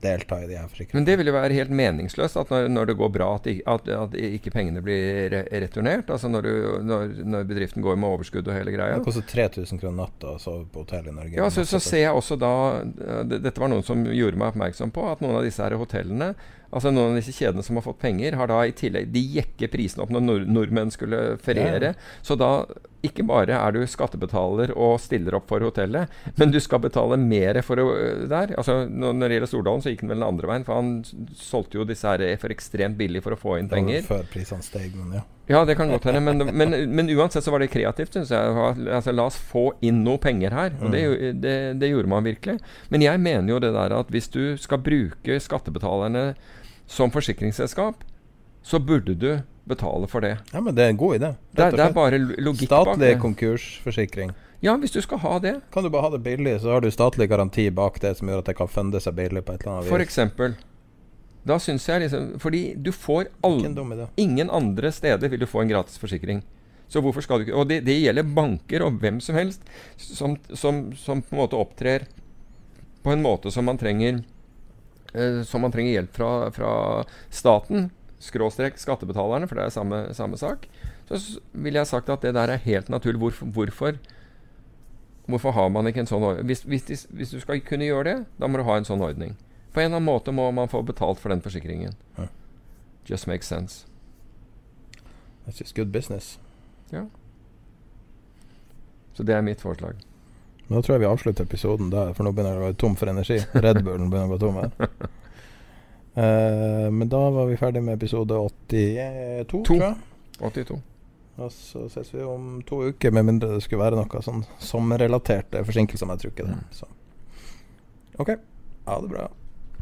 delta 0.00 0.38
i 0.42 0.46
de 0.46 0.56
her 0.56 0.68
forsikringene. 0.70 1.00
Men 1.00 1.06
det 1.08 1.16
vil 1.18 1.30
jo 1.30 1.34
være 1.34 1.56
helt 1.56 1.72
meningsløst 1.74 2.38
at 2.38 2.52
når, 2.54 2.68
når 2.70 2.90
det 2.90 2.96
går 3.00 3.10
bra, 3.14 3.28
at, 3.38 3.48
at, 3.72 3.88
at 3.94 4.14
ikke 4.14 4.52
pengene 4.54 4.82
blir 4.84 5.34
returnert. 5.50 6.10
Altså 6.14 6.30
når, 6.30 6.46
du, 6.46 6.68
når, 6.86 7.14
når 7.34 7.48
bedriften 7.50 7.84
går 7.84 7.98
med 7.98 8.10
overskudd 8.12 8.46
og 8.46 8.54
hele 8.54 8.74
greia. 8.74 9.00
Det 9.00 9.08
koster 9.08 9.26
3000 9.26 9.82
kroner 9.82 10.04
natta 10.04 10.36
å 10.36 10.42
sove 10.42 10.68
på 10.70 10.84
hotell 10.84 11.10
i 11.10 11.16
Norge. 11.16 11.34
Ja, 11.40 11.48
så, 11.54 11.66
så 11.68 11.82
ser 11.82 12.04
jeg 12.04 12.14
også 12.14 12.38
da 12.38 12.52
Dette 13.26 13.58
var 13.58 13.72
noen 13.72 13.86
som 13.86 14.06
gjorde 14.06 14.38
meg 14.38 14.52
oppmerksom 14.52 14.94
på 14.94 15.08
at 15.10 15.24
noen 15.24 15.40
av 15.40 15.46
disse 15.46 15.64
her 15.64 15.76
hotellene 15.80 16.32
Altså 16.68 16.92
Noen 16.92 17.14
av 17.14 17.20
disse 17.20 17.32
kjedene 17.32 17.64
som 17.64 17.78
har 17.78 17.86
fått 17.86 18.00
penger, 18.02 18.36
har 18.36 18.50
da 18.50 18.58
i 18.66 18.74
tillegg 18.76 19.08
De 19.14 19.22
jekker 19.38 19.70
prisene 19.72 20.04
opp 20.04 20.12
når 20.12 20.24
nord 20.26 20.50
nordmenn 20.52 20.92
skulle 20.92 21.38
feriere. 21.40 21.94
Så 22.22 22.36
da 22.36 22.66
ikke 23.06 23.22
bare 23.28 23.54
er 23.54 23.74
du 23.76 23.84
skattebetaler 23.86 24.72
og 24.74 24.96
stiller 25.00 25.36
opp 25.38 25.46
for 25.52 25.62
hotellet, 25.62 26.10
men 26.34 26.50
du 26.50 26.58
skal 26.60 26.82
betale 26.82 27.16
mer 27.20 27.60
for 27.62 27.78
å, 27.78 27.86
der. 28.30 28.56
Altså 28.58 28.80
Når 28.90 29.20
det 29.22 29.36
gjelder 29.36 29.52
Stordalen, 29.52 29.84
så 29.84 29.92
gikk 29.92 30.02
den 30.02 30.12
vel 30.12 30.18
den 30.20 30.26
andre 30.28 30.50
veien. 30.50 30.66
For 30.66 30.80
han 30.80 31.32
solgte 31.38 31.78
jo 31.78 31.86
disse 31.88 32.10
her 32.10 32.24
for 32.42 32.54
ekstremt 32.54 32.98
billig 32.98 33.22
for 33.24 33.36
å 33.36 33.40
få 33.40 33.58
inn 33.60 33.70
penger. 33.70 34.02
Før 34.08 34.26
prisene 34.32 34.66
steg, 34.66 34.96
men 34.98 35.20
ja. 35.20 35.26
Ja, 35.48 35.62
det 35.64 35.78
kan 35.78 35.88
godt 35.88 36.04
hende. 36.04 36.20
Men, 36.20 36.42
men, 36.52 36.74
men 36.92 37.08
uansett 37.14 37.46
så 37.46 37.52
var 37.54 37.62
det 37.62 37.70
kreativt, 37.72 38.12
syns 38.12 38.34
jeg. 38.34 38.56
Altså, 38.84 39.14
la 39.16 39.24
oss 39.30 39.38
få 39.40 39.70
inn 39.80 40.02
noe 40.04 40.20
penger 40.20 40.52
her. 40.52 40.74
Og 40.82 40.92
det, 40.92 41.00
det, 41.40 41.54
det 41.80 41.88
gjorde 41.88 42.10
man 42.12 42.26
virkelig. 42.26 42.58
Men 42.92 43.04
jeg 43.06 43.22
mener 43.24 43.54
jo 43.54 43.62
det 43.64 43.72
der 43.72 43.94
at 43.96 44.12
hvis 44.12 44.28
du 44.34 44.42
skal 44.60 44.82
bruke 44.84 45.38
skattebetalerne 45.40 46.34
som 46.88 47.12
forsikringsselskap, 47.12 48.02
så 48.64 48.80
burde 48.80 49.14
du 49.14 49.30
betale 49.68 50.08
for 50.08 50.24
det. 50.24 50.38
ja, 50.52 50.60
men 50.64 50.74
det 50.74 50.84
er 50.86 50.88
en 50.94 51.00
god 51.00 51.18
idé. 51.18 51.34
Det, 51.52 51.70
det 51.76 51.80
er 51.84 51.92
bare 51.92 52.18
lo- 52.18 52.34
logikk 52.50 52.70
bak 52.70 52.86
Statlig 52.88 53.18
konkursforsikring. 53.20 54.30
Ja, 54.64 54.74
hvis 54.80 54.90
du 54.90 55.00
skal 55.04 55.20
ha 55.22 55.38
det. 55.38 55.52
Kan 55.70 55.84
du 55.84 55.90
bare 55.92 56.02
ha 56.08 56.10
det 56.16 56.22
billig, 56.24 56.56
så 56.60 56.72
har 56.72 56.80
du 56.82 56.90
statlig 56.90 57.28
garanti 57.30 57.68
bak 57.70 58.00
det 58.02 58.16
som 58.18 58.28
gjør 58.28 58.40
at 58.42 58.48
det 58.50 58.56
kan 58.58 58.68
funde 58.72 59.00
seg 59.00 59.14
billig 59.14 59.44
på 59.46 59.54
et 59.54 59.60
eller 59.62 59.74
annet 59.76 59.84
vis. 59.86 59.92
For 59.92 60.02
eksempel. 60.02 60.56
Da 61.46 61.56
syns 61.62 61.86
jeg 61.88 62.02
liksom 62.02 62.32
Fordi 62.42 62.74
du 62.76 62.90
får 62.92 63.28
alle. 63.46 64.08
Ingen 64.16 64.50
andre 64.50 64.90
steder 64.92 65.28
vil 65.30 65.40
du 65.40 65.46
få 65.46 65.62
en 65.62 65.70
gratis 65.70 65.98
forsikring. 66.00 66.42
Så 66.88 67.00
hvorfor 67.04 67.20
skal 67.22 67.38
du 67.38 67.44
ikke 67.46 67.54
Og 67.60 67.68
det, 67.68 67.84
det 67.86 67.94
gjelder 68.02 68.26
banker 68.34 68.82
og 68.82 68.98
hvem 69.00 69.20
som 69.20 69.36
helst 69.36 69.62
som, 69.96 70.36
som, 70.54 70.88
som 70.96 71.22
på 71.22 71.36
en 71.36 71.40
måte 71.42 71.56
opptrer 71.56 72.08
på 73.04 73.12
en 73.12 73.22
måte 73.22 73.52
som 73.54 73.64
man 73.68 73.78
trenger 73.78 74.24
Som 75.48 75.64
man 75.64 75.72
trenger 75.72 75.94
hjelp 75.94 76.12
fra, 76.16 76.30
fra 76.52 76.70
staten, 77.32 77.90
skråstrek 78.20 78.78
skattebetalerne, 78.80 79.48
for 79.48 79.58
det 79.58 79.66
er 79.68 79.74
samme, 79.74 80.00
samme 80.16 80.38
sak. 80.40 80.66
Så 81.08 81.40
ville 81.52 81.80
jeg 81.80 81.88
sagt 81.88 82.10
at 82.12 82.24
det 82.26 82.34
der 82.36 82.52
er 82.52 82.64
helt 82.66 82.90
naturlig. 82.92 83.20
Hvorfor, 83.22 83.46
hvorfor, 83.46 83.98
hvorfor 85.26 85.54
har 85.56 85.68
man 85.72 85.88
ikke 85.88 86.04
en 86.04 86.10
sånn 86.10 86.26
ordning? 86.26 86.48
Hvis, 86.50 86.66
hvis, 86.68 87.06
hvis 87.08 87.32
du 87.32 87.40
skal 87.40 87.62
kunne 87.64 87.88
gjøre 87.88 88.08
det, 88.10 88.16
da 88.40 88.50
må 88.50 88.60
du 88.60 88.66
ha 88.68 88.76
en 88.76 88.88
sånn 88.88 89.04
ordning. 89.04 89.36
På 89.72 89.80
en 89.80 89.88
eller 89.88 90.00
annen 90.00 90.10
måte 90.10 90.34
må 90.34 90.50
man 90.52 90.68
få 90.68 90.82
betalt 90.82 91.20
for 91.22 91.32
den 91.32 91.44
forsikringen. 91.44 91.96
Ja. 92.18 92.28
Just 93.08 93.28
makes 93.30 93.48
sense. 93.48 93.86
That's 95.46 95.60
just 95.60 95.76
good 95.76 95.92
business. 95.92 96.38
Ja. 96.92 97.06
Så 99.16 99.24
det 99.24 99.34
er 99.34 99.42
mitt 99.42 99.64
forslag. 99.64 99.96
Nå 100.68 100.82
tror 100.82 100.94
jeg 100.94 101.00
vi 101.04 101.08
avslutter 101.08 101.46
episoden 101.48 101.88
der, 101.92 102.12
for 102.16 102.26
nå 102.26 102.34
begynner 102.36 102.58
det 102.58 102.60
å 102.60 102.66
være 102.66 102.78
tom 102.80 102.96
for 102.98 103.08
energi. 103.08 103.38
Red 103.56 103.80
Bullen 103.86 104.10
begynner 104.12 104.28
å 104.28 104.34
gå 104.34 104.40
tom 104.42 104.58
her. 104.60 104.74
Uh, 106.18 106.88
men 106.98 107.08
da 107.08 107.22
var 107.32 107.48
vi 107.48 107.56
ferdig 107.60 107.82
med 107.86 107.96
episode 107.96 108.36
82, 108.36 109.46
To. 109.48 109.62
tror 109.64 109.84
jeg. 109.86 109.96
82. 110.44 110.78
Og 111.38 111.52
så 111.54 111.84
ses 111.92 112.10
vi 112.14 112.22
om 112.26 112.58
to 112.66 112.82
uker, 112.90 113.14
med 113.14 113.28
mindre 113.28 113.54
det 113.54 113.62
skulle 113.64 113.84
være 113.84 113.98
noe 113.98 114.22
sånn 114.26 114.42
sommerrelaterte 114.58 115.62
forsinkelser. 115.64 116.08
Men 116.08 116.18
jeg 116.18 116.24
tror 116.26 116.34
ikke 116.34 116.48
det. 116.50 116.60
Så. 116.74 116.88
OK. 118.18 118.34
Ha 118.88 119.00
det 119.04 119.12
bra. 119.12 119.28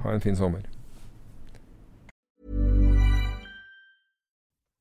Ha 0.05 0.13
en 0.13 0.23
fin 0.23 0.37
sommer. 0.37 0.69